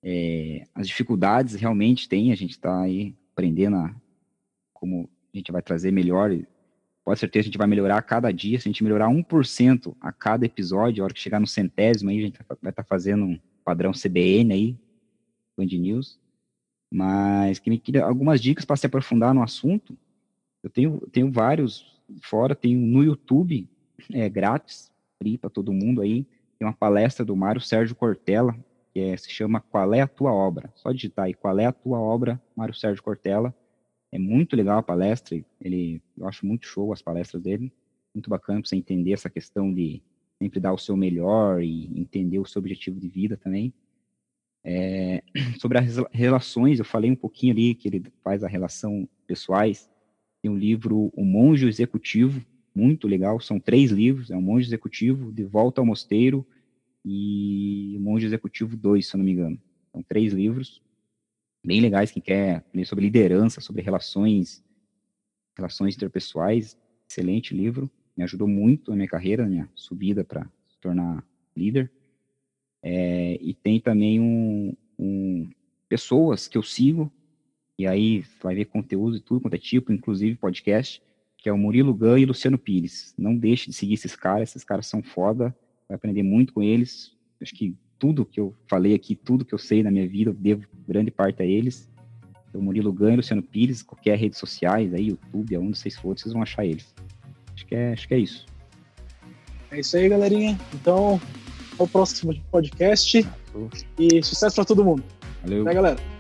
É, 0.02 0.65
as 0.73 0.88
dificuldades 0.88 1.56
realmente 1.56 2.07
tem, 2.07 2.31
a 2.31 2.35
gente 2.35 2.52
está 2.52 2.81
aí 2.81 3.15
aprendendo 3.34 3.76
a, 3.76 3.95
como 4.80 5.10
a 5.34 5.38
gente 5.38 5.52
vai 5.52 5.62
trazer 5.62 5.91
melhor 5.91 6.32
pode 7.08 7.22
certeza 7.22 7.44
a 7.44 7.45
gente 7.45 7.58
vai 7.58 7.68
melhorar 7.68 7.98
a 7.98 8.02
cada 8.02 8.30
dia. 8.34 8.60
Se 8.60 8.68
a 8.68 8.70
gente 8.70 8.84
melhorar 8.84 9.08
1% 9.08 9.95
a 10.02 10.12
cada 10.12 10.45
episódio, 10.45 11.02
a 11.02 11.06
hora 11.06 11.14
que 11.14 11.22
chegar 11.22 11.40
no 11.40 11.48
centésimo 11.48 12.10
aí, 12.10 12.20
a 12.20 12.22
gente 12.24 12.38
vai 12.38 12.58
estar 12.70 12.72
tá 12.74 12.84
fazendo 12.84 13.24
um 13.24 13.40
padrão 13.64 13.94
CBN 13.94 14.54
aí, 14.54 14.78
Band 15.58 15.68
News. 15.68 16.20
Mas 16.94 17.60
que 17.60 17.70
me 17.70 17.80
queria 17.80 18.04
algumas 18.04 18.41
dicas 18.41 18.66
para 18.66 18.76
se 18.76 18.86
aprofundar 18.86 19.34
no 19.34 19.41
assunto. 19.41 19.98
Eu 20.62 20.70
tenho, 20.70 20.99
tenho 21.10 21.32
vários 21.32 21.98
fora, 22.24 22.54
tenho 22.54 22.78
no 22.78 23.02
YouTube, 23.02 23.70
é 24.12 24.28
grátis, 24.28 24.91
para 25.40 25.49
todo 25.49 25.72
mundo 25.72 26.02
aí. 26.02 26.26
Tem 26.60 26.68
uma 26.68 26.74
palestra 26.74 27.24
do 27.24 27.38
Mário 27.38 27.62
Sérgio 27.62 27.95
Cortella, 27.95 28.54
que 28.94 28.99
é, 28.99 29.16
se 29.16 29.30
chama 29.30 29.62
Qual 29.62 29.94
é 29.94 30.02
a 30.02 30.08
tua 30.08 30.34
obra? 30.34 30.70
Só 30.76 30.91
digitar 30.91 31.26
aí, 31.28 31.34
Qual 31.34 31.58
é 31.58 31.66
a 31.66 31.72
tua 31.72 32.02
obra, 32.02 32.41
Mário 32.54 32.74
Sérgio 32.74 33.02
Cortella 33.02 33.56
é 34.11 34.17
muito 34.17 34.55
legal 34.55 34.79
a 34.79 34.84
palestra, 34.84 35.39
ele, 35.59 36.01
eu 36.17 36.27
acho 36.27 36.45
muito 36.45 36.65
show 36.65 36.93
as 36.93 37.01
palestras 37.01 37.41
dele, 37.41 37.71
muito 38.13 38.29
bacana 38.29 38.61
para 38.61 38.69
você 38.69 38.75
entender 38.75 39.11
essa 39.11 39.29
questão 39.29 39.73
de 39.73 40.01
sempre 40.39 40.59
dar 40.59 40.73
o 40.73 40.77
seu 40.77 40.95
melhor 40.95 41.61
e 41.61 41.85
entender 41.99 42.39
o 42.39 42.45
seu 42.45 42.59
objetivo 42.59 42.99
de 42.99 43.09
vida 43.09 43.35
também. 43.35 43.73
É, 44.63 45.23
sobre 45.59 45.77
as 45.77 45.97
relações, 46.11 46.79
eu 46.79 46.85
falei 46.85 47.11
um 47.11 47.15
pouquinho 47.15 47.53
ali 47.53 47.75
que 47.75 47.88
ele 47.88 48.03
faz 48.23 48.43
a 48.43 48.47
relação 48.47 49.07
pessoais. 49.25 49.89
Tem 50.41 50.49
um 50.49 50.57
livro, 50.57 51.11
O 51.13 51.25
Monge 51.25 51.67
Executivo, 51.67 52.45
muito 52.73 53.07
legal. 53.07 53.39
São 53.39 53.59
três 53.59 53.91
livros: 53.91 54.31
é 54.31 54.38
o 54.38 54.41
Monge 54.41 54.67
Executivo, 54.67 55.31
De 55.31 55.43
Volta 55.43 55.81
ao 55.81 55.85
Mosteiro 55.85 56.45
e 57.03 57.95
o 57.97 58.01
Monge 58.01 58.25
Executivo 58.25 58.77
2, 58.77 59.05
se 59.05 59.15
eu 59.15 59.17
não 59.17 59.25
me 59.25 59.31
engano. 59.31 59.59
São 59.91 60.01
três 60.03 60.34
livros 60.34 60.81
bem 61.68 61.81
legais. 61.81 62.11
Quem 62.11 62.23
quer 62.23 62.64
ler 62.73 62.85
sobre 62.85 63.03
liderança, 63.03 63.60
sobre 63.60 63.81
relações, 63.81 64.64
relações 65.56 65.95
interpessoais, 65.95 66.77
excelente 67.07 67.53
livro. 67.53 67.91
Me 68.15 68.23
ajudou 68.23 68.48
muito 68.48 68.89
na 68.89 68.95
minha 68.95 69.07
carreira, 69.07 69.44
na 69.44 69.49
minha 69.49 69.69
subida 69.76 70.23
para 70.23 70.49
se 70.69 70.80
tornar 70.80 71.23
líder. 71.56 71.91
É, 72.81 73.38
e 73.41 73.53
tem 73.53 73.81
também 73.81 74.19
um, 74.19 74.73
um, 74.98 75.49
pessoas 75.89 76.48
que 76.48 76.57
eu 76.57 76.64
sigo, 76.64 77.11
e 77.77 77.85
aí 77.85 78.23
vai 78.41 78.56
ver 78.56 78.65
conteúdo 78.65 79.18
e 79.18 79.19
tudo 79.19 79.41
quanto 79.41 79.53
é 79.53 79.60
tipo, 79.60 79.91
inclusive 79.91 80.38
podcast, 80.38 81.03
que 81.38 81.49
é 81.49 81.53
o 81.53 81.57
Murilo 81.57 81.94
Gun 81.94 82.18
e 82.18 82.26
Luciano 82.26 82.57
Pires. 82.57 83.14
Não 83.18 83.35
deixe 83.35 83.69
de 83.69 83.76
seguir 83.76 83.95
esses 83.95 84.15
caras, 84.15 84.49
esses 84.49 84.64
caras 84.64 84.88
são 84.88 85.03
foda, 85.03 85.56
vai 85.88 85.95
aprender 85.95 86.23
muito 86.23 86.53
com 86.53 86.64
eles. 86.64 87.15
Acho 87.41 87.53
que 87.53 87.76
tudo 87.99 88.26
que 88.26 88.40
eu 88.40 88.53
falei 88.68 88.94
aqui, 88.94 89.15
tudo 89.15 89.45
que 89.45 89.53
eu 89.53 89.60
sei 89.60 89.84
na 89.84 89.91
minha 89.91 90.07
vida, 90.07 90.32
eu 90.32 90.34
devo 90.34 90.64
grande 90.88 91.11
parte 91.11 91.41
a 91.41 91.45
eles. 91.45 91.90
O 92.53 92.61
Murilo 92.61 92.91
Gun 92.91 93.11
e 93.11 93.15
Luciano 93.18 93.44
Pires, 93.44 93.84
qualquer 93.84 94.18
redes 94.18 94.40
sociais, 94.40 94.94
aí, 94.94 95.10
YouTube, 95.10 95.56
aonde 95.56 95.78
vocês 95.78 95.95
forem, 95.95 96.18
vocês 96.18 96.34
vão 96.34 96.41
achar 96.41 96.65
eles. 96.65 96.94
Acho 97.53 97.65
que 97.65 97.76
é, 97.76 97.94
acho 97.94 98.07
que 98.07 98.14
é 98.14 98.19
isso. 98.19 98.45
É 99.72 99.80
isso 99.80 99.98
aí, 99.98 100.10
galerinha. 100.10 100.57
Então, 100.74 101.19
ao 101.78 101.88
próximo 101.88 102.34
podcast. 102.52 103.28
E 103.99 104.24
sucesso 104.24 104.56
para 104.56 104.65
todo 104.65 104.84
mundo. 104.84 105.03
Valeu. 105.44 105.64
Até, 105.64 105.74
galera. 105.74 106.16